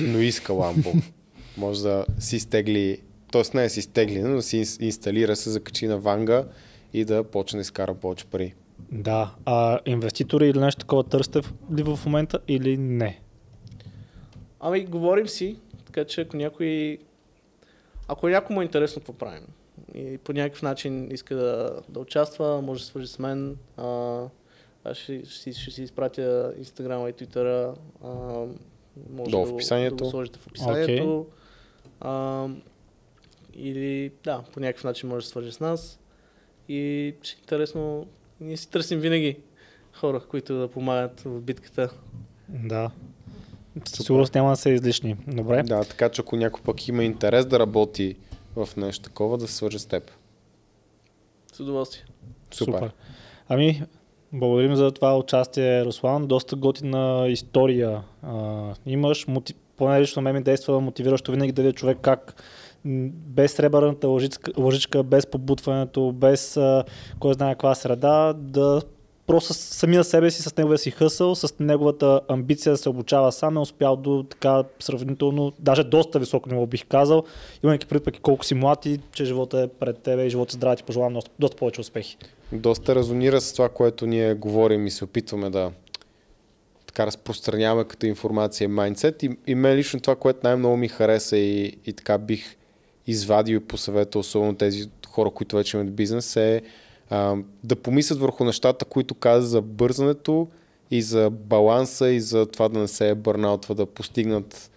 но 0.00 0.18
иска 0.18 0.52
ламбо, 0.52 0.92
може 1.56 1.82
да 1.82 2.06
си 2.18 2.40
стегли, 2.40 3.00
т.е. 3.32 3.42
не 3.54 3.68
си 3.68 3.82
стегли, 3.82 4.22
но 4.22 4.34
да 4.36 4.42
си 4.42 4.64
инс- 4.64 4.82
инсталира, 4.82 5.36
се 5.36 5.50
закачи 5.50 5.86
на 5.86 5.98
ванга 5.98 6.44
и 6.92 7.04
да 7.04 7.24
почне 7.24 7.56
да 7.56 7.60
изкара 7.60 7.94
повече 7.94 8.24
пари. 8.24 8.54
Да. 8.92 9.34
А 9.44 9.78
инвеститори 9.86 10.48
или 10.48 10.58
нещо 10.58 10.80
такова 10.80 11.04
търсите 11.04 11.40
ли 11.76 11.82
в 11.82 12.00
момента 12.06 12.38
или 12.48 12.76
не? 12.76 13.20
Ами, 14.60 14.84
говорим 14.84 15.28
си, 15.28 15.56
така 15.86 16.04
че 16.04 16.20
ако 16.20 16.36
някой... 16.36 16.98
Ако 18.08 18.28
някой 18.28 18.54
му 18.54 18.60
е 18.60 18.64
интересно 18.64 19.00
какво 19.00 19.12
правим 19.12 19.42
и 19.94 20.18
по 20.18 20.32
някакъв 20.32 20.62
начин 20.62 21.10
иска 21.12 21.36
да, 21.36 21.80
да 21.88 22.00
участва, 22.00 22.62
може 22.62 22.80
да 22.80 22.86
свържи 22.86 23.06
с 23.06 23.18
мен. 23.18 23.56
А, 23.76 24.20
аз 24.84 24.96
ще, 24.96 25.24
ще, 25.24 25.34
си- 25.34 25.62
ще 25.62 25.70
си 25.70 25.82
изпратя 25.82 26.54
Инстаграма 26.58 27.08
и 27.08 27.12
Твитъра. 27.12 27.74
Може 29.10 29.30
Долу 29.30 29.42
да, 29.42 29.46
в 29.46 29.48
го- 29.48 29.54
описанието. 29.54 29.96
Да 29.96 30.04
го 30.04 30.10
сложите 30.10 30.38
в 30.38 30.46
описанието. 30.46 31.26
А, 32.00 32.46
или 33.54 34.12
да, 34.24 34.42
по 34.52 34.60
някакъв 34.60 34.84
начин 34.84 35.08
може 35.08 35.24
да 35.24 35.30
свържи 35.30 35.52
с 35.52 35.60
нас. 35.60 35.98
И 36.68 37.14
ще 37.22 37.36
е 37.36 37.40
интересно. 37.40 38.06
Ние 38.40 38.56
си 38.56 38.70
търсим 38.70 39.00
винаги 39.00 39.36
хора, 39.92 40.20
които 40.20 40.54
да 40.54 40.68
помагат 40.68 41.20
в 41.20 41.40
битката. 41.40 41.90
Да. 42.48 42.90
Със 43.84 44.06
сигурност 44.06 44.34
няма 44.34 44.50
да 44.50 44.56
са 44.56 44.70
излишни. 44.70 45.16
Добре. 45.26 45.62
Да, 45.62 45.84
така 45.84 46.08
че 46.08 46.20
ако 46.22 46.36
някой 46.36 46.62
пък 46.62 46.88
има 46.88 47.04
интерес 47.04 47.46
да 47.46 47.58
работи 47.58 48.16
в 48.56 48.68
нещо 48.76 49.02
такова, 49.02 49.38
да 49.38 49.48
се 49.48 49.54
свърже 49.54 49.78
с 49.78 49.86
теб. 49.86 50.10
С 51.52 51.60
удоволствие. 51.60 52.04
Супер. 52.50 52.92
Ами, 53.48 53.82
благодарим 54.32 54.76
за 54.76 54.90
това 54.90 55.18
участие, 55.18 55.84
Руслан. 55.84 56.26
Доста 56.26 56.56
готина 56.56 57.26
история 57.28 58.02
а, 58.22 58.74
имаш. 58.86 59.26
Мотив... 59.26 59.56
Поне 59.76 60.00
лично 60.00 60.22
мен 60.22 60.34
ми 60.34 60.42
действа 60.42 60.80
мотивиращо 60.80 61.32
винаги 61.32 61.52
да 61.52 61.62
видя 61.62 61.74
човек 61.74 61.98
как 62.02 62.42
без 62.84 63.52
сребърната 63.52 64.08
лъжичка, 64.08 64.52
лъжичка 64.56 65.02
без 65.02 65.26
побутването, 65.26 66.12
без 66.12 66.56
а, 66.56 66.84
кой 67.18 67.34
знае 67.34 67.54
каква 67.54 67.74
среда, 67.74 68.32
да 68.32 68.82
просто 69.26 69.54
самия 69.54 70.04
себе 70.04 70.30
си, 70.30 70.42
с 70.42 70.56
неговия 70.56 70.78
си 70.78 70.90
хъсъл, 70.90 71.34
с 71.34 71.54
неговата 71.60 72.20
амбиция 72.28 72.72
да 72.72 72.76
се 72.76 72.88
обучава 72.88 73.32
сам, 73.32 73.56
е 73.56 73.60
успял 73.60 73.96
до 73.96 74.22
така 74.30 74.64
сравнително, 74.80 75.52
даже 75.58 75.84
доста 75.84 76.18
високо 76.18 76.48
ниво 76.48 76.66
бих 76.66 76.86
казал, 76.86 77.24
имайки 77.64 77.86
предвид 77.86 78.04
пък 78.04 78.16
и 78.16 78.20
колко 78.20 78.44
си 78.44 78.54
млад 78.54 78.86
и 78.86 79.00
че 79.12 79.24
живота 79.24 79.60
е 79.60 79.68
пред 79.68 79.98
тебе 79.98 80.26
и 80.26 80.30
живота 80.30 80.52
здраве 80.52 80.76
ти 80.76 80.82
пожелавам 80.82 81.14
доста, 81.14 81.30
доста 81.38 81.56
повече 81.56 81.80
успехи. 81.80 82.16
Доста 82.52 82.94
резонира 82.94 83.40
с 83.40 83.52
това, 83.52 83.68
което 83.68 84.06
ние 84.06 84.34
говорим 84.34 84.86
и 84.86 84.90
се 84.90 85.04
опитваме 85.04 85.50
да 85.50 85.72
така 86.86 87.06
разпространяваме 87.06 87.84
като 87.84 88.06
информация 88.06 88.68
майндсет. 88.68 89.22
И, 89.22 89.30
и 89.46 89.54
мен 89.54 89.76
лично 89.76 90.00
това, 90.00 90.16
което 90.16 90.40
най-много 90.44 90.76
ми 90.76 90.88
хареса 90.88 91.36
и, 91.36 91.78
и 91.86 91.92
така 91.92 92.18
бих 92.18 92.56
извадил 93.06 93.56
и 93.56 93.60
посъветвал, 93.60 94.20
особено 94.20 94.54
тези 94.54 94.90
хора, 95.08 95.30
които 95.30 95.56
вече 95.56 95.76
имат 95.76 95.94
бизнес, 95.94 96.36
е 96.36 96.62
а, 97.12 97.36
да 97.64 97.76
помислят 97.76 98.18
върху 98.18 98.44
нещата, 98.44 98.84
които 98.84 99.14
каза 99.14 99.46
за 99.46 99.62
бързането 99.62 100.48
и 100.90 101.02
за 101.02 101.30
баланса 101.30 102.08
и 102.08 102.20
за 102.20 102.46
това 102.46 102.68
да 102.68 102.78
не 102.78 102.88
се 102.88 103.08
е 103.08 103.14
бърнаутва, 103.14 103.74
да 103.74 103.86
постигнат 103.86 104.70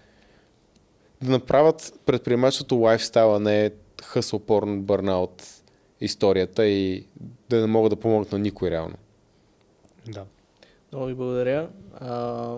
да 1.22 1.32
направят 1.32 2.00
предприемачеството 2.06 2.76
лайфстайл, 2.76 3.36
а 3.36 3.40
не 3.40 3.72
хъсъл 4.04 4.40
порно 4.40 4.82
бърнаут 4.82 5.44
историята 6.02 6.66
и 6.66 7.08
да 7.50 7.62
не 7.62 7.68
могат 7.68 7.90
да 7.90 7.96
помогнат 7.96 8.32
на 8.32 8.40
никой 8.40 8.72
реално. 8.72 8.96
Да. 10.08 10.26
Много 10.92 11.06
ви 11.06 11.14
благодаря, 11.14 11.70
а, 11.94 12.58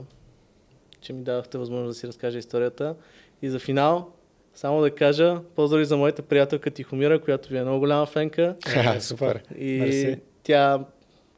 че 1.02 1.14
ми 1.14 1.24
дадохте 1.24 1.58
възможност 1.58 1.96
да 1.96 2.00
си 2.00 2.08
разкажа 2.08 2.38
историята. 2.38 2.96
И 3.42 3.50
за 3.50 3.60
финал, 3.60 4.12
само 4.58 4.82
да 4.82 4.92
кажа, 4.92 5.40
поздрави 5.56 5.86
за 5.86 5.98
моята 5.98 6.22
приятелка 6.22 6.72
Тихомира, 6.72 7.20
която 7.20 7.50
ви 7.50 7.58
е 7.58 7.62
много 7.62 7.80
голяма 7.80 8.06
фенка. 8.06 8.56
Е, 8.96 9.02
супер. 9.02 9.44
И 9.58 9.80
Мерси. 9.80 10.20
тя 10.44 10.80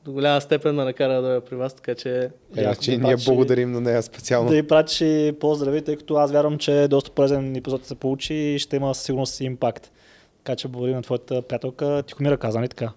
до 0.05 0.11
голяма 0.11 0.41
степен 0.41 0.75
ме 0.75 0.83
накара 0.83 1.13
да 1.13 1.21
дойда 1.21 1.41
при 1.41 1.55
вас, 1.55 1.73
така 1.73 1.95
че... 1.95 2.29
Е, 2.57 2.61
Яко 2.61 2.81
че 2.81 2.97
да 2.97 3.07
ние 3.07 3.15
благодарим 3.25 3.71
на 3.71 3.81
нея 3.81 4.03
специално. 4.03 4.49
Да 4.49 4.55
ви 4.55 4.67
пратиш 4.67 5.01
и 5.01 5.33
поздрави, 5.39 5.81
тъй 5.81 5.95
като 5.95 6.15
аз 6.15 6.31
вярвам, 6.31 6.57
че 6.57 6.87
доста 6.89 7.11
полезен 7.11 7.55
епизод 7.55 7.85
се 7.85 7.95
получи 7.95 8.33
и 8.33 8.59
ще 8.59 8.75
има 8.75 8.95
със 8.95 9.03
сигурност 9.03 9.41
импакт. 9.41 9.91
Така 10.43 10.55
че 10.55 10.67
благодаря 10.67 10.95
на 10.95 11.01
твоята 11.01 11.41
приятелка 11.41 12.03
Тихомира 12.07 12.37
каза, 12.37 12.59
нали 12.59 12.69
така? 12.69 12.91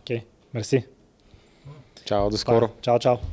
Окей, 0.00 0.22
мерси. 0.54 0.84
Чао, 2.04 2.30
до 2.30 2.36
скоро. 2.36 2.68
Чао, 2.82 2.98
чао. 2.98 3.16